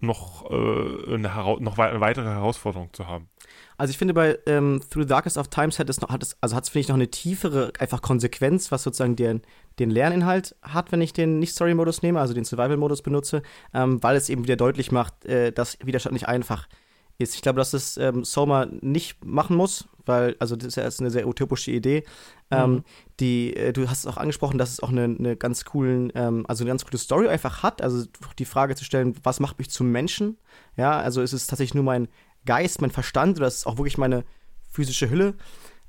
noch, 0.00 0.48
äh, 0.50 1.14
eine, 1.14 1.28
noch 1.60 1.78
eine 1.78 2.00
weitere 2.00 2.26
Herausforderung 2.26 2.92
zu 2.92 3.06
haben? 3.06 3.28
Also 3.76 3.90
ich 3.90 3.98
finde 3.98 4.14
bei 4.14 4.38
ähm, 4.46 4.80
Through 4.90 5.02
the 5.02 5.08
Darkest 5.08 5.38
of 5.38 5.48
Times 5.48 5.78
hat 5.78 5.90
es 5.90 6.00
noch, 6.00 6.10
hat 6.10 6.22
es, 6.22 6.36
also 6.40 6.54
hat 6.54 6.64
es, 6.64 6.70
finde 6.70 6.80
ich, 6.80 6.88
noch 6.88 6.94
eine 6.94 7.10
tiefere 7.10 7.72
einfach 7.78 8.02
Konsequenz, 8.02 8.70
was 8.70 8.82
sozusagen 8.82 9.16
den, 9.16 9.42
den 9.78 9.90
Lerninhalt 9.90 10.54
hat, 10.62 10.92
wenn 10.92 11.00
ich 11.00 11.12
den 11.12 11.38
Nicht-Story-Modus 11.38 12.02
nehme, 12.02 12.20
also 12.20 12.34
den 12.34 12.44
Survival-Modus 12.44 13.02
benutze, 13.02 13.42
ähm, 13.74 14.02
weil 14.02 14.16
es 14.16 14.28
eben 14.28 14.44
wieder 14.44 14.56
deutlich 14.56 14.92
macht, 14.92 15.24
äh, 15.26 15.52
dass 15.52 15.78
Widerstand 15.84 16.14
nicht 16.14 16.28
einfach 16.28 16.66
ist. 16.66 16.78
Ich 17.18 17.42
glaube, 17.42 17.58
dass 17.58 17.72
es 17.74 17.96
ähm, 17.96 18.24
Soma 18.24 18.66
nicht 18.66 19.24
machen 19.24 19.56
muss, 19.56 19.88
weil, 20.06 20.36
also 20.38 20.54
das 20.54 20.68
ist 20.68 20.76
ja 20.76 20.84
eine 20.84 21.10
sehr 21.10 21.26
utopische 21.26 21.72
Idee. 21.72 22.04
Ähm, 22.50 22.70
mhm. 22.70 22.84
die, 23.20 23.56
äh, 23.56 23.72
du 23.72 23.90
hast 23.90 23.98
es 23.98 24.06
auch 24.06 24.16
angesprochen, 24.16 24.56
dass 24.56 24.70
es 24.70 24.80
auch 24.80 24.88
eine, 24.88 25.04
eine 25.04 25.36
ganz 25.36 25.64
coolen, 25.64 26.10
ähm, 26.14 26.46
also 26.48 26.64
eine 26.64 26.70
ganz 26.70 26.84
coole 26.84 26.96
Story 26.96 27.28
einfach 27.28 27.62
hat. 27.62 27.82
Also 27.82 28.06
die 28.38 28.44
Frage 28.44 28.74
zu 28.76 28.84
stellen, 28.84 29.14
was 29.22 29.40
macht 29.40 29.58
mich 29.58 29.68
zum 29.68 29.90
Menschen? 29.90 30.38
Ja, 30.76 30.98
also 30.98 31.20
ist 31.20 31.32
es 31.32 31.46
tatsächlich 31.46 31.74
nur 31.74 31.84
mein 31.84 32.08
Geist, 32.46 32.80
mein 32.80 32.90
Verstand 32.90 33.36
oder 33.36 33.48
ist 33.48 33.56
es 33.56 33.66
auch 33.66 33.76
wirklich 33.76 33.98
meine 33.98 34.24
physische 34.66 35.10
Hülle? 35.10 35.34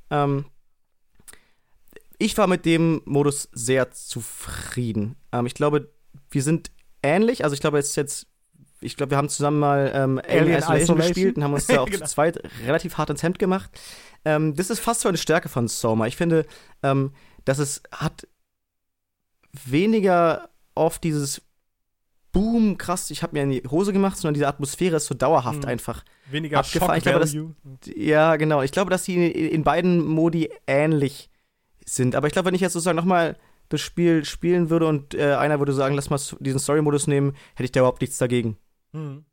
Ähm, 0.10 0.46
ich 2.18 2.38
war 2.38 2.48
mit 2.48 2.66
dem 2.66 3.02
Modus 3.06 3.48
sehr 3.54 3.92
zufrieden. 3.92 5.16
Ähm, 5.32 5.46
ich 5.46 5.54
glaube, 5.54 5.94
wir 6.32 6.44
sind 6.44 6.72
ähnlich. 7.02 7.44
Also 7.44 7.54
ich 7.54 7.62
glaube, 7.62 7.78
jetzt 7.78 7.96
jetzt 7.96 8.28
ich 8.82 8.96
glaube, 8.96 9.12
wir 9.12 9.18
haben 9.18 9.30
zusammen 9.30 9.60
mal 9.60 9.92
ähm, 9.94 10.22
Alien, 10.28 10.58
Isolation, 10.58 10.78
Isolation, 10.78 10.98
gespielt 10.98 11.36
und 11.38 11.44
haben 11.44 11.54
uns 11.54 11.68
da 11.68 11.80
auch 11.82 11.86
genau. 11.86 12.06
zu 12.06 12.12
zweit 12.12 12.42
relativ 12.66 12.98
hart 12.98 13.10
ins 13.10 13.24
Hemd 13.24 13.40
gemacht. 13.40 13.70
Ähm, 14.26 14.56
das 14.56 14.70
ist 14.70 14.80
fast 14.80 15.02
so 15.02 15.10
eine 15.10 15.18
Stärke 15.18 15.50
von 15.50 15.68
Soma. 15.68 16.08
Ich 16.08 16.18
finde, 16.18 16.46
ähm, 16.84 17.12
dass 17.46 17.60
es 17.60 17.82
hat 17.92 18.28
weniger 19.66 20.50
oft 20.76 21.04
dieses 21.04 21.42
Boom, 22.32 22.78
krass, 22.78 23.10
ich 23.10 23.24
habe 23.24 23.36
mir 23.36 23.44
in 23.44 23.50
die 23.50 23.64
Hose 23.70 23.92
gemacht, 23.92 24.18
sondern 24.18 24.36
diese 24.36 24.48
Atmosphäre 24.48 24.98
ist 24.98 25.08
so 25.08 25.16
dauerhaft 25.16 25.64
mhm. 25.64 25.70
einfach 25.70 26.06
weniger 26.30 26.60
abgefahren. 26.60 26.98
Ich 26.98 27.04
glaube, 27.04 27.22
dass, 27.22 27.36
ja, 27.86 28.36
genau. 28.36 28.62
Ich 28.62 28.72
glaube, 28.72 28.92
dass 28.92 29.04
die 29.04 29.16
in, 29.16 29.50
in 29.50 29.64
beiden 29.64 30.06
Modi 30.06 30.52
ähnlich 30.68 31.32
sind. 31.84 32.16
Aber 32.16 32.28
ich 32.28 32.34
glaube, 32.34 32.46
wenn 32.48 32.54
ich 32.54 32.62
jetzt 32.62 32.74
sozusagen 32.74 32.98
nochmal 32.98 33.36
das 33.70 33.82
Spiel 33.82 34.26
spielen 34.26 34.70
würde 34.70 34.88
und 34.88 35.16
äh, 35.16 35.34
einer 35.34 35.58
würde 35.60 35.74
sagen, 35.74 35.96
lass 35.96 36.12
mal 36.12 36.20
diesen 36.40 36.60
Story-Modus 36.60 37.08
nehmen, 37.08 37.36
hätte 37.54 37.66
ich 37.66 37.72
da 37.72 37.80
überhaupt 37.80 38.02
nichts 38.02 38.18
dagegen. 38.18 38.58
Mhm. 38.94 39.26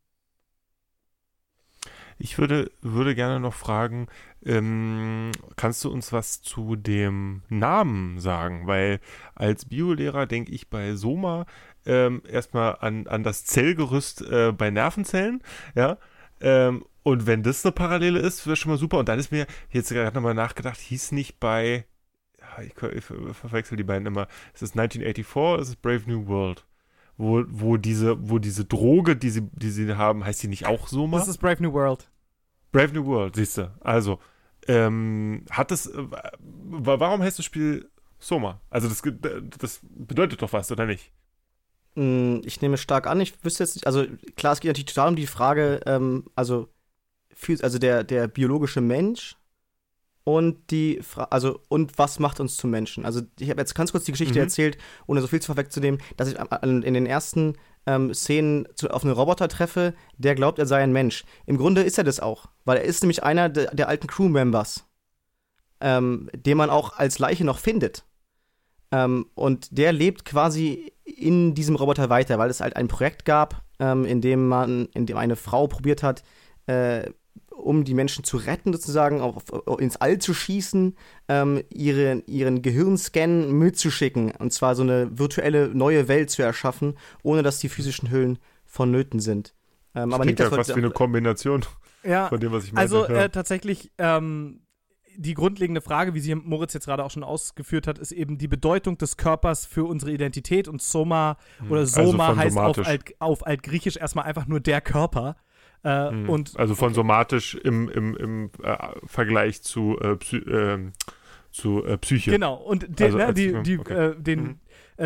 Ich 2.18 2.38
würde, 2.38 2.70
würde 2.80 3.14
gerne 3.14 3.40
noch 3.40 3.54
fragen, 3.54 4.06
ähm, 4.44 5.32
kannst 5.56 5.84
du 5.84 5.90
uns 5.90 6.12
was 6.12 6.40
zu 6.40 6.76
dem 6.76 7.42
Namen 7.48 8.20
sagen? 8.20 8.66
Weil 8.66 9.00
als 9.34 9.66
Biolehrer 9.66 10.26
denke 10.26 10.52
ich 10.52 10.70
bei 10.70 10.94
Soma 10.94 11.46
ähm, 11.84 12.22
erstmal 12.28 12.76
an, 12.80 13.06
an 13.06 13.22
das 13.22 13.44
Zellgerüst 13.44 14.22
äh, 14.22 14.52
bei 14.52 14.70
Nervenzellen, 14.70 15.42
ja. 15.74 15.98
Ähm, 16.40 16.84
und 17.02 17.26
wenn 17.26 17.42
das 17.42 17.64
eine 17.64 17.72
Parallele 17.72 18.18
ist, 18.18 18.46
wäre 18.46 18.56
schon 18.56 18.72
mal 18.72 18.78
super. 18.78 18.98
Und 18.98 19.08
dann 19.08 19.18
ist 19.18 19.30
mir 19.30 19.46
jetzt 19.70 19.90
gerade 19.90 20.14
nochmal 20.14 20.34
nachgedacht, 20.34 20.78
hieß 20.78 21.12
nicht 21.12 21.38
bei, 21.38 21.84
ich, 22.60 22.74
ich 22.82 23.04
verwechsel 23.04 23.76
die 23.76 23.84
beiden 23.84 24.06
immer, 24.06 24.26
ist 24.54 24.62
es 24.62 24.74
1984, 24.74 25.62
ist 25.62 25.68
es 25.68 25.76
Brave 25.76 26.02
New 26.06 26.26
World? 26.26 26.64
Wo, 27.16 27.44
wo 27.48 27.76
diese, 27.76 28.30
wo 28.30 28.38
diese 28.38 28.64
Droge, 28.64 29.16
die 29.16 29.30
sie, 29.30 29.48
die 29.52 29.70
sie 29.70 29.96
haben, 29.96 30.24
heißt 30.24 30.42
die 30.42 30.48
nicht 30.48 30.66
auch 30.66 30.88
Soma? 30.88 31.18
Das 31.18 31.28
ist 31.28 31.38
Brave 31.38 31.62
New 31.62 31.72
World. 31.72 32.10
Brave 32.72 32.92
New 32.92 33.06
World, 33.06 33.36
siehst 33.36 33.58
du. 33.58 33.72
Also, 33.80 34.18
ähm, 34.68 35.44
hat 35.50 35.72
es, 35.72 35.86
äh, 35.86 36.04
warum 36.38 37.22
heißt 37.22 37.38
das 37.38 37.46
Spiel 37.46 37.90
Soma? 38.18 38.60
Also, 38.68 38.88
das, 38.88 39.02
das 39.58 39.80
bedeutet 39.82 40.42
doch 40.42 40.52
was, 40.52 40.70
oder 40.70 40.84
nicht? 40.84 41.12
Hm, 41.94 42.42
ich 42.44 42.60
nehme 42.60 42.76
stark 42.76 43.06
an, 43.06 43.20
ich 43.20 43.42
wüsste 43.42 43.64
jetzt 43.64 43.76
nicht, 43.76 43.86
also 43.86 44.04
klar, 44.36 44.52
es 44.52 44.60
geht 44.60 44.68
natürlich 44.68 44.92
total 44.94 45.08
um 45.08 45.16
die 45.16 45.26
Frage, 45.26 45.80
ähm, 45.86 46.24
also, 46.34 46.68
also 47.62 47.78
der, 47.78 48.04
der 48.04 48.28
biologische 48.28 48.82
Mensch 48.82 49.36
und 50.26 50.72
die 50.72 50.98
Fra 51.02 51.28
also 51.30 51.60
und 51.68 51.98
was 51.98 52.18
macht 52.18 52.40
uns 52.40 52.56
zu 52.56 52.66
Menschen? 52.66 53.04
Also 53.04 53.22
ich 53.38 53.48
habe 53.48 53.60
jetzt 53.60 53.76
ganz 53.76 53.92
kurz 53.92 54.04
die 54.04 54.10
Geschichte 54.10 54.34
mhm. 54.34 54.46
erzählt, 54.46 54.76
ohne 55.06 55.20
so 55.20 55.28
viel 55.28 55.40
zu 55.40 55.46
vorwegzunehmen, 55.46 56.02
dass 56.16 56.28
ich 56.28 56.36
in 56.62 56.82
den 56.82 57.06
ersten 57.06 57.54
ähm, 57.86 58.12
Szenen 58.12 58.66
zu, 58.74 58.90
auf 58.90 59.04
einen 59.04 59.12
Roboter 59.12 59.46
treffe, 59.46 59.94
der 60.18 60.34
glaubt, 60.34 60.58
er 60.58 60.66
sei 60.66 60.82
ein 60.82 60.92
Mensch. 60.92 61.24
Im 61.46 61.58
Grunde 61.58 61.82
ist 61.82 61.96
er 61.96 62.02
das 62.02 62.18
auch, 62.18 62.46
weil 62.64 62.78
er 62.78 62.82
ist 62.82 63.04
nämlich 63.04 63.22
einer 63.22 63.48
de 63.48 63.68
der 63.72 63.88
alten 63.88 64.08
Crewmembers, 64.08 64.84
ähm, 65.80 66.28
den 66.34 66.56
man 66.56 66.70
auch 66.70 66.98
als 66.98 67.20
Leiche 67.20 67.44
noch 67.44 67.60
findet. 67.60 68.04
Ähm, 68.90 69.26
und 69.36 69.78
der 69.78 69.92
lebt 69.92 70.24
quasi 70.24 70.92
in 71.04 71.54
diesem 71.54 71.76
Roboter 71.76 72.10
weiter, 72.10 72.36
weil 72.40 72.50
es 72.50 72.60
halt 72.60 72.74
ein 72.74 72.88
Projekt 72.88 73.26
gab, 73.26 73.62
ähm, 73.78 74.04
in 74.04 74.20
dem 74.20 74.48
man, 74.48 74.86
in 74.86 75.06
dem 75.06 75.18
eine 75.18 75.36
Frau 75.36 75.68
probiert 75.68 76.02
hat, 76.02 76.24
äh, 76.66 77.10
um 77.56 77.84
die 77.84 77.94
Menschen 77.94 78.24
zu 78.24 78.36
retten, 78.36 78.72
sozusagen, 78.72 79.20
auf, 79.20 79.50
auf, 79.52 79.80
ins 79.80 79.96
All 79.96 80.18
zu 80.18 80.34
schießen, 80.34 80.96
ähm, 81.28 81.62
ihre, 81.70 82.22
ihren 82.26 82.62
Gehirnscan 82.62 83.50
mitzuschicken. 83.52 84.32
Und 84.32 84.52
zwar 84.52 84.74
so 84.74 84.82
eine 84.82 85.18
virtuelle 85.18 85.68
neue 85.68 86.08
Welt 86.08 86.30
zu 86.30 86.42
erschaffen, 86.42 86.94
ohne 87.22 87.42
dass 87.42 87.58
die 87.58 87.68
physischen 87.68 88.10
Hüllen 88.10 88.38
vonnöten 88.64 89.20
sind. 89.20 89.54
Ähm, 89.94 90.12
aber 90.12 90.24
nicht, 90.24 90.38
ja 90.38 90.50
fast 90.50 90.70
wie 90.70 90.80
eine 90.80 90.90
Kombination 90.90 91.64
ja, 92.04 92.28
von 92.28 92.38
dem, 92.38 92.52
was 92.52 92.64
ich 92.64 92.72
meine. 92.72 92.82
Also 92.82 93.04
äh, 93.04 93.30
tatsächlich, 93.30 93.90
ähm, 93.98 94.60
die 95.16 95.32
grundlegende 95.32 95.80
Frage, 95.80 96.12
wie 96.12 96.20
sie 96.20 96.34
Moritz 96.34 96.74
jetzt 96.74 96.84
gerade 96.84 97.02
auch 97.02 97.10
schon 97.10 97.24
ausgeführt 97.24 97.86
hat, 97.86 97.98
ist 97.98 98.12
eben 98.12 98.36
die 98.36 98.48
Bedeutung 98.48 98.98
des 98.98 99.16
Körpers 99.16 99.64
für 99.64 99.84
unsere 99.84 100.12
Identität 100.12 100.68
und 100.68 100.82
Soma 100.82 101.38
hm. 101.58 101.70
oder 101.70 101.80
also 101.80 102.04
Soma 102.04 102.28
also 102.28 102.40
heißt 102.40 102.58
auf, 102.58 102.78
Alt, 102.86 103.14
auf 103.18 103.46
Altgriechisch 103.46 103.96
erstmal 103.96 104.26
einfach 104.26 104.46
nur 104.46 104.60
der 104.60 104.82
Körper. 104.82 105.36
Äh, 105.86 106.10
hm. 106.10 106.28
und, 106.28 106.58
also 106.58 106.74
von 106.74 106.88
okay. 106.88 106.94
somatisch 106.96 107.54
im, 107.54 107.88
im, 107.88 108.16
im 108.16 108.50
äh, 108.60 108.76
Vergleich 109.04 109.62
zu, 109.62 109.96
äh, 110.00 110.16
Psy 110.16 110.38
ähm, 110.38 110.92
zu 111.52 111.84
äh, 111.84 111.96
Psyche. 111.96 112.32
Genau, 112.32 112.54
und 112.54 112.98
den, 112.98 113.06
also 113.06 113.18
ne, 113.18 113.32
die, 113.32 113.62
die, 113.62 113.78
okay. 113.78 114.10
Äh, 114.10 114.20
den, 114.20 114.42
mhm. 114.42 114.60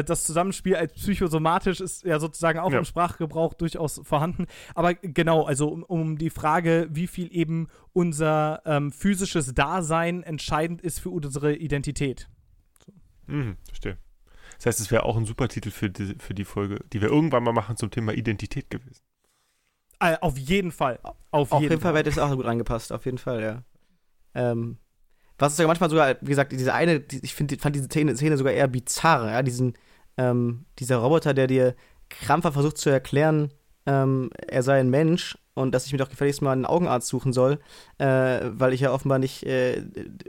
Das 0.06 0.24
Zusammenspiel 0.24 0.76
als 0.76 0.92
psychosomatisch 0.92 1.80
ist 1.80 2.04
ja 2.04 2.20
sozusagen 2.20 2.60
auch 2.60 2.70
ja. 2.70 2.78
im 2.78 2.84
Sprachgebrauch 2.84 3.54
durchaus 3.54 4.00
vorhanden. 4.04 4.46
Aber 4.76 4.94
genau, 4.94 5.42
also 5.42 5.68
um, 5.68 5.82
um 5.82 6.16
die 6.16 6.30
Frage, 6.30 6.88
wie 6.92 7.08
viel 7.08 7.28
eben 7.34 7.66
unser 7.92 8.62
ähm, 8.66 8.92
physisches 8.92 9.52
Dasein 9.52 10.22
entscheidend 10.22 10.80
ist 10.80 11.00
für 11.00 11.10
unsere 11.10 11.56
Identität. 11.56 12.28
So. 12.86 12.92
Mhm, 13.26 13.56
verstehe. 13.66 13.98
Das 14.58 14.66
heißt, 14.66 14.80
es 14.80 14.92
wäre 14.92 15.02
auch 15.02 15.16
ein 15.16 15.24
super 15.24 15.48
Titel 15.48 15.72
für 15.72 15.90
die, 15.90 16.14
für 16.18 16.34
die 16.34 16.44
Folge, 16.44 16.78
die 16.92 17.00
wir 17.02 17.08
irgendwann 17.08 17.42
mal 17.42 17.52
machen 17.52 17.76
zum 17.76 17.90
Thema 17.90 18.12
Identität 18.12 18.70
gewesen. 18.70 19.02
Äh, 20.00 20.16
auf 20.20 20.36
jeden 20.38 20.72
Fall. 20.72 20.98
Auf, 21.02 21.16
auf 21.30 21.60
jeden, 21.60 21.72
jeden 21.72 21.82
Fall, 21.82 21.92
Fall 21.92 22.00
hätte 22.00 22.10
es 22.10 22.18
auch 22.18 22.34
gut 22.34 22.44
reingepasst, 22.44 22.92
auf 22.92 23.04
jeden 23.04 23.18
Fall, 23.18 23.42
ja. 23.42 23.62
Ähm, 24.34 24.78
was 25.38 25.52
ist 25.52 25.58
ja 25.58 25.66
manchmal 25.66 25.90
sogar, 25.90 26.16
wie 26.20 26.28
gesagt, 26.28 26.52
diese 26.52 26.74
eine, 26.74 27.00
die, 27.00 27.20
ich 27.22 27.34
find, 27.34 27.60
fand 27.60 27.76
diese 27.76 27.86
Szene, 27.86 28.16
Szene, 28.16 28.36
sogar 28.36 28.52
eher 28.52 28.68
bizarr, 28.68 29.30
ja, 29.30 29.42
diesen, 29.42 29.74
ähm, 30.16 30.66
dieser 30.78 30.96
Roboter, 30.96 31.34
der 31.34 31.46
dir 31.46 31.74
krampfer 32.08 32.52
versucht 32.52 32.78
zu 32.78 32.90
erklären, 32.90 33.50
ähm, 33.86 34.30
er 34.48 34.62
sei 34.62 34.80
ein 34.80 34.90
Mensch 34.90 35.38
und 35.54 35.72
dass 35.72 35.86
ich 35.86 35.92
mir 35.92 35.98
doch 35.98 36.10
gefälligst 36.10 36.42
mal 36.42 36.52
einen 36.52 36.66
Augenarzt 36.66 37.08
suchen 37.08 37.32
soll, 37.32 37.58
äh, 37.98 38.40
weil 38.44 38.72
ich 38.72 38.80
ja 38.80 38.92
offenbar 38.92 39.18
nicht, 39.18 39.44
äh, 39.44 39.82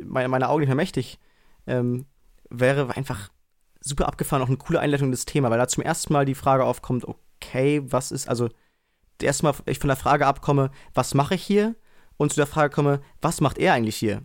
meine, 0.05 0.29
meine 0.29 0.49
Augen 0.49 0.61
nicht 0.61 0.69
mehr 0.69 0.75
mächtig 0.75 1.19
ähm, 1.67 2.05
wäre, 2.49 2.87
war 2.87 2.97
einfach 2.97 3.29
super 3.79 4.07
abgefahren, 4.07 4.41
auch 4.43 4.47
eine 4.47 4.57
coole 4.57 4.79
Einleitung 4.79 5.11
des 5.11 5.25
Thema, 5.25 5.49
weil 5.49 5.57
da 5.57 5.67
zum 5.67 5.83
ersten 5.83 6.13
Mal 6.13 6.25
die 6.25 6.35
Frage 6.35 6.63
aufkommt, 6.63 7.05
okay, 7.05 7.81
was 7.85 8.11
ist, 8.11 8.29
also 8.29 8.49
erstmal 9.23 9.53
ich 9.65 9.79
von 9.79 9.87
der 9.87 9.97
Frage 9.97 10.27
abkomme, 10.27 10.71
was 10.93 11.13
mache 11.13 11.35
ich 11.35 11.43
hier? 11.43 11.75
Und 12.17 12.31
zu 12.31 12.35
der 12.35 12.47
Frage 12.47 12.73
komme, 12.73 13.01
was 13.21 13.41
macht 13.41 13.57
er 13.57 13.73
eigentlich 13.73 13.95
hier? 13.95 14.21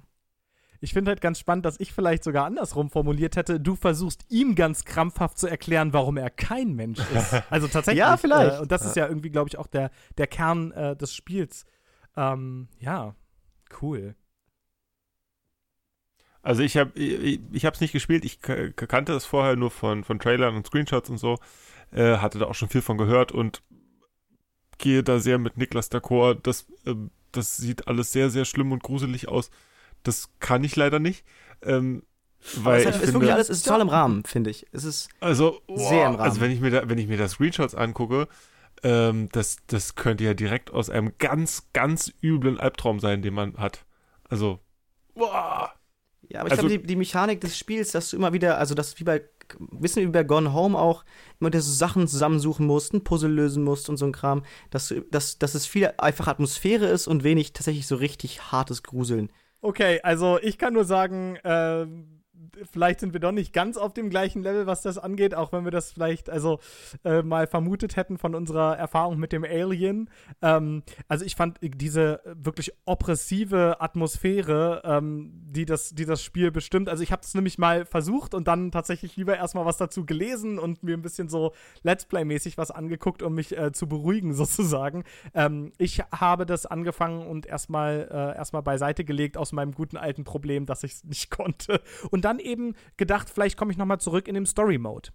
Ich 0.81 0.93
finde 0.93 1.10
halt 1.10 1.20
ganz 1.20 1.39
spannend, 1.39 1.64
dass 1.64 1.81
ich 1.81 1.93
vielleicht 1.93 2.23
sogar 2.24 2.44
andersrum 2.44 2.90
formuliert 2.90 3.36
hätte. 3.36 3.59
Du 3.59 3.74
versuchst 3.77 4.27
ihm 4.28 4.55
ganz 4.55 4.85
krampfhaft 4.85 5.39
zu 5.39 5.47
erklären, 5.47 5.93
warum 5.93 6.16
er 6.16 6.31
kein 6.31 6.74
Mensch 6.74 6.98
ist. 6.98 7.43
Also 7.51 7.68
tatsächlich. 7.68 8.01
ja, 8.01 8.16
vielleicht. 8.16 8.59
Äh, 8.59 8.62
und 8.62 8.73
das 8.73 8.85
ist 8.85 8.97
ja 8.97 9.06
irgendwie, 9.09 9.31
glaube 9.31 9.48
ich, 9.48 9.59
auch 9.59 9.66
der, 9.66 9.90
der 10.18 10.27
Kern 10.27 10.73
äh, 10.73 10.97
des 10.97 11.14
Spiels. 11.14 11.64
Ähm, 12.16 12.68
ja, 12.78 13.14
cool. 13.81 14.14
Also 16.43 16.62
ich 16.62 16.77
habe 16.77 16.97
ich, 16.98 17.40
ich 17.51 17.64
es 17.64 17.81
nicht 17.81 17.93
gespielt. 17.93 18.24
Ich 18.24 18.40
kannte 18.40 19.12
es 19.14 19.24
vorher 19.24 19.56
nur 19.56 19.70
von, 19.70 20.05
von 20.05 20.18
Trailern 20.18 20.55
und 20.55 20.66
Screenshots 20.66 21.10
und 21.10 21.18
so. 21.18 21.39
Äh, 21.90 22.18
hatte 22.18 22.39
da 22.39 22.47
auch 22.47 22.55
schon 22.55 22.68
viel 22.68 22.82
von 22.82 22.98
gehört 22.98 23.32
und 23.32 23.62
gehe 24.78 25.03
da 25.03 25.19
sehr 25.19 25.39
mit 25.39 25.57
Niklas 25.57 25.90
d'accord. 25.90 26.39
Das, 26.43 26.66
äh, 26.85 26.94
das 27.32 27.57
sieht 27.57 27.89
alles 27.89 28.12
sehr, 28.12 28.31
sehr 28.31 28.44
schlimm 28.44 28.73
und 28.73 28.82
gruselig 28.82 29.28
aus. 29.28 29.51
Das 30.03 30.31
kann 30.40 30.65
ich 30.65 30.77
leider 30.77 30.98
nicht. 30.98 31.24
Ähm, 31.62 32.03
weil 32.55 32.81
es 32.81 32.86
ist 32.86 32.97
finde, 32.97 33.12
wirklich 33.15 33.32
alles, 33.32 33.51
ist 33.51 33.66
toll 33.66 33.81
im 33.81 33.89
Rahmen, 33.89 34.24
finde 34.24 34.51
ich. 34.51 34.66
Es 34.73 34.85
ist 34.85 35.09
also, 35.20 35.61
sehr 35.74 36.07
im 36.07 36.15
Rahmen. 36.15 36.20
Also 36.20 36.40
wenn 36.40 36.51
ich 36.51 36.61
mir 36.61 36.70
da, 36.70 36.89
wenn 36.89 36.98
ich 36.98 37.09
mir 37.09 37.16
da 37.16 37.28
Screenshots 37.28 37.74
angucke, 37.74 38.28
ähm, 38.82 39.28
das, 39.32 39.57
das 39.66 39.94
könnte 39.94 40.24
ja 40.24 40.35
direkt 40.35 40.70
aus 40.70 40.90
einem 40.90 41.12
ganz, 41.19 41.69
ganz 41.73 42.12
üblen 42.23 42.61
Albtraum 42.61 43.01
sein, 43.01 43.23
den 43.23 43.35
man 43.35 43.57
hat. 43.57 43.85
Also, 44.28 44.61
boah. 45.15 45.73
Ja, 46.28 46.40
aber 46.40 46.48
ich 46.48 46.53
also, 46.53 46.69
glaube, 46.69 46.81
die, 46.81 46.86
die 46.86 46.97
Mechanik 46.97 47.40
des 47.40 47.57
Spiels, 47.57 47.93
dass 47.93 48.11
du 48.11 48.16
immer 48.16 48.32
wieder, 48.32 48.59
also 48.59 48.74
das 48.74 48.98
wie 48.98 49.05
bei, 49.05 49.23
wissen 49.59 50.02
wir 50.02 50.12
bei 50.12 50.24
Gone 50.24 50.52
Home 50.52 50.78
auch, 50.78 51.05
immer 51.40 51.48
wieder 51.48 51.60
so 51.60 51.73
Sachen 51.73 52.09
zusammensuchen 52.09 52.66
musst, 52.66 52.94
ein 52.94 53.05
Puzzle 53.05 53.31
lösen 53.31 53.64
musst 53.64 53.89
und 53.89 53.97
so 53.97 54.06
ein 54.06 54.12
Kram, 54.12 54.43
dass, 54.70 54.89
du, 54.89 55.01
dass, 55.02 55.39
dass 55.39 55.55
es 55.55 55.66
viel 55.66 55.93
einfach 55.98 56.28
Atmosphäre 56.28 56.86
ist 56.86 57.06
und 57.06 57.24
wenig 57.24 57.52
tatsächlich 57.52 57.86
so 57.86 57.97
richtig 57.97 58.52
hartes 58.52 58.82
Gruseln. 58.82 59.31
Okay, 59.60 60.01
also 60.02 60.39
ich 60.40 60.59
kann 60.59 60.74
nur 60.74 60.85
sagen, 60.85 61.36
äh, 61.36 61.86
vielleicht 62.71 63.01
sind 63.01 63.13
wir 63.13 63.21
doch 63.21 63.33
nicht 63.33 63.53
ganz 63.53 63.77
auf 63.77 63.93
dem 63.93 64.11
gleichen 64.11 64.43
Level, 64.43 64.67
was 64.67 64.83
das 64.83 64.99
angeht, 64.99 65.35
auch 65.35 65.53
wenn 65.53 65.65
wir 65.65 65.71
das 65.71 65.93
vielleicht 65.93 66.31
also 66.31 66.61
äh, 67.05 67.23
mal 67.23 67.47
vermutet 67.47 67.97
hätten 67.97 68.19
von 68.19 68.35
unserer 68.35 68.77
Erfahrung 68.77 69.19
mit 69.19 69.33
dem 69.33 69.45
Alien. 69.45 70.11
Ähm, 70.43 70.83
also 71.09 71.25
ich 71.25 71.37
fand 71.37 71.59
diese 71.63 72.21
wirklich 72.25 72.73
oppressive 72.85 73.81
Atmosphäre, 73.81 74.83
ähm, 74.85 75.33
die, 75.35 75.65
das, 75.65 75.91
die 75.91 76.05
das 76.05 76.23
Spiel 76.23 76.51
bestimmt. 76.51 76.89
Also 76.89 77.03
ich 77.03 77.13
habe 77.13 77.23
es 77.23 77.35
nämlich 77.35 77.59
mal 77.59 77.85
versucht 77.85 78.35
und 78.35 78.49
dann 78.49 78.71
tatsächlich 78.71 79.17
lieber 79.17 79.37
erstmal 79.37 79.65
was 79.65 79.77
dazu 79.77 80.05
gelesen 80.05 80.59
und 80.59 80.83
mir 80.83 80.97
ein 80.97 81.03
bisschen 81.03 81.29
so 81.29 81.53
Let's 81.83 82.05
Play-mäßig 82.07 82.59
was 82.59 82.71
angeguckt, 82.71 83.23
um 83.23 83.35
mich 83.35 83.57
äh, 83.57 83.73
zu 83.73 83.89
beruhigen 83.89 84.35
sozusagen. 84.35 85.05
Ähm, 85.35 85.73
ich 85.79 86.01
habe 86.13 86.47
das 86.47 86.67
angefangen 86.67 87.27
und 87.27 87.47
erstmal 87.47 88.09
äh, 88.11 88.37
erstmal 88.37 88.63
beiseite 88.63 89.05
gelegt 89.05 89.37
aus 89.37 89.53
meinem 89.53 89.73
guten 89.73 89.97
alten 89.97 90.25
Problem, 90.25 90.67
dass 90.67 90.83
ich 90.83 90.93
es 90.93 91.05
nicht 91.05 91.31
konnte. 91.37 91.81
Und 92.11 92.26
dann 92.27 92.39
eben 92.39 92.74
gedacht, 92.97 93.31
vielleicht 93.31 93.57
komme 93.57 93.73
ich 93.73 93.78
nochmal 93.78 94.01
zurück 94.01 94.28
in 94.28 94.35
den 94.35 94.47
Story-Mode. 94.47 95.11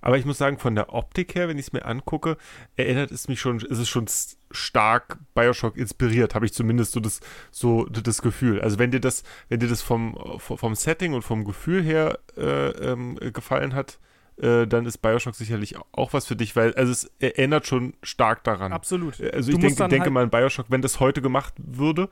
Aber 0.00 0.18
ich 0.18 0.26
muss 0.26 0.36
sagen, 0.36 0.58
von 0.58 0.74
der 0.74 0.92
Optik 0.92 1.34
her, 1.34 1.48
wenn 1.48 1.56
ich 1.56 1.68
es 1.68 1.72
mir 1.72 1.86
angucke, 1.86 2.36
erinnert 2.76 3.10
es 3.10 3.26
mich 3.26 3.40
schon, 3.40 3.60
ist 3.60 3.78
es 3.78 3.88
schon 3.88 4.04
stark 4.50 5.18
Bioshock 5.34 5.78
inspiriert, 5.78 6.34
habe 6.34 6.44
ich 6.44 6.52
zumindest 6.52 6.92
so 6.92 7.00
das, 7.00 7.20
so 7.50 7.86
das 7.86 8.20
Gefühl. 8.20 8.60
Also 8.60 8.78
wenn 8.78 8.90
dir 8.90 9.00
das, 9.00 9.22
wenn 9.48 9.60
dir 9.60 9.68
das 9.68 9.80
vom, 9.80 10.14
vom 10.38 10.74
Setting 10.74 11.14
und 11.14 11.22
vom 11.22 11.44
Gefühl 11.44 11.82
her 11.82 12.18
äh, 12.36 12.68
ähm, 12.68 13.18
gefallen 13.32 13.72
hat, 13.72 13.98
äh, 14.36 14.66
dann 14.66 14.84
ist 14.84 14.98
Bioshock 14.98 15.36
sicherlich 15.36 15.76
auch 15.92 16.12
was 16.12 16.26
für 16.26 16.36
dich, 16.36 16.54
weil 16.54 16.74
also 16.74 16.92
es 16.92 17.10
erinnert 17.20 17.66
schon 17.66 17.94
stark 18.02 18.44
daran. 18.44 18.74
Absolut. 18.74 19.18
Also 19.32 19.52
ich 19.52 19.58
denk, 19.58 19.78
denke 19.78 20.00
halt 20.00 20.12
mal 20.12 20.24
an 20.24 20.30
Bioshock, 20.30 20.66
wenn 20.68 20.82
das 20.82 21.00
heute 21.00 21.22
gemacht 21.22 21.54
würde, 21.56 22.10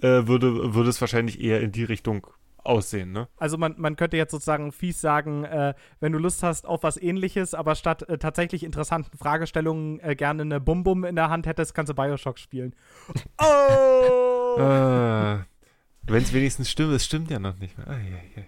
äh, 0.00 0.26
würde, 0.26 0.74
würde 0.74 0.90
es 0.90 1.00
wahrscheinlich 1.00 1.40
eher 1.40 1.60
in 1.60 1.70
die 1.70 1.84
Richtung 1.84 2.26
aussehen, 2.64 3.12
ne? 3.12 3.28
Also 3.36 3.56
man, 3.58 3.74
man 3.78 3.96
könnte 3.96 4.16
jetzt 4.16 4.30
sozusagen 4.30 4.72
fies 4.72 5.00
sagen, 5.00 5.44
äh, 5.44 5.74
wenn 6.00 6.12
du 6.12 6.18
Lust 6.18 6.42
hast 6.42 6.66
auf 6.66 6.82
was 6.82 6.96
ähnliches, 6.96 7.54
aber 7.54 7.74
statt 7.74 8.08
äh, 8.08 8.18
tatsächlich 8.18 8.64
interessanten 8.64 9.16
Fragestellungen 9.16 10.00
äh, 10.00 10.16
gerne 10.16 10.42
eine 10.42 10.60
Bum-Bum 10.60 11.04
in 11.04 11.16
der 11.16 11.30
Hand 11.30 11.46
hättest, 11.46 11.74
kannst 11.74 11.90
du 11.90 11.94
Bioshock 11.94 12.38
spielen. 12.38 12.74
oh! 13.40 14.56
äh, 14.58 15.38
wenn 16.02 16.22
es 16.22 16.32
wenigstens 16.32 16.70
stimmt, 16.70 16.92
es 16.92 17.04
stimmt 17.04 17.30
ja 17.30 17.38
noch 17.38 17.58
nicht 17.58 17.76
mehr. 17.76 17.86
Ah, 17.88 17.92
yeah, 17.92 18.20
yeah. 18.36 18.46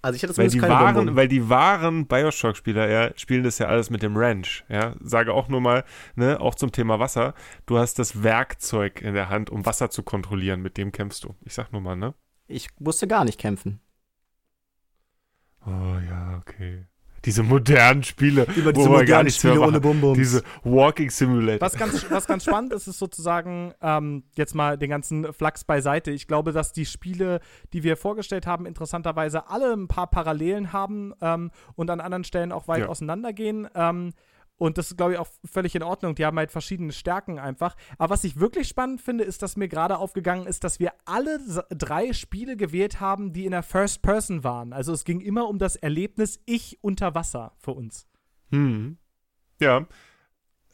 Also 0.00 0.16
ich 0.16 0.22
hatte 0.22 0.36
weil 0.36 0.48
die, 0.48 0.62
wahren, 0.62 0.94
Bonbon. 0.94 1.16
weil 1.16 1.28
die 1.28 1.48
wahren 1.48 2.06
Bioshock-Spieler 2.06 2.88
ja, 2.88 3.10
spielen 3.16 3.42
das 3.42 3.58
ja 3.58 3.66
alles 3.66 3.90
mit 3.90 4.02
dem 4.02 4.16
Ranch. 4.16 4.64
Ja, 4.68 4.94
sage 5.00 5.32
auch 5.32 5.48
nur 5.48 5.60
mal, 5.60 5.84
ne, 6.14 6.40
auch 6.40 6.54
zum 6.54 6.70
Thema 6.70 7.00
Wasser. 7.00 7.34
Du 7.66 7.78
hast 7.78 7.98
das 7.98 8.22
Werkzeug 8.22 9.02
in 9.02 9.14
der 9.14 9.28
Hand, 9.28 9.50
um 9.50 9.66
Wasser 9.66 9.90
zu 9.90 10.04
kontrollieren. 10.04 10.62
Mit 10.62 10.76
dem 10.76 10.92
kämpfst 10.92 11.24
du. 11.24 11.34
Ich 11.44 11.54
sag 11.54 11.72
nur 11.72 11.80
mal, 11.80 11.96
ne? 11.96 12.14
Ich 12.48 12.68
musste 12.78 13.06
gar 13.06 13.24
nicht 13.24 13.38
kämpfen. 13.38 13.80
Oh 15.66 15.98
ja, 16.08 16.38
okay. 16.40 16.86
Diese 17.24 17.42
modernen 17.42 18.04
Spiele, 18.04 18.46
Über 18.56 18.72
diese 18.72 18.88
modernen 18.88 19.30
Spiele 19.30 19.60
ohne 19.60 19.80
Bum 19.80 20.14
Diese 20.14 20.42
Walking 20.62 21.10
Simulator. 21.10 21.60
Was 21.60 21.76
ganz, 21.76 22.06
was 22.10 22.26
ganz 22.26 22.44
spannend 22.44 22.72
ist, 22.72 22.86
ist 22.86 22.98
sozusagen 22.98 23.74
ähm, 23.82 24.22
jetzt 24.36 24.54
mal 24.54 24.78
den 24.78 24.88
ganzen 24.88 25.32
Flachs 25.32 25.64
beiseite. 25.64 26.12
Ich 26.12 26.28
glaube, 26.28 26.52
dass 26.52 26.72
die 26.72 26.86
Spiele, 26.86 27.40
die 27.72 27.82
wir 27.82 27.96
vorgestellt 27.96 28.46
haben, 28.46 28.66
interessanterweise 28.66 29.50
alle 29.50 29.72
ein 29.72 29.88
paar 29.88 30.06
Parallelen 30.06 30.72
haben 30.72 31.12
ähm, 31.20 31.50
und 31.74 31.90
an 31.90 32.00
anderen 32.00 32.24
Stellen 32.24 32.52
auch 32.52 32.68
weit 32.68 32.82
ja. 32.82 32.86
auseinandergehen. 32.86 33.68
Ähm, 33.74 34.12
und 34.58 34.76
das 34.76 34.90
ist, 34.90 34.96
glaube 34.96 35.12
ich, 35.12 35.18
auch 35.18 35.28
völlig 35.44 35.74
in 35.76 35.84
Ordnung. 35.84 36.16
Die 36.16 36.26
haben 36.26 36.36
halt 36.36 36.50
verschiedene 36.50 36.92
Stärken 36.92 37.38
einfach. 37.38 37.76
Aber 37.96 38.10
was 38.10 38.24
ich 38.24 38.40
wirklich 38.40 38.66
spannend 38.66 39.00
finde, 39.00 39.22
ist, 39.22 39.40
dass 39.42 39.56
mir 39.56 39.68
gerade 39.68 39.98
aufgegangen 39.98 40.46
ist, 40.46 40.64
dass 40.64 40.80
wir 40.80 40.92
alle 41.04 41.38
drei 41.70 42.12
Spiele 42.12 42.56
gewählt 42.56 43.00
haben, 43.00 43.32
die 43.32 43.44
in 43.44 43.52
der 43.52 43.62
First 43.62 44.02
Person 44.02 44.42
waren. 44.42 44.72
Also 44.72 44.92
es 44.92 45.04
ging 45.04 45.20
immer 45.20 45.48
um 45.48 45.58
das 45.58 45.76
Erlebnis 45.76 46.40
Ich 46.44 46.78
unter 46.82 47.14
Wasser 47.14 47.52
für 47.58 47.70
uns. 47.70 48.08
Hm. 48.50 48.98
Ja. 49.60 49.86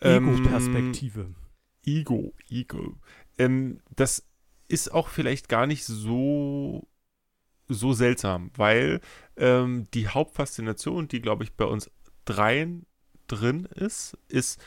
Ego-Perspektive. 0.01 1.20
Ähm, 1.20 1.36
Ego, 1.85 2.35
Ego. 2.48 2.94
Ähm, 3.39 3.81
das 3.94 4.27
ist 4.66 4.93
auch 4.93 5.09
vielleicht 5.09 5.48
gar 5.48 5.66
nicht 5.66 5.85
so 5.85 6.89
so 7.66 7.94
seltsam, 7.94 8.51
weil 8.56 9.01
ähm, 9.36 9.86
die 9.94 10.09
Hauptfaszination, 10.09 11.09
die 11.09 11.23
glaube 11.23 11.44
ich 11.44 11.55
bei 11.55 11.65
uns 11.65 11.90
dreien 12.27 12.85
drin 13.26 13.66
ist, 13.74 14.16
ist, 14.28 14.60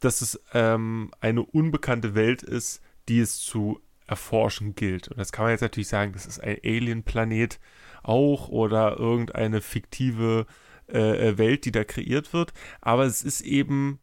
dass 0.00 0.22
es 0.22 0.40
ähm, 0.52 1.10
eine 1.20 1.42
unbekannte 1.42 2.14
Welt 2.14 2.42
ist, 2.42 2.82
die 3.08 3.20
es 3.20 3.38
zu 3.38 3.80
erforschen 4.06 4.74
gilt. 4.74 5.08
Und 5.08 5.18
das 5.18 5.32
kann 5.32 5.44
man 5.44 5.52
jetzt 5.52 5.60
natürlich 5.60 5.88
sagen, 5.88 6.12
das 6.12 6.26
ist 6.26 6.42
ein 6.42 6.58
Alien-Planet 6.64 7.60
auch 8.02 8.48
oder 8.48 8.98
irgendeine 8.98 9.60
fiktive 9.60 10.46
äh, 10.88 11.28
äh, 11.28 11.38
Welt, 11.38 11.64
die 11.64 11.72
da 11.72 11.84
kreiert 11.84 12.32
wird. 12.32 12.52
Aber 12.80 13.04
es 13.04 13.22
ist 13.22 13.42
eben 13.42 14.00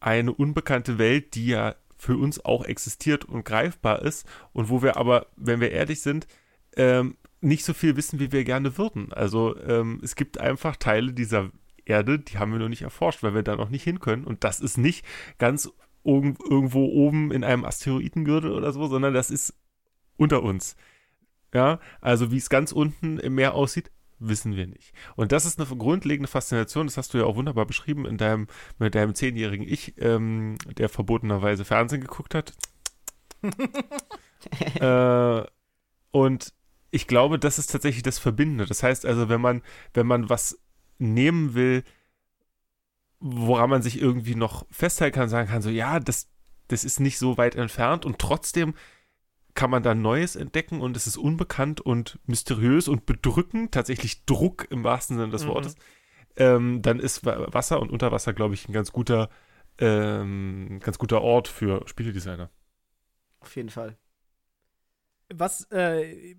eine 0.00 0.32
unbekannte 0.32 0.98
Welt, 0.98 1.34
die 1.34 1.46
ja 1.46 1.76
für 1.96 2.16
uns 2.16 2.44
auch 2.44 2.64
existiert 2.64 3.24
und 3.24 3.44
greifbar 3.44 4.02
ist 4.02 4.26
und 4.52 4.68
wo 4.68 4.82
wir 4.82 4.96
aber, 4.96 5.26
wenn 5.36 5.60
wir 5.60 5.70
ehrlich 5.70 6.00
sind, 6.00 6.26
ähm, 6.76 7.16
nicht 7.40 7.64
so 7.64 7.72
viel 7.72 7.96
wissen, 7.96 8.18
wie 8.18 8.32
wir 8.32 8.44
gerne 8.44 8.76
würden. 8.76 9.12
Also 9.12 9.56
ähm, 9.60 10.00
es 10.02 10.16
gibt 10.16 10.40
einfach 10.40 10.76
Teile 10.76 11.12
dieser 11.12 11.50
Erde, 11.84 12.18
die 12.18 12.38
haben 12.38 12.52
wir 12.52 12.58
noch 12.58 12.68
nicht 12.68 12.82
erforscht, 12.82 13.22
weil 13.22 13.34
wir 13.34 13.42
da 13.42 13.56
noch 13.56 13.70
nicht 13.70 13.84
hin 13.84 14.00
können. 14.00 14.24
Und 14.24 14.44
das 14.44 14.60
ist 14.60 14.78
nicht 14.78 15.04
ganz 15.38 15.70
irgendwo 16.04 16.84
oben 16.86 17.32
in 17.32 17.44
einem 17.44 17.64
Asteroidengürtel 17.64 18.52
oder 18.52 18.72
so, 18.72 18.86
sondern 18.86 19.14
das 19.14 19.30
ist 19.30 19.54
unter 20.16 20.42
uns. 20.42 20.76
Ja, 21.52 21.78
also 22.00 22.32
wie 22.32 22.36
es 22.36 22.50
ganz 22.50 22.72
unten 22.72 23.18
im 23.18 23.36
Meer 23.36 23.54
aussieht, 23.54 23.90
wissen 24.18 24.56
wir 24.56 24.66
nicht. 24.66 24.92
Und 25.16 25.32
das 25.32 25.44
ist 25.44 25.58
eine 25.58 25.68
grundlegende 25.76 26.28
Faszination, 26.28 26.86
das 26.86 26.96
hast 26.96 27.14
du 27.14 27.18
ja 27.18 27.24
auch 27.24 27.36
wunderbar 27.36 27.66
beschrieben 27.66 28.06
in 28.06 28.16
deinem, 28.16 28.48
mit 28.78 28.94
deinem 28.94 29.14
zehnjährigen 29.14 29.66
Ich, 29.66 29.94
ähm, 29.98 30.56
der 30.76 30.88
verbotenerweise 30.88 31.64
Fernsehen 31.64 32.00
geguckt 32.00 32.34
hat. 32.34 32.52
äh, 34.80 35.46
und 36.10 36.52
ich 36.90 37.06
glaube, 37.06 37.38
das 37.38 37.58
ist 37.58 37.72
tatsächlich 37.72 38.02
das 38.02 38.18
Verbindende. 38.18 38.66
Das 38.66 38.82
heißt 38.82 39.04
also, 39.06 39.28
wenn 39.28 39.40
man, 39.40 39.62
wenn 39.94 40.06
man 40.06 40.30
was 40.30 40.58
nehmen 40.98 41.54
will, 41.54 41.84
woran 43.20 43.70
man 43.70 43.82
sich 43.82 44.00
irgendwie 44.00 44.34
noch 44.34 44.66
festhalten 44.70 45.14
kann, 45.14 45.28
sagen 45.28 45.48
kann, 45.48 45.62
so, 45.62 45.70
ja, 45.70 46.00
das, 46.00 46.28
das 46.68 46.84
ist 46.84 47.00
nicht 47.00 47.18
so 47.18 47.36
weit 47.38 47.54
entfernt 47.54 48.04
und 48.04 48.18
trotzdem 48.18 48.74
kann 49.54 49.70
man 49.70 49.82
da 49.82 49.94
Neues 49.94 50.36
entdecken 50.36 50.80
und 50.80 50.96
es 50.96 51.06
ist 51.06 51.16
unbekannt 51.16 51.80
und 51.80 52.18
mysteriös 52.26 52.88
und 52.88 53.06
bedrückend, 53.06 53.72
tatsächlich 53.72 54.24
Druck 54.24 54.66
im 54.70 54.84
wahrsten 54.84 55.16
Sinne 55.16 55.30
des 55.30 55.44
mhm. 55.44 55.48
Wortes, 55.48 55.76
ähm, 56.36 56.82
dann 56.82 56.98
ist 56.98 57.24
Wasser 57.24 57.80
und 57.80 57.90
Unterwasser, 57.90 58.32
glaube 58.32 58.54
ich, 58.54 58.68
ein 58.68 58.72
ganz 58.72 58.90
guter, 58.90 59.30
ähm, 59.78 60.80
ganz 60.82 60.98
guter 60.98 61.22
Ort 61.22 61.48
für 61.48 61.86
Spieledesigner. 61.86 62.50
Auf 63.40 63.54
jeden 63.54 63.68
Fall. 63.68 63.96
Was 65.32 65.70
äh, 65.70 66.36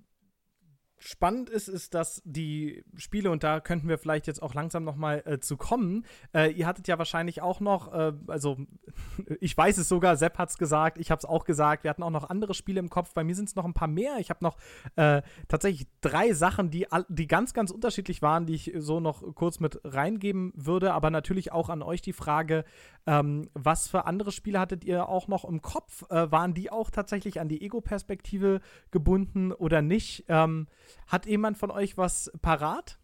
spannend 1.05 1.49
ist, 1.49 1.67
ist, 1.67 1.93
dass 1.93 2.21
die 2.25 2.83
Spiele, 2.95 3.29
und 3.29 3.43
da 3.43 3.59
könnten 3.59 3.87
wir 3.87 3.97
vielleicht 3.97 4.25
jetzt 4.25 4.41
auch 4.41 4.55
langsam 4.55 4.83
noch 4.83 4.95
mal 4.95 5.21
äh, 5.25 5.39
zu 5.39 5.55
kommen, 5.55 6.05
äh, 6.33 6.51
ihr 6.51 6.65
hattet 6.65 6.87
ja 6.87 6.97
wahrscheinlich 6.97 7.41
auch 7.41 7.59
noch, 7.59 7.93
äh, 7.93 8.13
also 8.27 8.57
ich 9.39 9.55
weiß 9.55 9.77
es 9.77 9.87
sogar, 9.87 10.17
Sepp 10.17 10.39
hat 10.39 10.49
es 10.49 10.57
gesagt, 10.57 10.97
ich 10.97 11.11
habe 11.11 11.19
es 11.19 11.25
auch 11.25 11.45
gesagt, 11.45 11.83
wir 11.83 11.91
hatten 11.91 12.01
auch 12.01 12.09
noch 12.09 12.29
andere 12.29 12.55
Spiele 12.55 12.79
im 12.79 12.89
Kopf, 12.89 13.13
bei 13.13 13.23
mir 13.23 13.35
sind 13.35 13.49
es 13.49 13.55
noch 13.55 13.65
ein 13.65 13.73
paar 13.73 13.87
mehr, 13.87 14.17
ich 14.17 14.31
habe 14.31 14.43
noch 14.43 14.57
äh, 14.95 15.21
tatsächlich 15.47 15.87
drei 16.01 16.33
Sachen, 16.33 16.71
die, 16.71 16.87
die 17.09 17.27
ganz, 17.27 17.53
ganz 17.53 17.69
unterschiedlich 17.69 18.23
waren, 18.23 18.47
die 18.47 18.55
ich 18.55 18.73
so 18.77 18.99
noch 18.99 19.35
kurz 19.35 19.59
mit 19.59 19.79
reingeben 19.83 20.53
würde, 20.55 20.93
aber 20.93 21.11
natürlich 21.11 21.51
auch 21.51 21.69
an 21.69 21.83
euch 21.83 22.01
die 22.01 22.13
Frage, 22.13 22.65
ähm, 23.05 23.49
was 23.53 23.87
für 23.87 24.05
andere 24.05 24.31
Spiele 24.31 24.59
hattet 24.59 24.83
ihr 24.83 25.07
auch 25.07 25.27
noch 25.27 25.45
im 25.45 25.61
Kopf? 25.61 26.03
Äh, 26.09 26.31
waren 26.31 26.53
die 26.55 26.71
auch 26.71 26.89
tatsächlich 26.89 27.39
an 27.39 27.47
die 27.47 27.61
Ego-Perspektive 27.61 28.61
gebunden 28.89 29.51
oder 29.51 29.81
nicht? 29.83 30.25
Ähm, 30.27 30.67
hat 31.07 31.25
jemand 31.25 31.57
von 31.57 31.71
euch 31.71 31.97
was 31.97 32.31
parat? 32.41 32.97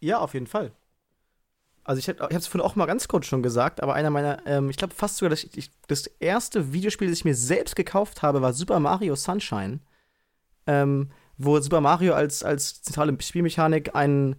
Ja, 0.00 0.18
auf 0.18 0.34
jeden 0.34 0.46
Fall. 0.46 0.72
Also 1.84 2.00
ich, 2.00 2.08
habe 2.08 2.34
es 2.34 2.46
vorhin 2.46 2.68
auch 2.68 2.76
mal 2.76 2.84
ganz 2.84 3.08
kurz 3.08 3.26
schon 3.26 3.42
gesagt, 3.42 3.82
aber 3.82 3.94
einer 3.94 4.10
meiner, 4.10 4.46
ähm, 4.46 4.68
ich 4.68 4.76
glaube 4.76 4.92
fast 4.94 5.16
sogar, 5.16 5.30
dass 5.30 5.44
ich, 5.44 5.70
das 5.86 6.06
erste 6.06 6.72
Videospiel, 6.72 7.08
das 7.08 7.20
ich 7.20 7.24
mir 7.24 7.34
selbst 7.34 7.76
gekauft 7.76 8.20
habe, 8.20 8.42
war 8.42 8.52
Super 8.52 8.78
Mario 8.78 9.16
Sunshine, 9.16 9.80
ähm, 10.66 11.10
wo 11.38 11.58
Super 11.60 11.80
Mario 11.80 12.12
als, 12.12 12.42
als 12.42 12.82
zentrale 12.82 13.16
Spielmechanik 13.22 13.94
ein, 13.94 14.36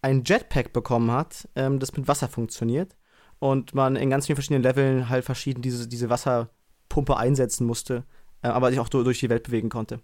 ein 0.00 0.22
Jetpack 0.24 0.72
bekommen 0.72 1.10
hat, 1.10 1.48
ähm, 1.56 1.80
das 1.80 1.92
mit 1.96 2.06
Wasser 2.06 2.28
funktioniert 2.28 2.96
und 3.40 3.74
man 3.74 3.96
in 3.96 4.08
ganz 4.08 4.26
vielen 4.26 4.36
verschiedenen 4.36 4.62
Leveln 4.62 5.08
halt 5.08 5.24
verschieden 5.24 5.60
diese, 5.60 5.88
diese 5.88 6.08
Wasserpumpe 6.08 7.16
einsetzen 7.16 7.66
musste, 7.66 8.04
äh, 8.42 8.46
aber 8.46 8.70
sich 8.70 8.78
auch 8.78 8.88
durch 8.88 9.18
die 9.18 9.28
Welt 9.28 9.42
bewegen 9.42 9.70
konnte. 9.70 9.98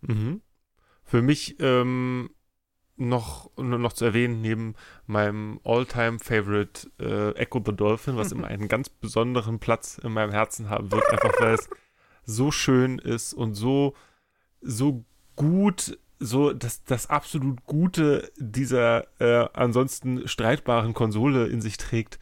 Mhm. 0.00 0.42
Für 1.04 1.22
mich 1.22 1.56
ähm, 1.60 2.30
noch, 2.96 3.50
noch 3.56 3.92
zu 3.92 4.04
erwähnen, 4.04 4.40
neben 4.40 4.74
meinem 5.06 5.60
All-Time-Favorite 5.64 6.90
äh, 7.00 7.30
Echo 7.36 7.62
the 7.64 7.74
Dolphin, 7.74 8.16
was 8.16 8.32
immer 8.32 8.46
einen 8.48 8.68
ganz 8.68 8.88
besonderen 8.88 9.58
Platz 9.58 9.98
in 9.98 10.12
meinem 10.12 10.32
Herzen 10.32 10.68
haben 10.68 10.90
wird, 10.92 11.08
einfach 11.10 11.32
weil 11.40 11.54
es 11.54 11.70
so 12.24 12.50
schön 12.50 12.98
ist 12.98 13.32
und 13.32 13.54
so, 13.54 13.94
so 14.60 15.04
gut 15.36 15.98
so 16.20 16.52
das, 16.52 16.84
das 16.84 17.08
absolut 17.08 17.64
Gute 17.64 18.32
dieser 18.36 19.06
äh, 19.20 19.48
ansonsten 19.52 20.26
streitbaren 20.26 20.94
Konsole 20.94 21.46
in 21.46 21.60
sich 21.60 21.76
trägt, 21.76 22.18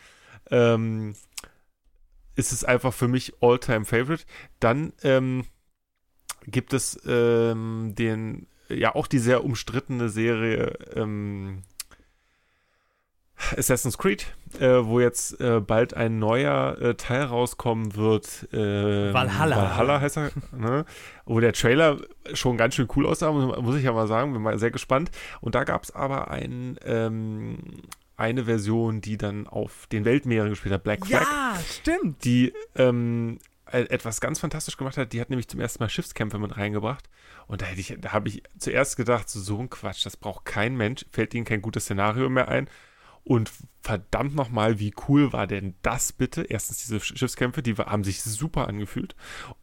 ähm, 0.50 1.14
ist 2.34 2.52
es 2.52 2.64
einfach 2.64 2.92
für 2.92 3.08
mich 3.08 3.34
All-Time 3.40 3.84
Favorite. 3.84 4.24
Dann 4.60 4.92
ähm, 5.02 5.46
gibt 6.46 6.72
es 6.72 7.00
ähm, 7.06 7.94
den, 7.96 8.46
ja 8.68 8.94
auch 8.94 9.06
die 9.06 9.18
sehr 9.18 9.44
umstrittene 9.44 10.08
Serie 10.08 10.78
ähm, 10.94 11.62
Assassin's 13.56 13.98
Creed, 13.98 14.26
äh, 14.58 14.84
wo 14.84 14.98
jetzt 14.98 15.40
äh, 15.40 15.60
bald 15.60 15.94
ein 15.94 16.18
neuer 16.18 16.78
äh, 16.80 16.94
Teil 16.94 17.24
rauskommen 17.24 17.94
wird. 17.94 18.48
Äh, 18.52 19.12
Valhalla. 19.12 19.56
Valhalla 19.56 20.00
heißt 20.00 20.16
er, 20.16 20.30
ne? 20.56 20.84
Wo 21.26 21.38
der 21.40 21.52
Trailer 21.52 21.98
schon 22.32 22.56
ganz 22.56 22.74
schön 22.74 22.88
cool 22.96 23.06
aussah, 23.06 23.30
muss 23.32 23.76
ich 23.76 23.84
ja 23.84 23.92
mal 23.92 24.06
sagen. 24.06 24.32
Bin 24.32 24.42
mal 24.42 24.58
sehr 24.58 24.70
gespannt. 24.70 25.10
Und 25.40 25.54
da 25.54 25.64
gab 25.64 25.84
es 25.84 25.94
aber 25.94 26.30
ein, 26.30 26.78
ähm, 26.84 27.58
eine 28.16 28.44
Version, 28.44 29.00
die 29.02 29.18
dann 29.18 29.46
auf 29.46 29.86
den 29.88 30.04
Weltmeeren 30.04 30.48
gespielt 30.48 30.74
hat, 30.74 30.84
Black 30.84 31.06
Flag. 31.06 31.20
Ja, 31.20 31.58
stimmt. 31.70 32.24
Die 32.24 32.54
ähm, 32.74 33.38
etwas 33.66 34.20
ganz 34.20 34.38
fantastisch 34.38 34.76
gemacht 34.76 34.96
hat. 34.96 35.12
Die 35.12 35.20
hat 35.20 35.30
nämlich 35.30 35.48
zum 35.48 35.60
ersten 35.60 35.82
Mal 35.82 35.88
Schiffskämpfe 35.88 36.38
mit 36.38 36.56
reingebracht. 36.56 37.08
Und 37.46 37.62
da, 37.62 37.66
da 37.98 38.12
habe 38.12 38.28
ich 38.28 38.42
zuerst 38.58 38.96
gedacht, 38.96 39.28
so, 39.28 39.40
so 39.40 39.58
ein 39.58 39.70
Quatsch, 39.70 40.06
das 40.06 40.16
braucht 40.16 40.44
kein 40.44 40.76
Mensch, 40.76 41.04
fällt 41.10 41.34
ihnen 41.34 41.44
kein 41.44 41.62
gutes 41.62 41.84
Szenario 41.84 42.28
mehr 42.28 42.48
ein. 42.48 42.68
Und 43.24 43.50
verdammt 43.82 44.36
nochmal, 44.36 44.78
wie 44.78 44.94
cool 45.08 45.32
war 45.32 45.48
denn 45.48 45.74
das 45.82 46.12
bitte? 46.12 46.44
Erstens 46.44 46.78
diese 46.78 47.00
Schiffskämpfe, 47.00 47.60
die 47.60 47.74
haben 47.74 48.04
sich 48.04 48.22
super 48.22 48.68
angefühlt. 48.68 49.16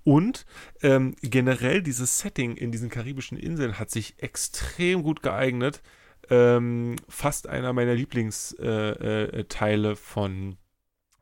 Und 0.04 0.46
ähm, 0.82 1.16
generell 1.22 1.82
dieses 1.82 2.20
Setting 2.20 2.58
in 2.58 2.74
diesen 2.74 2.90
karibischen 2.90 3.38
Inseln 3.38 3.80
hat 3.80 3.90
sich 3.90 4.22
extrem 4.22 5.02
gut 5.02 5.24
geeignet. 5.24 5.82
Ähm, 6.30 6.98
fast 7.08 7.48
einer 7.48 7.72
meiner 7.72 7.96
Lieblingsteile 7.96 9.88
äh, 9.88 9.92
äh, 9.92 9.96
von, 9.96 10.58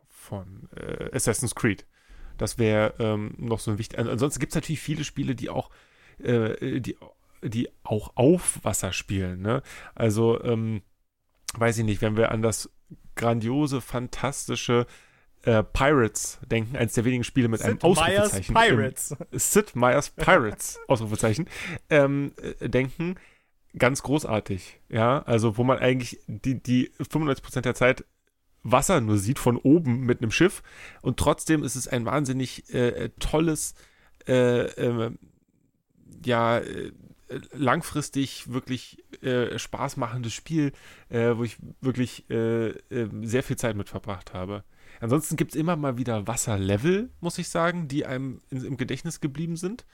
von 0.08 0.68
äh, 0.76 1.16
Assassin's 1.16 1.54
Creed. 1.54 1.86
Das 2.42 2.58
wäre 2.58 2.96
ähm, 2.98 3.36
noch 3.38 3.60
so 3.60 3.70
ein 3.70 3.78
wichtig. 3.78 4.00
Ansonsten 4.00 4.40
gibt 4.40 4.54
es 4.54 4.56
natürlich 4.56 4.82
viele 4.82 5.04
Spiele, 5.04 5.36
die 5.36 5.52
auch, 5.52 5.70
äh, 6.18 6.80
die, 6.82 6.98
die 7.44 7.70
auch 7.84 8.14
auf 8.16 8.58
Wasser 8.64 8.94
spielen. 8.94 9.44
Ne? 9.44 9.62
Also, 9.94 10.44
ähm, 10.44 10.82
weiß 11.54 11.78
ich 11.78 11.86
nicht, 11.86 12.02
wenn 12.02 12.18
wir 12.18 12.32
an 12.32 12.42
das 12.42 12.72
grandiose, 13.16 13.80
fantastische 13.80 14.88
äh, 15.44 15.62
Pirates 15.62 16.40
denken, 16.50 16.76
eines 16.76 16.94
der 16.94 17.06
wenigen 17.06 17.24
Spiele 17.24 17.48
mit 17.48 17.60
Sid 17.60 17.70
einem 17.70 17.82
Ausrufezeichen. 17.84 18.54
Meyers 18.54 18.70
Pirates. 18.70 19.16
Im, 19.30 19.40
Sid 19.40 19.76
Meier's 19.76 20.10
Pirates, 20.10 20.80
Ausrufezeichen, 20.88 21.48
ähm, 21.92 22.34
äh, 22.60 22.70
denken, 22.70 23.18
ganz 23.78 24.02
großartig. 24.02 24.80
Ja, 24.90 25.22
also 25.28 25.58
wo 25.58 25.64
man 25.64 25.78
eigentlich 25.78 26.20
die, 26.26 26.56
die 26.56 26.90
95% 27.00 27.62
der 27.62 27.76
Zeit 27.76 28.04
Wasser 28.64 29.02
nur 29.02 29.18
sieht 29.18 29.40
von 29.40 29.58
oben 29.58 30.02
mit 30.02 30.22
einem 30.22 30.32
Schiff 30.32 30.62
und 31.02 31.18
trotzdem 31.18 31.64
ist 31.64 31.76
es 31.76 31.88
ein 31.88 32.06
wahnsinnig 32.06 32.74
äh, 32.74 33.10
tolles, 33.20 33.74
äh, 34.28 34.66
ähm, 34.66 35.18
ja, 36.24 36.60
äh, 36.60 36.92
langfristig 37.54 38.52
wirklich 38.52 39.04
äh, 39.24 39.58
Spaß 39.58 39.98
machendes 39.98 40.34
Spiel, 40.34 40.74
äh, 41.10 41.36
wo 41.36 41.44
ich 41.44 41.58
wirklich 41.80 42.30
äh, 42.30 42.70
äh 42.70 43.10
sehr 43.24 43.44
viel 43.44 43.56
Zeit 43.56 43.76
mit 43.76 43.90
verbracht 43.90 44.34
habe. 44.34 44.64
Ansonsten 45.00 45.38
gibt 45.38 45.54
es 45.54 45.60
immer 45.60 45.76
mal 45.76 45.98
wieder 45.98 46.28
Wasserlevel, 46.28 47.10
muss 47.22 47.38
ich 47.38 47.50
sagen, 47.50 47.88
die 47.88 48.06
einem 48.06 48.42
in, 48.50 48.64
im 48.64 48.78
Gedächtnis 48.78 49.22
geblieben 49.22 49.56
sind. 49.56 49.86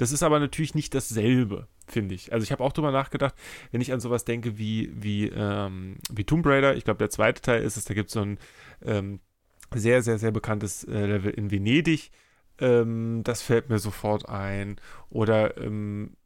Das 0.00 0.12
ist 0.12 0.22
aber 0.22 0.40
natürlich 0.40 0.74
nicht 0.74 0.94
dasselbe, 0.94 1.68
finde 1.86 2.14
ich. 2.14 2.32
Also 2.32 2.42
ich 2.42 2.52
habe 2.52 2.64
auch 2.64 2.72
drüber 2.72 2.90
nachgedacht, 2.90 3.34
wenn 3.70 3.82
ich 3.82 3.92
an 3.92 4.00
sowas 4.00 4.24
denke 4.24 4.56
wie, 4.56 4.90
wie, 4.94 5.28
ähm, 5.28 5.98
wie 6.10 6.24
Tomb 6.24 6.46
Raider, 6.46 6.74
ich 6.74 6.84
glaube 6.84 6.96
der 6.96 7.10
zweite 7.10 7.42
Teil 7.42 7.62
ist 7.62 7.76
es, 7.76 7.84
da 7.84 7.92
gibt 7.92 8.08
es 8.08 8.14
so 8.14 8.22
ein 8.22 8.38
ähm, 8.82 9.20
sehr, 9.74 10.00
sehr, 10.00 10.16
sehr 10.16 10.30
bekanntes 10.30 10.84
äh, 10.84 11.04
Level 11.04 11.30
in 11.30 11.50
Venedig. 11.50 12.12
Ähm, 12.60 13.20
das 13.24 13.42
fällt 13.42 13.68
mir 13.68 13.78
sofort 13.78 14.26
ein. 14.26 14.80
Oder 15.10 15.58
ähm, 15.58 16.16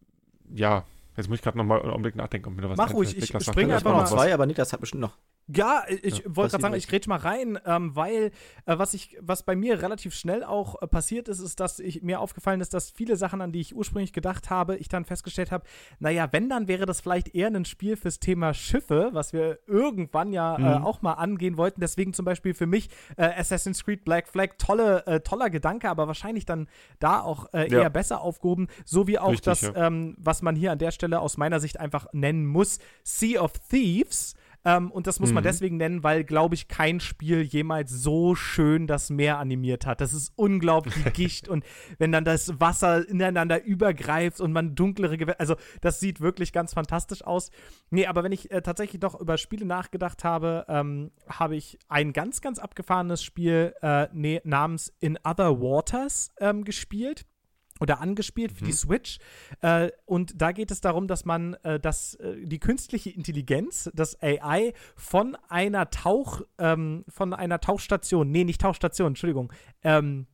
ja, 0.55 0.85
jetzt 1.17 1.29
muss 1.29 1.39
ich 1.39 1.43
gerade 1.43 1.59
noch 1.59 1.65
mal 1.65 1.83
einen 1.83 1.91
Augenblick 1.91 2.15
nachdenken, 2.15 2.51
ob 2.51 2.55
mir 2.55 2.63
da 2.63 2.71
was 2.71 2.77
Mach 2.77 2.95
ruhig, 2.95 3.19
ich, 3.19 3.35
ich 3.35 3.43
springe 3.45 3.75
einfach 3.75 3.91
noch 3.91 4.05
zwei, 4.05 4.33
aber 4.33 4.47
Niklas 4.47 4.73
hat 4.73 4.83
bestimmt 4.83 5.01
noch. 5.01 5.19
Ja, 5.47 5.85
ich 5.89 6.19
Ja, 6.19 6.23
wollte 6.25 6.53
gerade 6.53 6.63
sagen, 6.63 6.63
passiert 6.63 6.77
ich 6.77 6.89
grätsch 6.89 7.07
mal 7.07 7.19
rein, 7.19 7.59
ähm, 7.67 7.95
weil 7.95 8.31
äh, 8.65 8.79
was 8.79 8.95
ich, 8.95 9.19
was 9.21 9.43
bei 9.43 9.55
mir 9.55 9.83
relativ 9.83 10.15
schnell 10.15 10.43
auch 10.43 10.81
äh, 10.81 10.87
passiert 10.87 11.29
ist, 11.29 11.41
ist, 11.41 11.61
dass 11.61 11.81
ich 11.81 12.03
mir 12.03 12.21
aufgefallen 12.21 12.63
ist, 12.63 12.73
dass 12.73 12.91
viele 12.91 13.17
Sachen, 13.17 13.43
an 13.43 13.53
die 13.53 13.61
ich 13.61 13.77
ursprünglich 13.77 14.15
gedacht 14.15 14.49
habe, 14.49 14.77
ich 14.77 14.89
dann 14.89 15.05
festgestellt 15.05 15.53
habe, 15.53 15.65
naja, 15.99 16.29
wenn, 16.33 16.49
dann 16.49 16.67
wäre 16.67 16.87
das 16.87 17.03
vielleicht 17.03 17.35
eher 17.35 17.49
ein 17.49 17.67
Spiel 17.67 17.97
fürs 17.97 18.21
Thema 18.21 18.55
Schiffe, 18.55 19.11
was 19.13 19.35
wir 19.35 19.59
irgendwann 19.67 20.33
ja 20.33 20.57
äh, 20.57 20.79
Mhm. 20.79 20.85
auch 20.85 21.03
mal 21.03 21.13
angehen 21.15 21.57
wollten. 21.59 21.81
Deswegen 21.81 22.15
zum 22.15 22.25
Beispiel 22.25 22.55
für 22.55 22.67
mich 22.67 22.89
äh, 23.19 23.25
Assassin's 23.25 23.85
Creed 23.85 24.05
Black 24.05 24.29
Flag, 24.29 24.53
tolle, 24.57 25.07
äh, 25.07 25.21
toller 25.21 25.51
Gedanke, 25.51 25.91
aber 25.91 26.07
wahrscheinlich 26.07 26.47
dann 26.47 26.69
da 27.01 27.21
auch 27.21 27.53
äh, 27.53 27.71
Ja. 27.71 27.83
eher 27.83 27.91
besser 27.91 28.23
aufgehoben, 28.23 28.69
so 28.87 29.07
wie 29.07 29.19
auch 29.19 29.29
Richtig, 29.33 29.45
das, 29.45 29.61
ja. 29.61 29.75
ähm, 29.89 30.17
was 30.19 30.41
man 30.41 30.57
hier 30.57 30.73
an 30.73 30.79
der 30.79 30.91
Stelle 30.91 31.21
aus 31.21 31.37
meiner 31.37 31.61
Sicht 31.61 31.79
einfach 31.81 32.07
nennen 32.13 32.47
muss, 32.47 32.79
Sea 33.03 33.43
of 33.43 33.53
Thieves. 33.69 34.35
Ähm, 34.65 34.91
und 34.91 35.07
das 35.07 35.21
muss 35.21 35.33
man 35.33 35.43
Mhm. 35.43 35.47
deswegen 35.47 35.77
nennen, 35.77 36.03
weil, 36.03 36.25
glaube 36.25 36.55
ich, 36.55 36.69
kein 36.69 37.01
Spiel 37.01 37.43
jemals 37.43 37.91
so 37.91 38.35
schön 38.35 38.87
das 38.87 39.11
Meer 39.11 39.39
animiert 39.39 39.87
hat. 39.87 40.01
Das 40.01 40.13
ist 40.13 40.33
unglaublich 40.37 40.95
Gicht 41.15 41.49
und 41.49 41.65
wenn 41.99 42.13
dann 42.13 42.25
das 42.25 42.61
Wasser 42.61 43.07
ineinander 43.09 43.63
übergreift 43.63 44.41
und 44.41 44.53
man 44.53 44.75
dunklere 44.75 45.19
Gewässer, 45.19 45.41
also 45.41 45.57
das 45.81 46.01
sieht 46.01 46.21
wirklich 46.21 46.53
ganz 46.53 46.75
fantastisch 46.75 47.23
aus. 47.25 47.51
Nee, 47.91 48.07
aber 48.07 48.25
wenn 48.25 48.33
ich 48.33 48.51
äh, 48.51 48.63
tatsächlich 48.63 49.01
doch 49.01 49.21
über 49.21 49.39
Spiele 49.39 49.67
nachgedacht 49.67 50.25
habe, 50.25 50.65
ähm, 50.69 51.11
habe 51.29 51.57
ich 51.57 51.79
ein 51.89 52.13
ganz, 52.13 52.41
ganz 52.41 52.59
abgefahrenes 52.59 53.23
Spiel 53.23 53.75
äh, 53.83 54.09
nee, 54.13 54.41
namens 54.45 54.93
In 55.01 55.19
Other 55.25 55.61
Waters 55.61 56.33
ähm, 56.41 56.65
gespielt 56.65 57.27
oder 57.81 58.01
angespielt 58.01 58.53
für 58.53 58.65
die 58.65 58.73
Switch. 58.73 59.19
Äh, 59.61 59.91
und 60.07 60.41
da 60.41 60.53
geht 60.53 60.71
es 60.71 60.81
darum, 60.81 61.09
dass 61.09 61.25
man 61.25 61.55
äh, 61.65 61.81
das, 61.81 62.15
äh, 62.15 62.37
die 62.45 62.61
künstliche 62.61 63.11
Intelligenz, 63.11 63.91
das 63.95 64.21
AI, 64.23 64.73
von 64.97 65.37
einer 65.49 65.91
Tauch, 65.91 66.43
ähm, 66.59 67.05
von 67.09 67.33
einer 67.33 67.61
Tauchstation, 67.61 68.31
nee, 68.31 68.45
nicht 68.45 68.61
Tauchstation, 68.61 69.09
Entschuldigung, 69.09 69.53
ähm, 69.83 70.27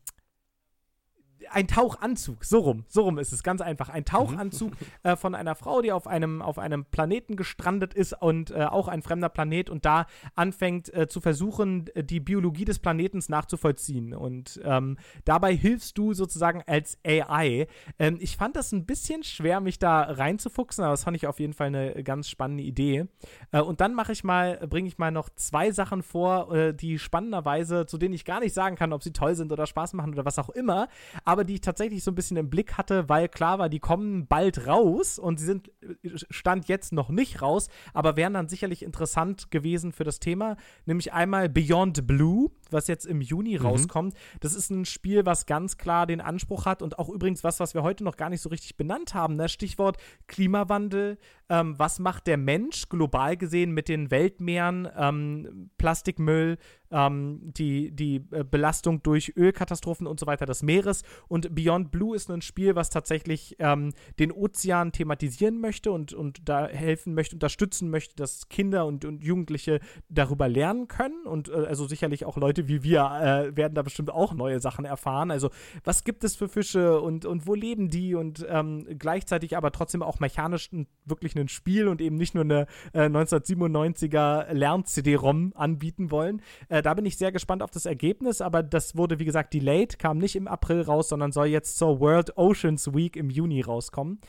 ein 1.51 1.67
Tauchanzug, 1.67 2.45
so 2.45 2.61
rum, 2.61 2.85
so 2.89 3.03
rum 3.03 3.19
ist 3.19 3.33
es, 3.33 3.43
ganz 3.43 3.61
einfach. 3.61 3.89
Ein 3.89 4.05
Tauchanzug 4.05 4.73
äh, 5.03 5.17
von 5.17 5.35
einer 5.35 5.55
Frau, 5.55 5.83
die 5.83 5.93
auf 5.93 6.07
einem, 6.07 6.43
auf 6.43 6.59
einem 6.59 6.85
Planeten 6.85 7.37
gestrandet 7.37 7.95
ist 7.95 8.15
und 8.21 8.51
äh, 8.51 8.65
auch 8.65 8.89
ein 8.89 9.03
fremder 9.03 9.29
Planet 9.29 9.71
und 9.71 9.85
da 9.85 10.07
anfängt 10.35 10.93
äh, 10.95 11.09
zu 11.09 11.21
versuchen, 11.21 11.91
die 11.97 12.21
Biologie 12.21 12.65
des 12.65 12.79
Planetens 12.79 13.29
nachzuvollziehen. 13.29 14.15
Und 14.15 14.61
ähm, 14.65 14.97
dabei 15.25 15.55
hilfst 15.55 15.99
du 15.99 16.15
sozusagen 16.15 16.63
als 16.67 16.99
AI. 17.05 17.67
Ähm, 17.99 18.19
ich 18.21 18.37
fand 18.37 18.57
das 18.57 18.73
ein 18.73 18.87
bisschen 18.87 19.23
schwer, 19.23 19.61
mich 19.61 19.79
da 19.79 20.03
reinzufuchsen, 20.03 20.85
aber 20.85 20.93
das 20.93 21.05
fand 21.05 21.17
ich 21.17 21.27
auf 21.27 21.41
jeden 21.41 21.53
Fall 21.53 21.69
eine 21.69 22.03
ganz 22.03 22.29
spannende 22.29 22.63
Idee. 22.63 23.07
Äh, 23.53 23.61
und 23.61 23.81
dann 23.81 23.95
mache 23.95 24.13
ich 24.13 24.25
mal, 24.25 24.59
bringe 24.69 24.89
ich 24.89 24.99
mal 24.99 25.11
noch 25.11 25.29
zwei 25.31 25.71
Sachen 25.73 26.03
vor, 26.03 26.55
äh, 26.55 26.75
die 26.75 26.99
spannenderweise, 26.99 27.87
zu 27.87 27.99
denen 27.99 28.15
ich 28.15 28.25
gar 28.25 28.41
nicht 28.41 28.55
sagen 28.55 28.77
kann, 28.77 28.93
ob 28.93 29.03
sie 29.03 29.13
toll 29.13 29.35
sind 29.35 29.53
oder 29.53 29.67
Spaß 29.67 29.95
machen 29.95 30.13
oder 30.13 30.25
was 30.25 30.39
auch 30.39 30.51
immer, 30.51 30.89
aber 31.25 31.40
die 31.45 31.55
ich 31.55 31.61
tatsächlich 31.61 32.03
so 32.05 32.11
ein 32.11 32.15
bisschen 32.15 32.37
im 32.37 32.51
Blick 32.51 32.75
hatte, 32.75 33.09
weil 33.09 33.29
klar 33.29 33.59
war, 33.59 33.69
die 33.69 33.81
kommen 33.81 34.27
bald 34.27 34.67
raus 34.67 35.19
und 35.19 35.39
sie 35.39 35.47
sind 35.47 35.71
äh, 35.83 36.11
Stand 36.31 36.69
jetzt 36.69 36.93
noch 36.93 37.09
nicht 37.09 37.43
raus, 37.43 37.69
aber 37.95 38.17
wären 38.17 38.35
dann 38.35 38.49
sicherlich 38.49 38.83
interessant 38.83 39.51
gewesen 39.51 39.93
für 39.93 40.05
das 40.05 40.21
Thema, 40.21 40.57
nämlich 40.87 41.13
einmal 41.13 41.49
Beyond 41.49 42.07
Blue, 42.07 42.51
was 42.71 42.87
jetzt 42.87 43.07
im 43.07 43.21
Juni 43.21 43.57
rauskommt. 43.57 44.15
Das 44.41 44.55
ist 44.55 44.71
ein 44.71 44.85
Spiel, 44.85 45.27
was 45.27 45.47
ganz 45.47 45.77
klar 45.77 46.07
den 46.07 46.21
Anspruch 46.21 46.67
hat 46.67 46.83
und 46.83 46.99
auch 46.99 47.09
übrigens 47.09 47.45
was, 47.45 47.61
was 47.61 47.75
wir 47.75 47.83
heute 47.83 48.05
noch 48.05 48.17
gar 48.17 48.31
nicht 48.31 48.41
so 48.41 48.49
richtig 48.49 48.77
benannt 48.77 49.15
haben, 49.15 49.37
ne? 49.37 49.49
Stichwort 49.49 49.97
Klimawandel, 50.27 51.19
ähm, 51.51 51.75
was 51.79 51.99
macht 51.99 52.29
der 52.29 52.37
Mensch 52.37 52.89
global 52.89 53.37
gesehen 53.37 53.73
mit 53.73 53.89
den 53.89 54.11
Weltmeeren, 54.11 54.89
ähm, 54.97 55.71
Plastikmüll, 55.77 56.57
ähm, 56.93 57.41
die, 57.43 57.91
die 57.91 58.25
äh, 58.31 58.45
Belastung 58.45 59.03
durch 59.03 59.35
Ölkatastrophen 59.37 60.07
und 60.07 60.19
so 60.21 60.27
weiter 60.27 60.47
des 60.47 60.63
Meeres. 60.63 61.03
Und 61.29 61.55
Beyond 61.55 61.91
Blue 61.91 62.17
ist 62.17 62.31
ein 62.31 62.43
Spiel, 62.43 62.75
was 62.77 62.91
tatsächlich 62.91 63.57
ähm, 63.59 63.93
den 64.19 64.33
Ozean 64.33 64.93
thematisieren 64.93 65.61
möchte 65.61 65.93
und, 65.93 66.13
und 66.13 66.49
da 66.49 66.67
helfen 66.67 67.15
möchte, 67.15 67.37
unterstützen 67.37 67.91
möchte, 67.91 68.17
dass 68.17 68.49
Kinder 68.49 68.87
und, 68.87 69.05
und 69.05 69.25
Jugendliche 69.25 69.81
darüber 70.09 70.49
lernen 70.49 70.89
können. 70.89 71.27
Und 71.27 71.49
äh, 71.49 71.67
also 71.67 71.87
sicherlich 71.87 72.25
auch 72.25 72.37
Leute 72.37 72.69
wie 72.69 72.83
wir 72.83 73.01
äh, 73.01 73.57
werden 73.57 73.75
da 73.75 73.83
bestimmt 73.83 74.11
auch 74.11 74.35
neue 74.35 74.61
Sachen 74.61 74.85
erfahren. 74.85 75.31
Also 75.31 75.51
was 75.85 76.05
gibt 76.05 76.23
es 76.23 76.37
für 76.37 76.49
Fische 76.49 77.01
und, 77.01 77.25
und 77.25 77.47
wo 77.47 77.55
leben 77.55 77.89
die 77.89 78.15
und 78.15 78.47
ähm, 78.49 78.87
gleichzeitig 78.99 79.57
aber 79.57 79.73
trotzdem 79.73 80.03
auch 80.03 80.21
mechanisch 80.21 80.71
wirklich 81.05 81.35
ein 81.41 81.49
Spiel 81.49 81.89
und 81.89 82.01
eben 82.01 82.17
nicht 82.17 82.35
nur 82.35 82.45
eine 82.45 82.67
äh, 82.93 83.07
1997er 83.07 84.53
Lern-CD-ROM 84.53 85.53
anbieten 85.55 86.11
wollen. 86.11 86.43
Äh, 86.69 86.83
da 86.83 86.95
bin 86.95 87.07
ich 87.07 87.17
sehr 87.17 87.33
gespannt 87.33 87.63
auf 87.63 87.71
das 87.71 87.87
Ergebnis, 87.87 88.41
aber 88.41 88.63
das 88.63 88.97
wurde, 88.97 89.19
wie 89.19 89.25
gesagt, 89.25 89.55
delayed, 89.55 89.99
kam 89.99 90.19
nicht 90.19 90.37
im 90.37 90.49
April 90.49 90.83
raus, 90.83 91.09
sondern 91.09 91.33
soll 91.33 91.47
jetzt 91.47 91.79
zur 91.79 92.01
World 92.01 92.37
Oceans 92.37 92.95
Week 92.95 93.17
im 93.17 93.31
Juni 93.31 93.61
rauskommen. 93.61 94.21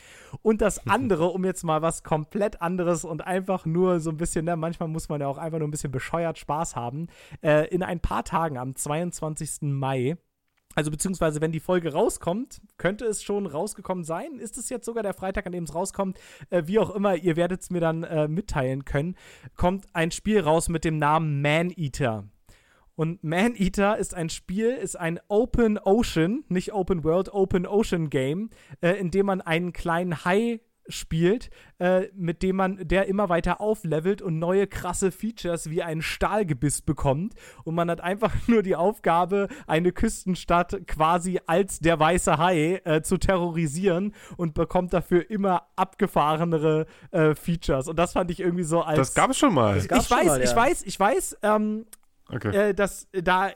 Und 0.41 0.61
das 0.61 0.87
andere, 0.87 1.27
um 1.27 1.45
jetzt 1.45 1.63
mal 1.63 1.81
was 1.81 2.03
komplett 2.03 2.61
anderes 2.61 3.05
und 3.05 3.25
einfach 3.25 3.65
nur 3.65 3.99
so 3.99 4.09
ein 4.09 4.17
bisschen, 4.17 4.45
ne, 4.45 4.55
manchmal 4.55 4.89
muss 4.89 5.09
man 5.09 5.21
ja 5.21 5.27
auch 5.27 5.37
einfach 5.37 5.59
nur 5.59 5.67
ein 5.67 5.71
bisschen 5.71 5.91
bescheuert 5.91 6.37
Spaß 6.37 6.75
haben, 6.75 7.07
äh, 7.41 7.67
in 7.67 7.83
ein 7.83 7.99
paar 7.99 8.23
Tagen 8.23 8.57
am 8.57 8.75
22. 8.75 9.61
Mai 9.61 10.17
also 10.75 10.91
beziehungsweise, 10.91 11.41
wenn 11.41 11.51
die 11.51 11.59
Folge 11.59 11.93
rauskommt, 11.93 12.61
könnte 12.77 13.05
es 13.05 13.23
schon 13.23 13.45
rausgekommen 13.45 14.03
sein. 14.03 14.39
Ist 14.39 14.57
es 14.57 14.69
jetzt 14.69 14.85
sogar 14.85 15.03
der 15.03 15.13
Freitag, 15.13 15.45
an 15.45 15.51
dem 15.51 15.65
es 15.65 15.75
rauskommt? 15.75 16.19
Äh, 16.49 16.63
wie 16.65 16.79
auch 16.79 16.95
immer, 16.95 17.15
ihr 17.15 17.35
werdet 17.35 17.61
es 17.61 17.69
mir 17.69 17.81
dann 17.81 18.03
äh, 18.03 18.27
mitteilen 18.27 18.85
können. 18.85 19.15
Kommt 19.55 19.85
ein 19.93 20.11
Spiel 20.11 20.39
raus 20.39 20.69
mit 20.69 20.85
dem 20.85 20.97
Namen 20.97 21.41
Man 21.41 21.71
Eater. 21.75 22.25
Und 22.95 23.23
Man 23.23 23.55
Eater 23.55 23.97
ist 23.97 24.13
ein 24.13 24.29
Spiel, 24.29 24.69
ist 24.69 24.95
ein 24.97 25.19
Open 25.27 25.77
Ocean, 25.79 26.43
nicht 26.49 26.73
Open 26.73 27.03
World, 27.03 27.33
Open 27.33 27.65
Ocean 27.65 28.09
Game, 28.09 28.49
äh, 28.81 28.91
in 28.91 29.11
dem 29.11 29.25
man 29.25 29.41
einen 29.41 29.73
kleinen 29.73 30.23
Hai 30.23 30.61
spielt, 30.87 31.49
äh, 31.79 32.07
mit 32.15 32.43
dem 32.43 32.55
man, 32.55 32.87
der 32.87 33.07
immer 33.07 33.29
weiter 33.29 33.61
auflevelt 33.61 34.21
und 34.21 34.39
neue 34.39 34.67
krasse 34.67 35.11
Features 35.11 35.69
wie 35.69 35.83
ein 35.83 36.01
Stahlgebiss 36.01 36.81
bekommt. 36.81 37.33
Und 37.63 37.75
man 37.75 37.89
hat 37.89 38.01
einfach 38.01 38.33
nur 38.47 38.63
die 38.63 38.75
Aufgabe, 38.75 39.47
eine 39.67 39.91
Küstenstadt 39.91 40.87
quasi 40.87 41.39
als 41.45 41.79
der 41.79 41.99
weiße 41.99 42.37
Hai 42.37 42.81
äh, 42.83 43.01
zu 43.01 43.17
terrorisieren 43.17 44.13
und 44.37 44.53
bekommt 44.53 44.93
dafür 44.93 45.29
immer 45.29 45.67
abgefahrenere 45.75 46.85
äh, 47.11 47.35
Features. 47.35 47.87
Und 47.87 47.97
das 47.97 48.13
fand 48.13 48.31
ich 48.31 48.39
irgendwie 48.39 48.63
so 48.63 48.81
als. 48.81 48.97
Das 48.97 49.13
gab 49.13 49.31
es 49.31 49.37
schon 49.37 49.53
mal. 49.53 49.77
Ich 49.77 49.83
schon 49.83 50.17
weiß, 50.17 50.25
mal, 50.27 50.41
ich 50.41 50.55
weiß, 50.55 50.83
ich 50.83 50.99
weiß, 50.99 51.37
ähm, 51.43 51.85
Okay. 52.33 52.69
äh, 52.69 52.73
dass 52.73 53.09
da 53.11 53.51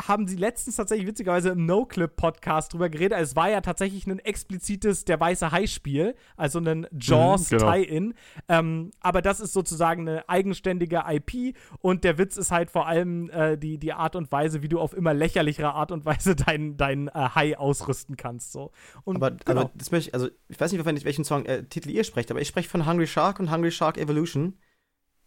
haben 0.00 0.26
sie 0.26 0.36
letztens 0.36 0.76
tatsächlich 0.76 1.06
witzigerweise 1.06 1.50
im 1.50 1.66
No-Clip-Podcast 1.66 2.72
drüber 2.72 2.88
geredet. 2.88 3.14
Also 3.14 3.30
es 3.30 3.36
war 3.36 3.50
ja 3.50 3.60
tatsächlich 3.60 4.06
ein 4.06 4.18
explizites 4.18 5.04
Der 5.04 5.20
weiße 5.20 5.50
Hai-Spiel, 5.50 6.14
also 6.36 6.58
ein 6.58 6.86
Jaws-Tie-In. 6.92 8.14
Ähm, 8.48 8.90
aber 9.00 9.22
das 9.22 9.40
ist 9.40 9.52
sozusagen 9.52 10.08
eine 10.08 10.28
eigenständige 10.28 11.04
IP 11.08 11.56
und 11.80 12.04
der 12.04 12.18
Witz 12.18 12.36
ist 12.36 12.50
halt 12.50 12.70
vor 12.70 12.86
allem 12.86 13.30
äh, 13.30 13.56
die, 13.56 13.78
die 13.78 13.92
Art 13.92 14.16
und 14.16 14.32
Weise, 14.32 14.62
wie 14.62 14.68
du 14.68 14.80
auf 14.80 14.94
immer 14.94 15.14
lächerlichere 15.14 15.74
Art 15.74 15.92
und 15.92 16.04
Weise 16.04 16.34
deinen 16.36 16.76
dein, 16.76 17.08
äh, 17.08 17.12
Hai 17.34 17.58
ausrüsten 17.58 18.16
kannst. 18.16 18.52
So. 18.52 18.72
Und 19.04 19.16
Aber, 19.16 19.30
genau. 19.30 19.62
aber 19.62 19.70
das 19.74 19.90
möchte 19.90 20.08
ich, 20.10 20.14
also 20.14 20.28
ich 20.48 20.60
weiß 20.60 20.72
nicht, 20.72 20.84
welchen 20.84 21.04
welchen 21.04 21.24
Song, 21.24 21.44
äh, 21.46 21.64
Titel 21.64 21.90
ihr 21.90 22.04
sprecht, 22.04 22.30
aber 22.30 22.40
ich 22.40 22.48
spreche 22.48 22.68
von 22.68 22.86
Hungry 22.86 23.06
Shark 23.06 23.40
und 23.40 23.50
Hungry 23.50 23.70
Shark 23.70 23.98
Evolution, 23.98 24.58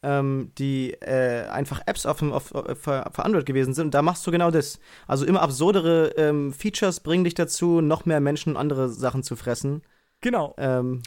ähm, 0.03 0.51
die 0.57 0.93
äh, 1.01 1.47
einfach 1.47 1.81
Apps 1.85 2.05
auf, 2.05 2.19
dem- 2.19 2.33
auf, 2.33 2.53
auf, 2.53 2.65
für 2.79 3.09
für 3.11 3.25
Android 3.25 3.45
gewesen 3.45 3.73
sind. 3.73 3.85
Und 3.85 3.93
da 3.93 4.01
machst 4.01 4.25
du 4.27 4.31
genau 4.31 4.51
das. 4.51 4.79
Also 5.07 5.25
immer 5.25 5.41
absurdere 5.41 6.13
ähm, 6.17 6.53
Features 6.53 6.99
bringen 6.99 7.23
dich 7.23 7.33
dazu, 7.33 7.81
noch 7.81 8.05
mehr 8.05 8.19
Menschen 8.19 8.57
andere 8.57 8.89
Sachen 8.89 9.23
zu 9.23 9.35
fressen. 9.35 9.81
genau. 10.21 10.53
Ähm, 10.57 11.01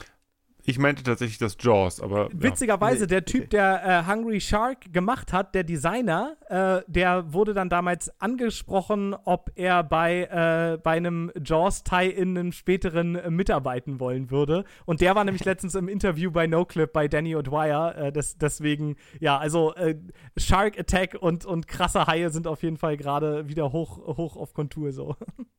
Ich 0.68 0.78
meinte 0.78 1.02
tatsächlich 1.02 1.38
das 1.38 1.56
Jaws, 1.58 1.98
aber. 1.98 2.24
Ja. 2.24 2.28
Witzigerweise, 2.34 3.04
Nee, 3.04 3.06
der 3.06 3.24
Typ, 3.24 3.44
okay. 3.44 3.48
der 3.52 4.04
äh, 4.06 4.12
Hungry 4.12 4.38
Shark 4.38 4.92
gemacht 4.92 5.32
hat, 5.32 5.54
der 5.54 5.64
Designer, 5.64 6.36
äh, 6.50 6.82
der 6.86 7.32
wurde 7.32 7.54
dann 7.54 7.70
damals 7.70 8.12
angesprochen, 8.20 9.14
ob 9.24 9.50
er 9.54 9.82
bei, 9.82 10.24
äh, 10.24 10.76
bei 10.76 10.98
einem 10.98 11.32
Jaws-Tie 11.42 12.10
in 12.10 12.36
einem 12.36 12.52
späteren 12.52 13.16
äh, 13.16 13.30
mitarbeiten 13.30 13.98
wollen 13.98 14.30
würde. 14.30 14.64
Und 14.84 15.00
der 15.00 15.14
war 15.14 15.24
nämlich 15.24 15.44
letztens 15.46 15.74
im 15.74 15.88
Interview 15.88 16.30
bei 16.30 16.46
NoClip 16.46 16.92
bei 16.92 17.08
Danny 17.08 17.34
O'Dwyer. 17.34 17.94
Äh, 17.94 18.12
des, 18.12 18.36
deswegen, 18.36 18.96
ja, 19.20 19.38
also 19.38 19.74
äh, 19.74 19.96
Shark 20.36 20.78
Attack 20.78 21.16
und, 21.18 21.46
und 21.46 21.66
krasse 21.66 22.06
Haie 22.06 22.28
sind 22.28 22.46
auf 22.46 22.62
jeden 22.62 22.76
Fall 22.76 22.98
gerade 22.98 23.48
wieder 23.48 23.72
hoch, 23.72 23.96
hoch 24.18 24.36
auf 24.36 24.52
Kontur 24.52 24.92
so. 24.92 25.16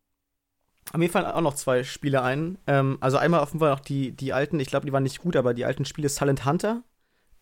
Mir 0.98 1.10
fallen 1.10 1.26
auch 1.26 1.42
noch 1.42 1.54
zwei 1.56 1.84
Spiele 1.84 2.22
ein. 2.24 2.58
Ähm, 2.68 2.98
also 3.00 3.18
einmal 3.18 3.42
auf 3.42 3.50
jeden 3.50 3.60
Fall 3.60 3.70
noch 3.72 3.80
die, 3.80 4.12
die 4.12 4.34
alten, 4.34 4.60
ich 4.60 4.68
glaube, 4.70 4.86
die 4.86 4.92
waren 4.94 5.04
nicht 5.04 5.20
gut, 5.22 5.36
aber 5.36 5.54
die 5.54 5.66
alten 5.66 5.86
Spiele 5.86 6.10
Silent 6.10 6.46
Hunter, 6.46 6.84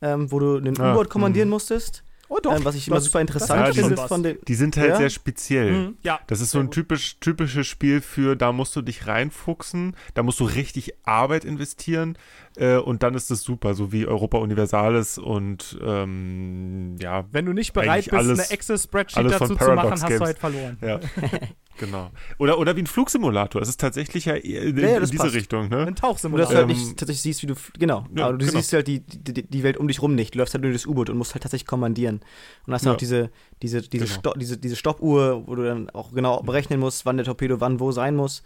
ähm, 0.01 0.31
wo 0.31 0.39
du 0.39 0.57
einen 0.57 0.79
Ah, 0.79 0.91
U-Boot 0.91 1.09
kommandieren 1.09 1.47
mhm. 1.47 1.53
musstest. 1.53 2.03
Oh 2.29 2.39
doch. 2.43 2.53
ähm, 2.53 2.65
was 2.65 2.75
ich 2.75 2.87
immer 2.89 2.97
das- 2.97 3.05
super 3.05 3.19
das 3.19 3.29
interessant 3.29 3.73
finde 3.73 3.95
von 3.95 4.21
den. 4.21 4.37
Die 4.49 4.55
sind 4.55 4.75
halt 4.75 4.89
Ja? 4.89 4.97
sehr 4.97 5.09
speziell. 5.09 5.71
Mhm, 5.71 5.97
ja. 6.03 6.19
Das 6.27 6.41
ist 6.41 6.51
so 6.51 6.59
ein 6.59 6.71
typisch, 6.71 7.21
typisches 7.21 7.65
Spiel 7.67 8.01
für, 8.01 8.35
da 8.35 8.51
musst 8.51 8.75
du 8.75 8.81
dich 8.81 9.07
reinfuchsen, 9.07 9.95
da 10.13 10.23
musst 10.23 10.41
du 10.41 10.43
richtig 10.43 10.93
Arbeit 11.05 11.45
investieren 11.45 12.17
äh, 12.57 12.77
und 12.77 13.03
dann 13.03 13.13
ist 13.15 13.29
es 13.31 13.43
super, 13.43 13.73
so 13.73 13.91
wie 13.91 14.05
Europa 14.07 14.37
Universalis 14.39 15.17
und 15.17 15.77
ähm, 15.83 16.95
ja, 16.99 17.25
Wenn 17.31 17.45
du 17.45 17.53
nicht 17.53 17.73
bereit 17.73 18.05
bist, 18.05 18.13
alles- 18.13 18.39
eine 18.39 18.49
Excel-Spreadsheet 18.49 19.25
dazu 19.25 19.45
zu 19.47 19.53
machen, 19.53 19.57
Paradox 19.57 19.91
hast 20.01 20.07
Games. 20.07 20.19
du 20.19 20.25
halt 20.25 20.39
verloren. 20.39 20.77
ja, 20.81 20.99
genau. 21.77 22.09
Oder, 22.39 22.57
oder 22.59 22.75
wie 22.75 22.81
ein 22.81 22.87
Flugsimulator. 22.87 23.61
Es 23.61 23.69
ist 23.69 23.79
tatsächlich 23.79 24.25
ja 24.25 24.33
in, 24.35 24.77
Ja, 24.77 24.87
ja, 24.87 24.95
in 24.95 25.01
das 25.01 25.11
diese 25.11 25.23
passt. 25.23 25.35
Richtung, 25.35 25.69
ne? 25.69 25.77
Ein 25.77 25.79
Wo 25.79 25.85
du 25.85 25.91
das 25.91 26.01
Tauchsimulator. 26.01 26.55
halt 26.55 26.69
Ähm, 26.69 26.75
nicht 26.77 26.97
tatsächlich 26.97 27.21
siehst, 27.21 27.43
wie 27.43 27.47
du. 27.47 27.55
Genau. 27.77 28.05
Ja, 28.15 28.25
aber 28.27 28.37
du 28.37 28.45
genau. 28.45 28.57
siehst 28.59 28.73
halt 28.73 28.87
die, 28.87 28.99
die, 29.01 29.43
die 29.47 29.63
Welt 29.63 29.77
um 29.77 29.87
dich 29.87 30.01
rum 30.01 30.15
nicht. 30.15 30.33
Du 30.33 30.39
läufst 30.39 30.53
halt 30.53 30.63
nur 30.63 30.73
das 30.73 30.85
U-Boot 30.85 31.09
und 31.09 31.17
musst 31.17 31.33
halt 31.33 31.43
tatsächlich 31.43 31.67
kommandieren. 31.67 32.21
Und 32.65 32.73
hast 32.73 32.83
dann 32.85 32.91
Ja. 32.91 32.95
auch 32.95 32.99
diese, 32.99 33.29
diese, 33.61 33.81
diese, 33.81 34.05
Genau. 34.05 34.17
Sto 34.19 34.33
diese, 34.37 34.57
diese 34.57 34.75
Stoppuhr, 34.75 35.47
wo 35.47 35.55
du 35.55 35.63
dann 35.63 35.89
auch 35.91 36.11
genau 36.13 36.41
berechnen 36.41 36.79
musst, 36.79 37.05
wann 37.05 37.17
der 37.17 37.25
Torpedo 37.25 37.59
wann 37.61 37.79
wo 37.79 37.91
sein 37.91 38.15
muss. 38.15 38.43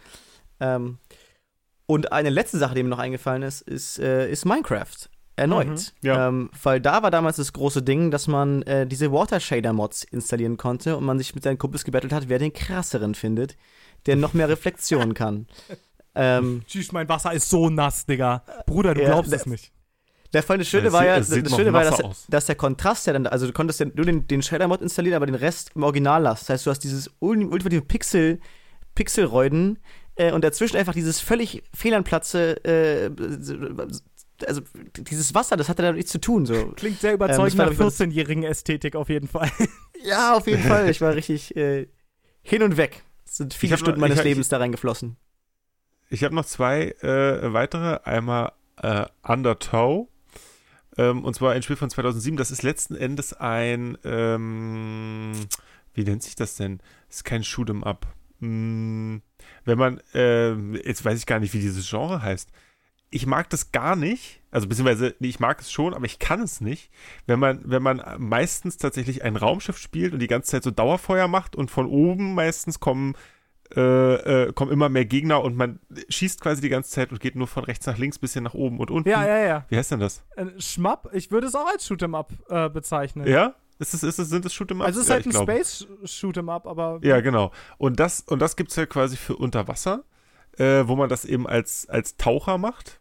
Ähm, 0.59 0.97
und 1.91 2.11
eine 2.11 2.29
letzte 2.29 2.57
Sache, 2.57 2.75
die 2.75 2.83
mir 2.83 2.89
noch 2.89 2.99
eingefallen 2.99 3.43
ist, 3.43 3.61
ist, 3.61 3.99
äh, 3.99 4.29
ist 4.31 4.45
Minecraft. 4.45 5.09
Erneut. 5.37 5.67
Mhm. 5.67 5.77
Ja. 6.01 6.27
Ähm, 6.27 6.49
weil 6.61 6.79
da 6.81 7.01
war 7.03 7.09
damals 7.09 7.37
das 7.37 7.53
große 7.53 7.81
Ding, 7.81 8.11
dass 8.11 8.27
man 8.27 8.61
äh, 8.63 8.85
diese 8.85 9.11
Water 9.11 9.39
Shader 9.39 9.73
Mods 9.73 10.03
installieren 10.03 10.57
konnte 10.57 10.97
und 10.97 11.03
man 11.05 11.17
sich 11.17 11.33
mit 11.33 11.43
seinen 11.43 11.57
Kumpels 11.57 11.83
gebettelt 11.83 12.13
hat, 12.13 12.29
wer 12.29 12.37
den 12.37 12.53
krasseren 12.53 13.15
findet, 13.15 13.55
der 14.05 14.17
noch 14.17 14.33
mehr 14.33 14.49
Reflexion 14.49 15.13
kann. 15.21 15.47
Ähm, 16.13 16.63
Tschüss, 16.67 16.91
mein 16.91 17.07
Wasser 17.09 17.33
ist 17.33 17.49
so 17.49 17.69
nass, 17.69 18.05
Digga. 18.05 18.43
Bruder, 18.67 18.93
du 18.93 19.01
Ja, 19.01 19.07
glaubst 19.11 19.33
es 19.33 19.45
nicht. 19.45 19.71
Der 20.33 20.43
Fall, 20.43 20.57
das 20.59 20.67
Schöne 20.67 20.87
Ja, 20.87 20.93
war 20.93 21.05
ja, 21.05 21.17
das, 21.17 21.29
das 21.29 21.55
Schöne 21.55 21.73
war, 21.73 21.83
dass, 21.83 22.25
dass 22.29 22.45
der 22.45 22.55
Kontrast 22.55 23.07
ja 23.07 23.13
dann, 23.13 23.27
also 23.27 23.47
du 23.47 23.53
konntest 23.53 23.79
ja 23.79 23.87
nur 23.93 24.05
den, 24.05 24.27
den 24.27 24.41
Shader-Mod 24.41 24.81
installieren, 24.81 25.15
aber 25.15 25.25
den 25.25 25.35
Rest 25.35 25.71
im 25.75 25.83
Original 25.83 26.21
lassen. 26.21 26.43
Das 26.47 26.49
heißt, 26.49 26.65
du 26.65 26.69
hast 26.71 26.79
dieses 26.79 27.09
ul- 27.21 27.49
ultimative 27.49 27.81
Pixel, 27.81 28.39
Pixelräuden 28.95 29.79
äh, 30.15 30.31
und 30.31 30.43
dazwischen 30.43 30.77
einfach 30.77 30.93
dieses 30.93 31.19
völlig 31.19 31.63
fehl 31.73 31.93
am 31.93 32.03
Platze, 32.03 32.63
äh, 32.65 33.09
also 34.47 34.61
dieses 34.97 35.33
Wasser, 35.35 35.55
das 35.57 35.69
hatte 35.69 35.83
da 35.83 35.91
nichts 35.93 36.11
zu 36.11 36.19
tun. 36.19 36.45
So. 36.45 36.53
Klingt 36.75 36.99
sehr 36.99 37.11
Ähm, 37.11 37.15
überzeugend 37.15 37.57
war, 37.57 37.65
nach 37.67 37.75
glaub 37.75 37.89
ich, 37.91 37.99
mal 37.99 38.05
14-jährigen 38.07 38.43
Ästhetik 38.43 38.95
auf 38.95 39.09
jeden 39.09 39.27
Fall. 39.27 39.49
Ja, 40.03 40.33
auf 40.35 40.47
jeden 40.47 40.63
Fall. 40.63 40.89
Ich 40.89 40.99
war 40.99 41.13
richtig 41.13 41.55
äh, 41.55 41.87
hin 42.41 42.63
und 42.63 42.75
weg. 42.75 43.03
Es 43.23 43.37
sind 43.37 43.53
viele 43.53 43.73
hab 43.73 43.79
noch- 43.81 43.85
Stunden 43.85 43.99
meines 44.01 44.17
ich- 44.17 44.23
Lebens 44.23 44.49
da 44.49 44.57
reingeflossen. 44.57 45.15
Ich 46.09 46.23
habe 46.23 46.33
noch 46.33 46.43
zwei 46.45 46.95
äh, 47.03 47.53
weitere. 47.53 47.99
Einmal 48.03 48.51
äh, 48.81 49.05
Undertow. 49.21 50.07
Ähm, 50.97 51.23
und 51.23 51.35
zwar 51.35 51.51
ein 51.53 51.61
Spiel 51.61 51.75
von 51.75 51.91
2007. 51.91 52.35
Das 52.35 52.49
ist 52.49 52.63
letzten 52.63 52.95
Endes 52.95 53.33
ein, 53.33 53.95
ähm, 54.03 55.33
wie 55.93 56.03
nennt 56.03 56.23
sich 56.23 56.33
das 56.35 56.55
denn? 56.55 56.79
Das 57.07 57.17
ist 57.17 57.23
kein 57.25 57.43
Shoot'em 57.43 57.83
Up. 57.83 58.07
Hm, 58.41 59.21
wenn 59.65 59.77
man, 59.77 60.01
ähm, 60.13 60.75
jetzt 60.83 61.05
weiß 61.05 61.17
ich 61.17 61.25
gar 61.25 61.39
nicht, 61.39 61.53
wie 61.53 61.59
dieses 61.59 61.89
Genre 61.89 62.21
heißt. 62.21 62.49
Ich 63.13 63.25
mag 63.25 63.49
das 63.49 63.71
gar 63.71 63.95
nicht, 63.95 64.41
also 64.51 64.67
beziehungsweise, 64.67 65.15
nee, 65.19 65.27
ich 65.27 65.39
mag 65.39 65.59
es 65.59 65.71
schon, 65.71 65.93
aber 65.93 66.05
ich 66.05 66.17
kann 66.17 66.41
es 66.41 66.61
nicht, 66.61 66.89
wenn 67.27 67.39
man, 67.39 67.61
wenn 67.65 67.83
man 67.83 68.01
meistens 68.17 68.77
tatsächlich 68.77 69.23
ein 69.23 69.35
Raumschiff 69.35 69.77
spielt 69.77 70.13
und 70.13 70.19
die 70.19 70.27
ganze 70.27 70.51
Zeit 70.51 70.63
so 70.63 70.71
Dauerfeuer 70.71 71.27
macht 71.27 71.55
und 71.55 71.71
von 71.71 71.87
oben 71.87 72.33
meistens 72.35 72.79
kommen 72.79 73.15
äh, 73.75 74.47
äh, 74.47 74.53
kommen 74.53 74.71
immer 74.71 74.89
mehr 74.89 75.05
Gegner 75.05 75.41
und 75.41 75.55
man 75.55 75.79
schießt 76.09 76.41
quasi 76.41 76.61
die 76.61 76.67
ganze 76.67 76.91
Zeit 76.91 77.11
und 77.11 77.21
geht 77.21 77.35
nur 77.35 77.47
von 77.47 77.63
rechts 77.63 77.85
nach 77.85 77.97
links, 77.97 78.19
bisschen 78.19 78.43
nach 78.43 78.53
oben 78.53 78.79
und 78.79 78.91
unten. 78.91 79.07
ja, 79.07 79.25
ja, 79.25 79.37
ja. 79.37 79.65
Wie 79.69 79.77
heißt 79.77 79.91
denn 79.91 80.01
das? 80.01 80.23
Äh, 80.35 80.47
Schmapp, 80.57 81.09
ich 81.13 81.31
würde 81.31 81.47
es 81.47 81.55
auch 81.55 81.67
als 81.67 81.89
Shoot'em 81.89 82.17
Up 82.17 82.33
äh, 82.49 82.69
bezeichnen. 82.69 83.27
Ja? 83.27 83.55
Ist 83.81 83.95
es, 83.95 84.03
ist 84.03 84.19
es, 84.19 84.29
sind 84.29 84.45
es 84.45 84.53
Shoot'em 84.53 84.83
Also 84.83 84.99
es 84.99 85.05
ist 85.05 85.09
ja, 85.09 85.15
halt 85.15 85.25
ein 85.25 85.31
glaube. 85.31 85.51
Space 85.53 85.87
Shoot'em 86.03 86.53
Up, 86.53 86.67
aber 86.67 86.99
Ja, 87.01 87.19
genau. 87.19 87.51
Und 87.79 87.99
das, 87.99 88.21
und 88.21 88.37
das 88.37 88.55
gibt 88.55 88.69
es 88.69 88.75
ja 88.75 88.85
quasi 88.85 89.17
für 89.17 89.35
Unterwasser, 89.35 90.03
äh, 90.59 90.83
wo 90.85 90.95
man 90.95 91.09
das 91.09 91.25
eben 91.25 91.47
als, 91.47 91.89
als 91.89 92.15
Taucher 92.15 92.59
macht. 92.59 92.99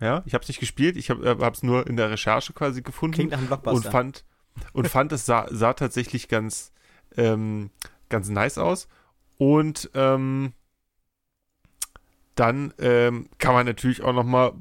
Ja, 0.00 0.24
ich 0.26 0.34
habe 0.34 0.42
es 0.42 0.48
nicht 0.48 0.58
gespielt, 0.58 0.96
ich 0.96 1.08
habe 1.08 1.50
es 1.52 1.62
nur 1.62 1.86
in 1.86 1.96
der 1.96 2.10
Recherche 2.10 2.52
quasi 2.52 2.82
gefunden. 2.82 3.14
Klingt 3.14 3.30
nach 3.30 3.38
einem 3.38 3.46
und 3.46 3.62
Blockbuster. 3.62 3.90
fand 3.92 4.24
und 4.72 4.88
fand 4.88 5.12
es 5.12 5.24
sah, 5.24 5.46
sah 5.50 5.72
tatsächlich 5.72 6.26
ganz 6.26 6.72
ähm, 7.16 7.70
ganz 8.08 8.28
nice 8.28 8.58
aus 8.58 8.88
und 9.38 9.88
ähm, 9.94 10.52
dann 12.34 12.74
ähm, 12.78 13.28
kann 13.38 13.54
man 13.54 13.66
natürlich 13.66 14.02
auch 14.02 14.12
noch 14.12 14.24
mal 14.24 14.52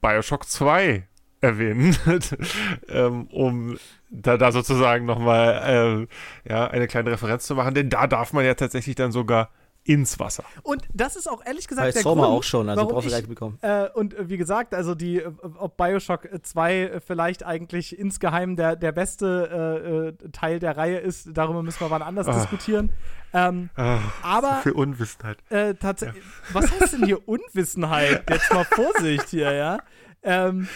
Bioshock 0.00 0.48
2 0.48 1.08
erwähnen, 1.40 1.96
ähm, 2.88 3.26
um 3.32 3.78
da, 4.10 4.36
da 4.36 4.52
sozusagen 4.52 5.06
noch 5.06 5.18
mal 5.18 5.62
ähm, 5.64 6.08
ja, 6.48 6.66
eine 6.68 6.86
kleine 6.86 7.10
Referenz 7.12 7.46
zu 7.46 7.54
machen, 7.54 7.74
denn 7.74 7.88
da 7.90 8.06
darf 8.06 8.32
man 8.32 8.44
ja 8.44 8.54
tatsächlich 8.54 8.96
dann 8.96 9.12
sogar 9.12 9.50
ins 9.82 10.18
Wasser. 10.20 10.44
Und 10.62 10.86
das 10.92 11.16
ist 11.16 11.26
auch 11.26 11.42
ehrlich 11.44 11.66
gesagt 11.66 11.88
Bei 11.88 11.90
der 11.92 12.02
Soma 12.02 12.24
Grund, 12.24 12.38
auch 12.38 12.42
schon, 12.42 12.68
also 12.68 12.82
warum 12.82 12.92
brauchst 12.92 13.06
du 13.06 13.10
gleich 13.10 13.26
bekommen. 13.26 13.58
Äh, 13.62 13.88
und 13.94 14.12
äh, 14.12 14.28
wie 14.28 14.36
gesagt, 14.36 14.74
also 14.74 14.94
die, 14.94 15.20
äh, 15.20 15.32
ob 15.56 15.78
Bioshock 15.78 16.28
2 16.42 16.74
äh, 16.74 17.00
vielleicht 17.00 17.46
eigentlich 17.46 17.98
insgeheim 17.98 18.56
der, 18.56 18.76
der 18.76 18.92
beste 18.92 20.12
äh, 20.22 20.26
äh, 20.26 20.30
Teil 20.32 20.58
der 20.58 20.76
Reihe 20.76 20.98
ist, 20.98 21.30
darüber 21.32 21.62
müssen 21.62 21.80
wir 21.80 21.90
wann 21.90 22.02
anders 22.02 22.28
Ah. 22.28 22.34
diskutieren. 22.34 22.90
Ähm, 23.32 23.70
Ah, 23.74 24.00
aber 24.22 24.56
so 24.56 24.62
viel 24.64 24.72
Unwissenheit. 24.72 25.38
äh, 25.48 25.74
tatsächlich, 25.74 26.22
was 26.52 26.70
heißt 26.78 26.92
denn 26.94 27.06
hier 27.06 27.26
Unwissenheit? 27.26 28.28
Jetzt 28.28 28.52
mal 28.52 28.64
Vorsicht 28.64 29.28
hier, 29.28 29.52
ja. 29.52 29.78
Ähm, 30.22 30.68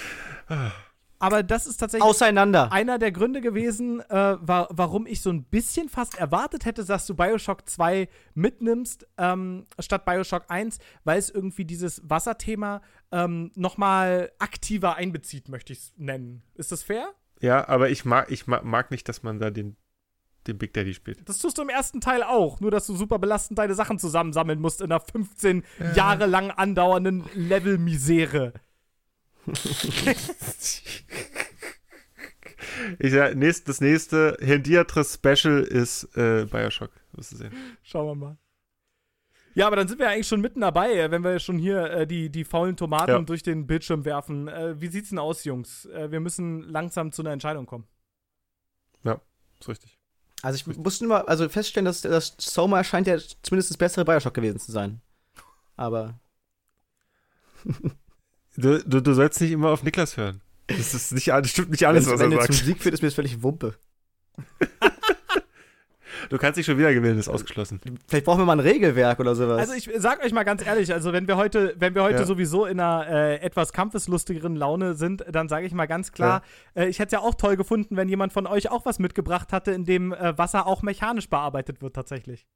aber 1.18 1.42
das 1.42 1.66
ist 1.66 1.78
tatsächlich 1.78 2.06
Auseinander. 2.06 2.70
einer 2.70 2.98
der 2.98 3.10
Gründe 3.10 3.40
gewesen, 3.40 4.00
äh, 4.00 4.36
wa 4.40 4.68
warum 4.70 5.06
ich 5.06 5.22
so 5.22 5.30
ein 5.30 5.44
bisschen 5.44 5.88
fast 5.88 6.18
erwartet 6.18 6.64
hätte, 6.66 6.84
dass 6.84 7.06
du 7.06 7.14
Bioshock 7.14 7.68
2 7.68 8.08
mitnimmst, 8.34 9.06
ähm, 9.16 9.66
statt 9.78 10.04
Bioshock 10.04 10.44
1, 10.48 10.78
weil 11.04 11.18
es 11.18 11.30
irgendwie 11.30 11.64
dieses 11.64 12.02
Wasserthema 12.04 12.82
ähm, 13.10 13.52
nochmal 13.54 14.32
aktiver 14.38 14.96
einbezieht, 14.96 15.48
möchte 15.48 15.72
ich 15.72 15.78
es 15.78 15.92
nennen. 15.96 16.42
Ist 16.54 16.72
das 16.72 16.82
fair? 16.82 17.08
Ja, 17.40 17.68
aber 17.68 17.90
ich 17.90 18.04
mag, 18.04 18.30
ich 18.30 18.46
mag, 18.46 18.64
mag 18.64 18.90
nicht, 18.90 19.08
dass 19.08 19.22
man 19.22 19.38
da 19.38 19.50
den, 19.50 19.76
den 20.46 20.58
Big 20.58 20.74
Daddy 20.74 20.92
spielt. 20.94 21.26
Das 21.28 21.38
tust 21.38 21.56
du 21.58 21.62
im 21.62 21.68
ersten 21.68 22.00
Teil 22.00 22.22
auch, 22.22 22.60
nur 22.60 22.70
dass 22.70 22.86
du 22.86 22.94
super 22.96 23.18
belastend 23.18 23.58
deine 23.58 23.74
Sachen 23.74 23.98
zusammensammeln 23.98 24.60
musst 24.60 24.80
in 24.80 24.92
einer 24.92 25.00
15 25.00 25.64
Jahre 25.94 26.26
lang 26.26 26.50
andauernden 26.50 27.24
Level-Misere. 27.34 28.52
Ich 32.98 33.12
sag, 33.12 33.36
nächst, 33.36 33.68
das 33.68 33.80
nächste 33.80 34.36
Hendiatris 34.40 35.14
Special 35.14 35.62
ist 35.62 36.04
äh, 36.16 36.44
Bioshock. 36.50 36.90
Wirst 37.12 37.32
du 37.32 37.36
sehen. 37.36 37.52
Schauen 37.82 38.06
wir 38.06 38.14
mal. 38.14 38.36
Ja, 39.54 39.68
aber 39.68 39.76
dann 39.76 39.86
sind 39.86 40.00
wir 40.00 40.08
eigentlich 40.08 40.26
schon 40.26 40.40
mitten 40.40 40.60
dabei, 40.60 40.92
äh, 40.94 41.10
wenn 41.10 41.22
wir 41.22 41.38
schon 41.38 41.58
hier 41.58 41.84
äh, 41.90 42.06
die, 42.06 42.30
die 42.30 42.44
faulen 42.44 42.76
Tomaten 42.76 43.10
Ja. 43.10 43.20
durch 43.20 43.42
den 43.44 43.66
Bildschirm 43.68 44.04
werfen. 44.04 44.48
Äh, 44.48 44.80
wie 44.80 44.88
sieht's 44.88 45.10
denn 45.10 45.20
aus, 45.20 45.44
Jungs? 45.44 45.84
Äh, 45.86 46.10
wir 46.10 46.18
müssen 46.20 46.62
langsam 46.68 47.12
zu 47.12 47.22
einer 47.22 47.30
Entscheidung 47.32 47.66
kommen. 47.66 47.86
Ist 49.60 49.68
richtig. 49.68 49.98
Also 50.42 50.56
ich 50.56 50.76
musste 50.76 51.04
nur 51.04 51.16
mal 51.18 51.22
also 51.26 51.48
feststellen, 51.48 51.84
dass, 51.84 52.00
dass 52.02 52.34
Soma 52.38 52.82
scheint 52.84 53.06
ja 53.06 53.16
zumindest 53.42 53.70
das 53.70 53.76
bessere 53.78 54.04
Bioshock 54.04 54.34
gewesen 54.34 54.58
zu 54.58 54.72
sein. 54.72 55.00
Aber 55.76 56.18
Du, 58.56 58.82
du, 58.84 59.00
du 59.00 59.14
sollst 59.14 59.40
nicht 59.40 59.50
immer 59.52 59.70
auf 59.70 59.82
Niklas 59.82 60.16
hören. 60.16 60.40
Das 60.66 60.94
ist 60.94 61.12
nicht, 61.12 61.28
das 61.28 61.50
stimmt 61.50 61.70
nicht 61.70 61.86
alles, 61.86 62.06
wenn 62.06 62.14
was 62.14 62.20
am 62.20 62.32
er 62.32 62.38
Ende 62.38 62.46
zum 62.46 62.54
sagt. 62.54 62.66
Sieg 62.66 62.82
führt, 62.82 62.94
ist 62.94 63.02
mir 63.02 63.08
das 63.08 63.14
völlig 63.14 63.42
Wumpe. 63.42 63.74
Du 66.30 66.38
kannst 66.38 66.56
dich 66.56 66.64
schon 66.64 66.78
wieder 66.78 66.92
gewinnen, 66.94 67.18
ist 67.18 67.28
ausgeschlossen. 67.28 67.80
Vielleicht 68.08 68.24
brauchen 68.24 68.40
wir 68.40 68.44
mal 68.46 68.54
ein 68.54 68.60
Regelwerk 68.60 69.20
oder 69.20 69.34
sowas. 69.34 69.58
Also 69.58 69.74
ich 69.74 69.90
sag 70.00 70.24
euch 70.24 70.32
mal 70.32 70.44
ganz 70.44 70.64
ehrlich, 70.64 70.92
also 70.92 71.12
wenn 71.12 71.28
wir 71.28 71.36
heute, 71.36 71.74
wenn 71.78 71.94
wir 71.94 72.02
heute 72.02 72.20
Ja. 72.20 72.24
sowieso 72.24 72.64
in 72.64 72.80
einer 72.80 73.06
äh, 73.08 73.36
etwas 73.40 73.72
kampfeslustigeren 73.72 74.56
Laune 74.56 74.94
sind, 74.94 75.24
dann 75.30 75.48
sage 75.48 75.66
ich 75.66 75.74
mal 75.74 75.86
ganz 75.86 76.12
klar, 76.12 76.42
äh, 76.74 76.86
ich 76.88 76.98
hätte 76.98 77.16
es 77.16 77.20
ja 77.20 77.26
auch 77.26 77.34
toll 77.34 77.56
gefunden, 77.56 77.96
wenn 77.96 78.08
jemand 78.08 78.32
von 78.32 78.46
euch 78.46 78.70
auch 78.70 78.86
was 78.86 78.98
mitgebracht 78.98 79.52
hatte, 79.52 79.72
in 79.72 79.84
dem 79.84 80.12
äh, 80.12 80.38
Wasser 80.38 80.66
auch 80.66 80.82
mechanisch 80.82 81.28
bearbeitet 81.28 81.82
wird 81.82 81.94
tatsächlich. 81.94 82.46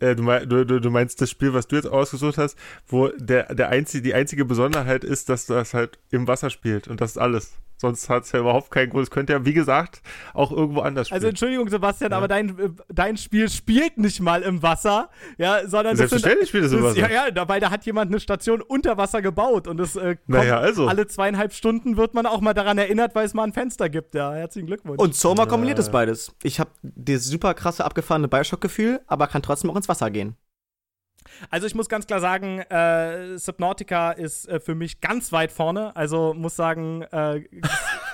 Äh, 0.00 0.14
du, 0.14 0.64
du, 0.64 0.80
du 0.80 0.90
meinst 0.90 1.20
das 1.20 1.30
Spiel, 1.30 1.54
was 1.54 1.66
du 1.66 1.76
jetzt 1.76 1.86
ausgesucht 1.86 2.38
hast, 2.38 2.56
wo 2.86 3.08
der, 3.08 3.54
der 3.54 3.68
einzige, 3.68 4.02
die 4.02 4.14
einzige 4.14 4.44
Besonderheit 4.44 5.04
ist, 5.04 5.28
dass 5.28 5.46
das 5.46 5.74
halt 5.74 5.98
im 6.10 6.26
Wasser 6.26 6.50
spielt 6.50 6.88
und 6.88 7.00
das 7.00 7.12
ist 7.12 7.18
alles. 7.18 7.52
Sonst 7.80 8.08
hat 8.10 8.24
es 8.24 8.32
ja 8.32 8.40
überhaupt 8.40 8.70
keinen 8.70 8.90
Grund. 8.90 9.04
Es 9.04 9.10
könnte 9.10 9.32
ja, 9.32 9.44
wie 9.44 9.54
gesagt, 9.54 10.02
auch 10.34 10.50
irgendwo 10.52 10.80
anders 10.80 11.06
spielen. 11.08 11.16
Also 11.16 11.28
Entschuldigung, 11.28 11.68
Sebastian, 11.68 12.10
Ja. 12.10 12.16
aber 12.18 12.28
dein, 12.28 12.50
äh, 12.58 12.70
dein 12.88 13.16
Spiel 13.16 13.48
spielt 13.48 13.98
nicht 13.98 14.20
mal 14.20 14.42
im 14.42 14.62
Wasser, 14.62 15.10
ja, 15.38 15.60
sondern 15.66 15.96
das 15.96 16.10
sind 16.10 16.20
Selbstverständlich 16.20 16.48
spielt 16.48 16.64
es 16.64 16.72
im 16.72 16.82
Wasser. 16.82 16.98
ja, 16.98 17.08
ja, 17.26 17.30
da, 17.30 17.48
weil 17.48 17.60
da 17.60 17.70
hat 17.70 17.86
jemand 17.86 18.10
eine 18.10 18.20
Station 18.20 18.60
unter 18.62 18.96
Wasser 18.98 19.22
gebaut 19.22 19.66
und 19.68 19.78
es 19.80 19.94
äh, 19.96 20.16
kommt, 20.16 20.28
Naja, 20.28 20.58
also. 20.58 20.88
alle 20.88 21.06
zweieinhalb 21.06 21.52
Stunden 21.52 21.96
wird 21.96 22.14
man 22.14 22.26
auch 22.26 22.40
mal 22.40 22.52
daran 22.54 22.78
erinnert, 22.78 23.14
weil 23.14 23.24
es 23.24 23.32
mal 23.34 23.44
ein 23.44 23.52
Fenster 23.52 23.88
gibt. 23.88 24.14
Ja, 24.14 24.32
herzlichen 24.34 24.66
Glückwunsch. 24.66 24.98
Und 25.00 25.14
Soma 25.14 25.46
kombiniert 25.46 25.76
Äh. 25.78 25.82
das 25.82 25.90
beides. 25.90 26.34
Ich 26.42 26.58
habe 26.60 26.70
das 26.82 27.24
super 27.26 27.54
krasse 27.54 27.84
abgefahrene 27.84 28.26
Bioshock-Gefühl, 28.28 29.00
aber 29.06 29.28
kann 29.28 29.42
trotzdem 29.42 29.70
auch 29.70 29.76
ins 29.76 29.88
Wasser 29.88 30.10
gehen. 30.10 30.36
Also 31.50 31.66
ich 31.66 31.74
muss 31.74 31.88
ganz 31.88 32.06
klar 32.06 32.20
sagen, 32.20 32.60
äh, 32.60 33.38
Subnautica 33.38 34.12
ist 34.12 34.48
äh, 34.48 34.60
für 34.60 34.74
mich 34.74 35.00
ganz 35.00 35.32
weit 35.32 35.52
vorne. 35.52 35.94
Also 35.96 36.34
muss 36.34 36.56
sagen, 36.56 37.02
äh, 37.02 37.44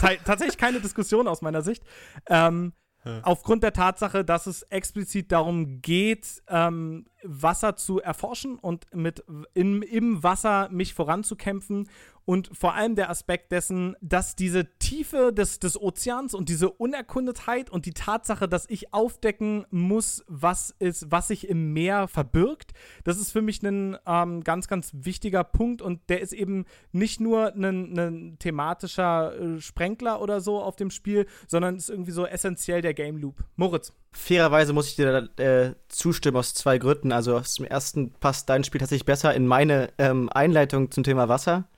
tatsächlich 0.25 0.59
keine 0.59 0.81
Diskussion 0.81 1.29
aus 1.29 1.43
meiner 1.43 1.63
Sicht. 1.63 1.83
Ähm. 2.29 2.73
Aufgrund 3.21 3.63
der 3.63 3.75
Tatsache, 3.75 4.25
dass 4.25 4.47
es 4.47 4.63
explizit 4.63 5.31
darum 5.31 5.83
geht, 5.83 6.43
ähm, 6.49 7.05
Wasser 7.25 7.77
zu 7.77 8.01
erforschen 8.01 8.59
und 8.59 8.87
mit 8.95 9.25
in, 9.55 9.83
im 9.83 10.23
Wasser 10.23 10.69
mich 10.71 10.95
voranzukämpfen 10.95 11.89
und 12.27 12.51
vor 12.57 12.75
allem 12.75 12.95
der 12.95 13.11
Aspekt 13.11 13.53
dessen, 13.53 13.97
dass 14.01 14.35
diese 14.35 14.67
Tiefe 14.79 15.33
des, 15.33 15.61
des 15.61 15.81
Ozeans 15.81 16.35
und 16.35 16.49
diese 16.49 16.71
Unerkundetheit 16.71 17.69
und 17.71 17.87
die 17.87 17.93
Tatsache, 17.93 18.49
dass 18.49 18.69
ich 18.69 18.95
aufdecken 18.95 19.67
muss, 19.71 20.25
was 20.27 20.75
ist, 20.79 21.11
was 21.11 21.29
sich 21.29 21.49
im 21.49 21.73
Meer 21.73 22.09
verbirgt, 22.09 22.73
das 23.05 23.19
ist 23.19 23.31
für 23.31 23.43
mich 23.43 23.63
ein 23.63 23.99
ähm, 24.07 24.43
ganz, 24.43 24.69
ganz 24.69 24.93
wichtiger 24.95 25.45
Punkt 25.45 25.83
und 25.83 26.01
der 26.09 26.21
ist 26.21 26.33
eben 26.33 26.65
nicht 26.93 27.21
nur 27.21 27.55
ein, 27.55 27.99
ein 27.99 28.39
thematischer 28.39 29.39
äh, 29.39 29.61
Sprenkler 29.61 30.23
oder 30.23 30.41
so 30.41 30.61
auf 30.61 30.77
dem 30.77 30.91
Spiel, 30.91 31.27
sondern 31.47 31.77
ist 31.77 31.91
irgendwie 31.91 32.13
so 32.13 32.27
essentiell 32.27 32.81
der 32.81 32.95
Game 32.95 33.19
Loop. 33.19 33.45
Moritz. 33.57 33.93
Fairerweise 34.15 34.73
muss 34.73 34.89
ich 34.89 34.97
dir 34.97 35.29
äh, 35.39 35.75
zustimmen 35.89 36.37
aus 36.37 36.55
zwei 36.55 36.79
Gründen. 36.79 37.13
Also 37.13 37.39
zum 37.41 37.65
ersten 37.65 38.13
passt 38.15 38.49
dein 38.49 38.65
Spiel 38.65 38.79
tatsächlich 38.79 39.07
besser 39.07 39.35
in 39.35 39.47
meine 39.47 39.93
ähm, 39.99 40.31
Einleitung 40.31 40.91
zum 40.91 41.05
Thema 41.05 41.29
Wasser 41.29 41.69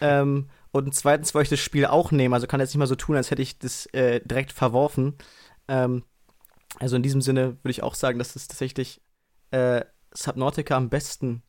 ähm, 0.00 0.48
und 0.72 0.94
zweitens 0.94 1.34
wollte 1.34 1.44
ich 1.44 1.50
das 1.58 1.64
Spiel 1.64 1.86
auch 1.86 2.10
nehmen, 2.10 2.34
also 2.34 2.46
kann 2.46 2.60
jetzt 2.60 2.70
nicht 2.70 2.78
mal 2.78 2.86
so 2.86 2.96
tun, 2.96 3.16
als 3.16 3.30
hätte 3.30 3.42
ich 3.42 3.58
das 3.58 3.86
äh, 3.86 4.20
direkt 4.24 4.52
verworfen. 4.52 5.14
Ähm, 5.68 6.04
also 6.78 6.96
in 6.96 7.02
diesem 7.02 7.22
Sinne 7.22 7.56
würde 7.62 7.70
ich 7.70 7.82
auch 7.82 7.94
sagen, 7.94 8.18
dass 8.18 8.36
es 8.36 8.48
tatsächlich 8.48 9.00
äh, 9.50 9.84
Subnautica 10.12 10.76
am 10.76 10.90
besten 10.90 11.42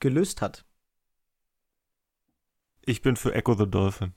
gelöst 0.00 0.42
hat. 0.42 0.64
Ich 2.84 3.02
bin 3.02 3.16
für 3.16 3.34
Echo 3.34 3.54
the 3.54 3.66
Dolphin. 3.68 4.12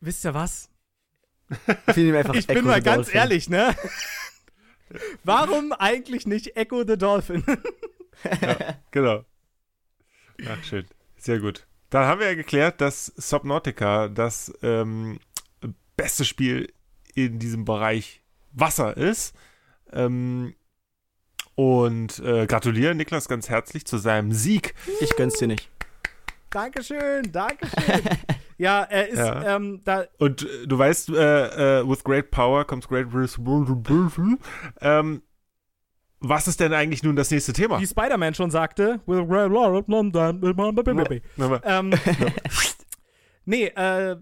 Wisst 0.00 0.24
ihr 0.24 0.34
was? 0.34 0.68
Ich, 1.88 1.96
ich 1.96 2.46
bin 2.46 2.64
mal 2.64 2.80
ganz 2.80 3.06
Dolphin. 3.06 3.14
ehrlich, 3.20 3.48
ne? 3.48 3.74
Warum 5.24 5.72
eigentlich 5.72 6.26
nicht 6.26 6.56
Echo 6.56 6.84
the 6.86 6.96
Dolphin? 6.96 7.44
ja, 8.40 8.76
genau. 8.90 9.24
Ach, 10.48 10.64
schön. 10.64 10.86
Sehr 11.16 11.38
gut. 11.38 11.66
Dann 11.90 12.06
haben 12.06 12.20
wir 12.20 12.28
ja 12.28 12.34
geklärt, 12.34 12.80
dass 12.80 13.06
Subnautica 13.16 14.08
das 14.08 14.52
ähm, 14.62 15.20
beste 15.96 16.24
Spiel 16.24 16.72
in 17.14 17.38
diesem 17.38 17.64
Bereich 17.64 18.22
Wasser 18.52 18.96
ist. 18.96 19.34
Ähm, 19.92 20.54
und 21.54 22.18
äh, 22.20 22.46
gratuliere 22.46 22.94
Niklas 22.94 23.28
ganz 23.28 23.48
herzlich 23.48 23.84
zu 23.84 23.98
seinem 23.98 24.32
Sieg. 24.32 24.74
Ich 25.00 25.14
gönn's 25.16 25.34
dir 25.34 25.48
nicht. 25.48 25.68
Dankeschön, 26.50 27.30
Dankeschön. 27.30 28.02
ja, 28.62 28.82
er 28.84 29.08
ist 29.08 29.18
ja. 29.18 29.56
Ähm, 29.56 29.80
da. 29.84 30.04
Und 30.18 30.42
äh, 30.42 30.66
du 30.68 30.78
weißt, 30.78 31.10
äh, 31.10 31.80
äh, 31.80 31.88
with 31.88 32.04
great 32.04 32.30
power 32.30 32.64
comes 32.64 32.86
great 32.86 33.12
responsibility. 33.12 34.36
Ähm, 34.80 35.22
was 36.20 36.46
ist 36.46 36.60
denn 36.60 36.72
eigentlich 36.72 37.02
nun 37.02 37.16
das 37.16 37.32
nächste 37.32 37.52
Thema? 37.52 37.80
Wie 37.80 37.86
Spider-Man 37.86 38.34
schon 38.34 38.52
sagte. 38.52 39.00
ähm, 41.64 41.92
nee, 43.44 43.66
äh, 43.66 44.16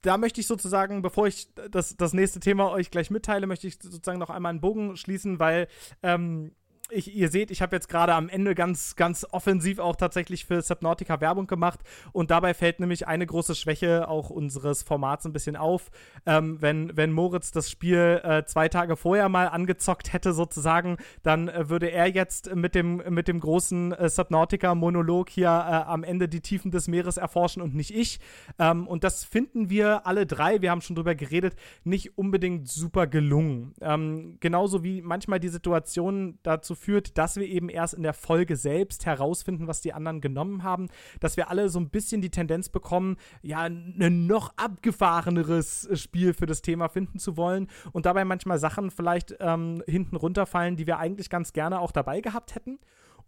da 0.00 0.16
möchte 0.16 0.40
ich 0.40 0.46
sozusagen, 0.46 1.02
bevor 1.02 1.26
ich 1.26 1.52
das, 1.70 1.98
das 1.98 2.14
nächste 2.14 2.40
Thema 2.40 2.70
euch 2.70 2.90
gleich 2.90 3.10
mitteile, 3.10 3.46
möchte 3.46 3.66
ich 3.66 3.74
sozusagen 3.82 4.18
noch 4.18 4.30
einmal 4.30 4.50
einen 4.50 4.62
Bogen 4.62 4.96
schließen, 4.96 5.38
weil 5.38 5.68
ähm, 6.02 6.52
ich, 6.90 7.14
ihr 7.14 7.28
seht, 7.28 7.50
ich 7.50 7.62
habe 7.62 7.74
jetzt 7.74 7.88
gerade 7.88 8.14
am 8.14 8.28
Ende 8.28 8.54
ganz, 8.54 8.96
ganz 8.96 9.26
offensiv 9.30 9.78
auch 9.78 9.96
tatsächlich 9.96 10.44
für 10.44 10.62
Subnautica 10.62 11.20
Werbung 11.20 11.46
gemacht 11.46 11.80
und 12.12 12.30
dabei 12.30 12.54
fällt 12.54 12.80
nämlich 12.80 13.06
eine 13.06 13.26
große 13.26 13.54
Schwäche 13.54 14.08
auch 14.08 14.30
unseres 14.30 14.82
Formats 14.82 15.26
ein 15.26 15.32
bisschen 15.32 15.56
auf. 15.56 15.90
Ähm, 16.24 16.60
wenn, 16.60 16.96
wenn 16.96 17.12
Moritz 17.12 17.50
das 17.50 17.70
Spiel 17.70 18.20
äh, 18.22 18.44
zwei 18.44 18.68
Tage 18.68 18.96
vorher 18.96 19.28
mal 19.28 19.48
angezockt 19.48 20.12
hätte, 20.12 20.32
sozusagen, 20.32 20.96
dann 21.22 21.48
äh, 21.48 21.68
würde 21.68 21.90
er 21.90 22.06
jetzt 22.06 22.54
mit 22.54 22.74
dem, 22.74 23.02
mit 23.08 23.28
dem 23.28 23.40
großen 23.40 23.92
äh, 23.92 24.08
Subnautica-Monolog 24.08 25.28
hier 25.30 25.48
äh, 25.48 25.50
am 25.50 26.04
Ende 26.04 26.28
die 26.28 26.40
Tiefen 26.40 26.70
des 26.70 26.88
Meeres 26.88 27.16
erforschen 27.16 27.62
und 27.62 27.74
nicht 27.74 27.94
ich. 27.94 28.20
Ähm, 28.58 28.86
und 28.86 29.02
das 29.02 29.24
finden 29.24 29.70
wir 29.70 30.06
alle 30.06 30.26
drei, 30.26 30.62
wir 30.62 30.70
haben 30.70 30.80
schon 30.80 30.96
drüber 30.96 31.14
geredet, 31.14 31.56
nicht 31.84 32.16
unbedingt 32.16 32.68
super 32.68 33.06
gelungen. 33.06 33.74
Ähm, 33.80 34.36
genauso 34.40 34.84
wie 34.84 35.02
manchmal 35.02 35.40
die 35.40 35.48
Situation 35.48 36.38
dazu 36.42 36.75
führt, 36.76 37.18
dass 37.18 37.36
wir 37.36 37.46
eben 37.46 37.68
erst 37.68 37.94
in 37.94 38.02
der 38.02 38.12
Folge 38.12 38.56
selbst 38.56 39.06
herausfinden, 39.06 39.66
was 39.66 39.80
die 39.80 39.92
anderen 39.92 40.20
genommen 40.20 40.62
haben, 40.62 40.88
dass 41.20 41.36
wir 41.36 41.50
alle 41.50 41.68
so 41.68 41.80
ein 41.80 41.90
bisschen 41.90 42.20
die 42.20 42.30
Tendenz 42.30 42.68
bekommen, 42.68 43.16
ja, 43.42 43.62
ein 43.62 44.26
noch 44.26 44.52
abgefahreneres 44.56 45.88
Spiel 45.94 46.34
für 46.34 46.46
das 46.46 46.62
Thema 46.62 46.88
finden 46.88 47.18
zu 47.18 47.36
wollen 47.36 47.68
und 47.92 48.06
dabei 48.06 48.24
manchmal 48.24 48.58
Sachen 48.58 48.90
vielleicht 48.90 49.34
ähm, 49.40 49.82
hinten 49.86 50.16
runterfallen, 50.16 50.76
die 50.76 50.86
wir 50.86 50.98
eigentlich 50.98 51.30
ganz 51.30 51.52
gerne 51.52 51.80
auch 51.80 51.92
dabei 51.92 52.20
gehabt 52.20 52.54
hätten. 52.54 52.78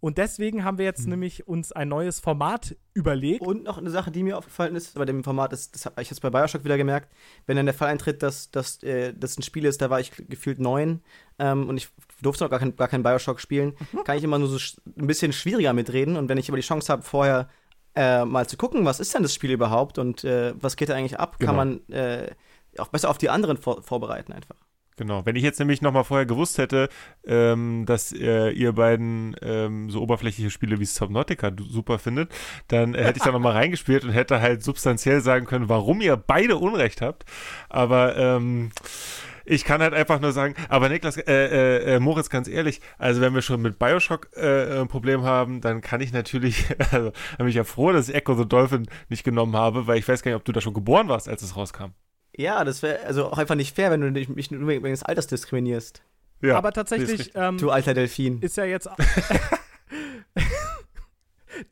Und 0.01 0.17
deswegen 0.17 0.63
haben 0.63 0.77
wir 0.77 0.85
jetzt 0.85 1.03
hm. 1.03 1.09
nämlich 1.11 1.47
uns 1.47 1.71
ein 1.71 1.89
neues 1.89 2.19
Format 2.19 2.75
überlegt. 2.93 3.41
Und 3.41 3.63
noch 3.63 3.77
eine 3.77 3.89
Sache, 3.89 4.11
die 4.11 4.23
mir 4.23 4.37
aufgefallen 4.37 4.75
ist, 4.75 4.95
bei 4.95 5.05
dem 5.05 5.23
Format 5.23 5.51
ist, 5.51 5.75
das 5.75 5.85
habe 5.85 6.01
ich 6.01 6.09
jetzt 6.09 6.21
bei 6.21 6.29
Bioshock 6.29 6.63
wieder 6.63 6.77
gemerkt, 6.77 7.11
wenn 7.45 7.57
dann 7.57 7.65
der 7.65 7.75
Fall 7.75 7.89
eintritt, 7.89 8.23
dass, 8.23 8.49
dass 8.51 8.81
äh, 8.83 9.13
das 9.13 9.37
ein 9.37 9.43
Spiel 9.43 9.65
ist, 9.65 9.81
da 9.81 9.89
war 9.89 9.99
ich 9.99 10.11
gefühlt 10.29 10.59
neun 10.59 11.01
ähm, 11.37 11.67
und 11.67 11.77
ich 11.77 11.89
durfte 12.21 12.45
noch 12.45 12.51
gar 12.51 12.59
kein, 12.59 12.75
gar 12.75 12.87
kein 12.87 13.03
Bioshock 13.03 13.41
spielen, 13.41 13.75
mhm. 13.91 14.03
kann 14.03 14.17
ich 14.17 14.23
immer 14.23 14.39
nur 14.39 14.47
so 14.47 14.57
ein 14.97 15.07
bisschen 15.07 15.33
schwieriger 15.33 15.73
mitreden. 15.73 16.15
Und 16.15 16.29
wenn 16.29 16.37
ich 16.37 16.49
aber 16.49 16.57
die 16.57 16.63
Chance 16.63 16.91
habe, 16.91 17.03
vorher 17.03 17.49
äh, 17.95 18.23
mal 18.23 18.47
zu 18.47 18.55
gucken, 18.55 18.85
was 18.85 18.99
ist 19.01 19.13
denn 19.13 19.23
das 19.23 19.33
Spiel 19.33 19.51
überhaupt 19.51 19.97
und 19.97 20.23
äh, 20.23 20.53
was 20.55 20.77
geht 20.77 20.89
da 20.89 20.95
eigentlich 20.95 21.19
ab, 21.19 21.39
genau. 21.39 21.49
kann 21.49 21.55
man 21.57 21.89
äh, 21.89 22.31
auch 22.77 22.87
besser 22.87 23.09
auf 23.09 23.17
die 23.17 23.29
anderen 23.29 23.57
vor 23.57 23.81
vorbereiten 23.81 24.31
einfach. 24.31 24.55
Genau, 24.99 25.25
wenn 25.25 25.37
ich 25.37 25.43
jetzt 25.43 25.59
nämlich 25.59 25.81
nochmal 25.81 26.03
vorher 26.03 26.25
gewusst 26.25 26.57
hätte, 26.57 26.89
ähm, 27.25 27.85
dass 27.85 28.11
äh, 28.11 28.49
ihr 28.49 28.73
beiden 28.73 29.33
ähm, 29.41 29.89
so 29.89 30.01
oberflächliche 30.01 30.49
Spiele 30.49 30.81
wie 30.81 30.83
Subnautica 30.83 31.53
super 31.57 31.99
findet, 31.99 32.33
dann 32.67 32.95
äh, 32.95 33.05
hätte 33.05 33.19
ich 33.19 33.23
da 33.23 33.31
nochmal 33.31 33.53
reingespielt 33.53 34.03
und 34.03 34.09
hätte 34.09 34.41
halt 34.41 34.61
substanziell 34.61 35.21
sagen 35.21 35.45
können, 35.45 35.69
warum 35.69 36.01
ihr 36.01 36.17
beide 36.17 36.57
Unrecht 36.57 37.01
habt. 37.01 37.23
Aber 37.69 38.17
ähm, 38.17 38.71
ich 39.45 39.63
kann 39.63 39.81
halt 39.81 39.93
einfach 39.93 40.19
nur 40.19 40.33
sagen, 40.33 40.53
aber 40.67 40.89
Niklas, 40.89 41.15
äh, 41.15 41.23
äh, 41.23 41.95
äh, 41.95 41.99
Moritz, 42.01 42.29
ganz 42.29 42.49
ehrlich, 42.49 42.81
also 42.97 43.21
wenn 43.21 43.33
wir 43.33 43.41
schon 43.41 43.61
mit 43.61 43.79
Bioshock 43.79 44.27
äh, 44.35 44.81
ein 44.81 44.89
Problem 44.89 45.23
haben, 45.23 45.61
dann 45.61 45.79
kann 45.79 46.01
ich 46.01 46.11
natürlich, 46.11 46.65
also 46.91 47.13
bin 47.37 47.47
ich 47.47 47.55
ja 47.55 47.63
froh, 47.63 47.93
dass 47.93 48.09
ich 48.09 48.15
Echo 48.15 48.35
the 48.35 48.45
Dolphin 48.45 48.85
nicht 49.07 49.23
genommen 49.23 49.55
habe, 49.55 49.87
weil 49.87 49.97
ich 49.97 50.05
weiß 50.05 50.23
gar 50.23 50.31
nicht, 50.31 50.39
ob 50.39 50.43
du 50.43 50.51
da 50.51 50.59
schon 50.59 50.73
geboren 50.73 51.07
warst, 51.07 51.29
als 51.29 51.41
es 51.41 51.55
rauskam. 51.55 51.93
Ja, 52.35 52.63
das 52.63 52.83
wäre 52.83 53.05
also 53.05 53.25
auch 53.25 53.37
einfach 53.37 53.55
nicht 53.55 53.75
fair, 53.75 53.91
wenn 53.91 54.01
du 54.01 54.11
mich 54.11 54.51
nur 54.51 54.67
wegen 54.67 54.83
des 54.83 55.03
Alters 55.03 55.27
diskriminierst. 55.27 56.03
Ja, 56.41 56.57
Aber 56.57 56.71
tatsächlich. 56.71 57.31
Ähm, 57.35 57.57
du 57.57 57.69
alter 57.69 57.93
Delfin. 57.93 58.41
Ist 58.41 58.57
ja 58.57 58.63
jetzt. 58.63 58.89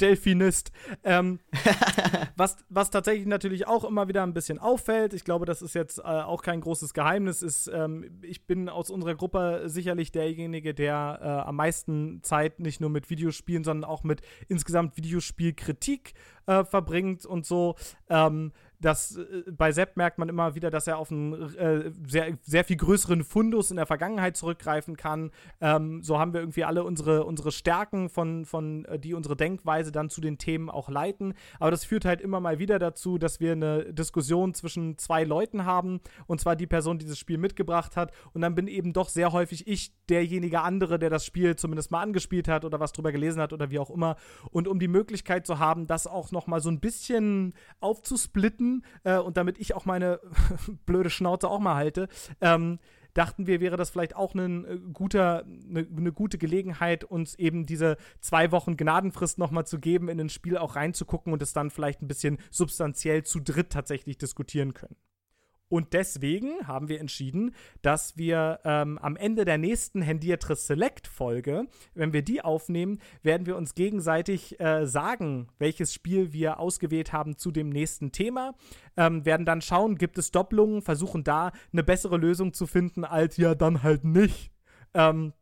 Delfinist. 0.01 0.71
Ähm, 1.03 1.39
was, 2.35 2.57
was 2.69 2.89
tatsächlich 2.89 3.27
natürlich 3.27 3.67
auch 3.67 3.84
immer 3.84 4.07
wieder 4.07 4.23
ein 4.23 4.34
bisschen 4.34 4.59
auffällt, 4.59 5.13
ich 5.13 5.23
glaube, 5.23 5.45
das 5.45 5.61
ist 5.61 5.75
jetzt 5.75 5.99
äh, 5.99 6.01
auch 6.01 6.41
kein 6.41 6.61
großes 6.61 6.93
Geheimnis, 6.93 7.41
ist, 7.41 7.69
ähm, 7.73 8.19
ich 8.21 8.45
bin 8.45 8.69
aus 8.69 8.89
unserer 8.89 9.15
Gruppe 9.15 9.63
sicherlich 9.65 10.11
derjenige, 10.11 10.73
der 10.73 11.19
äh, 11.21 11.27
am 11.47 11.55
meisten 11.55 12.21
Zeit 12.23 12.59
nicht 12.59 12.81
nur 12.81 12.89
mit 12.89 13.09
Videospielen, 13.09 13.63
sondern 13.63 13.89
auch 13.89 14.03
mit 14.03 14.21
insgesamt 14.47 14.97
Videospielkritik 14.97 16.13
äh, 16.45 16.63
verbringt 16.63 17.25
und 17.25 17.45
so. 17.45 17.75
Ähm, 18.09 18.51
das, 18.79 19.17
äh, 19.17 19.43
bei 19.51 19.71
Sepp 19.71 19.97
merkt 19.97 20.17
man 20.17 20.29
immer 20.29 20.55
wieder, 20.55 20.69
dass 20.69 20.87
er 20.87 20.97
auf 20.97 21.11
einen 21.11 21.55
äh, 21.55 21.91
sehr, 22.05 22.37
sehr 22.43 22.63
viel 22.63 22.77
größeren 22.77 23.23
Fundus 23.23 23.71
in 23.71 23.77
der 23.77 23.85
Vergangenheit 23.85 24.37
zurückgreifen 24.37 24.95
kann. 24.97 25.31
Ähm, 25.61 26.03
so 26.03 26.19
haben 26.19 26.33
wir 26.33 26.41
irgendwie 26.41 26.63
alle 26.63 26.83
unsere, 26.83 27.25
unsere 27.25 27.51
Stärken, 27.51 28.09
von, 28.09 28.45
von, 28.45 28.85
äh, 28.85 28.99
die 28.99 29.13
unsere 29.13 29.35
Denkweise 29.35 29.91
dann 29.91 30.09
zu 30.09 30.21
den 30.21 30.37
Themen 30.37 30.69
auch 30.69 30.89
leiten. 30.89 31.33
Aber 31.59 31.71
das 31.71 31.85
führt 31.85 32.05
halt 32.05 32.21
immer 32.21 32.39
mal 32.39 32.59
wieder 32.59 32.79
dazu, 32.79 33.17
dass 33.17 33.39
wir 33.39 33.53
eine 33.53 33.93
Diskussion 33.93 34.53
zwischen 34.53 34.97
zwei 34.97 35.23
Leuten 35.23 35.65
haben, 35.65 35.99
und 36.27 36.39
zwar 36.39 36.55
die 36.55 36.67
Person, 36.67 36.99
die 36.99 37.07
das 37.07 37.17
Spiel 37.17 37.37
mitgebracht 37.37 37.95
hat. 37.95 38.11
Und 38.33 38.41
dann 38.41 38.55
bin 38.55 38.67
eben 38.67 38.93
doch 38.93 39.09
sehr 39.09 39.31
häufig 39.31 39.67
ich 39.67 39.93
derjenige 40.09 40.61
andere, 40.61 40.99
der 40.99 41.09
das 41.09 41.25
Spiel 41.25 41.55
zumindest 41.55 41.91
mal 41.91 42.01
angespielt 42.01 42.47
hat 42.47 42.63
oder 42.63 42.79
was 42.79 42.93
drüber 42.93 43.11
gelesen 43.11 43.41
hat 43.41 43.53
oder 43.53 43.71
wie 43.71 43.79
auch 43.79 43.89
immer. 43.89 44.15
Und 44.51 44.67
um 44.67 44.79
die 44.79 44.87
Möglichkeit 44.87 45.45
zu 45.47 45.59
haben, 45.59 45.87
das 45.87 46.07
auch 46.07 46.31
noch 46.31 46.47
mal 46.47 46.61
so 46.61 46.69
ein 46.69 46.79
bisschen 46.79 47.53
aufzusplitten, 47.79 48.66
üben 48.68 48.84
äh, 49.03 49.18
und 49.18 49.38
damit 49.38 49.57
ich 49.60 49.76
auch 49.76 49.85
meine 49.85 50.19
blöde 50.85 51.10
Schnauze 51.10 51.49
auch 51.49 51.60
mal 51.60 51.76
halte, 51.76 52.07
ähm, 52.41 52.80
dachten 53.14 53.48
wir, 53.48 53.61
wäre 53.61 53.77
das 53.77 53.89
vielleicht 53.89 54.15
auch 54.15 54.35
ein 54.35 54.65
äh, 54.65 54.77
guter, 54.94 55.44
eine, 55.45 55.88
eine, 55.95 56.11
gute 56.11 56.38
Gelegenheit, 56.38 57.03
uns 57.03 57.35
eben 57.35 57.65
diese 57.65 57.98
zwei 58.19 58.52
Wochen 58.52 58.77
Gnadenfrist 58.77 59.38
nochmal 59.39 59.65
zu 59.65 59.80
geben, 59.80 60.10
in 60.10 60.19
ein 60.19 60.30
Spiel 60.30 60.57
auch 60.57 60.76
reinzugucken 60.76 61.34
und 61.34 61.41
es 61.41 61.53
dann 61.53 61.72
vielleicht 61.72 62.02
ein 62.02 62.07
bisschen 62.07 62.38
substanziell 62.52 63.23
zu 63.23 63.39
dritt 63.39 63.72
tatsächlich 63.72 64.18
diskutieren 64.18 64.73
können. 64.73 64.95
Und 65.69 65.94
deswegen 65.94 66.68
haben 66.68 66.88
wir 66.88 66.99
entschieden, 66.99 67.53
dass 67.81 68.18
wir 68.18 68.60
ähm, 68.64 68.98
am 68.99 69.15
Ende 69.18 69.44
der 69.44 69.57
nächsten 69.57 70.02
Hendiatris 70.02 70.68
Select-Folge, 70.68 71.68
wenn 71.94 72.14
wir 72.14 72.22
die 72.22 72.41
aufnehmen, 72.41 72.99
werden 73.22 73.45
wir 73.45 73.57
uns 73.57 73.76
gegenseitig 73.76 74.60
äh, 74.60 74.85
sagen, 74.85 75.49
welches 75.60 75.94
Spiel 75.94 76.31
wir 76.31 76.60
ausgewählt 76.60 77.11
haben 77.11 77.38
zu 77.38 77.52
dem 77.52 77.69
nächsten 77.69 78.11
Thema. 78.11 78.56
Ähm, 78.95 79.26
werden 79.26 79.45
dann 79.45 79.61
schauen, 79.61 79.98
gibt 79.98 80.18
es 80.18 80.31
Doppelungen, 80.31 80.81
versuchen 80.81 81.23
da 81.23 81.52
eine 81.73 81.84
bessere 81.84 82.18
Lösung 82.18 82.53
zu 82.53 82.65
finden, 82.65 83.03
als 83.03 83.38
ja 83.38 83.53
dann 83.53 83.84
halt 83.84 84.06
nicht. 84.06 84.52
Ähm, 84.94 85.34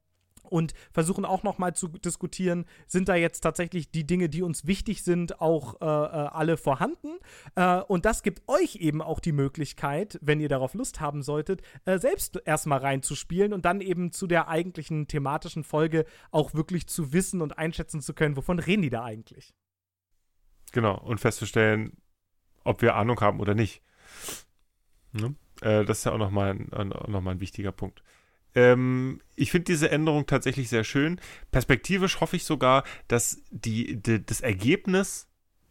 und 0.49 0.73
versuchen 0.91 1.25
auch 1.25 1.43
noch 1.43 1.57
mal 1.57 1.75
zu 1.75 1.87
diskutieren, 1.87 2.65
sind 2.87 3.09
da 3.09 3.15
jetzt 3.15 3.41
tatsächlich 3.41 3.91
die 3.91 4.05
Dinge, 4.05 4.29
die 4.29 4.41
uns 4.41 4.65
wichtig 4.65 5.03
sind, 5.03 5.41
auch 5.41 5.81
äh, 5.81 5.85
äh, 5.85 5.87
alle 5.87 6.57
vorhanden. 6.57 7.17
Äh, 7.55 7.81
und 7.81 8.05
das 8.05 8.23
gibt 8.23 8.43
euch 8.47 8.75
eben 8.77 9.01
auch 9.01 9.19
die 9.19 9.31
Möglichkeit, 9.31 10.19
wenn 10.21 10.39
ihr 10.39 10.49
darauf 10.49 10.73
Lust 10.73 10.99
haben 10.99 11.23
solltet, 11.23 11.61
äh, 11.85 11.99
selbst 11.99 12.41
erstmal 12.45 12.79
reinzuspielen 12.79 13.53
und 13.53 13.65
dann 13.65 13.81
eben 13.81 14.11
zu 14.11 14.27
der 14.27 14.47
eigentlichen 14.47 15.07
thematischen 15.07 15.63
Folge 15.63 16.05
auch 16.31 16.53
wirklich 16.53 16.87
zu 16.87 17.13
wissen 17.13 17.41
und 17.41 17.57
einschätzen 17.57 18.01
zu 18.01 18.13
können, 18.13 18.37
wovon 18.37 18.59
reden 18.59 18.81
die 18.81 18.89
da 18.89 19.03
eigentlich. 19.03 19.53
Genau, 20.71 20.97
und 20.99 21.19
festzustellen, 21.19 21.97
ob 22.63 22.81
wir 22.81 22.95
Ahnung 22.95 23.21
haben 23.21 23.39
oder 23.39 23.53
nicht. 23.53 23.81
Ne? 25.13 25.35
Äh, 25.61 25.85
das 25.85 25.99
ist 25.99 26.03
ja 26.05 26.11
auch 26.11 26.17
nochmal 26.17 26.51
ein, 26.51 26.89
noch 26.89 27.21
mal 27.21 27.31
ein 27.31 27.39
wichtiger 27.39 27.71
Punkt. 27.71 28.03
Ähm, 28.55 29.21
ich 29.35 29.51
finde 29.51 29.65
diese 29.65 29.91
Änderung 29.91 30.25
tatsächlich 30.25 30.69
sehr 30.69 30.83
schön. 30.83 31.19
Perspektivisch 31.51 32.21
hoffe 32.21 32.37
ich 32.37 32.45
sogar, 32.45 32.83
dass 33.07 33.43
die, 33.51 34.01
die 34.01 34.25
das 34.25 34.41
Ergebnis 34.41 35.27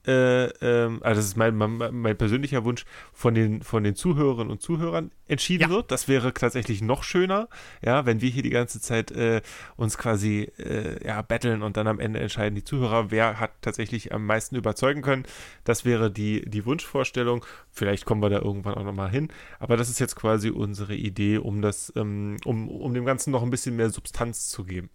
äh, 0.06 0.44
ähm, 0.60 1.00
also 1.02 1.18
das 1.18 1.26
ist 1.26 1.36
mein, 1.36 1.56
mein, 1.56 1.78
mein, 1.92 2.16
persönlicher 2.16 2.64
Wunsch, 2.64 2.84
von 3.12 3.34
den, 3.34 3.62
von 3.62 3.84
den 3.84 3.94
Zuhörerinnen 3.94 4.50
und 4.50 4.60
Zuhörern 4.60 5.10
entschieden 5.26 5.64
ja. 5.64 5.68
wird. 5.70 5.90
Das 5.90 6.08
wäre 6.08 6.34
tatsächlich 6.34 6.82
noch 6.82 7.02
schöner, 7.02 7.48
ja, 7.82 8.04
wenn 8.04 8.20
wir 8.20 8.28
hier 8.28 8.42
die 8.42 8.50
ganze 8.50 8.80
Zeit 8.80 9.10
äh, 9.12 9.40
uns 9.76 9.96
quasi 9.96 10.52
äh, 10.58 11.04
ja, 11.06 11.22
betteln 11.22 11.62
und 11.62 11.76
dann 11.76 11.86
am 11.86 12.00
Ende 12.00 12.20
entscheiden 12.20 12.54
die 12.54 12.64
Zuhörer, 12.64 13.10
wer 13.10 13.40
hat 13.40 13.50
tatsächlich 13.62 14.12
am 14.12 14.26
meisten 14.26 14.56
überzeugen 14.56 15.02
können. 15.02 15.24
Das 15.64 15.84
wäre 15.84 16.10
die, 16.10 16.48
die 16.48 16.66
Wunschvorstellung. 16.66 17.44
Vielleicht 17.70 18.04
kommen 18.04 18.22
wir 18.22 18.30
da 18.30 18.38
irgendwann 18.38 18.74
auch 18.74 18.84
nochmal 18.84 19.10
hin. 19.10 19.28
Aber 19.58 19.76
das 19.76 19.88
ist 19.88 20.00
jetzt 20.00 20.16
quasi 20.16 20.50
unsere 20.50 20.94
Idee, 20.94 21.38
um 21.38 21.62
das, 21.62 21.92
ähm, 21.96 22.36
um, 22.44 22.68
um 22.68 22.92
dem 22.92 23.04
Ganzen 23.04 23.30
noch 23.30 23.42
ein 23.42 23.50
bisschen 23.50 23.76
mehr 23.76 23.90
Substanz 23.90 24.48
zu 24.48 24.64
geben. 24.64 24.90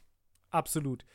Absolut. 0.51 1.05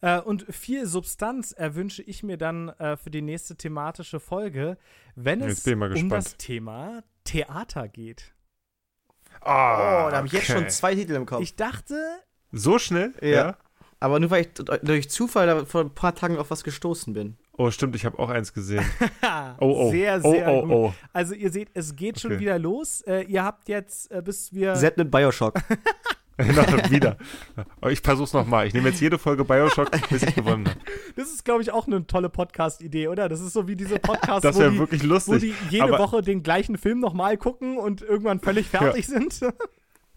Äh, 0.00 0.20
und 0.20 0.46
viel 0.54 0.86
Substanz 0.86 1.52
erwünsche 1.52 2.02
ich 2.02 2.22
mir 2.22 2.36
dann 2.36 2.68
äh, 2.68 2.96
für 2.96 3.10
die 3.10 3.22
nächste 3.22 3.56
thematische 3.56 4.20
Folge, 4.20 4.76
wenn 5.14 5.42
es 5.42 5.66
um 5.66 6.08
das 6.08 6.36
Thema 6.36 7.02
Theater 7.24 7.88
geht. 7.88 8.34
Oh, 9.40 9.48
oh 9.48 10.10
da 10.10 10.12
habe 10.12 10.26
ich 10.26 10.32
jetzt 10.32 10.46
schon 10.46 10.68
zwei 10.70 10.94
Titel 10.94 11.14
im 11.14 11.26
Kopf. 11.26 11.42
Ich 11.42 11.56
dachte. 11.56 11.98
So 12.52 12.78
schnell? 12.78 13.12
Ja. 13.20 13.28
ja. 13.28 13.56
Aber 13.98 14.20
nur 14.20 14.30
weil 14.30 14.42
ich 14.42 14.48
durch 14.82 15.08
Zufall 15.08 15.64
vor 15.64 15.80
ein 15.80 15.94
paar 15.94 16.14
Tagen 16.14 16.36
auf 16.36 16.50
was 16.50 16.62
gestoßen 16.64 17.14
bin. 17.14 17.38
Oh, 17.58 17.70
stimmt, 17.70 17.96
ich 17.96 18.04
habe 18.04 18.18
auch 18.18 18.28
eins 18.28 18.52
gesehen. 18.52 18.84
oh, 19.60 19.86
oh. 19.86 19.90
Sehr, 19.90 20.20
oh, 20.22 20.30
sehr 20.30 20.48
oh, 20.48 20.66
oh, 20.68 20.86
gut. 20.88 20.94
Also 21.14 21.34
ihr 21.34 21.50
seht, 21.50 21.70
es 21.72 21.96
geht 21.96 22.20
schon 22.20 22.32
okay. 22.32 22.40
wieder 22.40 22.58
los. 22.58 23.00
Äh, 23.02 23.22
ihr 23.22 23.42
habt 23.42 23.68
jetzt, 23.68 24.10
äh, 24.10 24.20
bis 24.22 24.52
wir. 24.52 24.76
Set 24.76 24.98
mit 24.98 25.10
Bioshock. 25.10 25.58
wieder. 26.90 27.16
Ich 27.88 28.00
versuch's 28.00 28.32
nochmal. 28.32 28.66
Ich 28.66 28.74
nehme 28.74 28.90
jetzt 28.90 29.00
jede 29.00 29.18
Folge 29.18 29.44
Bioshock, 29.44 29.90
bis 30.10 30.22
ich 30.22 30.34
gewonnen 30.34 30.68
habe. 30.68 30.78
Das 31.16 31.28
ist, 31.28 31.44
glaube 31.44 31.62
ich, 31.62 31.72
auch 31.72 31.86
eine 31.86 32.06
tolle 32.06 32.28
Podcast-Idee, 32.28 33.08
oder? 33.08 33.28
Das 33.28 33.40
ist 33.40 33.54
so 33.54 33.66
wie 33.66 33.74
diese 33.76 33.98
Podcasts, 33.98 34.42
das 34.42 34.56
wo, 34.56 34.68
die, 34.68 34.78
wirklich 34.78 35.02
lustig. 35.02 35.34
wo 35.34 35.38
die 35.38 35.54
jede 35.70 35.98
Woche 35.98 36.20
den 36.20 36.42
gleichen 36.42 36.76
Film 36.76 37.00
nochmal 37.00 37.38
gucken 37.38 37.78
und 37.78 38.02
irgendwann 38.02 38.40
völlig 38.40 38.66
fertig 38.68 39.08
ja. 39.08 39.14
sind. 39.18 39.40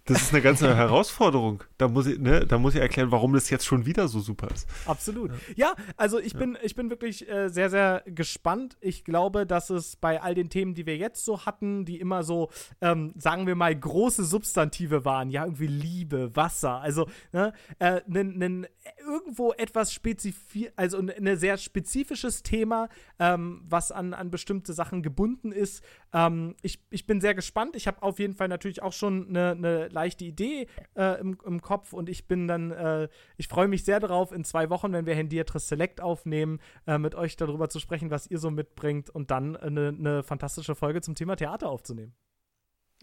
Das 0.10 0.23
ist 0.23 0.34
eine 0.34 0.41
ganze 0.41 0.76
Herausforderung. 0.76 1.64
Da 1.77 1.88
muss 1.88 2.07
ich, 2.07 2.18
ne, 2.18 2.45
da 2.45 2.57
muss 2.57 2.73
ich 2.73 2.81
erklären, 2.81 3.11
warum 3.11 3.34
das 3.34 3.49
jetzt 3.49 3.65
schon 3.65 3.86
wieder 3.86 4.07
so 4.07 4.19
super 4.19 4.48
ist. 4.53 4.68
Absolut. 4.88 5.31
Ja, 5.56 5.76
also 5.98 6.19
ich 6.19 6.34
ja. 6.34 6.40
bin, 6.40 6.57
ich 6.64 6.76
bin 6.76 6.90
wirklich 6.90 7.30
äh, 7.30 7.49
sehr, 7.49 7.69
sehr 7.69 8.03
gespannt. 8.06 8.77
Ich 8.81 9.03
glaube, 9.03 9.45
dass 9.45 9.69
es 9.69 9.95
bei 9.95 10.22
all 10.22 10.34
den 10.34 10.49
Themen, 10.49 10.73
die 10.73 10.88
wir 10.88 10.98
jetzt 10.98 11.23
so 11.26 11.45
hatten, 11.45 11.86
die 11.86 11.99
immer 11.99 12.23
so, 12.23 12.49
ähm, 12.81 13.14
sagen 13.18 13.45
wir 13.45 13.56
mal, 13.56 13.76
große 13.76 14.23
Substantive 14.23 15.06
waren, 15.06 15.30
ja, 15.30 15.45
irgendwie 15.45 15.68
Liebe, 15.68 16.36
Wasser, 16.36 16.81
also 16.81 17.07
ne, 17.31 17.53
äh, 17.77 18.02
irgendwo 18.07 19.53
etwas 19.53 19.94
spezifisch, 19.94 20.69
also 20.76 20.98
ein 20.98 21.38
sehr 21.38 21.57
spezifisches 21.57 22.41
Thema, 22.41 22.90
ähm, 23.19 23.61
was 23.68 23.91
an, 23.91 24.14
an 24.14 24.31
bestimmte 24.31 24.73
Sachen 24.73 25.03
gebunden 25.03 25.52
ist. 25.52 25.84
Ähm, 26.14 26.56
ich, 26.61 26.80
ich 26.90 27.06
bin 27.06 27.22
sehr 27.22 27.36
gespannt. 27.36 27.76
Ich 27.76 27.88
habe 27.88 28.02
auf 28.02 28.19
jeden 28.19 28.34
Fall 28.34 28.48
natürlich 28.48 28.81
auch 28.81 28.94
schon 28.94 29.30
eine, 29.30 29.52
eine 29.52 29.90
leichte 29.99 30.23
Idee 30.23 30.67
äh, 30.95 31.19
im, 31.19 31.38
im 31.45 31.61
Kopf 31.61 31.91
und 31.93 32.07
ich 32.07 32.27
bin 32.27 32.47
dann, 32.47 32.71
äh, 32.71 33.09
ich 33.38 33.47
freue 33.47 33.67
mich 33.67 33.84
sehr 33.84 33.99
darauf, 33.99 34.31
in 34.31 34.43
zwei 34.45 34.69
Wochen, 34.69 34.93
wenn 34.93 35.05
wir 35.05 35.15
Hendiatris 35.15 35.67
Select 35.67 36.01
aufnehmen, 36.01 36.59
äh, 36.88 36.97
mit 36.97 37.15
euch 37.15 37.35
darüber 37.35 37.69
zu 37.69 37.80
sprechen, 37.80 38.09
was 38.09 38.27
ihr 38.27 38.39
so 38.39 38.49
mitbringt 38.49 39.09
und 39.09 39.30
dann 39.30 39.57
eine, 39.57 39.89
eine 39.89 40.23
fantastische 40.23 40.76
Folge 40.76 41.01
zum 41.01 41.15
Thema 41.15 41.35
Theater 41.35 41.69
aufzunehmen. 41.69 42.13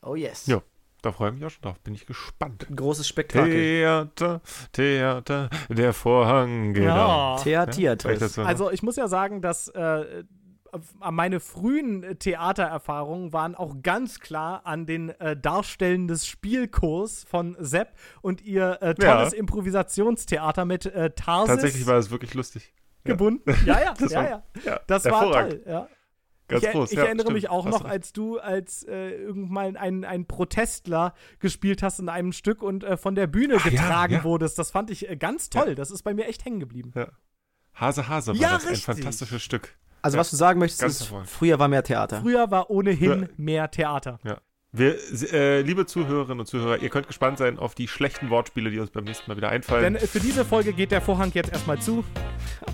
Oh 0.03 0.15
yes. 0.15 0.47
Ja. 0.47 0.63
Da 1.03 1.13
freue 1.13 1.29
ich 1.29 1.35
mich 1.37 1.45
auch 1.45 1.51
schon 1.51 1.63
drauf. 1.63 1.79
Bin 1.81 1.95
ich 1.95 2.07
gespannt. 2.07 2.69
Ein 2.69 2.75
großes 2.75 3.07
Spektakel. 3.07 3.53
Theater, 3.53 4.41
Theater, 4.73 5.51
der 5.69 5.93
Vorhang, 5.93 6.73
genau. 6.73 7.37
Ja. 7.45 7.67
Theater. 7.67 8.09
Also 8.45 8.71
ich 8.71 8.83
muss 8.83 8.97
ja 8.97 9.07
sagen, 9.07 9.43
dass 9.43 9.69
äh, 9.69 10.25
meine 11.11 11.41
frühen 11.41 12.03
äh, 12.03 12.15
Theatererfahrungen 12.17 13.33
waren 13.33 13.55
auch 13.55 13.77
ganz 13.83 14.21
klar 14.21 14.63
an 14.65 14.87
den 14.87 15.11
äh, 15.21 15.37
Darstellen 15.37 16.09
des 16.09 16.27
Spielkurs 16.27 17.25
von 17.25 17.57
Sepp 17.59 17.95
und 18.23 18.43
ihr 18.43 18.79
äh, 18.81 18.95
tolles 18.95 19.33
ja. 19.33 19.39
Improvisationstheater 19.39 20.65
mit 20.65 20.87
äh, 20.87 21.11
Tarsis. 21.11 21.55
Tatsächlich 21.55 21.87
war 21.87 21.97
es 21.97 22.11
wirklich 22.11 22.35
lustig. 22.35 22.73
Gebunden. 23.05 23.55
Ja, 23.65 23.81
ja, 23.81 23.95
ja, 24.09 24.23
ja. 24.23 24.43
ja. 24.65 24.81
Das 24.87 25.05
war 25.05 25.33
toll, 25.33 25.63
ja. 25.67 25.89
Ganz 26.49 26.63
ich, 26.63 26.71
groß, 26.71 26.93
ich 26.93 26.99
ja, 26.99 27.05
erinnere 27.05 27.27
stimmt. 27.27 27.35
mich 27.35 27.51
auch 27.51 27.67
noch, 27.67 27.85
als 27.85 28.13
du 28.13 28.39
als 28.39 28.85
äh, 28.85 29.11
irgendwann 29.11 29.77
ein, 29.77 30.05
ein 30.05 30.27
Protestler 30.27 31.13
gespielt 31.41 31.83
hast 31.83 31.99
in 31.99 32.09
einem 32.09 32.33
Stück 32.33 32.63
und 32.63 32.85
äh, 32.85 32.97
von 32.97 33.17
der 33.17 33.27
Bühne 33.27 33.57
Ach, 33.59 33.65
getragen 33.65 34.13
ja, 34.13 34.19
ja. 34.21 34.25
wurdest. 34.25 34.59
Das 34.59 34.71
fand 34.71 34.91
ich 34.91 35.09
äh, 35.09 35.17
ganz 35.17 35.51
toll. 35.51 35.75
Das 35.75 35.91
ist 35.91 36.05
bei 36.05 36.15
mir 36.15 36.27
echt 36.27 36.45
hängen 36.45 36.61
geblieben. 36.61 36.93
Hase 37.77 38.09
Hase 38.09 38.39
war 38.39 38.51
das 38.51 38.67
richtig. 38.67 38.89
ein 38.89 38.97
fantastisches 38.97 39.43
Stück. 39.43 39.77
Also, 40.03 40.19
was 40.19 40.31
du 40.31 40.37
sagen 40.37 40.59
möchtest, 40.59 40.83
ist, 40.83 41.13
früher 41.25 41.59
war 41.59 41.69
mehr 41.69 41.83
Theater. 41.83 42.21
Früher 42.21 42.51
war 42.51 42.71
ohnehin 42.71 43.23
ja. 43.23 43.29
mehr 43.37 43.71
Theater. 43.71 44.19
Ja. 44.25 44.39
Wir, 44.73 44.97
äh, 45.33 45.63
liebe 45.63 45.87
Zuhörerinnen 45.87 46.41
und 46.41 46.47
Zuhörer, 46.47 46.79
ihr 46.83 46.91
könnt 46.91 47.07
gespannt 47.07 47.39
sein 47.39 47.59
auf 47.59 47.75
die 47.75 47.89
schlechten 47.89 48.29
Wortspiele, 48.31 48.71
die 48.71 48.79
uns 48.79 48.91
beim 48.91 49.05
nächsten 49.05 49.31
Mal 49.31 49.37
wieder 49.37 49.49
einfallen. 49.49 49.95
Denn 49.95 50.07
für 50.07 50.21
diese 50.21 50.45
Folge 50.45 50.73
geht 50.73 50.91
der 50.91 51.01
Vorhang 51.01 51.31
jetzt 51.33 51.51
erstmal 51.51 51.81
zu. 51.81 52.05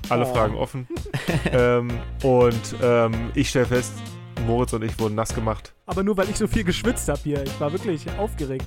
Alle 0.08 0.26
oh. 0.26 0.34
Fragen 0.34 0.56
offen. 0.56 0.88
ähm, 1.52 1.90
und 2.22 2.76
ähm, 2.82 3.30
ich 3.34 3.50
stelle 3.50 3.66
fest, 3.66 3.92
Moritz 4.46 4.72
und 4.72 4.82
ich 4.82 4.98
wurden 4.98 5.14
nass 5.14 5.34
gemacht. 5.34 5.74
Aber 5.86 6.02
nur, 6.02 6.16
weil 6.16 6.28
ich 6.28 6.36
so 6.36 6.48
viel 6.48 6.64
geschwitzt 6.64 7.08
habe 7.08 7.20
hier. 7.22 7.42
Ich 7.44 7.60
war 7.60 7.72
wirklich 7.72 8.10
aufgeregt. 8.18 8.66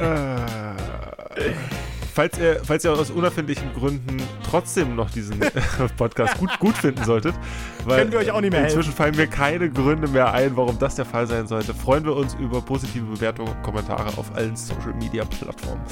Äh 0.00 1.52
falls 2.16 2.38
ihr, 2.38 2.60
falls 2.64 2.82
ihr 2.82 2.92
aus 2.92 3.10
unerfindlichen 3.10 3.72
Gründen 3.74 4.16
trotzdem 4.48 4.96
noch 4.96 5.10
diesen 5.10 5.38
Podcast 5.98 6.38
gut, 6.38 6.58
gut 6.58 6.74
finden 6.76 7.04
solltet, 7.04 7.34
weil 7.84 7.98
Können 7.98 8.12
wir 8.12 8.18
euch 8.20 8.30
auch 8.30 8.40
nicht 8.40 8.52
mehr 8.52 8.62
inzwischen 8.62 8.86
helfen. 8.86 8.96
fallen 8.96 9.16
mir 9.16 9.26
keine 9.26 9.70
Gründe 9.70 10.08
mehr 10.08 10.32
ein, 10.32 10.56
warum 10.56 10.78
das 10.78 10.94
der 10.94 11.04
Fall 11.04 11.26
sein 11.26 11.46
sollte, 11.46 11.74
freuen 11.74 12.04
wir 12.04 12.16
uns 12.16 12.34
über 12.34 12.62
positive 12.62 13.04
Bewertungen 13.04 13.52
und 13.52 13.62
Kommentare 13.62 14.08
auf 14.16 14.34
allen 14.34 14.56
Social 14.56 14.94
Media 14.94 15.24
Plattformen. 15.24 15.82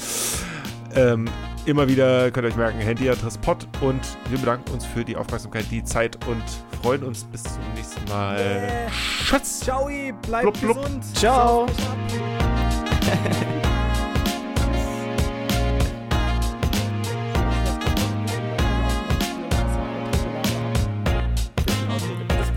Ähm, 0.95 1.29
immer 1.65 1.87
wieder 1.87 2.31
könnt 2.31 2.47
ihr 2.47 2.49
euch 2.49 2.57
merken, 2.57 2.79
Handyadress 2.79 3.37
Pod 3.37 3.67
und 3.81 4.01
wir 4.29 4.39
bedanken 4.39 4.71
uns 4.71 4.83
für 4.83 5.05
die 5.05 5.15
Aufmerksamkeit, 5.15 5.65
die 5.69 5.83
Zeit 5.83 6.17
und 6.25 6.43
freuen 6.81 7.03
uns 7.03 7.25
bis 7.25 7.43
zum 7.43 7.61
nächsten 7.75 8.03
Mal. 8.09 8.37
Yeah. 8.39 8.91
Schatz! 8.91 9.59
Ciao, 9.59 9.87
bleibt 10.25 10.59
blub, 10.59 10.59
blub. 10.59 10.83
gesund. 10.85 11.03
Ciao! 11.15 11.67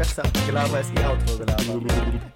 Besser 0.09 0.23
Gelaber 0.47 0.81
ist 0.81 0.93
ihr 0.99 1.11
Outro-Gelaber. 1.11 2.29